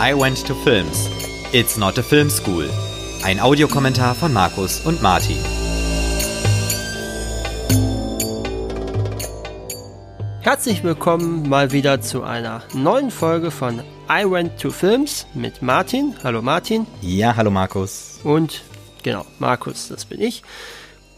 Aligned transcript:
I 0.00 0.12
Went 0.12 0.44
to 0.48 0.56
Films. 0.56 1.08
It's 1.52 1.76
not 1.76 1.96
a 1.98 2.02
film 2.02 2.28
school. 2.28 2.68
Ein 3.22 3.38
Audiokommentar 3.38 4.16
von 4.16 4.32
Markus 4.32 4.80
und 4.80 5.00
Martin. 5.02 5.36
Herzlich 10.40 10.82
willkommen 10.82 11.48
mal 11.48 11.70
wieder 11.70 12.00
zu 12.00 12.24
einer 12.24 12.64
neuen 12.74 13.12
Folge 13.12 13.52
von 13.52 13.84
I 14.10 14.28
Went 14.28 14.60
to 14.60 14.70
Films 14.72 15.28
mit 15.32 15.62
Martin. 15.62 16.16
Hallo 16.24 16.42
Martin. 16.42 16.88
Ja, 17.00 17.36
hallo 17.36 17.52
Markus. 17.52 18.18
Und 18.24 18.62
genau, 19.04 19.24
Markus, 19.38 19.86
das 19.86 20.06
bin 20.06 20.20
ich. 20.20 20.42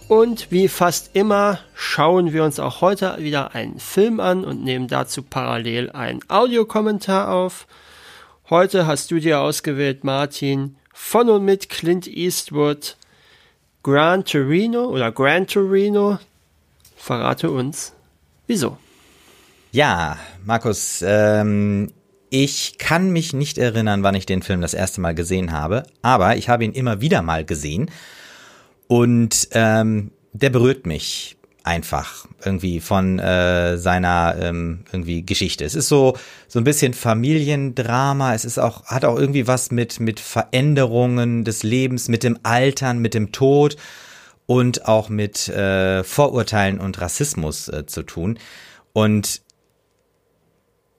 Und 0.07 0.51
wie 0.51 0.69
fast 0.69 1.11
immer 1.15 1.61
schauen 1.75 2.35
wir 2.35 2.45
uns 2.45 2.61
auch 2.61 2.83
heute 2.83 3.17
wieder 3.21 3.55
einen 3.55 3.81
Film 3.81 4.21
an 4.21 4.45
und 4.45 4.63
nehmen 4.63 4.87
dazu 4.87 5.23
parallel 5.23 5.91
einen 5.93 6.21
Audiokommentar 6.29 7.33
auf. 7.33 7.67
Heute 8.49 8.87
hast 8.87 9.11
du 9.11 9.19
dir 9.19 9.41
ausgewählt, 9.41 10.05
Martin, 10.05 10.77
von 10.93 11.29
und 11.29 11.45
mit 11.45 11.69
Clint 11.69 12.07
Eastwood, 12.07 12.97
Gran 13.83 14.25
Torino 14.25 14.85
oder 14.85 15.11
Gran 15.11 15.49
Torino. 15.49 16.21
Verrate 16.97 17.51
uns, 17.51 17.93
wieso. 18.47 18.79
Ja, 19.73 20.17
Markus, 20.45 21.03
ähm, 21.05 21.93
ich 22.31 22.79
kann 22.79 23.11
mich 23.11 23.33
nicht 23.33 23.59
erinnern, 23.59 24.05
wann 24.05 24.15
ich 24.15 24.27
den 24.27 24.43
Film 24.43 24.61
das 24.61 24.75
erste 24.75 25.01
Mal 25.01 25.17
gesehen 25.17 25.51
habe, 25.51 25.83
aber 26.03 26.37
ich 26.37 26.49
habe 26.49 26.65
ihn 26.65 26.73
immer 26.73 27.01
wieder 27.01 27.23
mal 27.23 27.45
gesehen 27.45 27.91
und 28.87 29.49
ähm, 29.55 30.13
der 30.35 30.51
berührt 30.51 30.87
mich 30.87 31.37
einfach 31.67 32.27
irgendwie 32.45 32.81
von 32.81 33.19
äh, 33.19 33.77
seiner 33.77 34.37
ähm, 34.41 34.85
irgendwie 34.93 35.27
Geschichte. 35.27 35.65
Es 35.65 35.75
ist 35.75 35.89
so 35.89 36.17
so 36.47 36.61
ein 36.61 36.65
bisschen 36.65 36.95
Familiendrama. 36.95 38.35
Es 38.35 38.45
ist 38.45 38.59
auch 38.59 38.87
hat 38.87 39.05
auch 39.05 39.19
irgendwie 39.19 39.47
was 39.47 39.71
mit 39.71 39.99
mit 39.99 40.21
Veränderungen 40.21 41.45
des 41.45 41.63
Lebens, 41.65 42.09
mit 42.09 42.23
dem 42.23 42.39
Altern, 42.45 43.01
mit 43.01 43.15
dem 43.15 43.33
Tod 43.33 43.77
und 44.47 44.87
auch 44.87 45.09
mit 45.09 45.49
äh, 45.49 46.05
Vorurteilen 46.05 46.79
und 46.79 47.01
Rassismus 47.01 47.69
äh, 47.69 47.85
zu 47.87 48.05
tun. 48.05 48.39
Und 48.93 49.43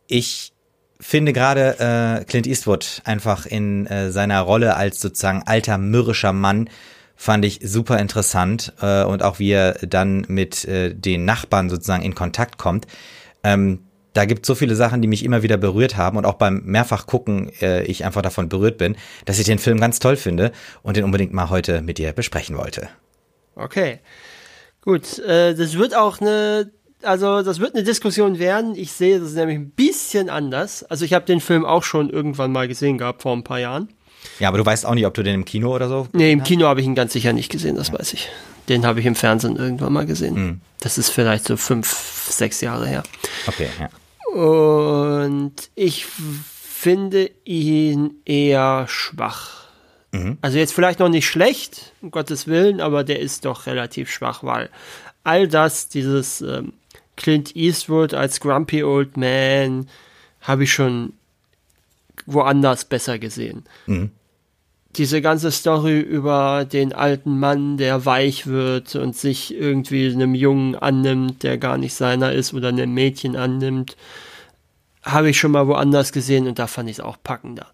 ich 0.08 0.54
finde 1.00 1.32
gerade 1.32 1.80
äh, 1.80 2.26
Clint 2.26 2.48
Eastwood 2.48 3.02
einfach 3.06 3.46
in 3.46 3.88
äh, 3.88 4.12
seiner 4.12 4.42
Rolle 4.42 4.76
als 4.76 5.00
sozusagen 5.00 5.44
alter 5.46 5.78
mürrischer 5.78 6.34
Mann 6.34 6.70
fand 7.18 7.44
ich 7.44 7.60
super 7.64 8.00
interessant 8.00 8.74
äh, 8.80 9.04
und 9.04 9.24
auch 9.24 9.40
wie 9.40 9.52
er 9.52 9.74
dann 9.74 10.24
mit 10.30 10.64
äh, 10.66 10.94
den 10.94 11.26
Nachbarn 11.26 11.70
sozusagen 11.70 12.04
in 12.04 12.16
Kontakt 12.16 12.58
kommt. 12.58 12.86
Ähm, 13.44 13.80
da 14.14 14.26
gibt 14.26 14.46
so 14.46 14.56
viele 14.56 14.76
Sachen, 14.76 15.02
die 15.02 15.08
mich 15.08 15.26
immer 15.26 15.44
wieder 15.44 15.58
berührt 15.58 15.98
haben 15.98 16.18
und 16.18 16.26
auch 16.26 16.36
beim 16.36 16.62
mehrfach 16.64 17.08
gucken 17.08 17.52
äh, 17.62 17.84
ich 17.84 18.06
einfach 18.06 18.22
davon 18.22 18.50
berührt 18.50 18.78
bin, 18.78 18.96
dass 19.26 19.40
ich 19.40 19.46
den 19.46 19.60
Film 19.60 19.80
ganz 19.80 20.00
toll 20.00 20.16
finde 20.16 20.52
und 20.84 20.96
den 20.96 21.04
unbedingt 21.04 21.34
mal 21.34 21.50
heute 21.50 21.82
mit 21.82 21.98
dir 21.98 22.14
besprechen 22.14 22.58
wollte. 22.58 22.88
Okay, 23.56 24.00
gut. 24.82 25.20
Äh, 25.20 25.56
das 25.56 25.78
wird 25.78 25.96
auch 25.96 26.22
eine 26.22 26.72
also 27.04 27.44
das 27.44 27.60
wird 27.60 27.76
eine 27.76 27.84
Diskussion 27.84 28.40
werden. 28.40 28.76
Ich 28.76 28.92
sehe 28.92 29.20
das 29.20 29.34
nämlich 29.34 29.58
ein 29.58 29.70
bisschen 29.70 30.30
anders. 30.30 30.84
Also 30.84 31.06
ich 31.06 31.14
habe 31.14 31.26
den 31.26 31.42
Film 31.42 31.66
auch 31.66 31.84
schon 31.84 32.10
irgendwann 32.10 32.52
mal 32.52 32.68
gesehen 32.68 32.98
gehabt 32.98 33.22
vor 33.22 33.34
ein 33.34 33.44
paar 33.44 33.60
Jahren. 33.60 33.90
Ja, 34.40 34.50
aber 34.50 34.58
du 34.58 34.66
weißt 34.66 34.86
auch 34.86 34.94
nicht, 34.94 35.06
ob 35.06 35.14
du 35.14 35.24
den 35.24 35.36
im 35.36 35.46
Kino 35.46 35.74
oder 35.74 35.90
so. 35.90 36.08
Nee, 36.14 36.32
im 36.32 36.44
Kino 36.44 36.68
habe 36.68 36.80
ich 36.80 36.86
ihn 36.86 36.96
ganz 36.96 37.14
sicher 37.14 37.34
nicht 37.34 37.52
gesehen, 37.52 37.76
das 37.76 37.92
weiß 37.92 38.14
ich. 38.14 38.30
Den 38.70 38.86
habe 38.86 39.00
ich 39.00 39.06
im 39.06 39.16
Fernsehen 39.16 39.56
irgendwann 39.56 39.94
mal 39.94 40.06
gesehen. 40.06 40.36
Mhm. 40.36 40.62
Das 40.80 40.98
ist 40.98 41.10
vielleicht 41.10 41.46
so 41.46 41.58
fünf, 41.58 41.88
sechs 42.30 42.62
Jahre 42.62 42.88
her. 42.88 43.04
Okay, 43.48 43.70
ja. 43.80 43.90
Und 44.40 45.54
ich 45.76 46.06
finde 46.06 47.32
ihn 47.46 48.16
eher 48.26 48.86
schwach. 48.88 49.68
Mhm. 50.12 50.38
Also 50.42 50.58
jetzt 50.58 50.74
vielleicht 50.74 51.00
noch 51.00 51.10
nicht 51.10 51.28
schlecht, 51.28 51.94
um 52.02 52.12
Gottes 52.12 52.48
Willen, 52.48 52.82
aber 52.82 53.04
der 53.04 53.20
ist 53.20 53.46
doch 53.46 53.66
relativ 53.66 54.12
schwach, 54.12 54.44
weil 54.44 54.70
all 55.24 55.48
das, 55.48 55.90
dieses 55.90 56.42
ähm, 56.42 56.74
Clint 57.16 57.56
Eastwood 57.56 58.14
als 58.14 58.40
Grumpy 58.40 58.84
Old 58.84 59.18
Man, 59.18 59.90
habe 60.42 60.64
ich 60.64 60.72
schon 60.72 61.14
woanders 62.26 62.86
besser 62.86 63.20
gesehen. 63.20 63.66
Mhm. 63.86 64.12
Diese 64.98 65.22
ganze 65.22 65.52
Story 65.52 66.00
über 66.00 66.66
den 66.66 66.92
alten 66.92 67.40
Mann, 67.40 67.78
der 67.78 68.06
weich 68.06 68.48
wird 68.48 68.96
und 68.96 69.16
sich 69.16 69.54
irgendwie 69.54 70.12
einem 70.12 70.34
Jungen 70.34 70.76
annimmt, 70.76 71.44
der 71.44 71.60
gar 71.60 71.78
nicht 71.78 71.94
seiner 71.94 72.32
ist, 72.34 72.54
oder 72.54 72.70
einem 72.70 72.94
Mädchen 72.94 73.36
annimmt, 73.36 73.96
habe 75.04 75.30
ich 75.30 75.40
schon 75.40 75.52
mal 75.52 75.68
woanders 75.68 76.12
gesehen 76.12 76.48
und 76.48 76.58
da 76.58 76.66
fand 76.66 76.90
ich 76.90 76.98
es 76.98 77.04
auch 77.04 77.18
packender. 77.24 77.68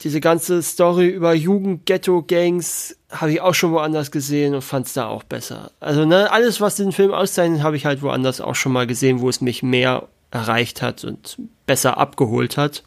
Diese 0.00 0.20
ganze 0.20 0.62
Story 0.62 1.08
über 1.08 1.34
Jugend-Ghetto-Gangs 1.34 2.96
habe 3.10 3.32
ich 3.32 3.40
auch 3.40 3.54
schon 3.54 3.72
woanders 3.72 4.10
gesehen 4.10 4.54
und 4.54 4.62
fand 4.62 4.86
es 4.86 4.92
da 4.92 5.08
auch 5.08 5.24
besser. 5.24 5.72
Also 5.80 6.04
ne, 6.04 6.30
alles, 6.30 6.60
was 6.60 6.76
den 6.76 6.92
Film 6.92 7.12
auszeichnet, 7.12 7.62
habe 7.62 7.76
ich 7.76 7.84
halt 7.84 8.00
woanders 8.00 8.40
auch 8.40 8.54
schon 8.54 8.72
mal 8.72 8.86
gesehen, 8.86 9.20
wo 9.20 9.28
es 9.28 9.40
mich 9.40 9.62
mehr 9.62 10.08
erreicht 10.30 10.82
hat 10.82 11.04
und 11.04 11.38
besser 11.66 11.98
abgeholt 11.98 12.56
hat. 12.56 12.84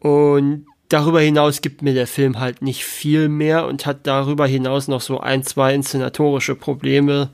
Und 0.00 0.66
darüber 0.92 1.20
hinaus 1.20 1.60
gibt 1.60 1.82
mir 1.82 1.94
der 1.94 2.06
Film 2.06 2.38
halt 2.38 2.62
nicht 2.62 2.84
viel 2.84 3.28
mehr 3.28 3.66
und 3.66 3.86
hat 3.86 4.06
darüber 4.06 4.46
hinaus 4.46 4.88
noch 4.88 5.00
so 5.00 5.20
ein, 5.20 5.42
zwei 5.42 5.74
inszenatorische 5.74 6.54
Probleme. 6.54 7.30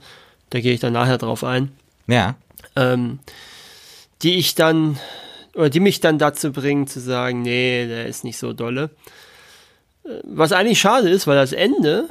Da 0.50 0.60
gehe 0.60 0.72
ich 0.72 0.80
dann 0.80 0.92
nachher 0.92 1.19
drauf 1.19 1.44
ein. 1.44 1.72
Ja. 2.06 2.36
Ähm, 2.76 3.19
die 4.22 4.36
ich 4.36 4.54
dann, 4.54 4.98
oder 5.54 5.70
die 5.70 5.80
mich 5.80 6.00
dann 6.00 6.19
dazu 6.19 6.52
bringen 6.52 6.86
zu 6.86 7.00
sagen, 7.00 7.42
nee, 7.42 7.86
der 7.86 8.06
ist 8.06 8.24
nicht 8.24 8.38
so 8.38 8.52
dolle. 8.52 8.91
Äh, 10.04 10.20
Was 10.25 10.52
eigentlich 10.52 10.80
schade 10.80 11.08
ist, 11.08 11.26
weil 11.26 11.36
das 11.36 11.52
Ende, 11.52 12.08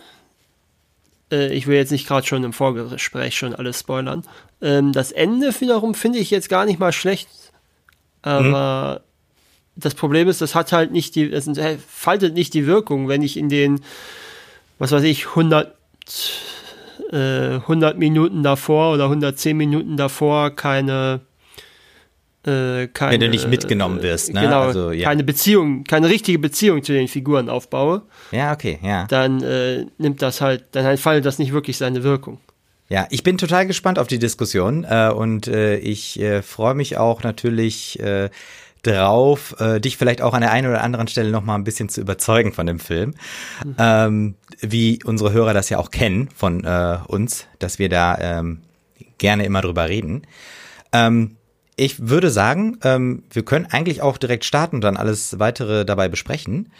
äh, 1.31 1.53
ich 1.53 1.67
will 1.67 1.77
jetzt 1.77 1.91
nicht 1.91 2.07
gerade 2.07 2.27
schon 2.27 2.43
im 2.43 2.53
Vorgespräch 2.53 3.37
schon 3.37 3.55
alles 3.55 3.79
spoilern, 3.79 4.23
ähm, 4.61 4.91
das 4.91 5.11
Ende 5.11 5.53
wiederum 5.59 5.95
finde 5.95 6.19
ich 6.19 6.29
jetzt 6.29 6.49
gar 6.49 6.65
nicht 6.65 6.79
mal 6.79 6.93
schlecht. 6.93 7.29
Aber 8.21 9.01
das 9.77 9.93
Problem 9.93 10.27
ist, 10.27 10.41
das 10.41 10.55
hat 10.55 10.71
halt 10.71 10.91
nicht 10.91 11.15
die, 11.15 11.31
es 11.31 11.49
faltet 11.87 12.33
nicht 12.33 12.53
die 12.53 12.65
Wirkung, 12.65 13.07
wenn 13.07 13.21
ich 13.21 13.37
in 13.37 13.47
den, 13.47 13.81
was 14.79 14.91
weiß 14.91 15.03
ich, 15.03 15.27
100, 15.27 15.73
äh, 17.11 17.59
100 17.59 17.97
Minuten 17.97 18.43
davor 18.43 18.93
oder 18.93 19.05
110 19.05 19.55
Minuten 19.55 19.95
davor 19.95 20.55
keine, 20.55 21.21
äh, 22.45 22.87
keine 22.87 23.13
Wenn 23.13 23.19
du 23.21 23.29
nicht 23.29 23.47
mitgenommen 23.47 24.01
wirst, 24.01 24.33
ne? 24.33 24.41
Genau, 24.41 24.61
Also, 24.63 24.91
ja. 24.91 25.07
keine 25.07 25.23
Beziehung, 25.23 25.83
keine 25.83 26.09
richtige 26.09 26.39
Beziehung 26.39 26.81
zu 26.83 26.93
den 26.93 27.07
Figuren 27.07 27.47
aufbaue, 27.47 28.01
Ja, 28.31 28.53
okay, 28.53 28.79
ja. 28.81 29.05
dann 29.05 29.41
äh, 29.43 29.85
nimmt 29.99 30.21
das 30.21 30.41
halt, 30.41 30.65
dann 30.71 30.85
halt 30.85 30.99
faltet 30.99 31.25
das 31.25 31.37
nicht 31.37 31.53
wirklich 31.53 31.77
seine 31.77 32.03
Wirkung. 32.03 32.39
Ja, 32.89 33.05
ich 33.09 33.23
bin 33.23 33.37
total 33.37 33.67
gespannt 33.67 33.99
auf 33.99 34.07
die 34.07 34.19
Diskussion 34.19 34.85
äh, 34.89 35.09
und 35.09 35.47
äh, 35.47 35.77
ich 35.77 36.19
äh, 36.19 36.41
freue 36.41 36.73
mich 36.73 36.97
auch 36.97 37.21
natürlich 37.23 37.99
äh, 37.99 38.29
drauf, 38.83 39.55
äh, 39.59 39.81
dich 39.81 39.97
vielleicht 39.97 40.21
auch 40.21 40.33
an 40.33 40.41
der 40.41 40.51
einen 40.51 40.67
oder 40.67 40.81
anderen 40.81 41.07
Stelle 41.07 41.31
noch 41.31 41.43
mal 41.43 41.55
ein 41.55 41.65
bisschen 41.65 41.89
zu 41.89 41.99
überzeugen 41.99 42.53
von 42.53 42.65
dem 42.65 42.79
Film, 42.79 43.15
Mhm. 43.63 43.75
ähm, 43.77 44.35
wie 44.61 44.99
unsere 45.03 45.33
Hörer 45.33 45.53
das 45.53 45.69
ja 45.69 45.79
auch 45.79 45.91
kennen 45.91 46.29
von 46.35 46.63
äh, 46.63 46.99
uns, 47.07 47.47
dass 47.59 47.79
wir 47.79 47.89
da 47.89 48.17
ähm, 48.19 48.61
gerne 49.17 49.45
immer 49.45 49.61
drüber 49.61 49.89
reden. 49.89 50.21
Ähm, 50.93 51.35
ich 51.75 52.07
würde 52.07 52.29
sagen, 52.31 52.77
ähm, 52.83 53.23
wir 53.31 53.43
können 53.43 53.67
eigentlich 53.69 54.01
auch 54.01 54.17
direkt 54.17 54.45
starten 54.45 54.77
und 54.77 54.81
dann 54.81 54.97
alles 54.97 55.39
weitere 55.39 55.85
dabei 55.85 56.07
besprechen. 56.07 56.71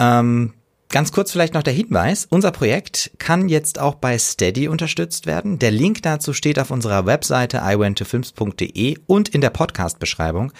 Ähm, 0.00 0.52
Ganz 0.88 1.10
kurz 1.10 1.32
vielleicht 1.32 1.54
noch 1.54 1.64
der 1.64 1.72
Hinweis, 1.72 2.28
unser 2.30 2.52
Projekt 2.52 3.10
kann 3.18 3.48
jetzt 3.48 3.80
auch 3.80 3.96
bei 3.96 4.16
Steady 4.18 4.68
unterstützt 4.68 5.26
werden. 5.26 5.58
Der 5.58 5.72
Link 5.72 6.02
dazu 6.02 6.32
steht 6.32 6.60
auf 6.60 6.70
unserer 6.70 7.06
Webseite 7.06 7.60
iwentofilms.de 7.64 8.96
und 9.06 9.28
in 9.28 9.40
der 9.40 9.50
Podcast-Beschreibung. 9.50 10.52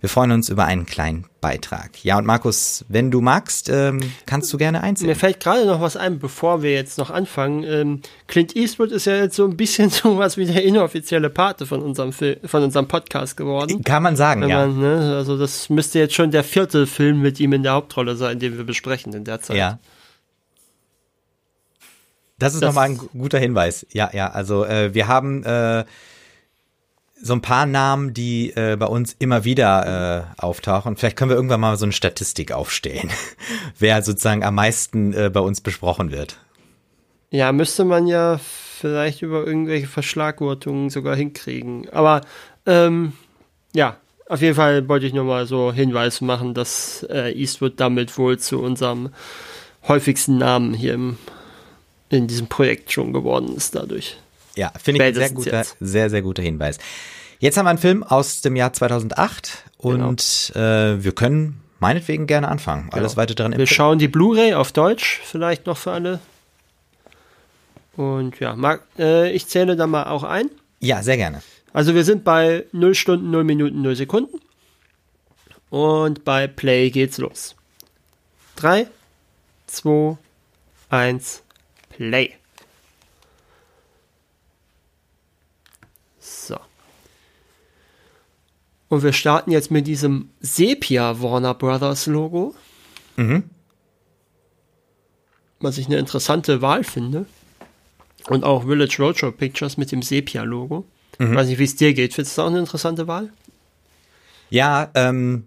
Wir 0.00 0.08
freuen 0.08 0.32
uns 0.32 0.48
über 0.48 0.64
einen 0.64 0.84
kleinen 0.84 1.26
Beitrag. 1.40 2.04
Ja, 2.04 2.18
und 2.18 2.26
Markus, 2.26 2.84
wenn 2.88 3.10
du 3.10 3.20
magst, 3.20 3.68
ähm, 3.68 4.00
kannst 4.26 4.52
du 4.52 4.58
gerne 4.58 4.78
Mir 4.78 4.84
einsehen. 4.84 5.14
fällt 5.14 5.40
gerade 5.40 5.66
noch 5.66 5.80
was 5.80 5.96
ein, 5.96 6.18
bevor 6.18 6.62
wir 6.62 6.72
jetzt 6.72 6.98
noch 6.98 7.10
anfangen. 7.10 7.64
Ähm, 7.64 8.00
Clint 8.26 8.56
Eastwood 8.56 8.90
ist 8.90 9.04
ja 9.06 9.16
jetzt 9.16 9.36
so 9.36 9.44
ein 9.44 9.56
bisschen 9.56 9.90
so 9.90 10.18
was 10.18 10.36
wie 10.36 10.46
der 10.46 10.62
inoffizielle 10.62 11.30
Pate 11.30 11.66
von 11.66 11.82
unserem 11.82 12.12
Film, 12.12 12.36
von 12.44 12.62
unserem 12.62 12.88
Podcast 12.88 13.36
geworden. 13.36 13.82
Kann 13.82 14.02
man 14.02 14.16
sagen, 14.16 14.42
Wenn 14.42 14.48
ja. 14.48 14.66
man, 14.66 14.80
ne, 14.80 15.16
also 15.16 15.38
das 15.38 15.68
müsste 15.68 15.98
jetzt 15.98 16.14
schon 16.14 16.30
der 16.30 16.44
vierte 16.44 16.86
Film 16.86 17.20
mit 17.20 17.40
ihm 17.40 17.52
in 17.52 17.62
der 17.62 17.72
Hauptrolle 17.72 18.16
sein, 18.16 18.38
den 18.38 18.56
wir 18.56 18.64
besprechen 18.64 19.12
in 19.12 19.24
der 19.24 19.40
Zeit. 19.40 19.56
Ja. 19.56 19.78
Das 22.44 22.54
ist 22.54 22.60
Das- 22.62 22.68
nochmal 22.68 22.90
ein 22.90 22.98
gu- 22.98 23.08
guter 23.16 23.38
Hinweis. 23.38 23.86
Ja, 23.92 24.10
ja, 24.12 24.30
also 24.30 24.64
äh, 24.64 24.94
wir 24.94 25.08
haben 25.08 25.42
äh, 25.44 25.84
so 27.20 27.32
ein 27.32 27.40
paar 27.42 27.64
Namen, 27.66 28.12
die 28.12 28.50
äh, 28.50 28.76
bei 28.76 28.86
uns 28.86 29.16
immer 29.18 29.44
wieder 29.44 30.26
äh, 30.38 30.42
auftauchen. 30.42 30.96
Vielleicht 30.96 31.16
können 31.16 31.30
wir 31.30 31.36
irgendwann 31.36 31.60
mal 31.60 31.76
so 31.76 31.86
eine 31.86 31.92
Statistik 31.92 32.52
aufstellen, 32.52 33.10
wer 33.78 34.02
sozusagen 34.02 34.44
am 34.44 34.54
meisten 34.56 35.12
äh, 35.14 35.30
bei 35.30 35.40
uns 35.40 35.60
besprochen 35.60 36.10
wird. 36.12 36.38
Ja, 37.30 37.50
müsste 37.52 37.84
man 37.84 38.06
ja 38.06 38.38
vielleicht 38.78 39.22
über 39.22 39.46
irgendwelche 39.46 39.86
Verschlagwortungen 39.86 40.90
sogar 40.90 41.16
hinkriegen. 41.16 41.88
Aber 41.90 42.20
ähm, 42.66 43.12
ja, 43.74 43.96
Auf 44.28 44.40
jeden 44.40 44.54
Fall 44.54 44.88
wollte 44.88 45.06
ich 45.06 45.12
nur 45.14 45.24
mal 45.24 45.46
so 45.46 45.72
Hinweis 45.72 46.20
machen, 46.20 46.54
dass 46.54 47.04
äh, 47.10 47.30
Eastwood 47.32 47.78
damit 47.80 48.16
wohl 48.18 48.38
zu 48.38 48.60
unserem 48.62 49.10
häufigsten 49.88 50.38
Namen 50.38 50.74
hier 50.74 50.94
im, 50.94 51.18
in 52.14 52.26
diesem 52.26 52.46
Projekt 52.46 52.92
schon 52.92 53.12
geworden 53.12 53.54
ist 53.56 53.74
dadurch. 53.74 54.16
Ja, 54.56 54.72
finde 54.80 55.02
ich 55.02 55.08
ein 55.08 55.14
sehr 55.14 55.30
guter, 55.30 55.64
sehr, 55.80 56.10
sehr 56.10 56.22
guter 56.22 56.42
Hinweis. 56.42 56.78
Jetzt 57.40 57.56
haben 57.56 57.66
wir 57.66 57.70
einen 57.70 57.78
Film 57.78 58.02
aus 58.02 58.40
dem 58.40 58.56
Jahr 58.56 58.72
2008 58.72 59.64
und 59.78 60.50
genau. 60.54 60.60
äh, 60.60 61.04
wir 61.04 61.12
können 61.12 61.60
meinetwegen 61.80 62.26
gerne 62.26 62.48
anfangen. 62.48 62.88
Alles 62.92 63.12
genau. 63.12 63.22
weiter 63.22 63.34
dran. 63.34 63.56
Wir 63.56 63.66
schauen 63.66 63.98
die 63.98 64.08
Blu-ray 64.08 64.54
auf 64.54 64.72
Deutsch, 64.72 65.20
vielleicht 65.24 65.66
noch 65.66 65.76
für 65.76 65.92
alle. 65.92 66.20
Und 67.96 68.40
ja, 68.40 68.56
mag, 68.56 68.82
äh, 68.98 69.30
ich 69.32 69.46
zähle 69.46 69.76
da 69.76 69.86
mal 69.86 70.04
auch 70.04 70.22
ein. 70.22 70.50
Ja, 70.80 71.02
sehr 71.02 71.16
gerne. 71.16 71.42
Also 71.72 71.94
wir 71.94 72.04
sind 72.04 72.24
bei 72.24 72.64
0 72.72 72.94
Stunden, 72.94 73.30
0 73.30 73.44
Minuten, 73.44 73.82
0 73.82 73.96
Sekunden. 73.96 74.40
Und 75.70 76.24
bei 76.24 76.46
Play 76.46 76.90
geht's 76.90 77.18
los. 77.18 77.56
3, 78.56 78.86
2, 79.66 80.16
1, 80.88 81.42
Play. 81.96 82.34
So. 86.18 86.56
Und 88.88 89.02
wir 89.02 89.12
starten 89.12 89.50
jetzt 89.50 89.70
mit 89.70 89.86
diesem 89.86 90.30
Sepia 90.40 91.20
Warner 91.20 91.54
Brothers 91.54 92.06
Logo. 92.06 92.54
Mhm. 93.16 93.44
Was 95.60 95.78
ich 95.78 95.86
eine 95.86 95.98
interessante 95.98 96.62
Wahl 96.62 96.84
finde. 96.84 97.26
Und 98.28 98.44
auch 98.44 98.64
Village 98.64 98.96
Roadshow 98.98 99.30
Pictures 99.30 99.76
mit 99.76 99.92
dem 99.92 100.02
Sepia-Logo. 100.02 100.84
Mhm. 101.18 101.30
Ich 101.30 101.36
weiß 101.36 101.46
nicht, 101.48 101.58
wie 101.58 101.64
es 101.64 101.76
dir 101.76 101.92
geht. 101.92 102.14
Findest 102.14 102.36
du 102.36 102.40
das 102.40 102.46
auch 102.46 102.50
eine 102.50 102.60
interessante 102.60 103.06
Wahl? 103.06 103.32
Ja, 104.50 104.90
ähm, 104.94 105.44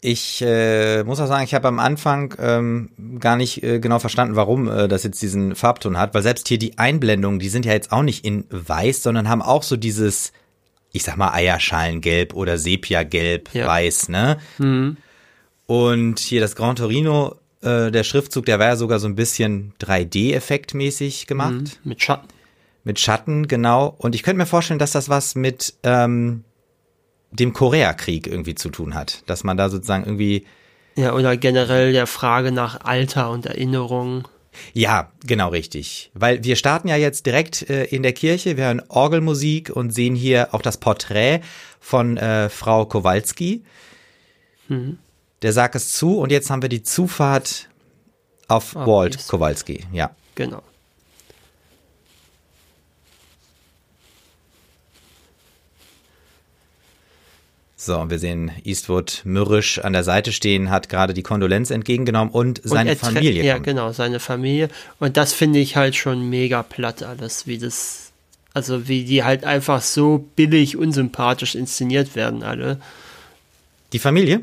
ich 0.00 0.42
äh, 0.42 1.04
muss 1.04 1.20
auch 1.20 1.26
sagen, 1.26 1.44
ich 1.44 1.54
habe 1.54 1.68
am 1.68 1.78
Anfang 1.78 2.34
ähm, 2.38 2.90
gar 3.18 3.36
nicht 3.36 3.62
äh, 3.62 3.80
genau 3.80 3.98
verstanden, 3.98 4.34
warum 4.34 4.68
äh, 4.68 4.88
das 4.88 5.04
jetzt 5.04 5.20
diesen 5.20 5.54
Farbton 5.54 5.98
hat, 5.98 6.14
weil 6.14 6.22
selbst 6.22 6.48
hier 6.48 6.58
die 6.58 6.78
Einblendungen, 6.78 7.38
die 7.38 7.50
sind 7.50 7.66
ja 7.66 7.72
jetzt 7.72 7.92
auch 7.92 8.02
nicht 8.02 8.24
in 8.24 8.46
weiß, 8.48 9.02
sondern 9.02 9.28
haben 9.28 9.42
auch 9.42 9.62
so 9.62 9.76
dieses, 9.76 10.32
ich 10.92 11.02
sag 11.02 11.18
mal, 11.18 11.32
Eierschalengelb 11.32 12.34
oder 12.34 12.56
Sepia-Gelb, 12.56 13.50
ja. 13.52 13.66
weiß, 13.66 14.08
ne? 14.08 14.38
Mhm. 14.58 14.96
Und 15.66 16.18
hier 16.18 16.40
das 16.40 16.56
Grand 16.56 16.78
Torino 16.78 17.36
äh, 17.62 17.90
der 17.90 18.02
Schriftzug, 18.02 18.46
der 18.46 18.58
war 18.58 18.68
ja 18.68 18.76
sogar 18.76 18.98
so 18.98 19.06
ein 19.06 19.14
bisschen 19.14 19.74
3D-effektmäßig 19.80 21.26
gemacht. 21.26 21.52
Mhm, 21.52 21.70
mit 21.84 22.02
Schatten. 22.02 22.28
Mit 22.84 22.98
Schatten, 22.98 23.48
genau. 23.48 23.94
Und 23.98 24.14
ich 24.14 24.22
könnte 24.22 24.38
mir 24.38 24.46
vorstellen, 24.46 24.78
dass 24.78 24.92
das 24.92 25.10
was 25.10 25.34
mit 25.34 25.74
ähm, 25.82 26.44
dem 27.30 27.52
Koreakrieg 27.52 28.26
irgendwie 28.26 28.54
zu 28.54 28.70
tun 28.70 28.94
hat. 28.94 29.22
Dass 29.26 29.44
man 29.44 29.56
da 29.56 29.68
sozusagen 29.68 30.04
irgendwie. 30.04 30.46
Ja, 30.96 31.14
oder 31.14 31.36
generell 31.36 31.92
der 31.92 32.06
Frage 32.06 32.52
nach 32.52 32.84
Alter 32.84 33.30
und 33.30 33.46
Erinnerung. 33.46 34.26
Ja, 34.72 35.12
genau 35.24 35.48
richtig. 35.48 36.10
Weil 36.14 36.42
wir 36.44 36.56
starten 36.56 36.88
ja 36.88 36.96
jetzt 36.96 37.26
direkt 37.26 37.68
äh, 37.70 37.84
in 37.84 38.02
der 38.02 38.12
Kirche, 38.12 38.56
wir 38.56 38.64
hören 38.64 38.82
Orgelmusik 38.88 39.70
und 39.70 39.94
sehen 39.94 40.14
hier 40.14 40.52
auch 40.52 40.62
das 40.62 40.78
Porträt 40.78 41.40
von 41.78 42.16
äh, 42.16 42.48
Frau 42.48 42.84
Kowalski. 42.86 43.62
Mhm. 44.68 44.98
Der 45.42 45.52
sagt 45.52 45.74
es 45.76 45.92
zu 45.92 46.18
und 46.18 46.32
jetzt 46.32 46.50
haben 46.50 46.62
wir 46.62 46.68
die 46.68 46.82
Zufahrt 46.82 47.68
auf 48.48 48.74
oh, 48.74 48.86
Walt. 48.86 49.26
Kowalski. 49.28 49.86
Ja. 49.92 50.10
Genau. 50.34 50.62
So, 57.82 57.96
und 57.96 58.10
wir 58.10 58.18
sehen 58.18 58.50
Eastwood 58.62 59.22
mürrisch 59.24 59.78
an 59.78 59.94
der 59.94 60.04
Seite 60.04 60.32
stehen, 60.32 60.68
hat 60.68 60.90
gerade 60.90 61.14
die 61.14 61.22
Kondolenz 61.22 61.70
entgegengenommen 61.70 62.30
und 62.30 62.60
seine 62.62 62.90
und 62.90 62.98
Familie. 62.98 63.42
Ja, 63.42 63.56
genau, 63.56 63.92
seine 63.92 64.20
Familie. 64.20 64.68
Und 64.98 65.16
das 65.16 65.32
finde 65.32 65.60
ich 65.60 65.76
halt 65.76 65.96
schon 65.96 66.28
mega 66.28 66.62
platt 66.62 67.02
alles, 67.02 67.46
wie 67.46 67.56
das, 67.56 68.12
also 68.52 68.86
wie 68.86 69.04
die 69.04 69.24
halt 69.24 69.44
einfach 69.44 69.80
so 69.80 70.26
billig 70.36 70.76
unsympathisch 70.76 71.54
inszeniert 71.54 72.14
werden, 72.14 72.42
alle. 72.42 72.78
Die 73.94 73.98
Familie? 73.98 74.42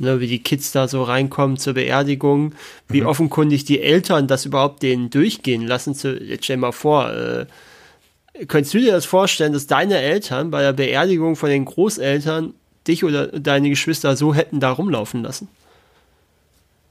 ne, 0.00 0.20
wie 0.20 0.26
die 0.26 0.42
Kids 0.42 0.72
da 0.72 0.88
so 0.88 1.02
reinkommen 1.02 1.56
zur 1.56 1.74
Beerdigung, 1.74 2.54
wie 2.88 3.02
mhm. 3.02 3.06
offenkundig 3.06 3.64
die 3.64 3.80
Eltern 3.80 4.26
das 4.26 4.46
überhaupt 4.46 4.82
denen 4.82 5.10
durchgehen 5.10 5.66
lassen. 5.66 5.94
Zu, 5.94 6.18
jetzt 6.18 6.44
stell 6.44 6.56
mal 6.56 6.72
vor, 6.72 7.12
äh, 7.12 7.46
könntest 8.46 8.74
du 8.74 8.78
dir 8.78 8.92
das 8.92 9.06
vorstellen, 9.06 9.52
dass 9.52 9.66
deine 9.66 9.98
Eltern 9.98 10.50
bei 10.50 10.62
der 10.62 10.72
Beerdigung 10.72 11.36
von 11.36 11.50
den 11.50 11.64
Großeltern 11.64 12.54
dich 12.86 13.04
oder 13.04 13.28
deine 13.28 13.68
Geschwister 13.68 14.16
so 14.16 14.34
hätten 14.34 14.60
da 14.60 14.70
rumlaufen 14.70 15.22
lassen? 15.22 15.48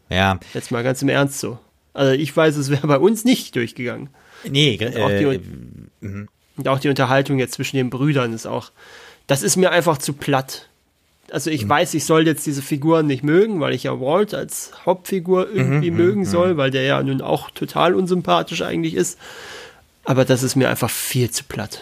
Ja. 0.10 0.40
Jetzt 0.54 0.72
mal 0.72 0.84
ganz 0.84 1.02
im 1.02 1.10
Ernst 1.10 1.40
so. 1.40 1.60
Also 1.94 2.14
ich 2.14 2.36
weiß, 2.36 2.56
es 2.58 2.70
wäre 2.70 2.88
bei 2.88 2.98
uns 2.98 3.26
nicht 3.26 3.56
durchgegangen. 3.56 4.10
Nee, 4.46 4.80
und 4.82 4.98
auch, 4.98 5.10
die, 5.10 6.06
äh, 6.06 6.26
und 6.58 6.68
auch 6.68 6.80
die 6.80 6.90
Unterhaltung 6.90 7.40
jetzt 7.40 7.54
zwischen 7.54 7.78
den 7.78 7.90
Brüdern 7.90 8.34
ist 8.34 8.46
auch, 8.46 8.72
das 9.28 9.44
ist 9.44 9.58
mir 9.58 9.72
einfach 9.72 9.98
zu 9.98 10.14
platt 10.14 10.70
also 11.32 11.50
ich 11.50 11.66
mhm. 11.66 11.70
weiß, 11.70 11.94
ich 11.94 12.06
soll 12.06 12.26
jetzt 12.26 12.46
diese 12.46 12.62
Figuren 12.62 13.08
nicht 13.08 13.24
mögen, 13.24 13.60
weil 13.60 13.74
ich 13.74 13.84
ja 13.84 14.00
Walt 14.00 14.34
als 14.34 14.72
Hauptfigur 14.86 15.50
irgendwie 15.52 15.92
mhm, 15.92 15.98
mögen 15.98 16.20
mhm, 16.22 16.26
soll, 16.26 16.54
mhm. 16.54 16.58
weil 16.58 16.72
der 16.72 16.84
ja 16.84 17.02
nun 17.02 17.22
auch 17.22 17.50
total 17.52 17.96
unsympathisch 17.96 18.62
eigentlich 18.62 18.96
ist. 18.96 19.20
Aber 20.10 20.26
das 20.26 20.42
ist 20.42 20.56
mir 20.56 20.70
einfach 20.70 20.90
viel 20.90 21.30
zu 21.30 21.44
platt. 21.44 21.82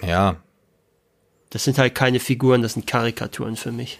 Ja. 0.00 0.36
Das 1.50 1.64
sind 1.64 1.76
halt 1.76 1.92
keine 1.92 2.20
Figuren, 2.20 2.62
das 2.62 2.74
sind 2.74 2.86
Karikaturen 2.86 3.56
für 3.56 3.72
mich. 3.72 3.98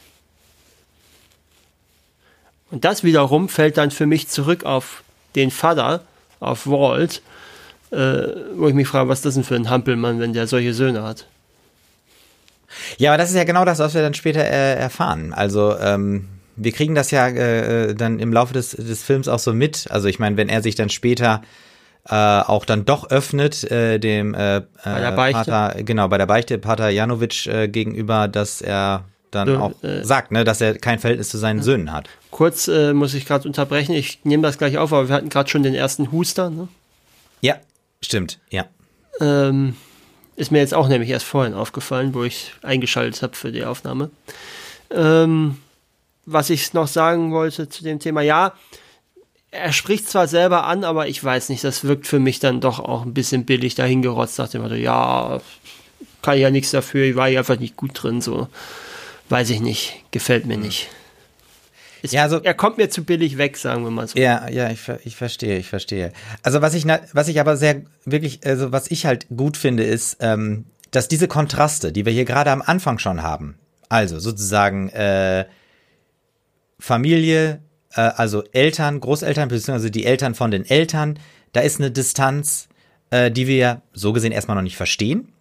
Und 2.71 2.85
das 2.85 3.03
wiederum 3.03 3.49
fällt 3.49 3.79
dann 3.79 3.91
für 3.91 4.07
mich 4.07 4.29
zurück 4.29 4.63
auf 4.63 5.03
den 5.35 5.51
Vater, 5.51 6.05
auf 6.39 6.69
Walt, 6.69 7.21
äh, 7.91 7.97
wo 8.55 8.69
ich 8.69 8.75
mich 8.75 8.87
frage, 8.87 9.09
was 9.09 9.19
ist 9.19 9.25
das 9.25 9.35
denn 9.35 9.43
für 9.43 9.57
ein 9.57 9.69
Hampelmann, 9.69 10.21
wenn 10.21 10.35
der 10.35 10.47
solche 10.47 10.73
Söhne 10.73 11.03
hat? 11.03 11.27
Ja, 12.97 13.11
aber 13.11 13.19
das 13.19 13.31
ist 13.31 13.37
ja 13.37 13.43
genau 13.43 13.65
das, 13.65 13.81
was 13.81 13.93
wir 13.93 14.03
dann 14.03 14.15
später 14.15 14.45
äh, 14.45 14.77
erfahren. 14.77 15.33
Also 15.33 15.77
ähm, 15.81 16.29
wir 16.57 16.73
kriegen 16.73 16.95
das 16.95 17.11
ja 17.11 17.29
äh, 17.29 17.95
dann 17.95 18.19
im 18.19 18.33
Laufe 18.33 18.55
des, 18.55 18.71
des 18.71 19.03
Films 19.03 19.29
auch 19.29 19.39
so 19.39 19.53
mit. 19.53 19.87
Also 19.91 20.09
ich 20.09 20.19
meine, 20.19 20.37
wenn 20.37 20.49
er 20.49 20.63
sich 20.63 20.75
dann 20.75 20.89
später 20.89 21.43
äh, 22.09 22.15
auch 22.15 22.65
dann 22.65 22.85
doch 22.85 23.11
öffnet 23.11 23.65
äh, 23.71 23.99
dem 23.99 24.35
äh, 24.35 24.63
bei 24.85 25.01
der 25.01 25.13
Beichte. 25.13 25.51
Pater, 25.51 25.83
genau 25.83 26.09
bei 26.09 26.19
der 26.19 26.27
Beichte 26.27 26.59
Pater 26.59 26.89
Janovic 26.89 27.47
äh, 27.47 27.69
gegenüber, 27.69 28.29
dass 28.29 28.61
er 28.61 29.05
dann 29.31 29.49
so, 29.49 29.59
auch 29.59 29.83
äh, 29.83 30.05
sagt, 30.05 30.31
ne, 30.31 30.45
dass 30.45 30.61
er 30.61 30.79
kein 30.79 30.99
Verhältnis 30.99 31.29
zu 31.29 31.39
seinen 31.39 31.59
ja. 31.59 31.65
Söhnen 31.65 31.93
hat. 31.93 32.09
Kurz 32.31 32.69
äh, 32.69 32.93
muss 32.93 33.15
ich 33.15 33.27
gerade 33.27 33.47
unterbrechen. 33.47 33.93
Ich 33.95 34.25
nehme 34.25 34.43
das 34.43 34.57
gleich 34.59 34.79
auf, 34.79 34.93
aber 34.93 35.09
wir 35.09 35.15
hatten 35.15 35.29
gerade 35.29 35.51
schon 35.51 35.63
den 35.63 35.75
ersten 35.75 36.13
Huster. 36.13 36.49
Ne? 36.49 36.69
Ja, 37.41 37.57
stimmt. 38.01 38.39
Ja. 38.51 38.67
Ähm, 39.21 39.77
ist 40.37 40.53
mir 40.53 40.59
jetzt 40.59 40.75
auch 40.75 40.89
nämlich 40.89 41.11
erst 41.11 41.27
vorhin 41.27 41.55
aufgefallen, 41.55 42.15
wo 42.15 42.23
ich 42.23 42.53
eingeschaltet 42.63 43.23
habe 43.23 43.35
für 43.35 43.51
die 43.51 43.65
Aufnahme. 43.65 44.11
Ähm, 44.91 45.57
was 46.27 46.51
ich 46.51 46.75
noch 46.75 46.89
sagen 46.89 47.33
wollte 47.33 47.69
zu 47.69 47.85
dem 47.85 47.99
Thema, 48.01 48.21
ja, 48.21 48.53
er 49.51 49.73
spricht 49.73 50.09
zwar 50.09 50.29
selber 50.29 50.65
an, 50.65 50.85
aber 50.85 51.09
ich 51.09 51.23
weiß 51.23 51.49
nicht, 51.49 51.65
das 51.65 51.85
wirkt 51.85 52.07
für 52.07 52.19
mich 52.19 52.41
dann 52.41 52.61
doch 52.61 52.79
auch 52.79 53.07
ein 53.07 53.15
bisschen 53.15 53.45
billig 53.45 53.75
dahingerotzt 53.75 54.39
nach 54.39 54.49
dem 54.49 54.63
Motto, 54.63 54.75
ja, 54.75 55.41
kann 56.23 56.37
ich 56.37 56.43
ja 56.43 56.51
nichts 56.51 56.73
dafür, 56.73 57.05
ich 57.05 57.17
war 57.17 57.29
hier 57.29 57.39
einfach 57.39 57.59
nicht 57.59 57.77
gut 57.77 57.91
drin, 57.95 58.21
so. 58.21 58.49
Weiß 59.29 59.51
ich 59.51 59.61
nicht, 59.61 60.05
gefällt 60.11 60.47
mir 60.47 60.57
mhm. 60.57 60.65
nicht. 60.65 60.89
Ist, 62.03 62.13
ja, 62.13 62.23
also, 62.23 62.41
er 62.43 62.55
kommt 62.55 62.79
mir 62.79 62.91
zu 62.91 63.05
billig 63.05 63.39
weg, 63.39 63.57
sagen 63.57 63.83
wir 63.83 63.91
mal 63.91 64.07
so. 64.07 64.19
Ja, 64.19 64.49
ja, 64.49 64.71
ich, 64.71 64.81
ich 65.05 65.17
verstehe, 65.17 65.59
ich 65.59 65.69
verstehe. 65.69 66.13
Also 66.43 66.61
was 66.61 66.75
ich, 66.75 66.87
was 67.13 67.29
ich 67.29 67.41
aber 67.41 67.57
sehr 67.57 67.83
wirklich, 68.05 68.47
also 68.47 68.71
was 68.71 68.91
ich 68.91 69.07
halt 69.07 69.27
gut 69.35 69.57
finde, 69.57 69.83
ist, 69.83 70.19
ähm, 70.21 70.67
dass 70.91 71.09
diese 71.09 71.27
Kontraste, 71.27 71.93
die 71.93 72.05
wir 72.05 72.13
hier 72.13 72.25
gerade 72.25 72.51
am 72.51 72.63
Anfang 72.63 72.99
schon 72.99 73.23
haben, 73.23 73.57
also 73.89 74.19
sozusagen 74.19 74.89
äh, 74.91 75.47
Familie, 76.79 77.61
äh, 77.95 78.01
also 78.01 78.45
Eltern, 78.53 79.01
Großeltern, 79.01 79.49
beziehungsweise 79.49 79.91
die 79.91 80.05
Eltern 80.05 80.35
von 80.35 80.51
den 80.51 80.65
Eltern, 80.65 81.19
da 81.53 81.61
ist 81.61 81.81
eine 81.81 81.91
Distanz, 81.91 82.69
äh, 83.11 83.31
die 83.31 83.47
wir 83.47 83.83
so 83.93 84.13
gesehen 84.13 84.33
erstmal 84.33 84.57
noch 84.57 84.63
nicht 84.63 84.77
verstehen. 84.77 85.33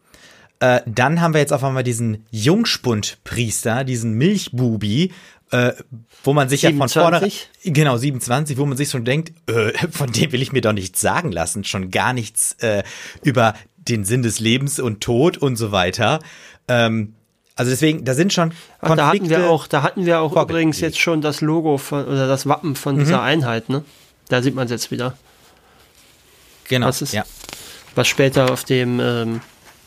Äh, 0.60 0.82
dann 0.86 1.20
haben 1.20 1.34
wir 1.34 1.42
jetzt 1.42 1.52
auf 1.52 1.64
einmal 1.64 1.84
diesen 1.84 2.26
Jungspundpriester, 2.32 3.84
diesen 3.84 4.14
Milchbubi, 4.14 5.12
äh, 5.52 5.74
wo 6.24 6.34
man 6.34 6.50
sich 6.50 6.62
27? 6.62 6.96
ja 6.96 7.12
von 7.12 7.20
vorne 7.20 7.32
genau 7.64 7.98
27, 7.98 8.58
wo 8.58 8.66
man 8.66 8.78
sich 8.78 8.90
schon 8.90 9.06
denkt, 9.06 9.34
äh, 9.50 9.74
von 9.92 10.12
dem 10.12 10.32
will 10.32 10.42
ich 10.42 10.54
mir 10.54 10.62
doch 10.62 10.74
nichts 10.74 11.02
sagen 11.02 11.32
lassen, 11.32 11.64
schon 11.64 11.92
gar 11.92 12.14
nichts 12.14 12.54
äh, 12.60 12.84
über 13.24 13.54
den 13.78 14.06
Sinn 14.06 14.24
des 14.24 14.40
Lebens 14.40 14.80
und 14.80 15.02
Tod 15.02 15.38
und 15.38 15.58
so 15.58 15.72
weiter. 15.72 16.20
Ähm, 16.68 17.14
also 17.56 17.72
deswegen, 17.72 18.04
da 18.04 18.14
sind 18.14 18.34
schon 18.34 18.50
Konflikte. 18.82 18.96
da 18.96 19.08
hatten 19.08 19.30
wir 19.30 19.50
auch, 19.50 19.68
da 19.68 19.82
hatten 19.82 20.06
wir 20.06 20.20
auch 20.20 20.36
übrigens 20.42 20.82
jetzt 20.82 21.00
schon 21.00 21.22
das 21.22 21.40
Logo 21.40 21.78
von, 21.78 22.06
oder 22.06 22.28
das 22.28 22.48
Wappen 22.48 22.76
von 22.76 22.96
mhm. 22.96 23.00
dieser 23.00 23.22
Einheit, 23.22 23.70
ne? 23.70 23.84
Da 24.28 24.42
sieht 24.42 24.56
man 24.56 24.66
es 24.66 24.72
jetzt 24.72 24.92
wieder. 24.92 25.18
Genau. 26.68 26.88
Was 26.88 27.02
ist, 27.02 27.14
ja. 27.14 27.24
Was 27.94 28.08
später 28.08 28.52
auf 28.52 28.66
dem 28.66 29.00
ähm, 29.00 29.42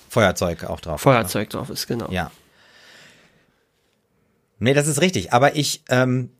Feuerzeug 0.08 0.64
auch 0.64 0.80
drauf. 0.80 1.02
Feuerzeug 1.02 1.50
drauf 1.50 1.68
ist, 1.68 1.86
genau. 1.86 2.10
Ja. 2.10 2.30
Nee, 4.60 4.74
das 4.74 4.86
ist 4.86 5.00
richtig. 5.00 5.32
Aber 5.32 5.56
ich, 5.56 5.82
ähm, 5.88 6.30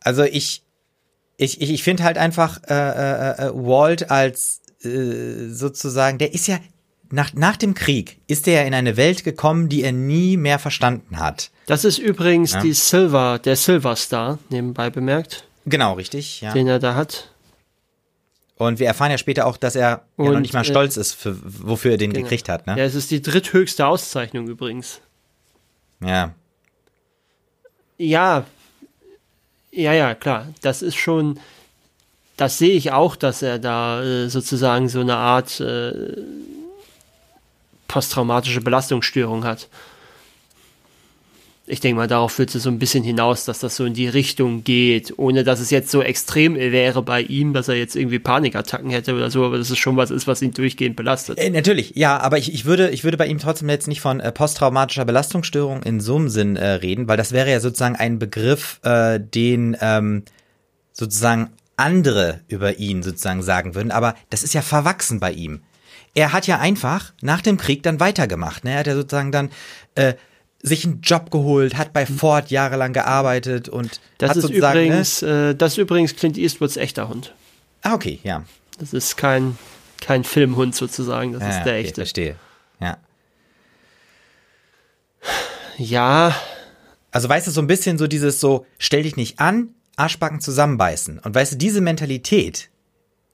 also 0.00 0.24
ich, 0.24 0.64
ich, 1.36 1.60
ich, 1.60 1.70
ich 1.70 1.82
finde 1.82 2.04
halt 2.04 2.16
einfach 2.16 2.62
äh, 2.68 2.74
äh, 2.74 3.48
äh, 3.48 3.50
Walt 3.54 4.10
als 4.10 4.62
äh, 4.82 5.48
sozusagen, 5.48 6.18
der 6.18 6.32
ist 6.32 6.46
ja 6.46 6.58
nach, 7.10 7.32
nach 7.34 7.56
dem 7.56 7.74
Krieg 7.74 8.18
ist 8.26 8.46
er 8.48 8.62
ja 8.62 8.66
in 8.66 8.74
eine 8.74 8.96
Welt 8.96 9.24
gekommen, 9.24 9.68
die 9.68 9.82
er 9.82 9.92
nie 9.92 10.36
mehr 10.36 10.58
verstanden 10.58 11.18
hat. 11.18 11.50
Das 11.66 11.84
ist 11.84 11.98
übrigens 11.98 12.52
ja. 12.52 12.60
die 12.60 12.72
Silver, 12.72 13.38
der 13.38 13.56
Silver 13.56 13.96
Star, 13.96 14.38
nebenbei 14.50 14.90
bemerkt. 14.90 15.44
Genau, 15.66 15.94
richtig, 15.94 16.40
ja. 16.40 16.52
Den 16.52 16.66
er 16.66 16.78
da 16.78 16.94
hat. 16.94 17.30
Und 18.56 18.80
wir 18.80 18.86
erfahren 18.86 19.10
ja 19.10 19.18
später 19.18 19.46
auch, 19.46 19.56
dass 19.56 19.76
er 19.76 20.02
Und, 20.16 20.26
ja 20.26 20.32
noch 20.32 20.40
nicht 20.40 20.54
mal 20.54 20.62
äh, 20.62 20.64
stolz 20.64 20.96
ist, 20.96 21.14
für, 21.14 21.36
wofür 21.44 21.92
er 21.92 21.96
den 21.96 22.12
genau. 22.12 22.24
gekriegt 22.24 22.48
hat. 22.48 22.66
Ne? 22.66 22.76
Ja, 22.76 22.84
es 22.84 22.94
ist 22.94 23.10
die 23.10 23.22
dritthöchste 23.22 23.86
Auszeichnung 23.86 24.48
übrigens. 24.48 25.00
Ja. 26.00 26.34
Ja. 27.98 28.44
Ja, 29.70 29.92
ja, 29.92 30.14
klar. 30.14 30.48
Das 30.62 30.82
ist 30.82 30.96
schon, 30.96 31.38
das 32.36 32.58
sehe 32.58 32.74
ich 32.74 32.92
auch, 32.92 33.14
dass 33.14 33.42
er 33.42 33.58
da 33.58 34.02
äh, 34.02 34.28
sozusagen 34.28 34.88
so 34.88 35.00
eine 35.00 35.16
Art 35.16 35.60
äh, 35.60 35.92
posttraumatische 37.88 38.60
Belastungsstörung 38.60 39.44
hat 39.44 39.68
ich 41.68 41.80
denke 41.80 41.96
mal, 41.96 42.08
darauf 42.08 42.32
führt 42.32 42.54
es 42.54 42.62
so 42.62 42.70
ein 42.70 42.78
bisschen 42.78 43.04
hinaus, 43.04 43.44
dass 43.44 43.58
das 43.58 43.76
so 43.76 43.84
in 43.84 43.94
die 43.94 44.08
Richtung 44.08 44.64
geht, 44.64 45.14
ohne 45.18 45.44
dass 45.44 45.60
es 45.60 45.70
jetzt 45.70 45.90
so 45.90 46.02
extrem 46.02 46.56
wäre 46.56 47.02
bei 47.02 47.20
ihm, 47.20 47.52
dass 47.52 47.68
er 47.68 47.74
jetzt 47.74 47.94
irgendwie 47.94 48.18
Panikattacken 48.18 48.90
hätte 48.90 49.14
oder 49.14 49.30
so, 49.30 49.44
aber 49.44 49.58
das 49.58 49.70
ist 49.70 49.78
schon 49.78 49.96
was 49.96 50.10
ist, 50.10 50.26
was 50.26 50.42
ihn 50.42 50.52
durchgehend 50.52 50.96
belastet. 50.96 51.38
Äh, 51.38 51.50
natürlich, 51.50 51.92
ja, 51.94 52.18
aber 52.18 52.38
ich, 52.38 52.52
ich 52.52 52.64
würde, 52.64 52.90
ich 52.90 53.04
würde 53.04 53.16
bei 53.16 53.26
ihm 53.26 53.38
trotzdem 53.38 53.68
jetzt 53.68 53.88
nicht 53.88 54.00
von 54.00 54.20
äh, 54.20 54.32
posttraumatischer 54.32 55.04
Belastungsstörung 55.04 55.82
in 55.82 56.00
so 56.00 56.16
einem 56.16 56.28
Sinn 56.28 56.56
äh, 56.56 56.66
reden, 56.66 57.08
weil 57.08 57.16
das 57.16 57.32
wäre 57.32 57.50
ja 57.50 57.60
sozusagen 57.60 57.96
ein 57.96 58.18
Begriff, 58.18 58.80
äh, 58.82 59.20
den 59.20 59.76
ähm, 59.80 60.24
sozusagen 60.92 61.50
andere 61.76 62.40
über 62.48 62.78
ihn 62.78 63.02
sozusagen 63.02 63.42
sagen 63.42 63.74
würden, 63.74 63.92
aber 63.92 64.14
das 64.30 64.42
ist 64.42 64.54
ja 64.54 64.62
verwachsen 64.62 65.20
bei 65.20 65.32
ihm. 65.32 65.60
Er 66.14 66.32
hat 66.32 66.46
ja 66.46 66.58
einfach 66.58 67.12
nach 67.20 67.40
dem 67.40 67.56
Krieg 67.56 67.82
dann 67.82 68.00
weitergemacht. 68.00 68.64
Ne? 68.64 68.72
Er 68.72 68.78
hat 68.80 68.86
ja 68.86 68.94
sozusagen 68.94 69.32
dann 69.32 69.50
äh, 69.94 70.14
sich 70.60 70.84
einen 70.84 71.00
Job 71.02 71.30
geholt, 71.30 71.76
hat 71.76 71.92
bei 71.92 72.06
Ford 72.06 72.50
jahrelang 72.50 72.92
gearbeitet 72.92 73.68
und 73.68 74.00
das 74.18 74.30
hat 74.30 74.36
ist 74.38 74.50
übrigens, 74.50 75.22
ne? 75.22 75.50
äh, 75.50 75.54
das 75.54 75.72
ist 75.72 75.78
übrigens 75.78 76.16
Clint 76.16 76.36
Eastwoods 76.36 76.76
echter 76.76 77.08
Hund. 77.08 77.34
Ah, 77.82 77.94
okay, 77.94 78.18
ja. 78.24 78.44
Das 78.78 78.92
ist 78.92 79.16
kein, 79.16 79.56
kein 80.00 80.24
Filmhund 80.24 80.74
sozusagen, 80.74 81.32
das 81.32 81.42
ja, 81.42 81.48
ist 81.50 81.64
der 81.64 81.74
okay, 81.74 81.80
echte. 81.80 82.00
Verstehe. 82.00 82.36
Ja. 82.80 82.96
Ja. 85.76 86.34
Also 87.10 87.28
weißt 87.28 87.46
du, 87.46 87.50
so 87.50 87.60
ein 87.60 87.66
bisschen 87.66 87.98
so 87.98 88.06
dieses 88.06 88.40
so, 88.40 88.66
stell 88.78 89.04
dich 89.04 89.16
nicht 89.16 89.38
an, 89.38 89.74
Arschbacken 89.96 90.40
zusammenbeißen. 90.40 91.18
Und 91.18 91.34
weißt 91.34 91.52
du, 91.52 91.56
diese 91.56 91.80
Mentalität, 91.80 92.70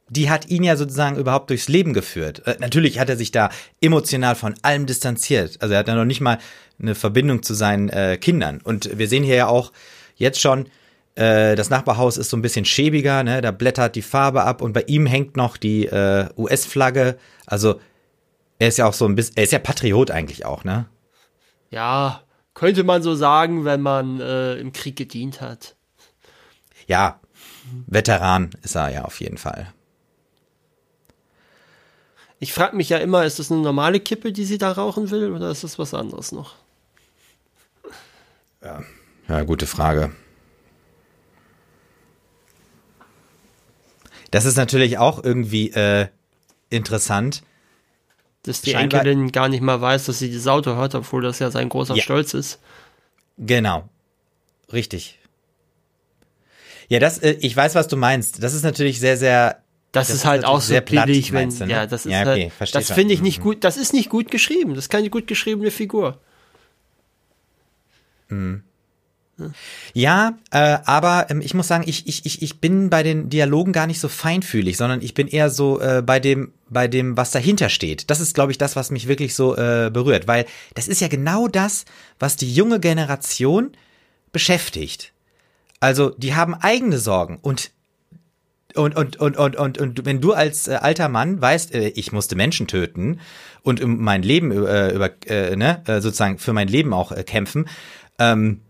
die 0.09 0.31
hat 0.31 0.49
ihn 0.49 0.65
ja 0.65 0.77
sozusagen 0.77 1.17
überhaupt 1.17 1.51
durchs 1.51 1.69
Leben 1.69 1.93
geführt. 1.93 2.47
Äh, 2.47 2.57
natürlich 2.61 2.99
hat 2.99 3.09
er 3.09 3.17
sich 3.17 3.31
da 3.31 3.51
emotional 3.81 4.35
von 4.35 4.55
allem 4.63 4.87
distanziert. 4.87 5.57
Also 5.61 5.75
er 5.75 5.81
hat 5.81 5.89
ja 5.89 5.95
noch 5.95 6.05
nicht 6.05 6.21
mal 6.21 6.39
eine 6.81 6.95
Verbindung 6.95 7.43
zu 7.43 7.55
seinen 7.55 7.89
äh, 7.89 8.19
Kindern. 8.21 8.61
Und 8.63 8.99
wir 8.99 9.09
sehen 9.09 9.25
hier 9.25 9.37
ja 9.37 9.47
auch 9.47 9.73
jetzt 10.17 10.41
schon, 10.41 10.67
äh, 11.15 11.55
das 11.55 11.71
Nachbarhaus 11.71 12.17
ist 12.17 12.31
so 12.31 12.37
ein 12.37 12.43
bisschen 12.43 12.65
schäbiger, 12.65 13.23
ne? 13.23 13.41
da 13.41 13.51
blättert 13.51 13.97
die 13.97 14.03
Farbe 14.03 14.43
ab 14.43 14.61
und 14.61 14.73
bei 14.73 14.83
ihm 14.87 15.07
hängt 15.07 15.37
noch 15.37 15.57
die 15.57 15.87
äh, 15.87 16.29
US-Flagge. 16.37 17.17
Also 17.47 17.81
er 18.59 18.69
ist 18.69 18.79
ja 18.79 18.87
auch 18.87 18.95
so 18.95 19.07
ein 19.07 19.15
bisschen, 19.15 19.37
er 19.37 19.45
ist 19.45 19.53
ja 19.53 19.59
Patriot 19.59 20.11
eigentlich 20.11 20.45
auch, 20.45 20.65
ne? 20.65 20.87
Ja, 21.71 22.23
könnte 22.53 22.85
man 22.85 23.03
so 23.03 23.15
sagen, 23.15 23.65
wenn 23.65 23.81
man 23.81 24.21
äh, 24.21 24.55
im 24.57 24.73
Krieg 24.73 24.97
gedient 24.97 25.41
hat. 25.41 25.75
Ja, 26.87 27.21
Veteran 27.87 28.51
ist 28.63 28.77
er 28.77 28.91
ja 28.91 29.05
auf 29.05 29.21
jeden 29.21 29.39
Fall. 29.39 29.73
Ich 32.45 32.53
frage 32.53 32.77
mich 32.77 32.91
ja 32.91 32.99
immer, 32.99 33.25
ist 33.25 33.39
das 33.39 33.51
eine 33.51 33.63
normale 33.63 34.01
Kippe, 34.01 34.31
die 34.31 34.45
sie 34.45 34.59
da 34.59 34.71
rauchen 34.71 35.11
will, 35.11 35.33
oder 35.33 35.51
ist 35.51 35.65
das 35.65 35.79
was 35.79 35.95
anderes 35.95 36.31
noch? 36.31 36.57
Ja, 38.63 38.83
ja 39.29 39.43
gute 39.45 39.67
Frage. 39.67 40.13
Das 44.31 44.45
ist 44.45 44.57
natürlich 44.57 44.99
auch 44.99 45.25
irgendwie 45.25 45.71
äh, 45.71 46.09
interessant. 46.69 47.45
Dass 48.43 48.61
die 48.61 48.73
Scheinbar 48.73 49.01
Enkelin 49.01 49.33
gar 49.33 49.49
nicht 49.49 49.63
mal 49.63 49.81
weiß, 49.81 50.05
dass 50.05 50.19
sie 50.19 50.29
dieses 50.29 50.47
Auto 50.47 50.75
hört, 50.75 50.95
obwohl 50.95 51.23
das 51.23 51.39
ja 51.39 51.51
sein 51.51 51.71
großer 51.71 51.95
ja. 51.95 52.03
Stolz 52.03 52.35
ist. 52.35 52.59
Genau. 53.39 53.89
Richtig. 54.71 55.19
Ja, 56.89 56.99
das, 56.99 57.17
äh, 57.21 57.39
ich 57.41 57.57
weiß, 57.57 57.75
was 57.75 57.89
du 57.89 57.97
meinst. 57.97 58.43
Das 58.43 58.53
ist 58.53 58.65
natürlich 58.65 59.01
sehr, 59.01 59.17
sehr. 59.17 59.64
Das, 59.95 60.09
das 60.09 60.17
ist 60.17 60.25
halt 60.25 60.45
auch 60.45 60.61
so 60.61 60.75
billig, 60.81 61.33
wenn, 61.33 61.51
du, 61.51 61.67
ne? 61.67 61.73
ja, 61.73 61.87
das 61.87 62.05
ist 62.05 62.11
ja, 62.11 62.23
okay, 62.23 62.51
halt, 62.59 62.75
das 62.75 62.91
finde 62.91 63.15
ich 63.15 63.23
nicht 63.23 63.39
mhm. 63.39 63.43
gut, 63.45 63.65
das 63.65 63.77
ist 63.77 63.93
nicht 63.93 64.11
gut 64.11 64.29
geschrieben. 64.29 64.75
Das 64.75 64.87
ist 64.87 64.89
keine 64.91 65.09
gut 65.09 65.29
geschriebene 65.29 65.71
Figur. 65.71 66.19
Mhm. 68.29 68.65
Ja, 69.93 70.37
äh, 70.51 70.79
aber 70.85 71.27
ähm, 71.31 71.41
ich 71.41 71.55
muss 71.55 71.69
sagen, 71.69 71.85
ich, 71.87 72.09
ich, 72.09 72.27
ich, 72.27 72.43
ich 72.43 72.61
bin 72.61 72.91
bei 72.91 73.05
den 73.05 73.31
Dialogen 73.31 73.73
gar 73.73 73.87
nicht 73.87 74.01
so 74.01 74.09
feinfühlig, 74.09 74.77
sondern 74.77 75.01
ich 75.01 75.15
bin 75.15 75.29
eher 75.29 75.49
so 75.49 75.81
äh, 75.81 76.03
bei 76.05 76.19
dem, 76.19 76.53
bei 76.69 76.89
dem, 76.89 77.17
was 77.17 77.31
dahinter 77.31 77.69
steht. 77.69 78.11
Das 78.11 78.19
ist, 78.19 78.35
glaube 78.35 78.51
ich, 78.51 78.59
das, 78.59 78.75
was 78.75 78.91
mich 78.91 79.07
wirklich 79.07 79.35
so 79.35 79.57
äh, 79.57 79.91
berührt, 79.93 80.27
weil 80.27 80.45
das 80.75 80.89
ist 80.89 81.01
ja 81.01 81.09
genau 81.09 81.47
das, 81.47 81.85
was 82.19 82.37
die 82.37 82.53
junge 82.53 82.81
Generation 82.81 83.77
beschäftigt. 84.33 85.13
Also, 85.79 86.11
die 86.11 86.35
haben 86.35 86.55
eigene 86.55 86.99
Sorgen 86.99 87.39
und 87.43 87.71
und, 88.75 88.97
und, 88.97 89.17
und, 89.17 89.37
und, 89.37 89.57
und, 89.57 89.79
und 89.79 90.05
wenn 90.05 90.21
du 90.21 90.33
als 90.33 90.69
äh, 90.69 90.75
alter 90.75 91.09
Mann 91.09 91.41
weißt, 91.41 91.75
äh, 91.75 91.89
ich 91.89 92.13
musste 92.13 92.37
Menschen 92.37 92.67
töten 92.67 93.21
und 93.63 93.83
um 93.83 94.03
mein 94.03 94.23
Leben 94.23 94.51
äh, 94.51 94.91
über, 94.91 95.11
äh, 95.27 95.57
ne, 95.57 95.83
äh, 95.87 96.01
sozusagen 96.01 96.39
für 96.39 96.53
mein 96.53 96.69
Leben 96.69 96.93
auch 96.93 97.13
äh, 97.13 97.23
kämpfen, 97.23 97.69
ähm, 98.19 98.61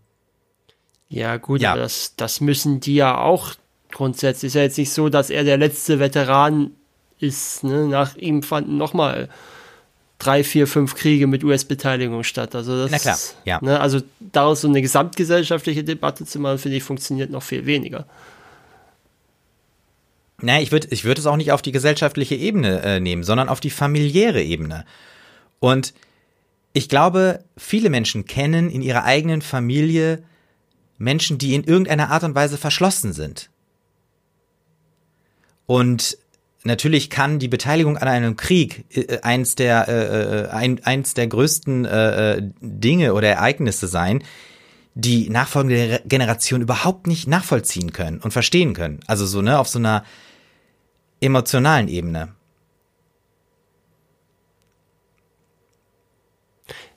ja, 1.07 1.37
gut, 1.37 1.61
ja. 1.61 1.75
Das, 1.75 2.15
das 2.17 2.41
müssen 2.41 2.79
die 2.79 2.95
ja 2.95 3.17
auch 3.17 3.53
grundsätzlich. 3.91 4.49
Ist 4.49 4.55
ja 4.55 4.63
jetzt 4.63 4.77
nicht 4.77 4.91
so, 4.91 5.09
dass 5.09 5.29
er 5.29 5.43
der 5.43 5.57
letzte 5.57 5.99
Veteran 5.99 6.71
ist. 7.19 7.63
Ne? 7.63 7.87
Nach 7.87 8.15
ihm 8.15 8.43
fanden 8.43 8.77
nochmal 8.77 9.29
drei, 10.17 10.43
vier, 10.43 10.67
fünf 10.67 10.95
Kriege 10.95 11.27
mit 11.27 11.43
US-Beteiligung 11.43 12.23
statt. 12.23 12.55
Also 12.55 12.83
das, 12.83 12.91
Na 12.91 12.99
klar, 12.99 13.17
ja. 13.45 13.59
Ne? 13.61 13.79
Also 13.79 14.01
daraus 14.19 14.61
so 14.61 14.67
eine 14.67 14.81
gesamtgesellschaftliche 14.81 15.83
Debatte 15.83 16.25
zu 16.25 16.39
machen, 16.39 16.57
finde 16.57 16.77
ich, 16.77 16.83
funktioniert 16.83 17.29
noch 17.29 17.43
viel 17.43 17.65
weniger. 17.65 18.05
Naja, 20.41 20.61
ich 20.61 20.71
würde 20.71 20.87
ich 20.91 21.05
würd 21.05 21.17
es 21.17 21.25
auch 21.25 21.37
nicht 21.37 21.51
auf 21.51 21.61
die 21.61 21.71
gesellschaftliche 21.71 22.35
Ebene 22.35 22.81
äh, 22.81 22.99
nehmen, 22.99 23.23
sondern 23.23 23.49
auf 23.49 23.59
die 23.59 23.69
familiäre 23.69 24.41
Ebene. 24.41 24.85
Und 25.59 25.93
ich 26.73 26.89
glaube, 26.89 27.43
viele 27.55 27.89
Menschen 27.89 28.25
kennen 28.25 28.69
in 28.69 28.81
ihrer 28.81 29.05
eigenen 29.05 29.41
Familie 29.41 30.23
Menschen, 30.97 31.37
die 31.37 31.55
in 31.55 31.63
irgendeiner 31.63 32.09
Art 32.09 32.23
und 32.23 32.35
Weise 32.35 32.57
verschlossen 32.57 33.13
sind. 33.13 33.49
Und 35.65 36.17
natürlich 36.63 37.09
kann 37.09 37.39
die 37.39 37.47
Beteiligung 37.47 37.97
an 37.97 38.07
einem 38.07 38.35
Krieg 38.35 38.85
äh, 38.95 39.19
eins 39.21 39.55
der 39.55 39.87
äh, 39.87 39.93
äh 39.93 40.49
ein, 40.49 40.83
eins 40.83 41.13
der 41.13 41.27
größten 41.27 41.85
äh, 41.85 42.33
äh, 42.33 42.41
Dinge 42.59 43.13
oder 43.13 43.29
Ereignisse 43.29 43.87
sein, 43.87 44.23
die 44.95 45.29
nachfolgende 45.29 46.01
Generation 46.05 46.61
überhaupt 46.61 47.07
nicht 47.07 47.27
nachvollziehen 47.27 47.93
können 47.93 48.19
und 48.19 48.31
verstehen 48.31 48.73
können. 48.73 48.99
Also 49.07 49.25
so 49.25 49.41
ne 49.41 49.59
auf 49.59 49.67
so 49.67 49.79
einer 49.79 50.03
emotionalen 51.25 51.87
Ebene. 51.87 52.33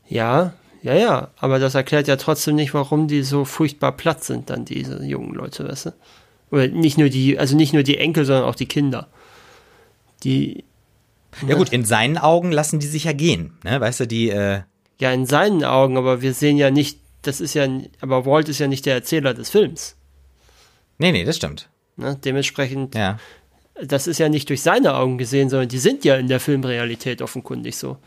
Ja, 0.08 0.54
ja, 0.82 0.94
ja, 0.94 1.30
aber 1.37 1.58
das 1.58 1.75
erklärt 1.75 2.08
ja 2.08 2.16
trotzdem 2.16 2.54
nicht, 2.54 2.73
warum 2.73 3.08
die 3.08 3.23
so 3.23 3.44
furchtbar 3.44 3.92
platt 3.92 4.25
sind, 4.25 4.49
dann 4.49 4.64
diese 4.64 5.04
jungen 5.04 5.35
Leute, 5.35 5.68
weißt 5.68 5.87
du? 5.87 5.90
Oder 6.50 6.68
nicht 6.68 6.99
nur 6.99 7.08
die, 7.08 7.38
also 7.38 7.56
nicht 7.56 7.73
nur 7.73 7.82
die 7.82 7.99
Enkel, 7.99 8.25
sondern 8.25 8.44
auch 8.44 8.54
die 8.54 8.66
Kinder. 8.66 9.08
Die. 10.25 10.64
Ja, 11.47 11.56
gut, 11.56 11.70
in 11.70 11.85
seinen 11.85 12.16
Augen 12.16 12.52
lassen 12.52 12.78
die 12.78 12.87
sich 12.87 13.04
ja 13.04 13.12
gehen, 13.12 13.58
ne? 13.64 13.80
Weißt 13.80 14.00
du, 14.00 14.06
die, 14.06 14.30
äh 14.30 14.62
Ja, 14.99 15.12
in 15.12 15.26
seinen 15.26 15.62
Augen, 15.64 15.99
aber 15.99 16.23
wir 16.23 16.32
sehen 16.32 16.56
ja 16.56 16.70
nicht, 16.70 17.00
das 17.23 17.40
ist 17.40 17.54
ja, 17.54 17.68
aber 18.00 18.25
Walt 18.25 18.49
ist 18.49 18.61
ja 18.61 18.66
nicht 18.66 18.87
der 18.87 18.94
Erzähler 18.94 19.35
des 19.35 19.50
Films. 19.50 19.97
Nee, 20.97 21.12
nee, 21.12 21.25
das 21.25 21.37
stimmt. 21.37 21.68
Ne? 21.97 22.16
Dementsprechend, 22.25 22.94
ja. 22.94 23.18
Das 23.82 24.06
ist 24.06 24.18
ja 24.18 24.28
nicht 24.28 24.49
durch 24.49 24.62
seine 24.62 24.94
Augen 24.94 25.18
gesehen, 25.18 25.49
sondern 25.49 25.68
die 25.68 25.78
sind 25.78 26.04
ja 26.04 26.16
in 26.16 26.28
der 26.28 26.40
Filmrealität 26.40 27.23
offenkundig 27.23 27.76
so. 27.76 27.99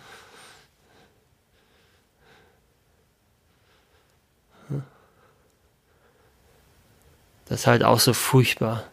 Das 7.46 7.62
ist 7.62 7.68
halt 7.68 7.84
auch 7.84 8.00
so 8.00 8.14
furchtbar. 8.14 8.86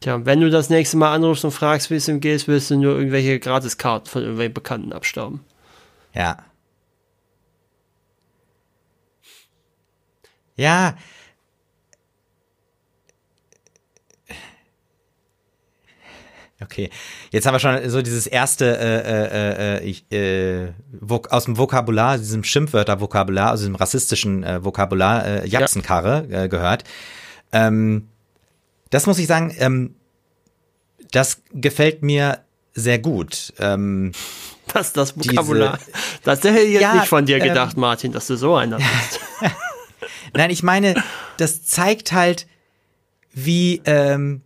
Tja, 0.00 0.24
wenn 0.24 0.40
du 0.40 0.50
das 0.50 0.70
nächste 0.70 0.96
Mal 0.96 1.14
anrufst 1.14 1.44
und 1.44 1.50
fragst, 1.50 1.90
wie 1.90 1.94
es 1.94 2.08
ihm 2.08 2.20
geht, 2.20 2.48
willst 2.48 2.70
du 2.70 2.76
nur 2.76 2.96
irgendwelche 2.96 3.38
Gratiskarten 3.38 4.08
von 4.08 4.22
irgendwelchen 4.22 4.54
Bekannten 4.54 4.92
abstauben. 4.92 5.44
Ja. 6.14 6.38
Ja. 10.56 10.96
Okay, 16.62 16.90
jetzt 17.30 17.46
haben 17.46 17.54
wir 17.54 17.58
schon 17.58 17.88
so 17.88 18.02
dieses 18.02 18.26
erste 18.26 18.78
äh, 18.78 19.78
äh, 19.78 19.84
ich, 19.84 20.10
äh, 20.12 20.72
aus 21.08 21.44
dem 21.46 21.56
Vokabular, 21.56 22.18
diesem 22.18 22.44
Schimpfwörter-Vokabular, 22.44 23.52
aus 23.52 23.60
diesem 23.60 23.76
rassistischen 23.76 24.44
äh, 24.44 24.62
Vokabular, 24.62 25.26
äh, 25.26 25.48
Jacksenkarre 25.48 26.26
äh, 26.30 26.48
gehört. 26.48 26.84
Ähm, 27.52 28.08
das 28.90 29.06
muss 29.06 29.18
ich 29.18 29.26
sagen, 29.26 29.54
ähm, 29.58 29.94
das 31.12 31.40
gefällt 31.52 32.02
mir 32.02 32.40
sehr 32.74 32.98
gut. 32.98 33.54
Ähm, 33.58 34.12
das 34.72 34.92
das 34.92 35.16
Vokabular. 35.16 35.78
Diese, 35.78 35.92
das 36.24 36.44
hätte 36.44 36.60
ich 36.60 36.72
jetzt 36.74 36.82
ja, 36.82 36.94
nicht 36.94 37.08
von 37.08 37.24
dir 37.24 37.40
gedacht, 37.40 37.74
ähm, 37.74 37.80
Martin, 37.80 38.12
dass 38.12 38.26
du 38.26 38.36
so 38.36 38.54
einer 38.54 38.76
bist. 38.76 39.20
Nein, 40.34 40.50
ich 40.50 40.62
meine, 40.62 40.94
das 41.38 41.64
zeigt 41.64 42.12
halt, 42.12 42.46
wie 43.32 43.80
ähm, 43.84 44.42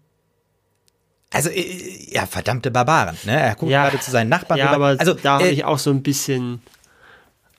also 1.35 1.51
äh, 1.51 2.15
ja, 2.15 2.27
verdammte 2.27 2.71
Barbaren, 2.71 3.17
ne? 3.25 3.41
Er 3.41 3.55
guckt 3.55 3.71
ja, 3.71 3.89
gerade 3.89 4.01
zu 4.01 4.11
seinen 4.11 4.29
Nachbarn. 4.29 4.59
Ja, 4.59 4.71
aber 4.71 4.97
also, 4.99 5.15
da 5.15 5.35
habe 5.35 5.49
äh, 5.49 5.51
ich 5.51 5.65
auch 5.65 5.79
so 5.79 5.91
ein 5.91 6.03
bisschen 6.03 6.63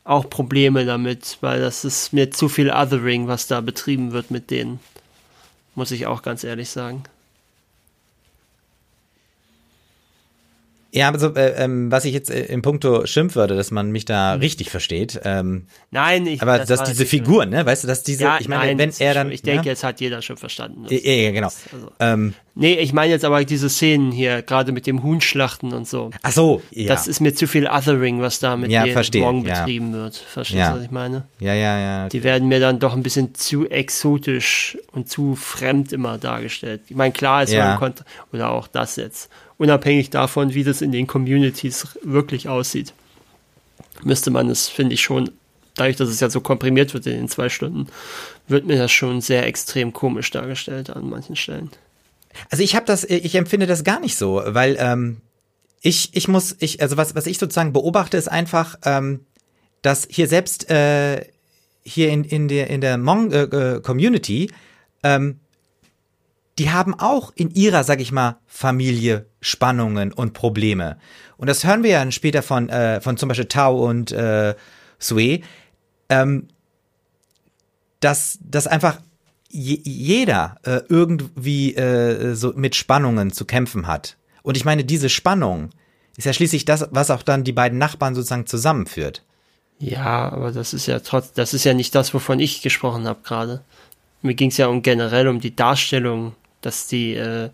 auch 0.04 0.30
Probleme 0.30 0.86
damit, 0.86 1.38
weil 1.42 1.60
das 1.60 1.84
ist 1.84 2.14
mir 2.14 2.32
zu 2.32 2.48
viel 2.48 2.72
Othering, 2.72 3.28
was 3.28 3.48
da 3.48 3.62
betrieben 3.62 4.12
wird 4.12 4.32
mit 4.32 4.52
denen. 4.52 4.80
Muss 5.74 5.92
ich 5.92 6.08
auch 6.08 6.22
ganz 6.22 6.44
ehrlich 6.44 6.70
sagen. 6.70 7.04
Ja, 10.96 11.12
also 11.12 11.36
äh, 11.36 11.62
ähm, 11.62 11.92
was 11.92 12.06
ich 12.06 12.14
jetzt 12.14 12.32
äh, 12.32 12.46
im 12.46 12.62
Punkto 12.62 13.06
Schimpfwörter, 13.06 13.54
dass 13.54 13.70
man 13.70 13.92
mich 13.92 14.06
da 14.06 14.36
hm. 14.36 14.40
richtig 14.40 14.70
versteht. 14.70 15.20
Ähm, 15.26 15.68
nein, 15.92 16.26
ich. 16.26 16.42
Aber 16.42 16.58
das 16.58 16.70
dass 16.70 16.84
diese 16.84 17.06
Figuren, 17.06 17.50
ne, 17.50 17.66
weißt 17.66 17.84
du, 17.84 17.88
dass 17.88 18.02
diese, 18.02 18.24
ja, 18.24 18.38
ich 18.40 18.48
meine, 18.48 18.68
nein, 18.68 18.78
wenn 18.78 18.92
er 19.06 19.14
dann, 19.14 19.30
ich 19.30 19.42
denke, 19.42 19.66
ja? 19.66 19.72
jetzt 19.72 19.84
hat 19.84 20.00
jeder 20.00 20.22
schon 20.22 20.38
verstanden. 20.38 20.86
Ja, 20.90 20.98
ja, 20.98 21.32
genau. 21.32 21.50
Also, 21.74 21.92
ähm, 22.00 22.34
nee, 22.54 22.76
ich 22.76 22.94
meine 22.94 23.12
jetzt 23.12 23.26
aber 23.26 23.44
diese 23.44 23.70
Szenen 23.70 24.14
hier, 24.14 24.42
gerade 24.42 24.72
mit 24.72 24.88
dem 24.88 25.04
Huhnschlachten 25.04 25.74
und 25.74 25.86
so. 25.86 26.12
Ach 26.24 26.32
so, 26.32 26.62
ja. 26.72 26.88
Das 26.88 27.08
ist 27.08 27.20
mir 27.20 27.36
zu 27.36 27.46
viel 27.46 27.68
Othering, 27.68 28.22
was 28.22 28.40
da 28.40 28.56
mit 28.56 28.72
ja, 28.72 28.86
verstehe, 28.86 29.22
morgen 29.22 29.44
betrieben 29.44 29.92
wird. 29.92 30.16
Verstehst 30.16 30.70
du, 30.70 30.76
was 30.78 30.84
ich 30.84 30.92
meine? 30.92 31.26
Ja, 31.42 31.54
ja, 31.54 31.78
ja. 31.78 32.08
Die 32.08 32.24
werden 32.24 32.48
mir 32.48 32.62
dann 32.62 32.80
doch 32.80 32.94
ein 32.94 33.04
bisschen 33.04 33.36
zu 33.36 33.70
exotisch 33.70 34.78
und 34.94 35.10
zu 35.10 35.36
fremd 35.36 35.92
immer 35.92 36.18
dargestellt. 36.18 36.84
Ich 36.88 36.96
meine, 36.96 37.12
klar, 37.12 37.44
es 37.44 37.54
war 37.54 37.74
ein 37.74 37.80
Kontra 37.80 38.06
oder 38.32 38.52
auch 38.52 38.68
das 38.68 38.96
jetzt 38.96 39.30
unabhängig 39.58 40.10
davon, 40.10 40.54
wie 40.54 40.64
das 40.64 40.82
in 40.82 40.92
den 40.92 41.08
Communities 41.08 41.88
wirklich 42.04 42.50
aussieht. 42.50 42.94
Müsste 44.04 44.32
man 44.32 44.50
es, 44.50 44.68
finde 44.68 44.94
ich 44.94 45.02
schon, 45.02 45.32
dadurch, 45.76 45.96
dass 45.96 46.10
es 46.10 46.20
ja 46.20 46.30
so 46.30 46.42
komprimiert 46.42 46.94
wird 46.94 47.06
in 47.06 47.14
den 47.14 47.30
zwei 47.30 47.50
Stunden, 47.50 47.88
wird 48.48 48.66
mir 48.66 48.78
das 48.78 48.92
schon 48.92 49.22
sehr 49.22 49.46
extrem 49.46 49.94
komisch 49.94 50.32
dargestellt 50.32 50.90
an 50.90 51.10
manchen 51.10 51.36
Stellen. 51.36 51.70
Also 52.50 52.64
ich 52.64 52.76
habe 52.76 52.86
das, 52.86 53.04
ich 53.04 53.36
empfinde 53.36 53.66
das 53.66 53.84
gar 53.84 54.00
nicht 54.00 54.18
so, 54.18 54.42
weil 54.46 54.76
ähm, 54.80 55.22
ich, 55.82 56.10
ich 56.14 56.28
muss, 56.28 56.56
ich, 56.60 56.82
also 56.82 56.98
was, 56.98 57.16
was 57.16 57.28
ich 57.28 57.38
sozusagen 57.38 57.74
beobachte, 57.74 58.18
ist 58.18 58.28
einfach, 58.28 58.78
ähm, 58.84 59.22
dass 59.82 60.08
hier 60.10 60.28
selbst 60.28 60.70
äh, 60.70 61.26
hier 61.84 62.10
in, 62.10 62.24
in 62.24 62.48
der, 62.48 62.70
in 62.70 62.82
der 62.82 62.96
Hmong-Community 62.96 64.46
äh, 65.04 65.16
ähm, 65.16 65.40
die 66.58 66.72
haben 66.72 66.94
auch 66.94 67.32
in 67.36 67.52
ihrer, 67.52 67.84
sag 67.84 68.00
ich 68.00 68.12
mal, 68.12 68.38
Familie 68.48 69.26
Spannungen 69.42 70.14
und 70.14 70.34
Probleme. 70.34 70.98
Und 71.38 71.48
das 71.50 71.66
hören 71.66 71.84
wir 71.84 71.92
ja 71.92 72.12
später 72.12 72.42
von, 72.42 72.70
äh, 72.70 73.02
von 73.02 73.18
zum 73.18 73.28
Beispiel 73.30 73.48
Tao 73.48 73.88
und 73.88 74.12
äh, 74.12 74.56
Sui, 74.98 75.44
ähm, 76.10 76.48
dass, 78.00 78.40
dass 78.42 78.68
einfach 78.68 79.00
je, 79.50 79.80
jeder 79.84 80.58
äh, 80.64 80.82
irgendwie 80.88 81.76
äh, 81.76 82.36
so 82.36 82.54
mit 82.56 82.76
Spannungen 82.76 83.32
zu 83.32 83.46
kämpfen 83.46 83.88
hat. 83.88 84.18
Und 84.44 84.56
ich 84.56 84.64
meine, 84.64 84.86
diese 84.86 85.10
Spannung 85.10 85.72
ist 86.16 86.26
ja 86.26 86.34
schließlich 86.34 86.64
das, 86.64 86.88
was 86.92 87.12
auch 87.12 87.24
dann 87.24 87.44
die 87.44 87.52
beiden 87.52 87.78
Nachbarn 87.78 88.16
sozusagen 88.16 88.46
zusammenführt. 88.46 89.24
Ja, 89.80 90.30
aber 90.32 90.54
das 90.54 90.74
ist 90.74 90.86
ja 90.86 91.00
trotz, 91.00 91.34
das 91.34 91.54
ist 91.54 91.66
ja 91.66 91.74
nicht 91.74 91.94
das, 91.96 92.14
wovon 92.14 92.40
ich 92.40 92.62
gesprochen 92.62 93.08
habe 93.08 93.20
gerade. 93.24 93.62
Mir 94.22 94.34
ging 94.34 94.50
es 94.50 94.58
ja 94.58 94.68
um 94.68 94.82
generell 94.82 95.28
um 95.28 95.42
die 95.42 95.56
Darstellung 95.56 96.34
dass 96.62 96.88
die, 96.88 97.14
äh, 97.14 97.50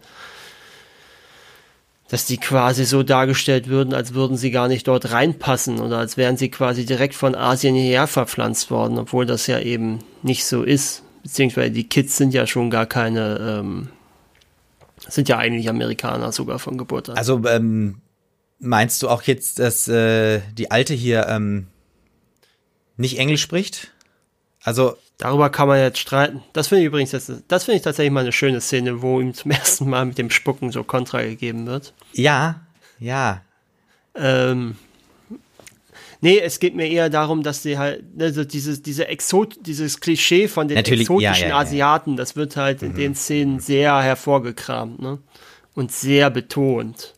dass 2.09 2.25
die 2.25 2.37
quasi 2.37 2.85
so 2.85 3.03
dargestellt 3.03 3.67
würden, 3.67 3.93
als 3.93 4.13
würden 4.13 4.35
sie 4.35 4.51
gar 4.51 4.67
nicht 4.67 4.87
dort 4.87 5.11
reinpassen 5.11 5.79
oder 5.79 5.97
als 5.97 6.17
wären 6.17 6.37
sie 6.37 6.49
quasi 6.49 6.85
direkt 6.85 7.15
von 7.15 7.35
Asien 7.35 7.75
hierher 7.75 8.07
verpflanzt 8.07 8.69
worden, 8.69 8.97
obwohl 8.97 9.25
das 9.25 9.47
ja 9.47 9.59
eben 9.59 9.99
nicht 10.21 10.45
so 10.45 10.63
ist. 10.63 11.03
Beziehungsweise 11.23 11.71
die 11.71 11.87
Kids 11.87 12.17
sind 12.17 12.33
ja 12.33 12.47
schon 12.47 12.69
gar 12.69 12.85
keine, 12.85 13.59
ähm, 13.59 13.89
sind 15.07 15.29
ja 15.29 15.37
eigentlich 15.37 15.69
Amerikaner 15.69 16.31
sogar 16.31 16.59
von 16.59 16.77
Geburt 16.77 17.09
an. 17.09 17.17
Also 17.17 17.41
ähm, 17.45 18.01
meinst 18.59 19.01
du 19.03 19.09
auch 19.09 19.23
jetzt, 19.23 19.59
dass 19.59 19.87
äh, 19.87 20.41
die 20.53 20.71
Alte 20.71 20.93
hier 20.93 21.27
ähm, 21.27 21.67
nicht 22.97 23.19
Englisch 23.19 23.41
spricht? 23.41 23.91
Also 24.63 24.97
Darüber 25.21 25.51
kann 25.51 25.67
man 25.67 25.77
jetzt 25.77 25.99
streiten. 25.99 26.41
Das 26.51 26.69
finde 26.69 26.81
ich 26.81 26.88
übrigens 26.88 27.12
jetzt, 27.12 27.31
das 27.47 27.65
finde 27.65 27.75
ich 27.77 27.84
tatsächlich 27.84 28.12
mal 28.12 28.21
eine 28.21 28.31
schöne 28.31 28.60
Szene, 28.60 29.03
wo 29.03 29.21
ihm 29.21 29.36
zum 29.36 29.51
ersten 29.51 29.88
Mal 29.88 30.03
mit 30.03 30.17
dem 30.17 30.31
Spucken 30.31 30.71
so 30.71 30.84
Kontra 30.84 31.21
gegeben 31.21 31.67
wird. 31.67 31.93
Ja, 32.13 32.62
ja. 32.97 33.41
Ähm, 34.15 34.77
nee, 36.21 36.39
es 36.39 36.60
geht 36.60 36.75
mir 36.75 36.88
eher 36.88 37.12
darum, 37.12 37.43
dass 37.43 37.62
sie 37.62 37.77
halt, 37.77 38.03
also 38.19 38.43
dieses, 38.43 38.81
diese 38.81 39.10
Exot, 39.10 39.60
dieses 39.62 39.99
Klischee 39.99 40.47
von 40.47 40.67
den 40.67 40.73
Natürlich, 40.73 41.01
exotischen 41.01 41.49
ja, 41.49 41.49
ja, 41.49 41.60
Asiaten, 41.60 42.17
das 42.17 42.36
wird 42.36 42.57
halt 42.57 42.81
mhm. 42.81 42.88
in 42.88 42.95
den 42.95 43.15
Szenen 43.15 43.60
sehr 43.60 44.01
hervorgekramt, 44.01 44.99
ne? 45.03 45.19
Und 45.75 45.91
sehr 45.91 46.31
betont. 46.31 47.13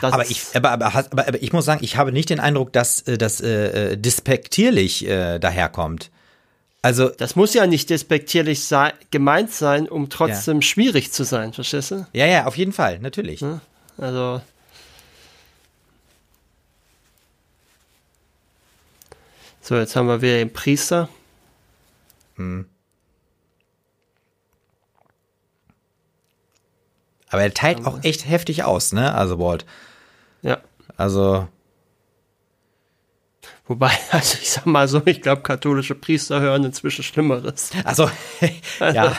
aber 0.00 0.28
ich, 0.28 0.42
aber, 0.54 0.72
aber, 0.72 0.86
aber, 0.86 1.28
aber, 1.28 1.40
ich 1.40 1.52
muss 1.52 1.64
sagen, 1.64 1.84
ich 1.84 1.96
habe 1.96 2.10
nicht 2.10 2.28
den 2.28 2.40
Eindruck, 2.40 2.72
dass 2.72 3.02
äh, 3.02 3.16
das 3.16 3.40
äh, 3.40 3.92
äh, 3.92 3.96
despektierlich 3.96 5.06
äh, 5.06 5.38
daherkommt. 5.38 6.10
Also 6.82 7.10
das 7.10 7.36
muss 7.36 7.52
ja 7.52 7.66
nicht 7.66 7.90
despektierlich 7.90 8.64
sei, 8.64 8.94
gemeint 9.10 9.52
sein, 9.52 9.88
um 9.88 10.08
trotzdem 10.08 10.56
ja. 10.56 10.62
schwierig 10.62 11.12
zu 11.12 11.24
sein, 11.24 11.52
verstehst 11.52 11.90
du? 11.90 12.06
Ja, 12.12 12.26
ja, 12.26 12.46
auf 12.46 12.56
jeden 12.56 12.72
Fall, 12.72 12.98
natürlich. 13.00 13.40
Ja, 13.40 13.60
also 13.98 14.40
so, 19.60 19.76
jetzt 19.76 19.94
haben 19.94 20.08
wir 20.08 20.22
wieder 20.22 20.38
den 20.38 20.52
Priester. 20.52 21.08
Hm. 22.36 22.66
Aber 27.28 27.42
er 27.42 27.54
teilt 27.54 27.86
auch 27.86 28.02
echt 28.02 28.26
heftig 28.26 28.64
aus, 28.64 28.92
ne? 28.92 29.14
Also 29.14 29.38
Walt. 29.38 29.64
Ja. 30.42 30.60
Also 30.96 31.46
Wobei, 33.70 33.92
also 34.10 34.36
ich 34.42 34.50
sag 34.50 34.66
mal 34.66 34.88
so, 34.88 35.00
ich 35.04 35.22
glaube, 35.22 35.42
katholische 35.42 35.94
Priester 35.94 36.40
hören 36.40 36.64
inzwischen 36.64 37.04
Schlimmeres. 37.04 37.70
Also, 37.84 38.10
ja, 38.80 38.92
ja. 38.92 39.12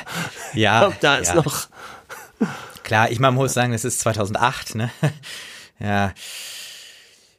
Ich 0.53 0.53
glaube, 0.53 0.95
da 0.99 1.15
ist 1.15 1.29
ja. 1.29 1.35
noch. 1.35 1.69
Klar, 2.83 3.09
ich 3.11 3.19
mal 3.21 3.31
muss 3.31 3.53
sagen, 3.53 3.71
es 3.71 3.85
ist 3.85 4.01
2008, 4.01 4.75
ne? 4.75 4.91
Ja. 5.79 6.13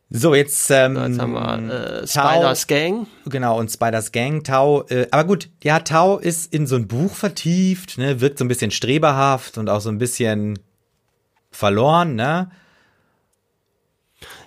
So, 0.08 0.34
jetzt, 0.34 0.68
ähm, 0.70 0.96
jetzt 0.96 1.20
haben 1.20 1.32
wir 1.32 2.02
äh, 2.02 2.06
Spiders 2.08 2.66
Gang. 2.66 3.06
Genau, 3.26 3.58
und 3.58 3.70
Spiders 3.70 4.10
Gang, 4.10 4.42
Tau. 4.42 4.84
Äh, 4.88 5.06
aber 5.10 5.24
gut, 5.24 5.48
ja, 5.62 5.78
Tau 5.80 6.18
ist 6.18 6.52
in 6.52 6.66
so 6.66 6.74
ein 6.76 6.88
Buch 6.88 7.14
vertieft, 7.14 7.98
ne, 7.98 8.20
wirkt 8.20 8.38
so 8.38 8.44
ein 8.44 8.48
bisschen 8.48 8.72
streberhaft 8.72 9.58
und 9.58 9.68
auch 9.68 9.80
so 9.80 9.90
ein 9.90 9.98
bisschen 9.98 10.58
verloren, 11.50 12.16
ne? 12.16 12.50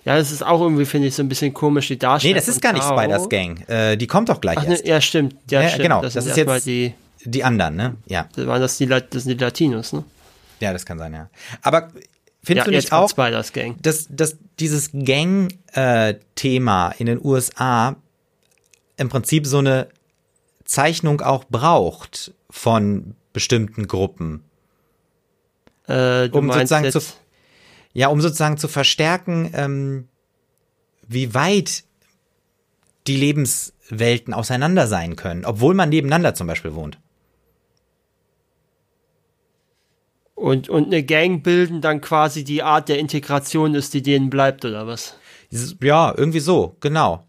Ja, 0.04 0.16
das 0.16 0.30
ist 0.30 0.44
auch 0.44 0.60
irgendwie, 0.60 0.84
finde 0.84 1.08
ich, 1.08 1.14
so 1.14 1.22
ein 1.22 1.28
bisschen 1.28 1.52
komisch, 1.52 1.88
die 1.88 1.98
Darstellung. 1.98 2.34
Nee, 2.34 2.40
das 2.40 2.48
ist 2.48 2.60
gar 2.60 2.72
nicht 2.72 2.82
Tao. 2.82 2.98
Spiders 2.98 3.28
Gang. 3.28 3.68
Äh, 3.68 3.96
die 3.96 4.06
kommt 4.06 4.28
doch 4.28 4.40
gleich 4.40 4.58
Ach, 4.58 4.66
ne, 4.66 4.78
ja, 4.84 5.00
stimmt. 5.00 5.34
Ja, 5.50 5.62
ja 5.62 5.68
stimmt. 5.68 5.82
genau. 5.82 6.02
Das, 6.02 6.14
das 6.14 6.26
ist 6.26 6.36
jetzt 6.36 6.66
die, 6.66 6.94
die 7.24 7.42
anderen, 7.44 7.76
ne? 7.76 7.96
Ja. 8.06 8.28
Das 8.34 8.46
waren 8.46 8.60
das 8.60 8.76
die, 8.78 8.86
das 8.86 9.04
sind 9.10 9.28
die 9.40 9.44
Latinos, 9.44 9.92
ne? 9.92 10.04
Ja, 10.60 10.72
das 10.72 10.86
kann 10.86 10.98
sein, 10.98 11.12
ja. 11.12 11.28
Aber 11.62 11.88
findest 12.42 12.66
ja, 12.66 12.70
du 12.70 12.76
nicht 12.76 12.92
auch, 12.92 13.10
Spiders 13.10 13.52
Gang. 13.52 13.76
dass, 13.82 14.06
dass 14.08 14.36
dieses 14.58 14.90
Gang-Thema 14.92 16.90
äh, 16.90 16.94
in 16.98 17.06
den 17.06 17.20
USA 17.22 17.96
im 18.96 19.08
Prinzip 19.08 19.46
so 19.46 19.58
eine 19.58 19.88
Zeichnung 20.64 21.20
auch 21.20 21.44
braucht 21.44 22.32
von 22.50 23.14
bestimmten 23.32 23.86
Gruppen? 23.86 24.42
Äh, 25.88 26.28
um 26.30 26.50
sozusagen 26.50 26.90
zu 26.90 27.00
ja, 27.96 28.08
um 28.08 28.20
sozusagen 28.20 28.58
zu 28.58 28.68
verstärken, 28.68 29.50
ähm, 29.54 30.08
wie 31.08 31.32
weit 31.32 31.84
die 33.06 33.16
Lebenswelten 33.16 34.34
auseinander 34.34 34.86
sein 34.86 35.16
können, 35.16 35.46
obwohl 35.46 35.72
man 35.72 35.88
nebeneinander 35.88 36.34
zum 36.34 36.46
Beispiel 36.46 36.74
wohnt. 36.74 36.98
Und, 40.34 40.68
und 40.68 40.88
eine 40.88 41.04
Gang 41.04 41.42
bilden 41.42 41.80
dann 41.80 42.02
quasi 42.02 42.44
die 42.44 42.62
Art 42.62 42.90
der 42.90 42.98
Integration 42.98 43.74
ist, 43.74 43.94
die 43.94 44.02
denen 44.02 44.28
bleibt, 44.28 44.66
oder 44.66 44.86
was? 44.86 45.16
Ja, 45.80 46.12
irgendwie 46.14 46.40
so, 46.40 46.76
genau. 46.80 47.26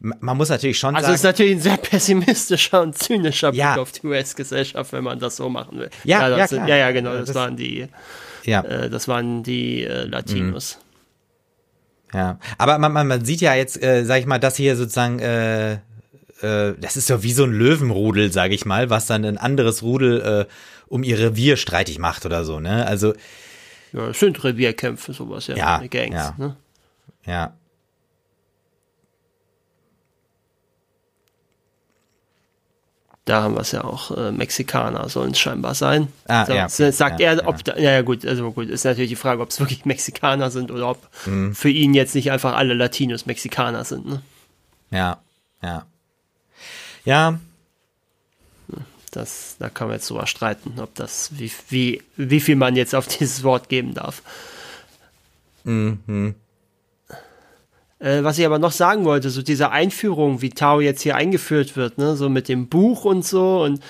Man 0.00 0.36
muss 0.36 0.48
natürlich 0.48 0.80
schon 0.80 0.96
also 0.96 1.06
sagen. 1.06 1.12
Also 1.12 1.28
ist 1.28 1.32
natürlich 1.32 1.56
ein 1.58 1.60
sehr 1.60 1.76
pessimistischer 1.90 2.82
und 2.82 2.98
zynischer 2.98 3.54
ja. 3.54 3.74
Blick 3.74 3.82
auf 3.82 3.92
die 3.92 4.04
US-Gesellschaft, 4.04 4.92
wenn 4.92 5.04
man 5.04 5.20
das 5.20 5.36
so 5.36 5.48
machen 5.48 5.78
will. 5.78 5.90
Ja, 6.02 6.28
ja, 6.28 6.38
ja, 6.38 6.48
sind, 6.48 6.64
klar. 6.64 6.68
ja, 6.70 6.76
ja, 6.76 6.90
genau, 6.90 7.12
das, 7.12 7.26
das 7.26 7.36
waren 7.36 7.56
die, 7.56 7.86
ja. 8.48 8.62
äh, 8.62 8.90
das 8.90 9.08
waren 9.08 9.42
die 9.42 9.84
äh, 9.84 10.04
Latinos. 10.04 10.78
Ja, 12.12 12.38
aber 12.56 12.78
man, 12.78 12.92
man, 12.92 13.06
man 13.06 13.24
sieht 13.24 13.40
ja 13.40 13.54
jetzt, 13.54 13.82
äh, 13.82 14.04
sag 14.04 14.20
ich 14.20 14.26
mal, 14.26 14.38
dass 14.38 14.56
hier 14.56 14.76
sozusagen, 14.76 15.18
äh, 15.18 15.72
äh, 15.74 16.74
das 16.80 16.96
ist 16.96 17.10
ja 17.10 17.22
wie 17.22 17.32
so 17.32 17.44
ein 17.44 17.52
Löwenrudel, 17.52 18.32
sag 18.32 18.52
ich 18.52 18.64
mal, 18.64 18.88
was 18.90 19.06
dann 19.06 19.24
ein 19.24 19.38
anderes 19.38 19.82
Rudel 19.82 20.46
äh, 20.48 20.52
um 20.86 21.02
ihr 21.02 21.18
Revier 21.18 21.56
streitig 21.56 21.98
macht 21.98 22.24
oder 22.24 22.44
so, 22.44 22.60
ne? 22.60 22.86
Also 22.86 23.12
Ja, 23.92 24.08
es 24.08 24.20
sind 24.20 24.42
Revierkämpfe, 24.42 25.12
sowas, 25.12 25.48
ja, 25.48 25.56
Ja, 25.56 25.82
Gangs, 25.86 26.14
ja. 26.14 26.34
ne? 26.38 26.56
ja. 27.26 27.52
Da 33.28 33.42
haben 33.42 33.54
wir 33.54 33.60
es 33.60 33.72
ja 33.72 33.84
auch, 33.84 34.16
äh, 34.16 34.32
Mexikaner 34.32 35.08
sollen 35.10 35.32
es 35.32 35.38
scheinbar 35.38 35.74
sein. 35.74 36.08
Ah, 36.26 36.46
so, 36.46 36.52
ja, 36.54 36.64
s- 36.64 36.76
Sagt 36.96 37.20
ja, 37.20 37.32
er, 37.34 37.46
ob, 37.46 37.62
da, 37.62 37.76
ja, 37.76 37.90
ja 37.92 38.00
gut, 38.02 38.24
also 38.24 38.50
gut, 38.52 38.68
ist 38.70 38.84
natürlich 38.84 39.10
die 39.10 39.16
Frage, 39.16 39.42
ob 39.42 39.50
es 39.50 39.60
wirklich 39.60 39.84
Mexikaner 39.84 40.50
sind 40.50 40.70
oder 40.70 40.88
ob 40.90 41.08
Mhm. 41.26 41.54
für 41.54 41.68
ihn 41.68 41.92
jetzt 41.94 42.14
nicht 42.14 42.30
einfach 42.32 42.56
alle 42.56 42.72
Latinos 42.74 43.26
Mexikaner 43.26 43.84
sind, 43.84 44.06
ne? 44.06 44.22
Ja, 44.90 45.18
ja. 45.62 45.84
Ja, 47.04 47.38
Das, 49.10 49.56
da 49.58 49.68
kann 49.70 49.88
man 49.88 49.96
jetzt 49.96 50.08
drüber 50.10 50.26
streiten, 50.26 50.80
ob 50.80 50.94
das, 50.94 51.30
wie, 51.38 51.50
wie, 51.68 52.02
wie 52.16 52.40
viel 52.40 52.56
man 52.56 52.76
jetzt 52.76 52.94
auf 52.94 53.06
dieses 53.08 53.42
Wort 53.42 53.68
geben 53.68 53.94
darf. 53.94 54.22
mhm. 55.64 56.34
Äh, 58.00 58.22
was 58.22 58.38
ich 58.38 58.46
aber 58.46 58.58
noch 58.58 58.72
sagen 58.72 59.04
wollte, 59.04 59.30
so 59.30 59.42
diese 59.42 59.70
Einführung, 59.70 60.40
wie 60.40 60.50
Tao 60.50 60.80
jetzt 60.80 61.02
hier 61.02 61.16
eingeführt 61.16 61.76
wird, 61.76 61.98
ne, 61.98 62.16
so 62.16 62.28
mit 62.28 62.48
dem 62.48 62.68
Buch 62.68 63.04
und 63.04 63.24
so 63.24 63.62
und 63.62 63.80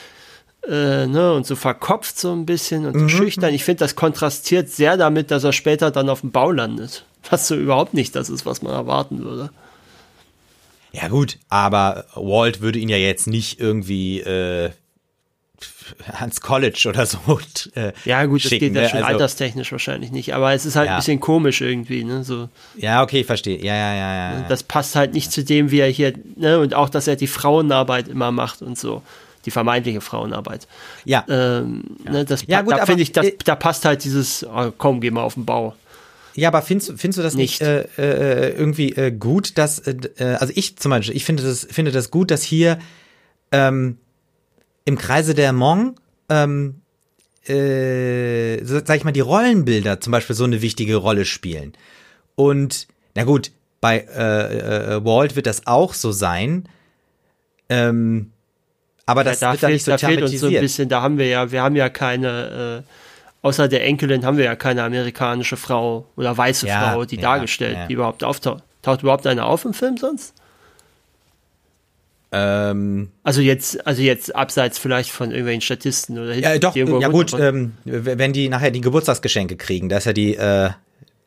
äh, 0.67 1.07
ne, 1.07 1.33
und 1.35 1.47
so 1.47 1.57
verkopft 1.57 2.19
so 2.19 2.33
ein 2.33 2.47
bisschen 2.47 2.87
und 2.87 2.95
so 2.95 3.05
Mhm. 3.05 3.09
schüchtern. 3.11 3.55
Ich 3.55 3.65
finde, 3.65 3.81
das 3.81 3.97
kontrastiert 3.97 4.69
sehr 4.71 4.97
damit, 4.97 5.31
dass 5.31 5.45
er 5.45 5.53
später 5.53 5.91
dann 5.91 6.09
auf 6.09 6.23
dem 6.23 6.31
Bau 6.31 6.51
landet. 6.51 7.05
Was 7.31 7.49
so 7.49 7.55
überhaupt 7.55 7.95
nicht 7.95 8.15
das 8.17 8.31
ist, 8.31 8.47
was 8.47 8.63
man 8.63 8.73
erwarten 8.73 9.23
würde. 9.25 9.51
Ja 10.93 11.09
gut, 11.09 11.39
aber 11.51 12.07
Walt 12.15 12.61
würde 12.63 12.79
ihn 12.79 12.89
ja 12.89 12.97
jetzt 12.97 13.27
nicht 13.27 13.61
irgendwie 13.61 14.21
äh, 14.21 14.71
ans 16.19 16.41
College 16.41 16.87
oder 16.89 17.07
so 17.07 17.19
äh, 17.75 17.93
Ja, 18.05 18.25
gut, 18.27 18.43
das 18.45 18.51
schicken, 18.51 18.67
geht 18.67 18.77
ja 18.77 18.83
ne? 18.83 18.89
schon 18.89 18.99
Also- 18.99 19.13
alterstechnisch 19.13 19.73
wahrscheinlich 19.73 20.11
nicht, 20.13 20.35
aber 20.35 20.53
es 20.53 20.67
ist 20.67 20.77
halt 20.77 20.87
Ja. 20.87 20.95
ein 20.95 20.99
bisschen 21.01 21.21
komisch 21.21 21.61
irgendwie, 21.61 22.05
ne, 22.05 22.25
so. 22.25 22.49
Ja, 22.77 23.03
okay, 23.03 23.25
verstehe. 23.25 23.59
Ja, 23.63 23.75
ja, 23.75 23.95
ja, 23.95 24.33
ja. 24.41 24.47
Das 24.49 24.63
passt 24.63 24.97
halt 24.97 25.15
nicht 25.15 25.33
zu 25.33 25.45
dem, 25.45 25.71
wie 25.71 25.81
er 25.81 25.89
hier, 25.89 26.13
ne, 26.37 26.59
und 26.61 26.75
auch, 26.75 26.89
dass 26.89 27.07
er 27.07 27.17
die 27.17 27.27
Frauenarbeit 27.27 28.09
immer 28.09 28.33
macht 28.33 28.63
und 28.63 28.79
so. 28.79 29.03
Die 29.45 29.51
vermeintliche 29.51 30.01
Frauenarbeit. 30.01 30.67
ja. 31.05 31.25
Ähm, 31.29 31.85
ne, 32.05 32.25
das, 32.25 32.45
Ja, 32.47 32.61
gut, 32.63 32.75
da 32.75 32.85
finde 32.87 33.03
ich, 33.03 33.13
das, 33.13 33.27
äh, 33.27 33.37
da 33.45 33.55
passt 33.55 33.85
halt 33.85 34.05
dieses, 34.05 34.45
oh, 34.45 34.73
komm, 34.77 35.01
geh 35.01 35.11
mal 35.11 35.23
auf 35.23 35.35
den 35.35 35.45
Bau. 35.47 35.75
Ja, 36.35 36.49
aber 36.49 36.61
findest, 36.63 36.93
findest 36.99 37.19
du 37.19 37.23
das 37.23 37.35
nicht, 37.35 37.61
Nicht. 37.61 37.69
äh, 37.99 38.51
äh, 38.51 38.51
irgendwie 38.57 38.93
äh, 38.93 39.11
gut, 39.11 39.57
dass, 39.59 39.79
äh, 39.81 39.97
also 40.39 40.53
ich 40.55 40.77
zum 40.77 40.91
Beispiel, 40.91 41.17
ich 41.17 41.25
finde 41.25 41.43
das, 41.43 41.67
finde 41.71 41.91
das 41.93 42.11
gut, 42.11 42.31
dass 42.31 42.43
hier 42.43 42.79
ähm, 43.51 43.97
im 44.89 44.97
Kreise 44.97 45.35
der 45.35 45.51
Hmong, 45.51 45.97
ähm, 46.31 46.81
äh, 47.47 48.65
sag 48.65 48.97
ich 48.97 49.05
mal, 49.05 49.13
die 49.13 49.21
Rollenbilder 49.21 50.01
zum 50.01 50.13
Beispiel 50.13 50.35
so 50.35 50.45
eine 50.45 50.63
wichtige 50.63 50.97
Rolle 50.97 51.27
spielen. 51.27 51.75
Und, 52.37 52.89
na 53.15 53.25
gut, 53.25 53.53
bei 53.83 53.99
äh, 53.99 54.95
äh, 54.95 55.05
Walt 55.05 55.37
wird 55.37 55.47
das 55.47 55.67
auch 55.67 55.93
so 55.93 56.11
sein, 56.11 56.71
ähm, 57.69 58.33
aber 59.05 59.25
das 59.25 59.41
da 59.41 59.51
wird 59.51 59.61
fehlt, 59.61 59.73
nicht 59.75 59.85
so 59.85 59.91
da 59.91 59.99
fehlt 59.99 60.23
uns 60.23 60.41
so 60.41 60.47
ein 60.47 60.59
bisschen, 60.59 60.89
da 60.89 61.03
haben 61.03 61.19
wir 61.19 61.27
ja, 61.27 61.53
wir 61.53 61.63
haben 61.63 61.77
ja 61.77 61.91
keine, 61.91 62.85
äh, 62.87 63.47
außer 63.47 63.69
der 63.69 63.85
Enkelin 63.85 64.25
haben 64.25 64.39
wir 64.39 64.47
ja 64.47 64.57
keine 64.57 64.85
amerikanische 64.85 65.59
Frau 65.59 66.07
oder 66.17 66.35
weiße 66.35 66.67
Ja, 66.67 66.93
Frau, 66.93 67.05
die 67.05 67.17
ja, 67.17 67.23
dargestellt, 67.23 67.77
ja. 67.77 67.87
die 67.89 67.93
überhaupt 67.93 68.25
auftaucht. 68.25 68.63
Taucht 68.81 69.03
überhaupt 69.03 69.27
eine 69.27 69.45
auf 69.45 69.67
im 69.67 69.75
Film 69.75 69.99
sonst? 69.99 70.35
Ähm, 72.33 73.11
Also 73.23 73.41
jetzt, 73.41 73.87
also 73.87 74.03
jetzt 74.03 74.35
abseits 74.35 74.79
vielleicht 74.79 75.11
von 75.11 75.31
irgendwelchen 75.31 75.63
Statisten 75.63 76.19
oder 76.19 76.35
Ja, 76.35 76.59
doch, 76.59 76.73
die 76.75 76.81
ja 76.81 77.09
gut, 77.09 77.33
ähm, 77.35 77.75
wenn 77.85 78.33
die 78.33 78.49
nachher 78.49 78.71
die 78.71 78.81
Geburtstagsgeschenke 78.81 79.57
kriegen, 79.57 79.89
da 79.89 79.99
ist 79.99 80.05
ja 80.05 80.13
die, 80.13 80.37
äh, 80.37 80.71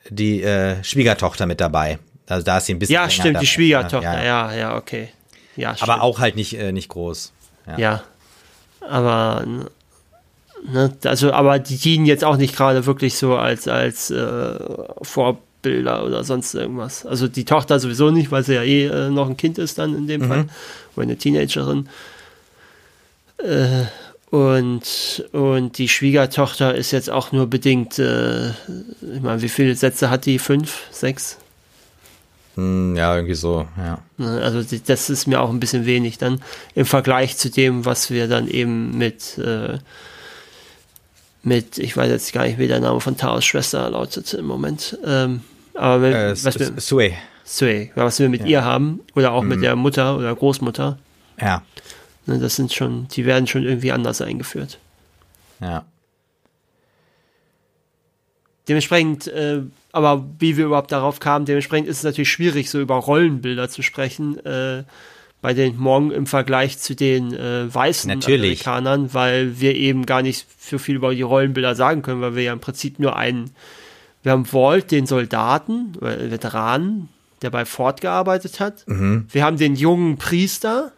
die 0.09 0.43
äh, 0.43 0.83
Schwiegertochter 0.83 1.45
mit 1.45 1.59
dabei. 1.59 1.99
Also 2.27 2.45
da 2.45 2.57
ist 2.57 2.67
sie 2.67 2.73
ein 2.73 2.79
bisschen 2.79 2.93
ja, 2.93 3.09
stimmt, 3.09 3.27
die 3.27 3.33
dabei. 3.33 3.45
Schwiegertochter, 3.45 4.23
Ja, 4.23 4.51
ja, 4.51 4.55
ja, 4.55 4.77
okay. 4.77 5.09
Ja, 5.55 5.75
stimmt. 5.75 5.89
Aber 5.89 6.03
auch 6.03 6.19
halt 6.19 6.35
nicht, 6.35 6.57
äh, 6.57 6.71
nicht 6.71 6.89
groß. 6.89 7.33
Ja. 7.67 7.77
Ja, 7.77 8.03
aber 8.87 9.45
ne, 10.65 10.93
also 11.03 11.31
aber 11.33 11.59
die 11.59 11.77
dienen 11.77 12.05
jetzt 12.05 12.23
auch 12.23 12.37
nicht 12.37 12.55
gerade 12.55 12.85
wirklich 12.85 13.17
so 13.17 13.35
als 13.35 13.67
als 13.67 14.09
äh, 14.11 14.59
Vorbilder 15.61 16.05
oder 16.05 16.23
sonst 16.23 16.53
irgendwas. 16.55 17.05
Also 17.05 17.27
die 17.27 17.45
Tochter 17.45 17.79
sowieso 17.79 18.11
nicht, 18.11 18.31
weil 18.31 18.43
sie 18.43 18.55
ja 18.55 18.63
eh 18.63 18.85
äh, 18.87 19.09
noch 19.09 19.29
ein 19.29 19.37
Kind 19.37 19.57
ist 19.57 19.77
dann 19.77 19.95
in 19.95 20.03
Mhm. 20.03 20.07
dem 20.07 20.27
Fall 20.27 20.45
oder 20.95 21.03
eine 21.03 21.17
Teenagerin. 21.17 21.87
Äh, 23.37 23.83
und 24.29 25.25
und 25.33 25.77
die 25.77 25.89
Schwiegertochter 25.89 26.73
ist 26.75 26.91
jetzt 26.91 27.09
auch 27.09 27.31
nur 27.31 27.47
bedingt. 27.47 27.99
Äh, 27.99 28.49
ich 28.49 29.21
meine, 29.21 29.41
wie 29.41 29.49
viele 29.49 29.75
Sätze 29.75 30.09
hat 30.09 30.25
die? 30.25 30.39
Fünf, 30.39 30.83
sechs? 30.91 31.37
Hm, 32.55 32.95
ja, 32.95 33.15
irgendwie 33.15 33.35
so, 33.35 33.67
ja. 33.77 33.99
Ne, 34.17 34.41
Also 34.41 34.61
das 34.85 35.09
ist 35.09 35.27
mir 35.27 35.41
auch 35.41 35.49
ein 35.49 35.59
bisschen 35.59 35.85
wenig 35.85 36.17
dann 36.17 36.41
im 36.75 36.85
Vergleich 36.85 37.37
zu 37.37 37.49
dem, 37.49 37.85
was 37.85 38.09
wir 38.09 38.27
dann 38.27 38.47
eben 38.47 38.97
mit, 38.97 39.37
äh, 39.37 39.77
mit 41.43 41.77
ich 41.77 41.95
weiß 41.97 42.09
jetzt 42.09 42.33
gar 42.33 42.43
nicht, 42.45 42.57
wie 42.59 42.67
der 42.67 42.79
Name 42.81 42.99
von 43.01 43.17
Taos 43.17 43.43
Schwester 43.45 43.89
lautet 43.89 44.33
im 44.33 44.45
Moment. 44.45 44.97
Ähm, 45.05 45.41
aber 45.73 45.99
mit, 45.99 46.13
Äh, 46.13 46.31
was, 46.43 46.59
wir, 46.59 46.73
Sue. 46.77 47.13
Sui, 47.43 47.91
was 47.95 48.19
wir 48.19 48.29
mit 48.29 48.45
ihr 48.45 48.63
haben 48.63 49.01
oder 49.15 49.31
auch 49.33 49.43
mit 49.43 49.61
der 49.61 49.75
Mutter 49.75 50.17
oder 50.17 50.33
Großmutter, 50.35 50.97
Ja, 51.39 51.63
ne, 52.25 52.39
das 52.39 52.55
sind 52.55 52.71
schon, 52.73 53.07
die 53.09 53.25
werden 53.25 53.47
schon 53.47 53.63
irgendwie 53.63 53.91
anders 53.91 54.21
eingeführt. 54.21 54.77
ja. 55.59 55.85
Dementsprechend, 58.67 59.27
äh, 59.27 59.61
aber 59.91 60.23
wie 60.39 60.55
wir 60.55 60.65
überhaupt 60.67 60.91
darauf 60.91 61.19
kamen, 61.19 61.45
dementsprechend 61.45 61.89
ist 61.89 61.97
es 61.97 62.03
natürlich 62.03 62.31
schwierig, 62.31 62.69
so 62.69 62.79
über 62.79 62.95
Rollenbilder 62.95 63.67
zu 63.69 63.81
sprechen, 63.81 64.37
äh, 64.45 64.83
bei 65.41 65.55
den 65.55 65.77
Hmong 65.77 66.11
im 66.11 66.27
Vergleich 66.27 66.77
zu 66.77 66.95
den 66.95 67.33
äh, 67.33 67.73
weißen 67.73 68.07
Natürlich. 68.07 68.65
Amerikanern, 68.67 69.13
weil 69.15 69.59
wir 69.59 69.75
eben 69.75 70.05
gar 70.05 70.21
nicht 70.21 70.45
so 70.59 70.77
viel 70.77 70.95
über 70.95 71.13
die 71.15 71.23
Rollenbilder 71.23 71.73
sagen 71.73 72.03
können, 72.03 72.21
weil 72.21 72.35
wir 72.35 72.43
ja 72.43 72.53
im 72.53 72.59
Prinzip 72.59 72.99
nur 72.99 73.15
einen, 73.15 73.49
wir 74.23 74.31
haben 74.31 74.51
Walt, 74.53 74.91
den 74.91 75.05
Soldaten, 75.05 75.93
oder 75.99 76.31
Veteranen, 76.31 77.09
der 77.41 77.49
bei 77.49 77.65
Ford 77.65 78.01
gearbeitet 78.01 78.59
hat. 78.59 78.83
Wir 79.31 79.43
haben 79.43 79.57
den 79.57 79.75
jungen 79.75 80.17
Priester, 80.17 80.91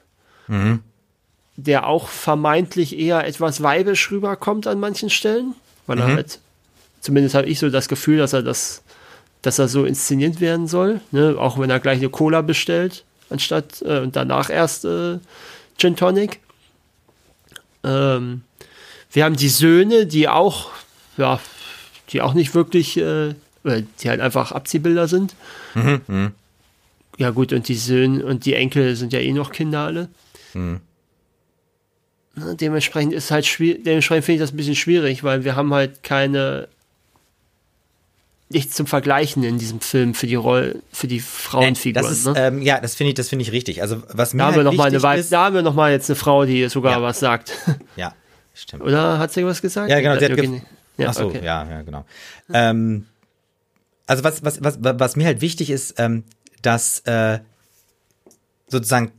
der 1.55 1.87
auch 1.87 2.09
vermeintlich 2.09 2.97
eher 2.97 3.25
etwas 3.25 3.63
weibisch 3.63 4.11
rüberkommt 4.11 4.67
an 4.67 4.79
manchen 4.79 5.09
Stellen, 5.09 5.55
weil 5.87 5.99
er 5.99 6.07
halt 6.15 6.39
zumindest 7.03 7.35
habe 7.35 7.47
ich 7.47 7.59
so 7.59 7.69
das 7.69 7.87
Gefühl, 7.87 8.17
dass 8.17 8.33
er 8.33 8.41
das, 8.41 8.81
dass 9.41 9.59
er 9.59 9.67
so 9.67 9.85
inszeniert 9.85 10.41
werden 10.41 10.67
soll, 10.67 11.01
ne? 11.11 11.35
auch 11.37 11.59
wenn 11.59 11.69
er 11.69 11.79
gleich 11.79 11.99
eine 11.99 12.09
Cola 12.09 12.41
bestellt, 12.41 13.03
anstatt 13.29 13.81
äh, 13.83 13.99
und 13.99 14.15
danach 14.15 14.49
erst 14.49 14.85
äh, 14.85 15.19
Gin 15.77 15.95
Tonic. 15.95 16.39
Ähm, 17.83 18.43
wir 19.11 19.25
haben 19.25 19.35
die 19.35 19.49
Söhne, 19.49 20.07
die 20.07 20.27
auch, 20.29 20.71
ja, 21.17 21.39
die 22.09 22.21
auch 22.21 22.33
nicht 22.33 22.53
wirklich, 22.55 22.97
äh, 22.97 23.33
die 23.65 24.09
halt 24.09 24.19
einfach 24.21 24.51
Abziehbilder 24.51 25.07
sind. 25.07 25.35
Ja 27.17 27.29
gut, 27.29 27.53
und 27.53 27.67
die 27.67 27.75
Söhne 27.75 28.25
und 28.25 28.45
die 28.45 28.55
Enkel 28.55 28.95
sind 28.95 29.13
ja 29.13 29.19
eh 29.19 29.31
noch 29.33 29.51
Kinder 29.51 29.79
alle. 29.81 30.09
Ne, 30.53 30.79
Dementsprechend 32.55 33.13
ist 33.13 33.29
halt 33.31 33.45
schwierig, 33.45 33.83
dementsprechend 33.83 34.25
finde 34.25 34.35
ich 34.37 34.41
das 34.41 34.53
ein 34.53 34.57
bisschen 34.57 34.75
schwierig, 34.75 35.23
weil 35.23 35.43
wir 35.43 35.55
haben 35.55 35.73
halt 35.73 36.01
keine 36.03 36.67
nichts 38.49 38.75
zum 38.75 38.85
Vergleichen 38.85 39.43
in 39.43 39.57
diesem 39.57 39.79
Film 39.81 40.13
für 40.13 40.27
die 40.27 40.35
Rolle, 40.35 40.81
für 40.91 41.07
die 41.07 41.19
Frauenfiguren. 41.19 42.03
Das 42.05 42.11
ist, 42.15 42.25
ne? 42.25 42.33
ähm, 42.37 42.61
ja, 42.61 42.79
das 42.79 42.93
finde 42.95 43.09
ich, 43.09 43.15
das 43.15 43.29
finde 43.29 43.41
ich 43.43 43.51
richtig. 43.51 43.81
Also 43.81 44.03
was 44.09 44.33
mir 44.33 44.39
da 44.39 44.45
haben 44.47 44.53
wir 44.53 44.57
halt 44.57 44.65
noch 44.65 44.73
mal 44.75 44.85
eine 44.93 45.19
ist, 45.19 45.31
da 45.31 45.45
haben 45.45 45.55
wir 45.55 45.61
noch 45.63 45.73
mal 45.73 45.91
jetzt 45.91 46.09
eine 46.09 46.15
Frau, 46.15 46.45
die 46.45 46.67
sogar 46.69 46.93
Ja. 46.93 47.01
was 47.01 47.19
sagt. 47.19 47.53
ja, 47.95 48.13
stimmt. 48.53 48.83
Oder 48.83 49.17
hat 49.17 49.31
sie 49.33 49.43
was 49.45 49.61
gesagt? 49.61 49.89
Ja, 49.89 49.99
genau. 50.01 50.19
Sie 50.19 50.25
hat 50.25 50.31
gef- 50.33 50.61
ja, 50.97 51.09
Ach 51.09 51.13
so, 51.13 51.25
okay. 51.27 51.43
ja, 51.43 51.67
ja, 51.69 51.81
genau. 51.81 52.05
Ähm, 52.53 53.07
also 54.05 54.23
was, 54.23 54.43
was, 54.43 54.63
was, 54.63 54.77
was 54.81 55.15
mir 55.15 55.25
halt 55.25 55.41
wichtig 55.41 55.69
ist, 55.69 55.99
ähm, 55.99 56.23
dass 56.61 56.99
äh, 57.01 57.39
sozusagen 58.67 59.11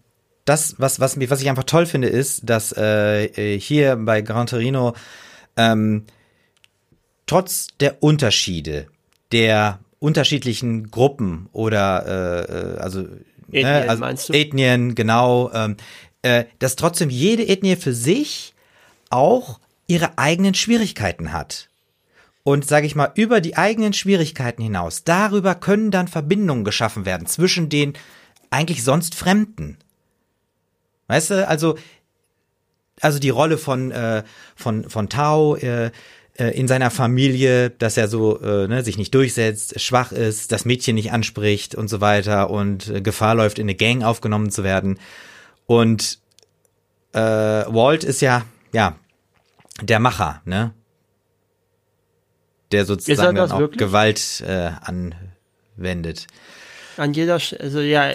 das, 0.44 0.74
was, 0.78 1.00
was, 1.00 1.18
was 1.18 1.40
ich 1.40 1.48
einfach 1.48 1.64
toll 1.64 1.86
finde, 1.86 2.08
ist, 2.08 2.48
dass 2.48 2.72
äh, 2.76 3.24
äh, 3.24 3.58
hier 3.58 3.96
bei 3.96 4.20
Gran 4.20 4.46
Torino 4.46 4.94
ähm, 5.56 6.04
trotz 7.26 7.68
der 7.80 8.02
Unterschiede, 8.02 8.88
der 9.32 9.80
unterschiedlichen 9.98 10.90
Gruppen 10.90 11.48
oder 11.52 12.04
äh, 12.06 12.74
äh 12.74 12.78
also, 12.78 13.00
ne, 13.00 13.08
Ethnien, 13.48 13.62
ne, 13.62 13.88
also 13.88 14.00
meinst 14.00 14.28
du? 14.28 14.32
Ethnien, 14.34 14.94
genau, 14.94 15.50
ähm, 15.52 15.76
äh, 16.22 16.44
dass 16.58 16.76
trotzdem 16.76 17.08
jede 17.08 17.48
Ethnie 17.48 17.76
für 17.76 17.94
sich 17.94 18.54
auch 19.08 19.60
ihre 19.86 20.18
eigenen 20.18 20.54
Schwierigkeiten 20.54 21.32
hat. 21.32 21.68
Und 22.42 22.66
sage 22.66 22.86
ich 22.86 22.94
mal, 22.94 23.10
über 23.14 23.40
die 23.40 23.56
eigenen 23.56 23.94
Schwierigkeiten 23.94 24.62
hinaus, 24.62 25.04
darüber 25.04 25.54
können 25.54 25.90
dann 25.90 26.08
Verbindungen 26.08 26.64
geschaffen 26.64 27.06
werden 27.06 27.26
zwischen 27.26 27.70
den 27.70 27.94
eigentlich 28.50 28.84
sonst 28.84 29.14
Fremden. 29.14 29.78
Weißt 31.08 31.30
du, 31.30 31.48
also 31.48 31.76
also 33.00 33.18
die 33.18 33.30
Rolle 33.30 33.58
von 33.58 33.90
äh, 33.90 34.24
von 34.54 34.88
von 34.88 35.08
Tao 35.08 35.56
äh, 35.56 35.90
äh, 36.36 36.48
in 36.48 36.68
seiner 36.68 36.90
Familie, 36.90 37.70
dass 37.70 37.96
er 37.96 38.08
so 38.08 38.40
äh, 38.40 38.68
ne, 38.68 38.84
sich 38.84 38.98
nicht 38.98 39.14
durchsetzt, 39.14 39.80
schwach 39.80 40.12
ist, 40.12 40.52
das 40.52 40.64
Mädchen 40.64 40.94
nicht 40.94 41.12
anspricht 41.12 41.74
und 41.74 41.88
so 41.88 42.00
weiter 42.00 42.50
und 42.50 42.88
äh, 42.88 43.00
Gefahr 43.00 43.34
läuft, 43.34 43.58
in 43.58 43.64
eine 43.64 43.74
Gang 43.74 44.04
aufgenommen 44.04 44.50
zu 44.50 44.64
werden. 44.64 44.98
Und 45.66 46.18
äh, 47.12 47.18
Walt 47.18 48.04
ist 48.04 48.20
ja 48.20 48.44
ja 48.72 48.96
der 49.80 49.98
Macher, 50.00 50.42
ne? 50.44 50.72
Der 52.72 52.84
sozusagen 52.84 53.36
dann 53.36 53.52
auch 53.52 53.58
wirklich? 53.58 53.78
Gewalt 53.78 54.42
äh, 54.46 54.70
anwendet. 55.76 56.26
An 56.96 57.12
jeder, 57.12 57.34
also 57.34 57.80
ja, 57.80 58.14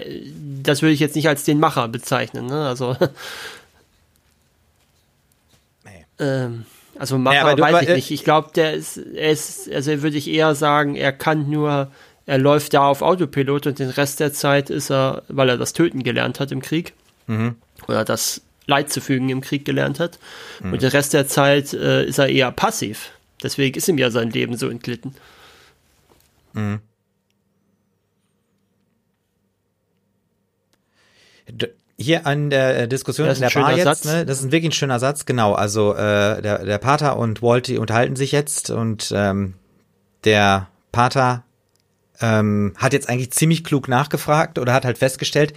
das 0.64 0.82
würde 0.82 0.94
ich 0.94 1.00
jetzt 1.00 1.16
nicht 1.16 1.28
als 1.28 1.44
den 1.44 1.60
Macher 1.60 1.88
bezeichnen, 1.88 2.46
ne? 2.48 2.68
Also. 2.68 2.96
nee. 5.86 6.06
ähm, 6.20 6.66
also 6.98 7.18
Macher 7.18 7.50
ja, 7.50 7.56
du, 7.56 7.62
weiß 7.62 7.84
ich 7.84 7.90
äh, 7.90 7.96
nicht. 7.96 8.12
Ich 8.12 8.24
glaube, 8.24 8.50
der 8.56 8.74
ist, 8.74 8.98
er 8.98 9.32
ist, 9.32 9.70
also 9.72 10.02
würde 10.02 10.18
ich 10.18 10.30
eher 10.30 10.56
sagen, 10.56 10.96
er 10.96 11.12
kann 11.12 11.50
nur, 11.50 11.92
er 12.26 12.38
läuft 12.38 12.74
da 12.74 12.88
auf 12.88 13.02
Autopilot 13.02 13.68
und 13.68 13.80
den 13.80 13.90
Rest 13.90 14.20
der 14.20 14.34
Zeit 14.34 14.70
ist 14.70 14.92
er, 14.92 15.24
weil 15.28 15.50
er 15.50 15.58
das 15.58 15.74
Töten 15.74 16.04
gelernt 16.04 16.40
hat 16.40 16.52
im 16.52 16.62
Krieg. 16.62 16.94
Mhm. 17.28 17.56
Oder 17.88 18.06
das 18.06 18.42
Leid 18.70 18.92
zu 18.92 19.02
fügen 19.02 19.30
im 19.30 19.42
Krieg 19.42 19.66
gelernt 19.66 20.00
hat. 20.00 20.20
Mhm. 20.62 20.74
Und 20.74 20.82
den 20.82 20.90
Rest 20.90 21.14
der 21.14 21.28
Zeit 21.28 21.74
äh, 21.74 22.06
ist 22.06 22.20
er 22.20 22.30
eher 22.30 22.52
passiv. 22.52 23.12
Deswegen 23.44 23.78
ist 23.78 23.88
ihm 23.88 23.98
ja 23.98 24.12
sein 24.12 24.30
Leben 24.30 24.58
so 24.58 24.70
entglitten. 24.70 25.16
Mhm. 26.54 26.80
Hier 31.98 32.28
an 32.28 32.50
der 32.50 32.82
äh, 32.84 32.88
Diskussion 32.88 33.28
in 33.28 33.40
der 33.40 33.50
Bar 33.50 33.76
jetzt, 33.76 34.06
ne, 34.06 34.26
das 34.26 34.40
ist 34.40 34.52
wirklich 34.52 34.70
ein 34.70 34.72
schöner 34.72 35.00
Satz, 35.00 35.26
genau. 35.26 35.54
Also 35.54 35.94
äh, 35.96 36.42
der, 36.42 36.64
der 36.64 36.78
Pater 36.78 37.18
und 37.18 37.42
Walty 37.42 37.78
unterhalten 37.78 38.16
sich 38.16 38.32
jetzt 38.32 38.70
und 38.70 39.12
ähm, 39.16 39.56
der 40.24 40.68
Pater 40.92 41.44
ähm, 42.22 42.74
hat 42.78 42.94
jetzt 42.94 43.10
eigentlich 43.10 43.32
ziemlich 43.32 43.64
klug 43.64 43.88
nachgefragt 43.88 44.60
oder 44.60 44.74
hat 44.74 44.86
halt 44.86 44.98
festgestellt, 44.98 45.54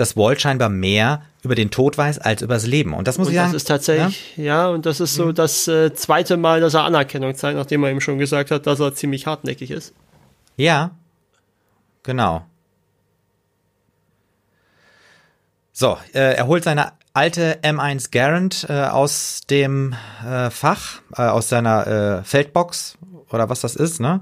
dass 0.00 0.16
Walt 0.16 0.40
scheinbar 0.40 0.68
mehr 0.68 1.22
über 1.42 1.54
den 1.54 1.70
Tod 1.70 1.96
weiß 1.98 2.18
als 2.18 2.42
über 2.42 2.54
das 2.54 2.66
Leben. 2.66 2.94
Und 2.94 3.06
das 3.06 3.18
muss 3.18 3.28
und 3.28 3.34
ich 3.34 3.38
sagen. 3.38 3.52
Das 3.52 3.62
ist 3.62 3.68
tatsächlich, 3.68 4.36
ja, 4.36 4.44
ja 4.44 4.68
und 4.68 4.86
das 4.86 5.00
ist 5.00 5.14
so 5.14 5.26
mhm. 5.26 5.34
das 5.34 5.68
äh, 5.68 5.94
zweite 5.94 6.36
Mal, 6.36 6.60
dass 6.60 6.74
er 6.74 6.84
Anerkennung 6.84 7.34
zeigt, 7.34 7.56
nachdem 7.56 7.84
er 7.84 7.90
ihm 7.90 8.00
schon 8.00 8.18
gesagt 8.18 8.50
hat, 8.50 8.66
dass 8.66 8.80
er 8.80 8.94
ziemlich 8.94 9.26
hartnäckig 9.26 9.70
ist. 9.70 9.94
Ja, 10.56 10.92
genau. 12.02 12.44
So, 15.72 15.96
äh, 16.12 16.34
er 16.34 16.46
holt 16.46 16.64
seine 16.64 16.92
alte 17.12 17.58
M1 17.62 18.10
Garant 18.10 18.66
äh, 18.68 18.84
aus 18.84 19.42
dem 19.48 19.94
äh, 20.26 20.50
Fach, 20.50 21.00
äh, 21.16 21.22
aus 21.22 21.48
seiner 21.48 21.86
äh, 21.86 22.24
Feldbox 22.24 22.98
oder 23.30 23.48
was 23.48 23.60
das 23.60 23.76
ist, 23.76 24.00
ne? 24.00 24.20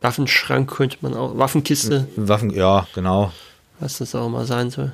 Waffenschrank 0.00 0.70
könnte 0.70 0.98
man 1.00 1.14
auch, 1.14 1.36
Waffenkiste. 1.38 2.06
Waffen, 2.16 2.50
ja, 2.50 2.86
genau. 2.94 3.32
Was 3.80 3.98
das 3.98 4.14
auch 4.14 4.28
mal 4.28 4.46
sein 4.46 4.70
soll. 4.70 4.92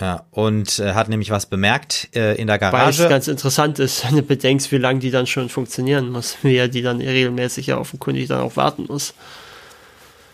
Ja, 0.00 0.24
und 0.30 0.78
äh, 0.78 0.92
hat 0.92 1.08
nämlich 1.08 1.30
was 1.30 1.46
bemerkt 1.46 2.10
äh, 2.14 2.34
in 2.34 2.46
der 2.46 2.58
Garage. 2.58 2.98
Weil 2.98 3.06
es 3.06 3.10
ganz 3.10 3.28
interessant 3.28 3.78
ist, 3.78 4.04
wenn 4.08 4.16
du 4.16 4.22
bedenkst, 4.22 4.70
wie 4.72 4.78
lange 4.78 5.00
die 5.00 5.10
dann 5.10 5.26
schon 5.26 5.48
funktionieren 5.48 6.10
muss, 6.10 6.36
wie 6.42 6.56
er 6.56 6.68
die 6.68 6.82
dann 6.82 7.00
regelmäßig 7.00 7.68
ja 7.68 7.78
offenkundig 7.78 8.28
dann 8.28 8.40
auch 8.40 8.56
warten 8.56 8.86
muss. 8.88 9.14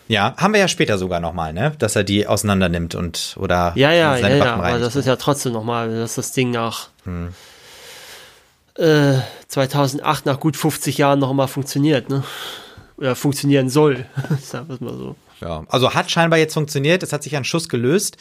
Ja, 0.09 0.35
haben 0.35 0.53
wir 0.53 0.59
ja 0.59 0.67
später 0.67 0.97
sogar 0.97 1.21
nochmal, 1.21 1.53
ne? 1.53 1.71
Dass 1.79 1.95
er 1.95 2.03
die 2.03 2.27
auseinander 2.27 2.67
nimmt 2.67 2.93
und 2.93 3.35
oder 3.39 3.71
ja, 3.75 3.91
ja, 3.91 4.17
ja, 4.17 4.27
ja, 4.27 4.55
aber 4.55 4.77
das 4.77 4.97
ist 4.97 5.05
ja 5.05 5.15
trotzdem 5.15 5.53
nochmal, 5.53 5.89
dass 5.95 6.15
das 6.15 6.33
Ding 6.33 6.51
nach 6.51 6.89
hm. 7.05 7.29
äh, 8.75 9.19
2008 9.47 10.25
nach 10.25 10.41
gut 10.41 10.57
50 10.57 10.97
Jahren 10.97 11.19
nochmal 11.19 11.47
funktioniert, 11.47 12.09
ne? 12.09 12.23
Oder 12.97 13.15
funktionieren 13.15 13.69
soll, 13.69 14.05
sagen 14.41 14.67
wir 14.67 14.91
mal 14.91 14.97
so. 14.97 15.15
Ja, 15.41 15.63
also 15.67 15.93
hat 15.93 16.09
scheinbar 16.11 16.39
jetzt 16.39 16.53
funktioniert, 16.53 17.03
es 17.03 17.13
hat 17.13 17.23
sich 17.23 17.35
ein 17.35 17.43
Schuss 17.43 17.69
gelöst, 17.69 18.17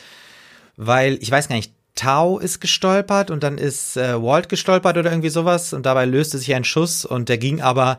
weil 0.76 1.18
ich 1.20 1.30
weiß 1.30 1.48
gar 1.48 1.56
nicht, 1.56 1.72
Tau 1.94 2.38
ist 2.38 2.60
gestolpert 2.60 3.30
und 3.30 3.42
dann 3.42 3.58
ist 3.58 3.98
äh, 3.98 4.20
Walt 4.22 4.48
gestolpert 4.48 4.96
oder 4.96 5.10
irgendwie 5.10 5.28
sowas 5.28 5.74
und 5.74 5.84
dabei 5.84 6.06
löste 6.06 6.38
sich 6.38 6.54
ein 6.54 6.64
Schuss 6.64 7.04
und 7.04 7.28
der 7.28 7.36
ging 7.36 7.60
aber 7.60 7.98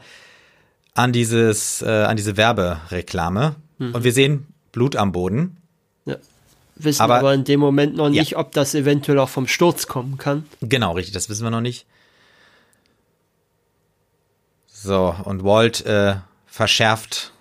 an 0.95 1.13
dieses 1.13 1.84
äh, 1.84 2.04
an 2.04 2.17
diese 2.17 2.36
Werbereklame 2.36 3.56
Mhm. 3.84 3.95
Und 3.95 4.04
wir 4.04 4.13
sehen 4.13 4.47
Blut 4.71 4.95
am 4.95 5.12
Boden. 5.12 5.58
Ja. 6.06 6.17
Wissen 6.76 7.02
aber, 7.02 7.19
aber 7.19 7.34
in 7.34 7.43
dem 7.43 7.60
Moment 7.60 7.95
noch 7.95 8.10
nicht, 8.10 8.32
ja. 8.32 8.38
ob 8.39 8.52
das 8.52 8.73
eventuell 8.73 9.19
auch 9.19 9.30
vom 9.30 9.47
Sturz 9.47 9.88
kommen 9.88 10.17
kann. 10.17 10.45
Genau, 10.62 10.93
richtig, 10.93 11.13
das 11.13 11.30
wissen 11.30 11.43
wir 11.43 11.52
noch 11.52 11.62
nicht. 11.62 11.86
So, 14.67 15.15
und 15.23 15.43
Walt 15.43 15.86
äh, 15.86 16.15
verschärft 16.47 17.32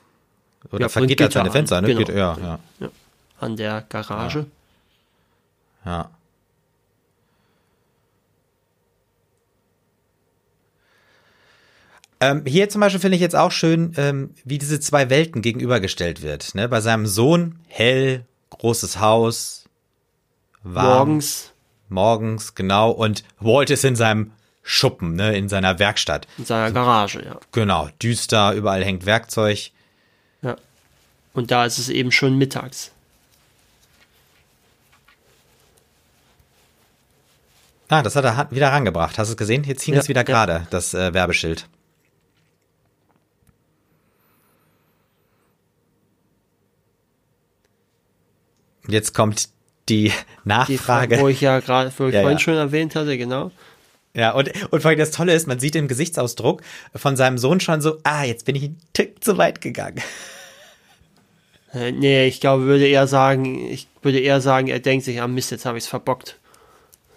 oder 0.70 0.82
ja, 0.82 0.88
vergittert 0.88 1.32
seine 1.32 1.50
Fenster, 1.50 1.80
ne? 1.80 1.88
Genau. 1.88 1.98
Geht, 1.98 2.08
ja, 2.10 2.36
ja, 2.40 2.58
ja. 2.80 2.88
An 3.40 3.56
der 3.56 3.84
Garage. 3.88 4.46
ja. 5.84 5.92
ja. 5.92 6.10
Ähm, 12.22 12.44
hier 12.46 12.68
zum 12.68 12.80
Beispiel 12.80 13.00
finde 13.00 13.16
ich 13.16 13.20
jetzt 13.20 13.34
auch 13.34 13.50
schön, 13.50 13.94
ähm, 13.96 14.30
wie 14.44 14.56
diese 14.56 14.78
zwei 14.78 15.10
Welten 15.10 15.42
gegenübergestellt 15.42 16.22
wird. 16.22 16.54
Ne? 16.54 16.68
Bei 16.68 16.80
seinem 16.80 17.04
Sohn 17.08 17.58
hell, 17.66 18.24
großes 18.50 19.00
Haus, 19.00 19.64
warm, 20.62 21.08
morgens, 21.08 21.52
morgens 21.88 22.54
genau. 22.54 22.92
Und 22.92 23.24
Walt 23.40 23.70
ist 23.70 23.84
in 23.84 23.96
seinem 23.96 24.30
Schuppen, 24.62 25.16
ne, 25.16 25.36
in 25.36 25.48
seiner 25.48 25.80
Werkstatt. 25.80 26.28
In 26.38 26.44
seiner 26.44 26.70
Garage, 26.70 27.24
ja. 27.24 27.40
Genau, 27.50 27.88
düster, 28.00 28.52
überall 28.52 28.84
hängt 28.84 29.04
Werkzeug. 29.04 29.72
Und 31.34 31.50
da 31.50 31.64
ist 31.64 31.78
es 31.78 31.88
eben 31.88 32.12
schon 32.12 32.36
mittags. 32.36 32.92
Ah, 37.88 38.02
das 38.02 38.16
hat 38.16 38.24
er 38.24 38.50
wieder 38.50 38.68
rangebracht. 38.68 39.18
Hast 39.18 39.28
du 39.28 39.32
es 39.32 39.36
gesehen? 39.36 39.64
Jetzt 39.64 39.82
hing 39.82 39.94
ja, 39.94 40.00
es 40.00 40.08
wieder 40.08 40.24
gerade, 40.24 40.52
ja. 40.52 40.66
das 40.70 40.94
äh, 40.94 41.12
Werbeschild. 41.12 41.68
Jetzt 48.88 49.12
kommt 49.12 49.50
die 49.88 50.10
Nachfrage. 50.44 51.16
Die, 51.16 51.22
wo 51.22 51.28
ich 51.28 51.42
ja 51.42 51.60
gerade, 51.60 51.92
wo 51.98 52.06
ich 52.06 52.14
ja, 52.14 52.22
vorhin 52.22 52.38
schon 52.38 52.54
erwähnt 52.54 52.94
hatte, 52.94 53.18
genau. 53.18 53.50
Ja, 54.14 54.32
und, 54.32 54.50
und 54.70 54.80
vor 54.80 54.90
allem 54.90 54.98
das 54.98 55.10
Tolle 55.10 55.34
ist, 55.34 55.46
man 55.46 55.58
sieht 55.58 55.74
im 55.74 55.88
Gesichtsausdruck 55.88 56.62
von 56.94 57.16
seinem 57.16 57.38
Sohn 57.38 57.60
schon 57.60 57.80
so, 57.80 57.98
ah, 58.04 58.24
jetzt 58.24 58.44
bin 58.44 58.56
ich 58.56 58.64
einen 58.64 58.80
Tick 58.92 59.22
zu 59.22 59.38
weit 59.38 59.60
gegangen. 59.60 60.00
Äh, 61.72 61.92
nee, 61.92 62.26
ich 62.26 62.40
glaube, 62.40 62.64
würde 62.64 62.86
eher 62.86 63.06
sagen, 63.06 63.56
ich 63.70 63.88
würde 64.02 64.20
eher 64.20 64.40
sagen, 64.40 64.68
er 64.68 64.80
denkt 64.80 65.04
sich, 65.04 65.20
ah 65.20 65.28
Mist, 65.28 65.50
jetzt 65.50 65.64
habe 65.64 65.78
ich 65.78 65.84
es 65.84 65.90
verbockt. 65.90 66.38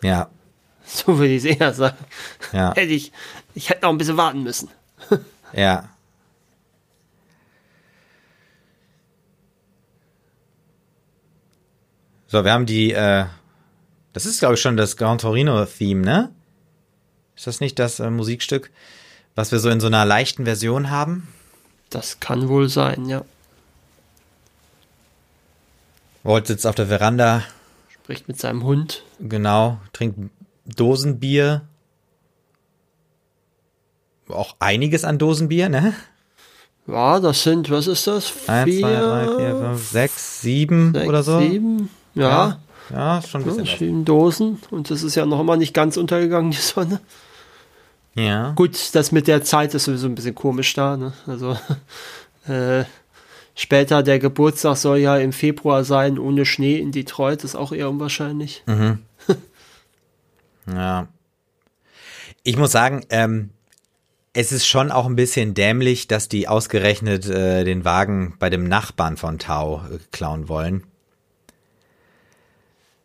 Ja. 0.02 0.30
So 0.88 1.18
würde 1.18 1.34
ich 1.34 1.44
es 1.44 1.58
eher 1.58 1.74
sagen. 1.74 1.98
Ja. 2.54 2.72
Hätte 2.76 2.94
ich, 2.94 3.12
ich 3.56 3.72
hätte 3.72 3.82
noch 3.82 3.90
ein 3.90 3.98
bisschen 3.98 4.18
warten 4.18 4.44
müssen. 4.44 4.70
ja. 5.52 5.90
So, 12.28 12.44
wir 12.44 12.52
haben 12.52 12.68
die, 12.68 12.92
äh, 12.92 13.26
das 14.14 14.28
ist, 14.28 14.38
glaube 14.38 14.54
ich, 14.54 14.62
schon 14.62 14.78
das 14.78 14.96
Gran 14.96 15.18
Torino-Theme, 15.18 16.02
ne? 16.02 16.32
Ist 17.36 17.48
das 17.48 17.62
nicht 17.62 17.80
das 17.80 18.00
äh, 18.00 18.12
Musikstück, 18.12 18.72
was 19.34 19.52
wir 19.52 19.58
so 19.58 19.70
in 19.72 19.80
so 19.80 19.88
einer 19.88 20.06
leichten 20.06 20.46
Version 20.46 20.92
haben? 20.92 21.28
Das 21.90 22.20
kann 22.20 22.48
wohl 22.48 22.70
sein, 22.70 23.06
ja. 23.06 23.26
Walt 26.26 26.48
sitzt 26.48 26.66
auf 26.66 26.74
der 26.74 26.88
Veranda. 26.88 27.44
Spricht 27.88 28.28
mit 28.28 28.40
seinem 28.40 28.64
Hund. 28.64 29.04
Genau, 29.20 29.78
trinkt 29.94 30.32
Dosenbier. 30.66 31.62
Auch 34.28 34.56
einiges 34.58 35.06
an 35.06 35.20
Dosenbier, 35.20 35.70
ne? 35.70 35.94
Ja, 36.88 37.20
das 37.20 37.44
sind, 37.44 37.70
was 37.70 37.86
ist 37.86 38.08
das? 38.08 38.28
Vier, 38.28 38.54
1, 38.54 38.80
2, 38.80 38.96
3, 38.96 39.38
4, 39.38 39.56
5, 39.58 39.90
6, 39.92 40.42
7 40.42 40.94
sechs, 40.94 41.08
oder 41.08 41.24
so. 41.24 41.40
7, 41.40 41.90
ja. 42.16 42.60
Ja, 42.92 43.22
schon 43.22 43.42
ein 43.42 43.64
bisschen. 43.64 43.98
Ja, 44.00 44.04
Dosen. 44.04 44.60
Und 44.72 44.90
das 44.90 45.04
ist 45.04 45.14
ja 45.14 45.28
noch 45.28 45.40
immer 45.40 45.58
nicht 45.58 45.76
ganz 45.76 45.96
untergegangen, 45.96 46.50
die 46.50 46.58
Sonne. 46.58 47.02
Ja. 48.16 48.52
Gut, 48.52 48.96
das 48.96 49.12
mit 49.12 49.28
der 49.28 49.44
Zeit 49.44 49.76
ist 49.76 49.86
sowieso 49.86 50.08
ein 50.08 50.16
bisschen 50.16 50.36
komisch 50.36 50.74
da. 50.74 50.98
Ne? 50.98 51.14
Also 51.28 51.56
äh, 52.48 52.86
später 53.56 54.04
der 54.04 54.20
Geburtstag 54.20 54.78
soll 54.78 55.00
ja 55.00 55.18
im 55.18 55.34
Februar 55.34 55.84
sein, 55.84 56.20
ohne 56.20 56.46
Schnee 56.46 56.78
in 56.78 56.92
Detroit, 56.92 57.44
ist 57.44 57.56
auch 57.56 57.72
eher 57.72 57.90
unwahrscheinlich. 57.90 58.64
Mhm. 58.68 59.00
ja. 60.72 61.08
Ich 62.44 62.58
muss 62.58 62.72
sagen, 62.72 63.04
ähm, 63.10 63.50
es 64.34 64.52
ist 64.52 64.68
schon 64.68 64.92
auch 64.92 65.06
ein 65.06 65.16
bisschen 65.16 65.54
dämlich, 65.54 66.08
dass 66.08 66.28
die 66.28 66.48
ausgerechnet 66.48 67.26
äh, 67.28 67.64
den 67.64 67.86
Wagen 67.86 68.36
bei 68.38 68.50
dem 68.50 68.66
Nachbarn 68.66 69.18
von 69.18 69.40
Tau 69.40 69.82
äh, 69.92 69.98
klauen 70.12 70.50
wollen. 70.50 70.84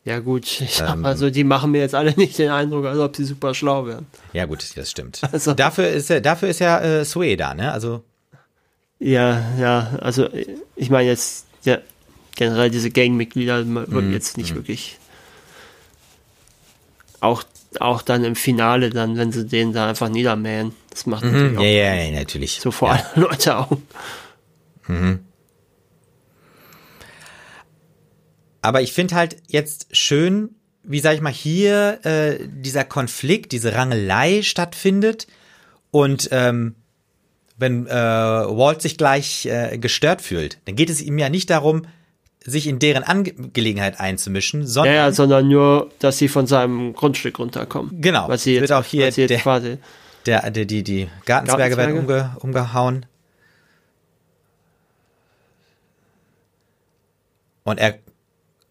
Ja 0.05 0.19
gut, 0.19 0.45
ich 0.61 0.75
sag 0.75 0.97
mal 0.97 1.17
so, 1.17 1.31
die 1.31 1.45
machen 1.45 1.71
mir 1.71 1.81
jetzt 1.81 1.95
alle 1.95 2.13
nicht 2.17 2.37
den 2.39 2.51
Eindruck, 2.51 2.87
als 2.87 2.99
ob 2.99 3.15
sie 3.15 3.25
super 3.25 3.55
schlau 3.55 3.87
wären. 3.87 4.07
Ja 4.33 4.47
gut, 4.47 4.77
das 4.77 4.91
stimmt. 4.91 5.21
Also- 5.33 5.55
dafür 5.55 5.89
ist 5.89 6.11
ja, 6.11 6.21
dafür 6.21 6.49
ist 6.49 6.59
ja 6.59 6.81
äh, 6.81 7.05
Sue 7.05 7.37
da, 7.37 7.55
ne? 7.55 7.73
Also 7.73 8.03
Ja, 9.01 9.43
ja, 9.59 9.99
also 10.01 10.29
ich 10.77 10.91
meine 10.91 11.09
jetzt, 11.09 11.47
ja, 11.65 11.79
generell 12.37 12.71
diese 12.71 12.91
Gangmitglieder 12.91 13.65
Mhm, 13.65 13.91
würden 13.91 14.13
jetzt 14.13 14.37
nicht 14.37 14.55
wirklich 14.55 14.99
auch, 17.21 17.43
auch 17.79 18.03
dann 18.03 18.25
im 18.25 18.37
Finale 18.37 18.91
dann, 18.91 19.17
wenn 19.17 19.33
sie 19.33 19.47
den 19.47 19.73
da 19.73 19.89
einfach 19.89 20.09
niedermähen. 20.09 20.73
Das 20.91 21.07
macht 21.07 21.25
natürlich 21.25 21.53
ja, 21.53 21.59
auch 21.59 21.63
ja, 21.63 21.95
ja, 21.95 22.19
natürlich. 22.19 22.61
so 22.61 22.71
vor 22.71 22.89
ja. 22.89 22.95
allen 22.95 23.07
Leute 23.23 23.57
auch. 23.57 23.79
Aber 28.63 28.83
ich 28.83 28.93
finde 28.93 29.15
halt 29.15 29.37
jetzt 29.49 29.97
schön, 29.97 30.51
wie 30.83 31.01
sag 31.01 31.15
ich 31.15 31.21
mal, 31.21 31.33
hier 31.33 32.05
äh, 32.05 32.39
dieser 32.47 32.85
Konflikt, 32.85 33.53
diese 33.53 33.75
Rangelei 33.75 34.43
stattfindet 34.43 35.27
und 35.91 36.29
ähm, 36.33 36.75
wenn 37.61 37.87
äh, 37.87 37.91
Walt 37.93 38.83
sich 38.83 38.97
gleich 38.97 39.47
äh, 39.47 39.79
gestört 39.79 40.23
fühlt, 40.23 40.59
dann 40.65 40.75
geht 40.77 40.91
es 40.91 41.01
ihm 41.03 41.19
ja 41.19 41.29
nicht 41.29 41.51
darum, 41.51 41.83
sich 42.43 42.67
in 42.67 42.79
deren 42.79 43.03
Angelegenheit 43.03 44.01
einzumischen, 44.01 44.67
sondern 44.67 44.95
ja, 44.95 45.13
sondern 45.13 45.47
nur, 45.49 45.91
dass 45.99 46.17
sie 46.19 46.29
von 46.29 46.47
seinem 46.47 46.95
Grundstück 46.95 47.39
runterkommen. 47.39 48.01
Genau, 48.01 48.29
Was 48.29 48.45
sie 48.45 48.55
jetzt, 48.55 48.63
wird 48.63 48.73
auch 48.73 48.85
hier 48.85 49.11
der- 49.11 49.39
quasi. 49.39 49.77
der, 50.27 50.51
der 50.51 50.65
die 50.65 50.83
die 50.83 51.09
Gartenzwerge 51.27 51.77
werden 51.77 51.95
Gartenzwerge? 52.07 52.31
umge, 52.41 52.41
umgehauen. 52.43 53.07
Und 57.65 57.79
er 57.79 57.99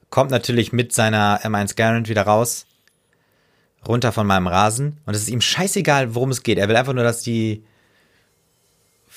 kommt 0.09 0.31
natürlich 0.31 0.73
mit 0.73 0.93
seiner 0.93 1.39
M1 1.43 1.75
Garand 1.75 2.09
wieder 2.09 2.23
raus, 2.23 2.65
runter 3.87 4.11
von 4.11 4.25
meinem 4.27 4.47
Rasen. 4.47 4.97
Und 5.05 5.15
es 5.15 5.21
ist 5.23 5.29
ihm 5.29 5.41
scheißegal, 5.41 6.15
worum 6.15 6.31
es 6.31 6.43
geht. 6.43 6.57
Er 6.57 6.67
will 6.67 6.75
einfach 6.75 6.93
nur, 6.93 7.03
dass 7.03 7.21
die 7.21 7.63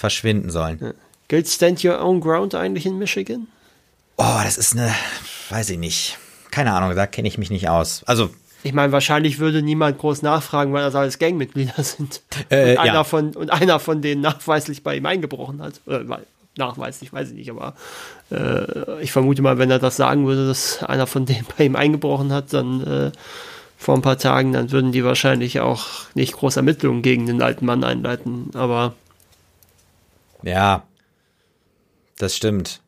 verschwinden 0.03 0.51
sollen. 0.51 0.95
Gilt 1.29 1.49
Stand 1.49 1.83
Your 1.85 2.03
Own 2.03 2.21
Ground 2.21 2.55
eigentlich 2.57 2.85
in 2.87 2.99
Michigan? 2.99 3.47
Oh, 4.17 4.41
das 4.43 4.59
ist 4.59 4.75
eine, 4.77 4.93
weiß 5.51 5.71
ich 5.71 5.79
nicht. 5.79 6.19
Keine 6.51 6.73
Ahnung, 6.73 6.95
da 6.97 7.07
kenne 7.07 7.29
ich 7.29 7.39
mich 7.39 7.51
nicht 7.51 7.69
aus. 7.69 8.03
Also, 8.05 8.29
Ich 8.65 8.73
meine, 8.73 8.93
wahrscheinlich 8.93 9.39
würde 9.39 9.63
niemand 9.63 9.99
groß 9.99 10.23
nachfragen, 10.23 10.73
weil 10.73 10.83
das 10.83 10.95
alles 10.97 11.19
Gangmitglieder 11.19 11.83
sind. 11.83 12.21
Äh, 12.51 12.73
und, 12.73 12.79
einer 12.79 12.95
ja. 12.95 13.05
von, 13.05 13.31
und 13.35 13.51
einer 13.51 13.79
von 13.79 14.03
denen 14.03 14.21
nachweislich 14.21 14.83
bei 14.83 14.97
ihm 14.97 15.07
eingebrochen 15.07 15.63
hat. 15.63 15.81
Weil- 15.87 16.27
nachweislich, 16.59 17.13
weiß 17.13 17.29
ich 17.31 17.35
nicht, 17.35 17.51
aber 17.51 17.75
äh, 18.31 19.01
ich 19.03 19.11
vermute 19.11 19.41
mal, 19.41 19.57
wenn 19.57 19.71
er 19.71 19.79
das 19.79 19.97
sagen 19.97 20.27
würde, 20.27 20.47
dass 20.49 20.83
einer 20.83 21.07
von 21.07 21.25
denen 21.25 21.47
bei 21.57 21.65
ihm 21.65 21.77
eingebrochen 21.77 22.31
hat, 22.31 22.53
dann 22.53 22.87
äh, 22.87 23.13
vor 23.79 23.95
ein 23.95 24.03
paar 24.03 24.19
Tagen, 24.19 24.53
dann 24.53 24.71
würden 24.71 24.93
die 24.93 25.03
wahrscheinlich 25.03 25.61
auch 25.61 25.87
nicht 26.15 26.35
große 26.35 26.59
Ermittlungen 26.61 27.01
gegen 27.01 27.25
den 27.27 27.41
alten 27.41 27.65
Mann 27.65 27.85
einleiten. 27.85 28.51
Aber 28.53 28.93
ja, 30.43 30.87
das 32.19 32.37
stimmt. 32.37 32.81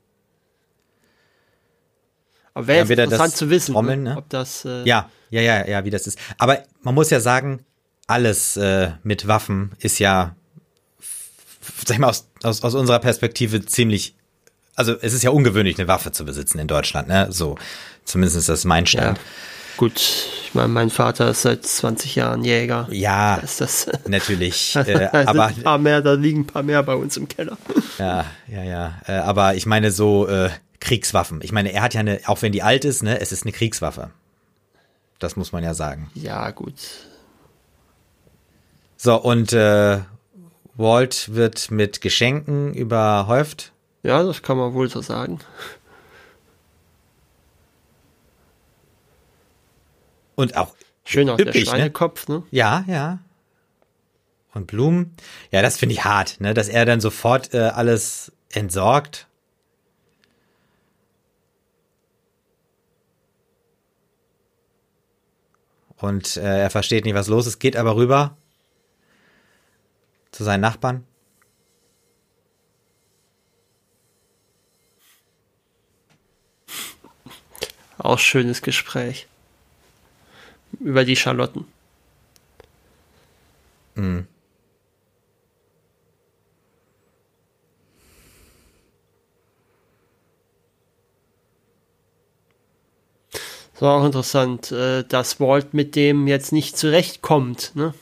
Aber 2.54 2.66
wäre 2.68 2.84
Ja, 2.84 2.88
wieder 2.88 3.04
das 3.04 3.12
interessant 3.14 3.36
zu 3.36 3.50
wissen, 3.50 3.72
Trommeln, 3.72 4.02
ne? 4.04 4.10
ne? 4.10 4.16
ob 4.16 4.28
das. 4.28 4.64
Äh, 4.64 4.84
Ja, 4.84 5.10
ja, 5.30 5.40
ja, 5.42 5.66
ja, 5.66 5.84
wie 5.84 5.90
das 5.90 6.06
ist. 6.06 6.18
Aber 6.38 6.62
man 6.82 6.94
muss 6.94 7.10
ja 7.10 7.18
sagen, 7.20 7.64
alles 8.06 8.56
äh, 8.56 8.92
mit 9.02 9.26
Waffen 9.26 9.72
ist 9.78 9.98
ja, 9.98 10.36
sag 11.84 11.94
ich 11.94 11.98
mal, 11.98 12.08
aus, 12.10 12.28
aus, 12.42 12.62
aus 12.62 12.74
unserer 12.74 13.00
Perspektive 13.00 13.64
ziemlich, 13.64 14.14
also 14.76 14.94
es 15.00 15.14
ist 15.14 15.24
ja 15.24 15.30
ungewöhnlich, 15.30 15.78
eine 15.78 15.88
Waffe 15.88 16.12
zu 16.12 16.24
besitzen 16.24 16.58
in 16.58 16.68
Deutschland, 16.68 17.08
ne? 17.08 17.28
So, 17.30 17.56
zumindest 18.04 18.36
ist 18.36 18.48
das 18.48 18.64
mein 18.64 18.84
ja. 18.84 19.14
Gut, 19.76 19.94
ich 19.96 20.50
meine, 20.54 20.68
mein 20.68 20.90
Vater 20.90 21.30
ist 21.30 21.42
seit 21.42 21.64
20 21.66 22.14
Jahren 22.14 22.44
Jäger. 22.44 22.86
Ja, 22.90 23.36
Da 23.36 23.42
ist 23.44 23.60
das. 23.60 23.86
natürlich. 24.06 24.72
Da 24.74 24.82
Äh, 24.82 25.26
aber 25.26 25.46
ein 25.46 25.62
paar 25.62 25.78
mehr, 25.78 26.00
da 26.00 26.12
liegen 26.12 26.40
ein 26.42 26.46
paar 26.46 26.62
mehr 26.62 26.82
bei 26.82 26.94
uns 26.94 27.16
im 27.16 27.28
Keller. 27.28 27.58
ja, 27.98 28.24
ja, 28.46 28.62
ja. 28.62 28.94
Äh, 29.06 29.12
aber 29.18 29.54
ich 29.56 29.66
meine 29.66 29.90
so 29.90 30.28
äh, 30.28 30.50
Kriegswaffen. 30.80 31.40
Ich 31.42 31.50
meine, 31.52 31.72
er 31.72 31.82
hat 31.82 31.94
ja 31.94 32.00
eine, 32.00 32.20
auch 32.26 32.42
wenn 32.42 32.52
die 32.52 32.62
alt 32.62 32.84
ist, 32.84 33.02
ne, 33.02 33.20
es 33.20 33.32
ist 33.32 33.42
eine 33.44 33.52
Kriegswaffe. 33.52 34.10
Das 35.18 35.36
muss 35.36 35.52
man 35.52 35.64
ja 35.64 35.74
sagen. 35.74 36.10
Ja, 36.14 36.50
gut. 36.50 36.74
So, 38.96 39.16
und 39.16 39.52
äh, 39.52 39.98
Walt 40.76 41.34
wird 41.34 41.70
mit 41.70 42.00
Geschenken 42.00 42.74
überhäuft. 42.74 43.72
Ja, 44.02 44.22
das 44.22 44.42
kann 44.42 44.56
man 44.58 44.74
wohl 44.74 44.88
so 44.90 45.00
sagen. 45.00 45.38
Und 50.34 50.56
auch 50.56 50.74
Schön 51.04 51.28
auch 51.28 51.36
der 51.36 51.48
Üppig, 51.48 51.64
ne? 51.64 51.70
Schweinekopf, 51.70 52.28
ne? 52.28 52.42
Ja, 52.50 52.84
ja. 52.88 53.18
Und 54.54 54.66
Blumen. 54.66 55.14
Ja, 55.50 55.62
das 55.62 55.76
finde 55.76 55.94
ich 55.94 56.04
hart, 56.04 56.40
ne? 56.40 56.54
Dass 56.54 56.68
er 56.68 56.84
dann 56.86 57.00
sofort 57.00 57.52
äh, 57.54 57.58
alles 57.58 58.32
entsorgt. 58.52 59.26
Und 65.96 66.36
äh, 66.36 66.62
er 66.62 66.70
versteht 66.70 67.04
nicht, 67.04 67.14
was 67.14 67.28
los 67.28 67.46
ist, 67.46 67.58
geht 67.58 67.76
aber 67.76 67.96
rüber 67.96 68.36
zu 70.32 70.44
seinen 70.44 70.60
Nachbarn. 70.60 71.06
Auch 77.98 78.18
schönes 78.18 78.60
Gespräch. 78.60 79.28
Über 80.80 81.04
die 81.04 81.16
Schalotten. 81.16 81.64
Es 93.74 93.82
war 93.82 94.00
auch 94.00 94.04
interessant, 94.06 94.70
äh, 94.72 95.02
dass 95.04 95.40
Walt 95.40 95.74
mit 95.74 95.96
dem 95.96 96.26
jetzt 96.26 96.52
nicht 96.52 96.76
zurechtkommt, 96.78 97.72
ne? 97.74 97.92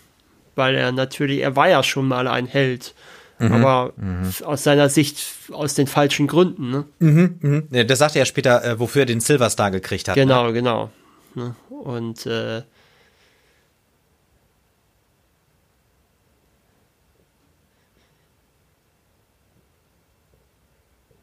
Weil 0.55 0.75
er 0.75 0.93
natürlich, 0.93 1.41
er 1.41 1.57
war 1.57 1.71
ja 1.71 1.83
schon 1.83 2.07
mal 2.07 2.29
ein 2.29 2.47
Held. 2.47 2.95
Aber 3.39 3.93
f- 4.29 4.43
aus 4.43 4.63
seiner 4.63 4.89
Sicht 4.89 5.19
aus 5.51 5.75
den 5.75 5.89
falschen 5.89 6.29
Gründen, 6.29 6.71
ne? 6.71 6.85
Mhm. 7.01 7.67
Ja, 7.73 7.83
Das 7.83 7.99
sagte 7.99 8.21
er 8.21 8.25
später, 8.25 8.63
äh, 8.65 8.79
wofür 8.79 9.03
er 9.03 9.07
den 9.07 9.19
Silver 9.19 9.51
Star 9.51 9.73
gekriegt 9.73 10.07
hat. 10.07 10.17
Ne? 10.17 10.23
Genau, 10.23 10.53
genau. 10.53 10.91
Ne? 11.35 11.57
Und 11.83 12.27
äh, 12.27 12.63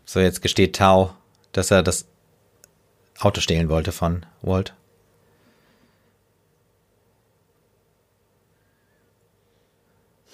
So, 0.05 0.19
jetzt 0.19 0.41
gesteht 0.41 0.75
Tau, 0.75 1.13
dass 1.51 1.69
er 1.69 1.83
das 1.83 2.07
Auto 3.19 3.41
stehlen 3.41 3.69
wollte 3.69 3.91
von 3.91 4.25
Walt. 4.41 4.73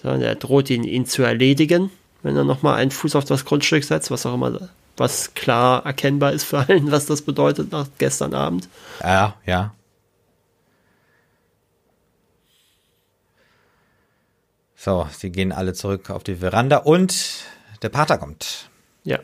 so, 0.01 0.11
und 0.11 0.21
er 0.21 0.35
droht 0.35 0.69
ihn, 0.69 0.85
ihn 0.85 1.05
zu 1.05 1.23
erledigen, 1.23 1.89
wenn 2.23 2.37
er 2.37 2.45
nochmal 2.45 2.75
einen 2.75 2.91
Fuß 2.91 3.17
auf 3.17 3.25
das 3.25 3.43
Grundstück 3.43 3.83
setzt, 3.83 4.11
was 4.11 4.25
auch 4.25 4.35
immer, 4.35 4.69
was 4.95 5.33
klar 5.33 5.85
erkennbar 5.85 6.31
ist 6.31 6.45
für 6.45 6.59
allen, 6.59 6.89
was 6.89 7.07
das 7.07 7.21
bedeutet 7.21 7.73
nach 7.73 7.87
gestern 7.97 8.33
Abend. 8.33 8.69
Ja, 9.01 9.35
ja. 9.45 9.73
So, 14.85 15.09
sie 15.17 15.31
gehen 15.31 15.51
alle 15.51 15.73
zurück 15.73 16.11
auf 16.11 16.23
die 16.23 16.35
Veranda 16.35 16.77
und 16.77 17.41
der 17.81 17.89
Pater 17.89 18.19
kommt. 18.19 18.69
Ja. 19.03 19.17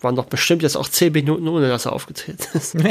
Waren 0.00 0.14
doch 0.14 0.26
bestimmt 0.26 0.62
jetzt 0.62 0.76
auch 0.76 0.88
zehn 0.88 1.12
Minuten, 1.12 1.48
ohne 1.48 1.68
dass 1.68 1.86
er 1.86 1.92
aufgetreten 1.92 2.46
ist. 2.54 2.76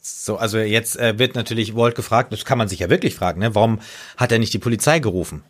So, 0.00 0.36
also 0.36 0.58
jetzt 0.58 0.98
äh, 0.98 1.18
wird 1.18 1.34
natürlich 1.36 1.74
Walt 1.74 1.94
gefragt, 1.94 2.34
das 2.34 2.44
kann 2.44 2.58
man 2.58 2.68
sich 2.68 2.80
ja 2.80 2.90
wirklich 2.90 3.14
fragen, 3.14 3.40
ne? 3.40 3.54
Warum 3.54 3.80
hat 4.18 4.30
er 4.30 4.38
nicht 4.38 4.52
die 4.52 4.58
Polizei 4.58 4.98
gerufen? 4.98 5.42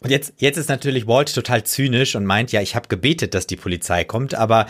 Und 0.00 0.10
jetzt, 0.10 0.34
jetzt 0.38 0.56
ist 0.56 0.68
natürlich 0.68 1.06
Walt 1.06 1.34
total 1.34 1.64
zynisch 1.64 2.14
und 2.14 2.24
meint, 2.24 2.52
ja, 2.52 2.60
ich 2.60 2.76
habe 2.76 2.88
gebetet, 2.88 3.34
dass 3.34 3.46
die 3.46 3.56
Polizei 3.56 4.04
kommt, 4.04 4.34
aber 4.34 4.66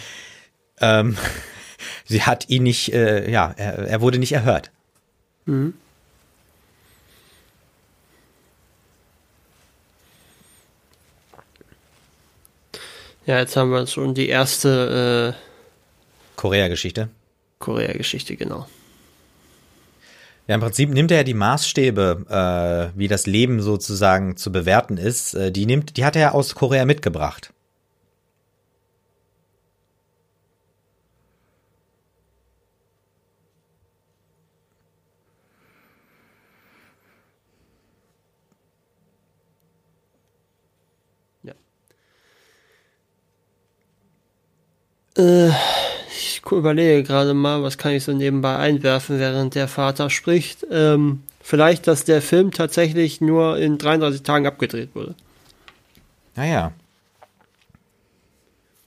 ähm, 0.80 1.16
sie 2.04 2.22
hat 2.22 2.48
ihn 2.48 2.62
nicht, 2.62 2.92
äh, 2.92 3.30
ja, 3.30 3.52
er, 3.56 3.78
er 3.78 4.00
wurde 4.00 4.18
nicht 4.18 4.32
erhört. 4.32 4.70
Mhm. 5.44 5.74
Ja, 13.26 13.38
jetzt 13.40 13.56
haben 13.56 13.70
wir 13.70 13.86
schon 13.86 14.14
die 14.14 14.28
erste 14.28 15.34
äh, 15.36 16.36
Korea-Geschichte. 16.36 17.10
Korea-Geschichte, 17.58 18.36
genau. 18.36 18.66
Ja, 20.48 20.54
im 20.54 20.62
Prinzip 20.62 20.88
nimmt 20.90 21.10
er 21.10 21.18
ja 21.18 21.24
die 21.24 21.34
Maßstäbe, 21.34 22.90
äh, 22.94 22.98
wie 22.98 23.06
das 23.06 23.26
Leben 23.26 23.60
sozusagen 23.60 24.36
zu 24.38 24.50
bewerten 24.50 24.96
ist, 24.96 25.34
äh, 25.34 25.52
die 25.52 25.66
nimmt, 25.66 25.98
die 25.98 26.04
hat 26.06 26.16
er 26.16 26.34
aus 26.34 26.54
Korea 26.54 26.86
mitgebracht. 26.86 27.52
Ja. 41.42 41.54
Äh 45.16 45.52
überlege 46.50 47.02
gerade 47.02 47.34
mal, 47.34 47.62
was 47.62 47.78
kann 47.78 47.92
ich 47.92 48.04
so 48.04 48.12
nebenbei 48.12 48.56
einwerfen, 48.56 49.18
während 49.18 49.54
der 49.54 49.68
Vater 49.68 50.10
spricht. 50.10 50.66
Ähm, 50.70 51.22
vielleicht, 51.40 51.86
dass 51.86 52.04
der 52.04 52.22
Film 52.22 52.50
tatsächlich 52.50 53.20
nur 53.20 53.58
in 53.58 53.78
33 53.78 54.22
Tagen 54.22 54.46
abgedreht 54.46 54.94
wurde. 54.94 55.14
Naja. 56.36 56.72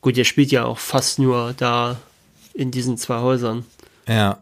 Gut, 0.01 0.17
der 0.17 0.23
spielt 0.23 0.51
ja 0.51 0.65
auch 0.65 0.79
fast 0.79 1.19
nur 1.19 1.53
da 1.57 1.97
in 2.53 2.71
diesen 2.71 2.97
zwei 2.97 3.19
Häusern. 3.19 3.65
Ja. 4.07 4.39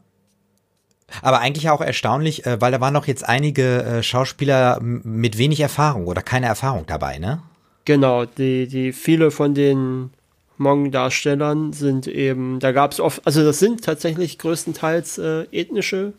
Aber 1.21 1.39
eigentlich 1.39 1.69
auch 1.69 1.81
erstaunlich, 1.81 2.45
äh, 2.45 2.61
weil 2.61 2.71
da 2.71 2.79
waren 2.79 2.93
noch 2.93 3.07
jetzt 3.07 3.27
einige 3.27 3.83
äh, 3.83 4.03
Schauspieler 4.03 4.79
mit 4.81 5.37
wenig 5.37 5.59
Erfahrung 5.59 6.05
oder 6.05 6.21
keine 6.21 6.45
Erfahrung 6.45 6.85
dabei, 6.85 7.17
ne? 7.17 7.41
Genau, 7.85 8.25
die, 8.25 8.67
die 8.67 8.93
viele 8.93 9.31
von 9.31 9.55
den 9.55 10.11
Hmong-Darstellern 10.59 11.73
sind 11.73 12.07
eben, 12.07 12.59
da 12.59 12.71
gab 12.71 12.91
es 12.91 12.99
oft, 12.99 13.25
also 13.25 13.43
das 13.43 13.59
sind 13.59 13.83
tatsächlich 13.83 14.37
größtenteils 14.37 15.17
äh, 15.17 15.45
ethnische 15.51 16.13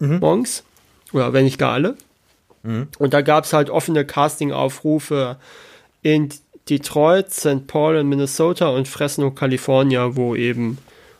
mhm. 0.00 0.18
Monks, 0.18 0.64
oder 1.12 1.32
wenn 1.32 1.44
nicht 1.44 1.58
gar 1.58 1.72
alle. 1.72 1.96
Mhm. 2.62 2.88
Und 2.98 3.14
da 3.14 3.22
gab 3.22 3.44
es 3.44 3.52
halt 3.52 3.70
offene 3.70 4.04
Casting-Aufrufe 4.04 5.36
in 6.02 6.28
Detroit, 6.68 7.32
St. 7.32 7.66
Paul 7.66 7.96
in 7.96 8.08
Minnesota 8.08 8.68
und 8.68 8.88
Fresno, 8.88 9.30
California, 9.30 10.16
wo 10.16 10.34
eben 10.34 10.78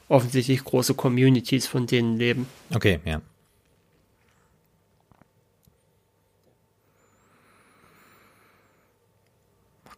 offensichtlich 0.09 0.65
große 0.65 0.95
Communities 0.95 1.67
von 1.67 1.87
denen 1.87 2.19
leben. 2.19 2.49
Okay, 2.75 2.99
ja. 3.05 3.21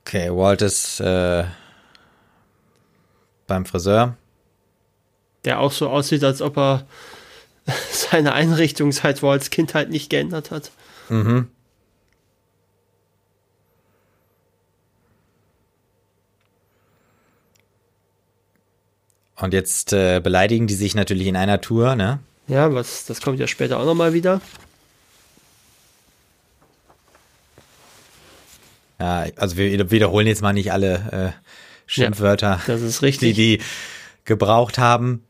Okay, 0.02 0.30
Walt 0.30 0.62
ist 0.62 1.00
äh, 1.00 1.44
beim 3.50 3.66
Friseur. 3.66 4.16
Der 5.44 5.58
auch 5.60 5.72
so 5.72 5.90
aussieht, 5.90 6.24
als 6.24 6.40
ob 6.40 6.56
er 6.56 6.86
seine 7.90 8.32
Einrichtung 8.32 8.92
seit 8.92 9.22
Walls 9.22 9.50
Kindheit 9.50 9.90
nicht 9.90 10.08
geändert 10.08 10.50
hat. 10.50 10.70
Mhm. 11.08 11.48
Und 19.36 19.54
jetzt 19.54 19.92
äh, 19.92 20.20
beleidigen 20.20 20.66
die 20.66 20.74
sich 20.74 20.94
natürlich 20.94 21.26
in 21.26 21.36
einer 21.36 21.60
Tour, 21.60 21.96
ne? 21.96 22.20
Ja, 22.46 22.74
was, 22.74 23.06
das 23.06 23.22
kommt 23.22 23.40
ja 23.40 23.46
später 23.46 23.78
auch 23.78 23.86
nochmal 23.86 24.12
wieder. 24.12 24.40
Ja, 28.98 29.24
also 29.36 29.56
wir 29.56 29.90
wiederholen 29.90 30.26
jetzt 30.26 30.42
mal 30.42 30.52
nicht 30.52 30.72
alle 30.72 31.32
äh, 31.34 31.50
Schimpfwörter, 31.90 32.50
ja, 32.50 32.60
das 32.68 32.82
ist 32.82 33.02
richtig. 33.02 33.34
die 33.34 33.58
die 33.58 33.64
gebraucht 34.24 34.78
haben. 34.78 35.24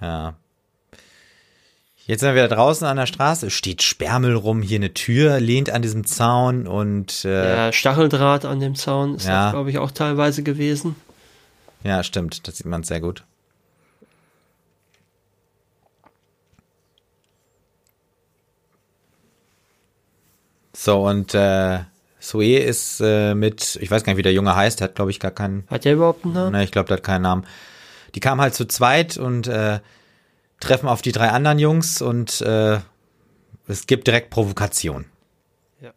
Ja. 0.00 0.34
Jetzt 2.06 2.20
sind 2.20 2.34
wir 2.34 2.34
wieder 2.34 2.56
draußen 2.56 2.84
an 2.88 2.96
der 2.96 3.06
Straße. 3.06 3.50
Steht 3.50 3.82
Sperrmüll 3.82 4.34
rum, 4.34 4.62
hier 4.62 4.78
eine 4.78 4.92
Tür 4.92 5.38
lehnt 5.38 5.70
an 5.70 5.82
diesem 5.82 6.04
Zaun 6.04 6.66
und 6.66 7.24
äh, 7.24 7.66
ja, 7.66 7.72
Stacheldraht 7.72 8.44
an 8.44 8.58
dem 8.58 8.74
Zaun 8.74 9.14
ist 9.14 9.28
ja. 9.28 9.52
glaube 9.52 9.70
ich, 9.70 9.78
auch 9.78 9.92
teilweise 9.92 10.42
gewesen. 10.42 10.96
Ja, 11.84 12.02
stimmt. 12.02 12.48
Das 12.48 12.56
sieht 12.56 12.66
man 12.66 12.82
sehr 12.82 13.00
gut. 13.00 13.22
So, 20.72 21.06
und 21.06 21.32
äh, 21.34 21.84
Sue 22.22 22.56
ist 22.56 23.00
äh, 23.00 23.34
mit, 23.34 23.76
ich 23.82 23.90
weiß 23.90 24.04
gar 24.04 24.12
nicht, 24.12 24.18
wie 24.18 24.22
der 24.22 24.32
Junge 24.32 24.54
heißt, 24.54 24.78
der 24.78 24.86
hat, 24.86 24.94
glaube 24.94 25.10
ich, 25.10 25.18
gar 25.18 25.32
keinen. 25.32 25.64
Hat 25.66 25.84
der 25.84 25.94
überhaupt 25.94 26.24
einen 26.24 26.34
Namen? 26.34 26.52
Ne, 26.52 26.62
ich 26.62 26.70
glaube, 26.70 26.86
der 26.86 26.98
hat 26.98 27.02
keinen 27.02 27.22
Namen. 27.22 27.44
Die 28.14 28.20
kamen 28.20 28.40
halt 28.40 28.54
zu 28.54 28.64
zweit 28.66 29.16
und 29.16 29.48
äh, 29.48 29.80
treffen 30.60 30.88
auf 30.88 31.02
die 31.02 31.10
drei 31.10 31.30
anderen 31.30 31.58
Jungs 31.58 32.00
und 32.00 32.40
äh, 32.42 32.78
es 33.66 33.86
gibt 33.88 34.06
direkt 34.06 34.30
Provokation. 34.30 35.06
Ja. 35.80 35.92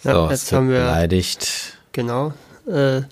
So, 0.00 0.10
ja, 0.10 0.30
jetzt 0.30 0.52
haben 0.52 0.68
wir 0.68 0.80
beleidigt. 0.80 1.61
Genau. 1.92 2.32
Äh, 2.66 3.02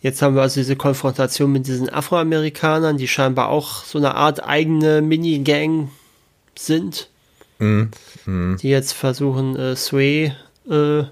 jetzt 0.00 0.22
haben 0.22 0.34
wir 0.34 0.42
also 0.42 0.60
diese 0.60 0.76
Konfrontation 0.76 1.52
mit 1.52 1.66
diesen 1.66 1.88
Afroamerikanern, 1.88 2.96
die 2.96 3.08
scheinbar 3.08 3.48
auch 3.48 3.84
so 3.84 3.98
eine 3.98 4.14
Art 4.14 4.42
eigene 4.42 5.02
Minigang 5.02 5.90
sind. 6.58 7.08
Mm, 7.58 7.84
mm. 8.24 8.56
Die 8.56 8.68
jetzt 8.68 8.92
versuchen, 8.92 9.56
äh, 9.56 9.76
Sway 9.76 10.34
äh, 10.68 11.04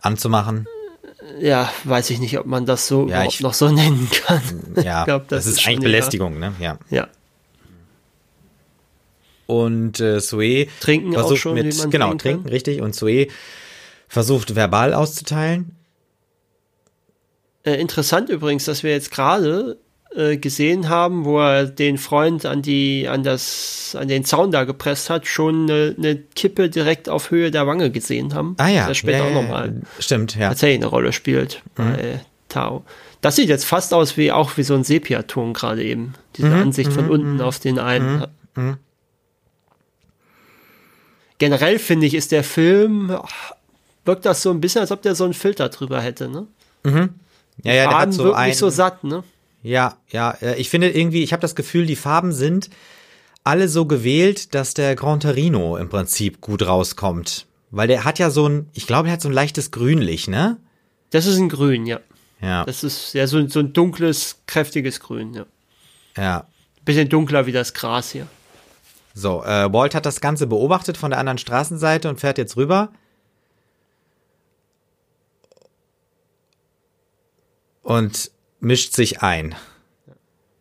anzumachen. 0.00 0.66
Ja, 1.40 1.72
weiß 1.84 2.10
ich 2.10 2.18
nicht, 2.18 2.38
ob 2.38 2.46
man 2.46 2.66
das 2.66 2.86
so 2.86 3.02
ja, 3.02 3.16
überhaupt 3.16 3.34
ich, 3.34 3.40
noch 3.40 3.54
so 3.54 3.70
nennen 3.70 4.08
kann. 4.10 4.42
Ja, 4.82 5.00
ich 5.00 5.04
glaub, 5.06 5.28
das, 5.28 5.44
das 5.44 5.46
ist, 5.46 5.60
ist 5.60 5.66
eigentlich 5.66 5.80
Belästigung, 5.80 6.38
ne? 6.38 6.52
Ja. 6.60 6.78
Ja. 6.90 7.08
Und 9.46 10.00
äh, 10.00 10.20
Sue 10.20 10.66
trinken 10.80 11.12
versucht 11.12 11.32
auch 11.32 11.36
schon, 11.36 11.54
mit, 11.54 11.90
genau, 11.90 12.14
trinken, 12.14 12.48
richtig. 12.48 12.80
Und 12.80 12.94
Sue 12.94 13.28
versucht 14.12 14.54
verbal 14.54 14.92
auszuteilen. 14.92 15.74
Äh, 17.64 17.80
interessant 17.80 18.28
übrigens, 18.28 18.66
dass 18.66 18.82
wir 18.82 18.90
jetzt 18.90 19.10
gerade 19.10 19.78
äh, 20.14 20.36
gesehen 20.36 20.90
haben, 20.90 21.24
wo 21.24 21.40
er 21.40 21.64
den 21.64 21.96
Freund 21.96 22.44
an 22.44 22.60
die, 22.60 23.08
an 23.08 23.22
das, 23.22 23.96
an 23.98 24.08
den 24.08 24.26
Zaun 24.26 24.50
da 24.50 24.64
gepresst 24.64 25.08
hat, 25.08 25.26
schon 25.26 25.62
eine, 25.62 25.94
eine 25.96 26.16
Kippe 26.16 26.68
direkt 26.68 27.08
auf 27.08 27.30
Höhe 27.30 27.50
der 27.50 27.66
Wange 27.66 27.90
gesehen 27.90 28.34
haben. 28.34 28.54
Ah 28.58 28.68
ja. 28.68 28.86
Das 28.86 28.98
später 28.98 29.24
ja, 29.24 29.30
auch 29.30 29.42
nochmal. 29.42 29.80
Stimmt, 29.98 30.36
ja. 30.36 30.48
Tatsächlich 30.48 30.80
eine 30.80 30.90
Rolle 30.90 31.14
spielt 31.14 31.62
mhm. 31.78 31.82
bei 31.82 32.20
Tao. 32.50 32.84
Das 33.22 33.36
sieht 33.36 33.48
jetzt 33.48 33.64
fast 33.64 33.94
aus 33.94 34.18
wie 34.18 34.30
auch 34.30 34.58
wie 34.58 34.62
so 34.62 34.74
ein 34.74 34.84
Sepiaton 34.84 35.54
gerade 35.54 35.82
eben. 35.82 36.12
Diese 36.36 36.48
mhm, 36.48 36.60
Ansicht 36.64 36.92
von 36.92 37.06
mhm, 37.06 37.10
unten 37.10 37.34
mhm. 37.36 37.40
auf 37.40 37.60
den 37.60 37.78
einen. 37.78 38.26
Mhm. 38.56 38.76
Generell 41.38 41.78
finde 41.78 42.04
ich, 42.04 42.14
ist 42.14 42.30
der 42.30 42.44
Film 42.44 43.16
wirkt 44.04 44.24
das 44.26 44.42
so 44.42 44.50
ein 44.50 44.60
bisschen, 44.60 44.80
als 44.80 44.92
ob 44.92 45.02
der 45.02 45.14
so 45.14 45.24
einen 45.24 45.34
Filter 45.34 45.68
drüber 45.68 46.00
hätte, 46.00 46.28
ne? 46.28 46.46
Mhm. 46.84 47.10
Ja, 47.62 47.74
ja, 47.74 47.88
der 47.88 47.98
hat 47.98 48.14
so 48.14 48.32
ein, 48.32 48.48
nicht 48.48 48.58
so 48.58 48.70
satt, 48.70 49.04
ne? 49.04 49.22
Ja, 49.62 49.96
ja, 50.10 50.36
ich 50.56 50.70
finde 50.70 50.90
irgendwie, 50.90 51.22
ich 51.22 51.32
habe 51.32 51.40
das 51.40 51.54
Gefühl, 51.54 51.86
die 51.86 51.96
Farben 51.96 52.32
sind 52.32 52.68
alle 53.44 53.68
so 53.68 53.86
gewählt, 53.86 54.54
dass 54.54 54.74
der 54.74 54.96
Gran 54.96 55.20
Torino 55.20 55.76
im 55.76 55.88
Prinzip 55.88 56.40
gut 56.40 56.66
rauskommt. 56.66 57.46
Weil 57.70 57.88
der 57.88 58.04
hat 58.04 58.18
ja 58.18 58.30
so 58.30 58.48
ein, 58.48 58.68
ich 58.74 58.86
glaube, 58.86 59.08
er 59.08 59.14
hat 59.14 59.22
so 59.22 59.28
ein 59.28 59.34
leichtes 59.34 59.70
Grünlich, 59.70 60.28
ne? 60.28 60.58
Das 61.10 61.26
ist 61.26 61.38
ein 61.38 61.48
Grün, 61.48 61.86
ja. 61.86 62.00
Ja. 62.40 62.64
Das 62.64 62.84
ist 62.84 63.14
ja 63.14 63.26
so, 63.26 63.46
so 63.48 63.60
ein 63.60 63.72
dunkles, 63.72 64.38
kräftiges 64.46 65.00
Grün, 65.00 65.32
ja. 65.34 65.46
Ja. 66.16 66.46
Bisschen 66.84 67.08
dunkler 67.08 67.46
wie 67.46 67.52
das 67.52 67.72
Gras 67.72 68.10
hier. 68.10 68.26
So, 69.14 69.44
äh, 69.44 69.72
Walt 69.72 69.94
hat 69.94 70.06
das 70.06 70.20
Ganze 70.20 70.46
beobachtet 70.46 70.96
von 70.96 71.10
der 71.10 71.20
anderen 71.20 71.38
Straßenseite 71.38 72.08
und 72.08 72.20
fährt 72.20 72.38
jetzt 72.38 72.56
rüber. 72.56 72.90
Und 77.82 78.30
mischt 78.60 78.94
sich 78.94 79.22
ein. 79.22 79.54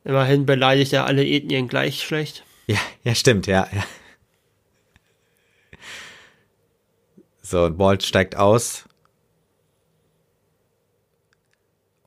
Immerhin 0.04 0.46
beleidigt 0.46 0.94
er 0.94 1.06
alle 1.06 1.26
Ethnien 1.26 1.68
gleich 1.68 2.04
schlecht. 2.04 2.44
Ja, 2.68 2.80
ja, 3.04 3.16
stimmt, 3.16 3.48
ja, 3.48 3.68
ja. 3.72 3.84
So, 7.42 7.78
Walt 7.78 8.04
steigt 8.04 8.36
aus. 8.36 8.86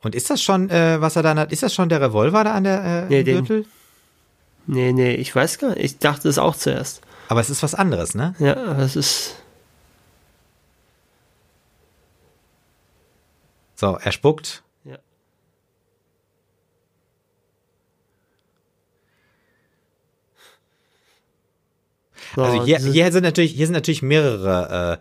Und 0.03 0.15
ist 0.15 0.29
das 0.31 0.43
schon, 0.43 0.71
äh, 0.71 1.01
was 1.01 1.17
er 1.17 1.23
dann 1.23 1.39
hat? 1.39 1.53
Ist 1.53 1.63
das 1.63 1.75
schon 1.75 1.89
der 1.89 2.01
Revolver 2.01 2.45
da 2.45 2.53
an 2.53 2.65
der 2.65 2.85
äh, 2.85 3.09
Nee, 3.09 3.25
Gürtel? 3.25 3.67
Nee, 4.67 4.93
nee, 4.93 5.15
ich 5.15 5.35
weiß 5.35 5.59
gar 5.59 5.71
nicht. 5.71 5.81
Ich 5.81 5.99
dachte 5.99 6.29
es 6.29 6.39
auch 6.39 6.57
zuerst. 6.57 7.01
Aber 7.29 7.41
es 7.41 7.51
ist 7.51 7.63
was 7.63 7.75
anderes, 7.75 8.15
ne? 8.15 8.35
Ja, 8.39 8.57
aber 8.57 8.79
es 8.83 8.97
ist. 8.97 9.37
So, 13.77 13.97
er 13.97 14.13
spuckt. 14.13 14.63
Ja. 14.85 14.99
So, 22.35 22.43
Also 22.43 22.65
hier, 22.65 22.79
hier 22.79 23.13
sind 23.13 23.23
natürlich, 23.23 23.53
hier 23.53 23.67
sind 23.67 23.75
natürlich 23.75 24.03
mehrere 24.03 25.01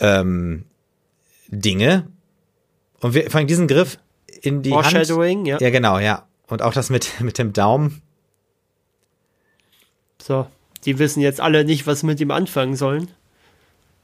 äh, 0.00 0.20
ähm, 0.20 0.64
Dinge. 1.48 2.08
Und 3.00 3.14
wir 3.14 3.30
fangen 3.30 3.46
diesen 3.46 3.66
Griff 3.68 3.98
in 4.40 4.62
die 4.62 4.72
Hand. 4.72 4.86
Foreshadowing, 4.86 5.44
ja. 5.44 5.58
Ja, 5.60 5.70
genau, 5.70 5.98
ja. 5.98 6.26
Und 6.48 6.62
auch 6.62 6.72
das 6.72 6.90
mit, 6.90 7.20
mit 7.20 7.38
dem 7.38 7.52
Daumen. 7.52 8.02
So, 10.20 10.46
die 10.84 10.98
wissen 10.98 11.20
jetzt 11.20 11.40
alle 11.40 11.64
nicht, 11.64 11.86
was 11.86 12.02
mit 12.02 12.20
ihm 12.20 12.30
anfangen 12.30 12.76
sollen. 12.76 13.08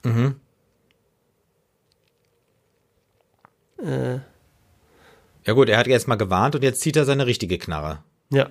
Mhm. 0.04 0.36
Äh, 3.82 4.18
Ja 5.46 5.52
gut, 5.54 5.68
er 5.68 5.78
hat 5.78 5.86
jetzt 5.86 6.08
mal 6.08 6.16
gewarnt 6.16 6.54
und 6.56 6.62
jetzt 6.62 6.80
zieht 6.80 6.96
er 6.96 7.04
seine 7.04 7.26
richtige 7.26 7.58
Knarre. 7.58 8.02
ja. 8.30 8.50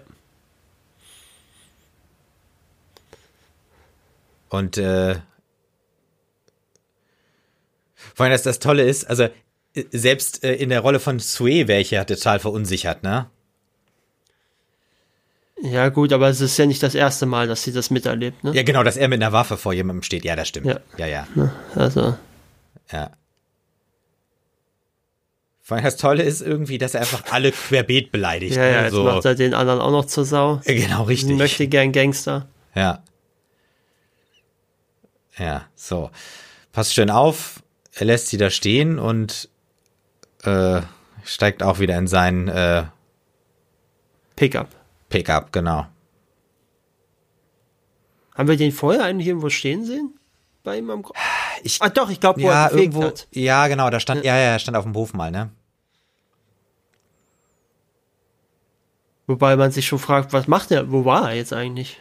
Und 4.50 4.78
äh, 4.78 5.16
vor 8.16 8.26
allem, 8.26 8.34
dass 8.34 8.44
das 8.44 8.60
Tolle 8.60 8.84
ist, 8.84 9.10
also 9.10 9.24
äh, 9.24 9.32
selbst 9.92 10.44
äh, 10.44 10.56
in 10.56 10.70
der 10.70 10.82
Rolle 10.82 11.00
von 11.00 11.20
Sue 11.20 11.68
wäre 11.68 11.82
ich 11.82 11.92
ja 11.92 12.04
total 12.04 12.40
verunsichert, 12.40 13.04
ne? 13.04 13.30
Ja, 15.60 15.90
gut, 15.90 16.14
aber 16.14 16.30
es 16.30 16.40
ist 16.40 16.58
ja 16.58 16.68
nicht 16.68 16.84
das 16.84 16.94
erste 16.94 17.26
Mal, 17.26 17.48
dass 17.48 17.64
sie 17.64 17.74
das 17.74 17.90
miterlebt, 17.90 18.44
ne? 18.44 18.54
Ja, 18.54 18.64
genau, 18.64 18.84
dass 18.84 18.96
er 18.96 19.08
mit 19.08 19.22
einer 19.22 19.34
Waffe 19.34 19.58
vor 19.58 19.74
jemandem 19.74 20.04
steht. 20.04 20.24
Ja, 20.24 20.36
das 20.36 20.48
stimmt. 20.48 20.68
Ja. 20.68 20.80
ja. 20.98 21.08
ja. 21.08 21.52
Also, 21.76 22.16
Ja. 22.92 23.12
Vor 25.68 25.76
allem 25.76 25.84
das 25.84 25.98
Tolle 25.98 26.24
ist 26.24 26.42
irgendwie, 26.42 26.78
dass 26.78 26.94
er 26.94 27.02
einfach 27.02 27.26
alle 27.30 27.52
querbeet 27.52 28.10
beleidigt. 28.10 28.56
ja, 28.56 28.66
ja, 28.66 28.78
ne? 28.78 28.84
jetzt 28.86 28.94
macht 28.94 29.26
er 29.26 29.36
den 29.36 29.54
anderen 29.54 29.82
auch 29.82 29.92
noch 29.92 30.06
zur 30.06 30.24
Sau. 30.24 30.62
Ja, 30.64 30.74
genau, 30.74 31.04
richtig. 31.04 31.38
Möchte 31.38 31.68
gern 31.68 31.92
Gangster. 31.92 32.48
Ja. 32.74 33.04
Ja, 35.38 35.66
so. 35.76 36.10
Passt 36.72 36.94
schön 36.94 37.10
auf, 37.10 37.64
er 37.94 38.06
lässt 38.06 38.28
sie 38.28 38.38
da 38.38 38.50
stehen 38.50 39.00
und 39.00 39.50
äh, 40.44 40.82
steigt 41.24 41.64
auch 41.64 41.80
wieder 41.80 41.98
in 41.98 42.08
seinen 42.08 42.48
äh, 42.48 42.84
Pickup. 44.36 44.68
Pickup, 45.10 45.52
genau. 45.52 45.88
Haben 48.36 48.48
wir 48.50 48.58
den 48.58 48.72
vorher 48.72 49.04
eigentlich 49.04 49.28
irgendwo 49.28 49.50
stehen 49.50 49.84
sehen? 49.86 50.14
Bei 50.64 50.78
ihm 50.78 50.90
am 50.92 51.02
Gro 51.02 51.14
Ich, 51.64 51.82
Ah, 51.82 51.90
doch, 51.90 52.10
ich 52.10 52.20
glaube, 52.20 52.42
wo 52.42 52.48
ja, 52.48 52.68
er 52.68 52.74
irgendwo, 52.76 53.04
hat. 53.04 53.28
ja, 53.32 53.68
genau, 53.68 53.90
da 53.90 54.00
stand, 54.00 54.24
ja, 54.24 54.36
ja, 54.36 54.52
er 54.52 54.60
stand 54.60 54.78
auf 54.78 54.84
dem 54.84 54.94
Hof 54.94 55.14
mal, 55.14 55.32
ne? 55.32 55.50
Wobei 59.26 59.56
man 59.56 59.72
sich 59.72 59.88
schon 59.88 60.00
fragt, 60.00 60.32
was 60.34 60.48
macht 60.48 60.72
er? 60.72 60.92
Wo 60.92 61.04
war 61.04 61.30
er 61.32 61.36
jetzt 61.36 61.52
eigentlich? 61.54 62.00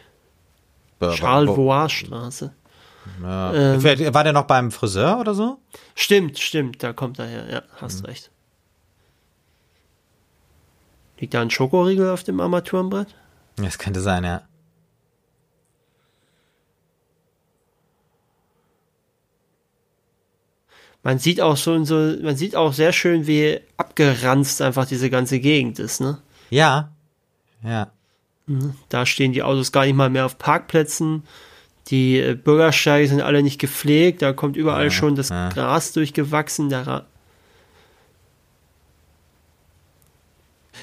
Charles 0.99 1.49
Vauer 1.55 1.89
Straße. 1.89 2.53
Ja. 3.21 3.53
ähm, 3.53 3.83
War 3.83 4.23
der 4.23 4.33
noch 4.33 4.45
beim 4.45 4.71
Friseur 4.71 5.19
oder 5.19 5.33
so? 5.33 5.59
Stimmt, 5.95 6.39
stimmt, 6.39 6.83
da 6.83 6.93
kommt 6.93 7.19
er 7.19 7.27
her. 7.27 7.45
Ja, 7.51 7.61
hast 7.81 8.07
recht. 8.07 8.31
Liegt 11.19 11.33
da 11.33 11.41
ein 11.41 11.49
Schokoriegel 11.49 12.09
auf 12.09 12.23
dem 12.23 12.39
Armaturenbrett? 12.39 13.15
Das 13.55 13.79
könnte 13.79 14.01
sein, 14.01 14.23
ja. 14.23 14.43
Man 21.03 21.19
sieht 21.19 21.41
auch 21.41 21.57
so, 21.57 21.83
so, 21.85 21.95
man 22.21 22.35
sieht 22.35 22.55
auch 22.55 22.73
sehr 22.73 22.91
schön, 22.91 23.27
wie 23.27 23.59
abgeranzt 23.77 24.61
einfach 24.61 24.85
diese 24.85 25.09
ganze 25.09 25.39
Gegend 25.39 25.79
ist, 25.79 26.01
ne? 26.01 26.21
Ja. 26.49 26.91
Ja. 27.63 27.91
Da 28.89 29.05
stehen 29.05 29.31
die 29.33 29.43
Autos 29.43 29.71
gar 29.71 29.85
nicht 29.85 29.95
mal 29.95 30.09
mehr 30.09 30.25
auf 30.25 30.37
Parkplätzen. 30.37 31.23
Die 31.87 32.19
äh, 32.19 32.35
Bürgersteige 32.35 33.07
sind 33.07 33.21
alle 33.21 33.43
nicht 33.43 33.59
gepflegt. 33.59 34.21
Da 34.21 34.33
kommt 34.33 34.57
überall 34.57 34.91
schon 34.91 35.15
das 35.15 35.29
ja. 35.29 35.49
Gras 35.49 35.93
durchgewachsen. 35.93 36.69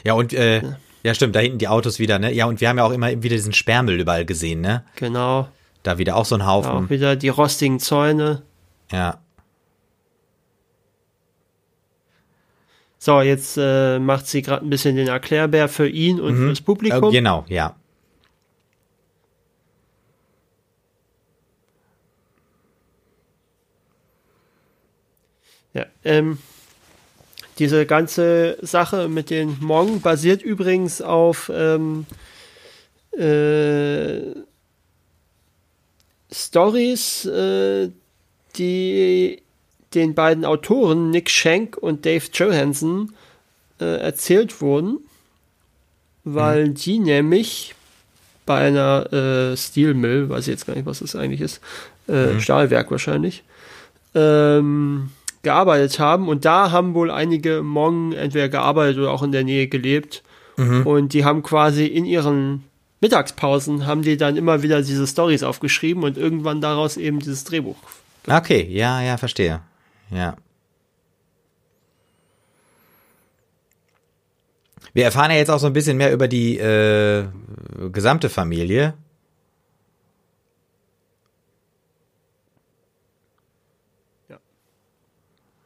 Ja, 0.02 0.14
und, 0.14 0.32
äh, 0.32 0.62
ja, 1.02 1.14
stimmt, 1.14 1.36
da 1.36 1.40
hinten 1.40 1.58
die 1.58 1.68
Autos 1.68 1.98
wieder, 1.98 2.18
ne? 2.18 2.32
Ja, 2.32 2.46
und 2.46 2.60
wir 2.60 2.68
haben 2.68 2.78
ja 2.78 2.84
auch 2.84 2.92
immer 2.92 3.10
wieder 3.10 3.36
diesen 3.36 3.52
Sperrmüll 3.52 4.00
überall 4.00 4.24
gesehen, 4.24 4.60
ne? 4.60 4.84
genau. 4.96 5.48
Da 5.82 5.98
wieder 5.98 6.16
auch 6.16 6.24
so 6.24 6.34
ein 6.34 6.46
Haufen. 6.46 6.70
Auch 6.70 6.90
wieder 6.90 7.14
die 7.14 7.28
rostigen 7.28 7.78
Zäune. 7.78 8.40
Ja. 8.90 9.18
So, 12.98 13.20
jetzt 13.20 13.58
äh, 13.60 13.98
macht 13.98 14.26
sie 14.26 14.40
gerade 14.40 14.64
ein 14.64 14.70
bisschen 14.70 14.96
den 14.96 15.08
Erklärbär 15.08 15.68
für 15.68 15.86
ihn 15.86 16.20
und 16.20 16.36
fürs 16.38 16.62
Publikum. 16.62 17.10
Äh, 17.10 17.12
genau, 17.12 17.44
ja. 17.48 17.76
Ja, 25.74 25.86
ähm, 26.04 26.38
diese 27.58 27.86
ganze 27.86 28.58
Sache 28.62 29.08
mit 29.08 29.30
den 29.30 29.60
Hmong 29.60 30.00
basiert 30.00 30.42
übrigens 30.42 31.00
auf 31.02 31.50
ähm, 31.54 32.06
äh, 33.12 34.34
Stories, 36.32 37.26
äh, 37.26 37.90
die 38.56 39.42
den 39.94 40.14
beiden 40.14 40.44
Autoren 40.44 41.10
Nick 41.10 41.30
Schenk 41.30 41.76
und 41.76 42.04
Dave 42.04 42.24
Johansen 42.32 43.14
äh, 43.80 44.00
erzählt 44.00 44.60
wurden, 44.60 44.98
weil 46.24 46.70
die 46.70 46.98
nämlich 46.98 47.74
bei 48.46 48.58
einer 48.58 49.12
äh, 49.12 49.56
Steel 49.56 49.94
Mill, 49.94 50.28
weiß 50.28 50.48
ich 50.48 50.52
jetzt 50.52 50.66
gar 50.66 50.74
nicht, 50.74 50.86
was 50.86 50.98
das 50.98 51.14
eigentlich 51.14 51.40
ist, 51.40 51.60
äh, 52.08 52.40
Stahlwerk 52.40 52.90
wahrscheinlich, 52.90 53.44
ähm, 54.14 55.10
gearbeitet 55.44 56.00
haben 56.00 56.28
und 56.28 56.44
da 56.44 56.72
haben 56.72 56.94
wohl 56.94 57.10
einige 57.12 57.60
Hmong 57.60 58.12
entweder 58.12 58.48
gearbeitet 58.48 58.98
oder 58.98 59.12
auch 59.12 59.22
in 59.22 59.30
der 59.30 59.44
Nähe 59.44 59.68
gelebt 59.68 60.24
und 60.56 61.12
die 61.12 61.24
haben 61.24 61.42
quasi 61.42 61.86
in 61.86 62.04
ihren 62.04 62.64
Mittagspausen 63.00 63.86
haben 63.86 64.02
die 64.02 64.16
dann 64.16 64.36
immer 64.36 64.62
wieder 64.62 64.80
diese 64.80 65.06
Stories 65.06 65.42
aufgeschrieben 65.42 66.04
und 66.04 66.16
irgendwann 66.16 66.60
daraus 66.60 66.96
eben 66.96 67.18
dieses 67.18 67.44
Drehbuch. 67.44 67.76
Okay, 68.26 68.66
ja, 68.70 69.02
ja, 69.02 69.18
verstehe. 69.18 69.60
Ja. 70.10 70.36
Wir 74.94 75.04
erfahren 75.04 75.32
ja 75.32 75.36
jetzt 75.36 75.50
auch 75.50 75.58
so 75.58 75.66
ein 75.66 75.74
bisschen 75.74 75.98
mehr 75.98 76.12
über 76.12 76.28
die 76.28 76.56
äh, 76.56 77.24
gesamte 77.92 78.30
Familie. 78.30 78.94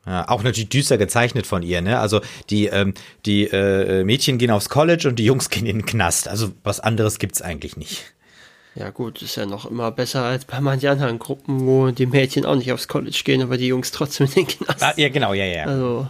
Ja, 0.08 0.26
auch 0.30 0.42
natürlich 0.42 0.70
düster 0.70 0.96
gezeichnet 0.96 1.46
von 1.46 1.62
ihr, 1.62 1.82
ne? 1.82 2.00
Also 2.00 2.22
die, 2.48 2.64
ähm, 2.66 2.94
die 3.26 3.44
äh, 3.44 4.04
Mädchen 4.04 4.38
gehen 4.38 4.50
aufs 4.50 4.70
College 4.70 5.06
und 5.06 5.16
die 5.16 5.24
Jungs 5.26 5.50
gehen 5.50 5.66
in 5.66 5.80
den 5.80 5.86
Knast. 5.86 6.28
Also 6.28 6.52
was 6.64 6.80
anderes 6.80 7.18
gibt's 7.18 7.42
eigentlich 7.42 7.76
nicht. 7.76 8.14
Ja 8.74 8.88
gut, 8.88 9.20
ist 9.20 9.36
ja 9.36 9.44
noch 9.44 9.70
immer 9.70 9.90
besser 9.90 10.22
als 10.22 10.46
bei 10.46 10.60
manchen 10.62 10.88
anderen 10.88 11.18
Gruppen, 11.18 11.66
wo 11.66 11.90
die 11.90 12.06
Mädchen 12.06 12.46
auch 12.46 12.56
nicht 12.56 12.72
aufs 12.72 12.88
College 12.88 13.20
gehen, 13.22 13.42
aber 13.42 13.58
die 13.58 13.66
Jungs 13.66 13.92
trotzdem 13.92 14.28
in 14.28 14.32
den 14.32 14.46
Knast. 14.46 14.82
Ah, 14.82 14.94
ja, 14.96 15.10
genau, 15.10 15.34
ja, 15.34 15.44
ja. 15.44 15.64
Also. 15.64 16.08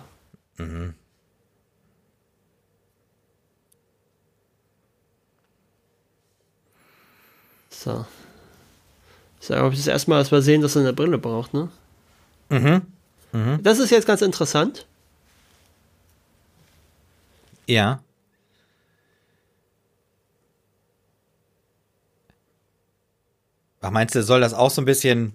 So. 7.68 8.06
Ist 9.40 9.50
ja, 9.50 9.56
glaube 9.56 9.74
ich, 9.74 9.80
das 9.80 9.88
erste 9.88 10.10
Mal, 10.10 10.18
dass 10.18 10.30
wir 10.30 10.42
sehen, 10.42 10.62
dass 10.62 10.76
er 10.76 10.82
eine 10.82 10.92
Brille 10.92 11.18
braucht, 11.18 11.52
ne? 11.52 11.68
Mhm. 12.48 12.82
Das 13.62 13.78
ist 13.78 13.90
jetzt 13.90 14.06
ganz 14.06 14.22
interessant. 14.22 14.86
Ja. 17.66 18.00
Ach, 23.80 23.90
meinst 23.90 24.14
du, 24.14 24.22
soll 24.22 24.40
das 24.40 24.54
auch 24.54 24.70
so 24.70 24.82
ein 24.82 24.84
bisschen 24.86 25.34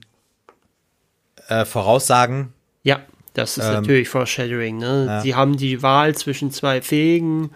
äh, 1.48 1.66
voraussagen? 1.66 2.54
Ja, 2.84 3.02
das 3.34 3.58
ist 3.58 3.66
Ähm, 3.66 3.74
natürlich 3.74 4.10
Foreshadowing, 4.10 4.78
ne? 4.78 5.06
ja. 5.08 5.22
Sie 5.22 5.36
haben 5.36 5.56
die 5.58 5.82
Wahl 5.82 6.16
zwischen 6.16 6.52
zwei 6.52 6.82
Fähigen, 6.82 7.52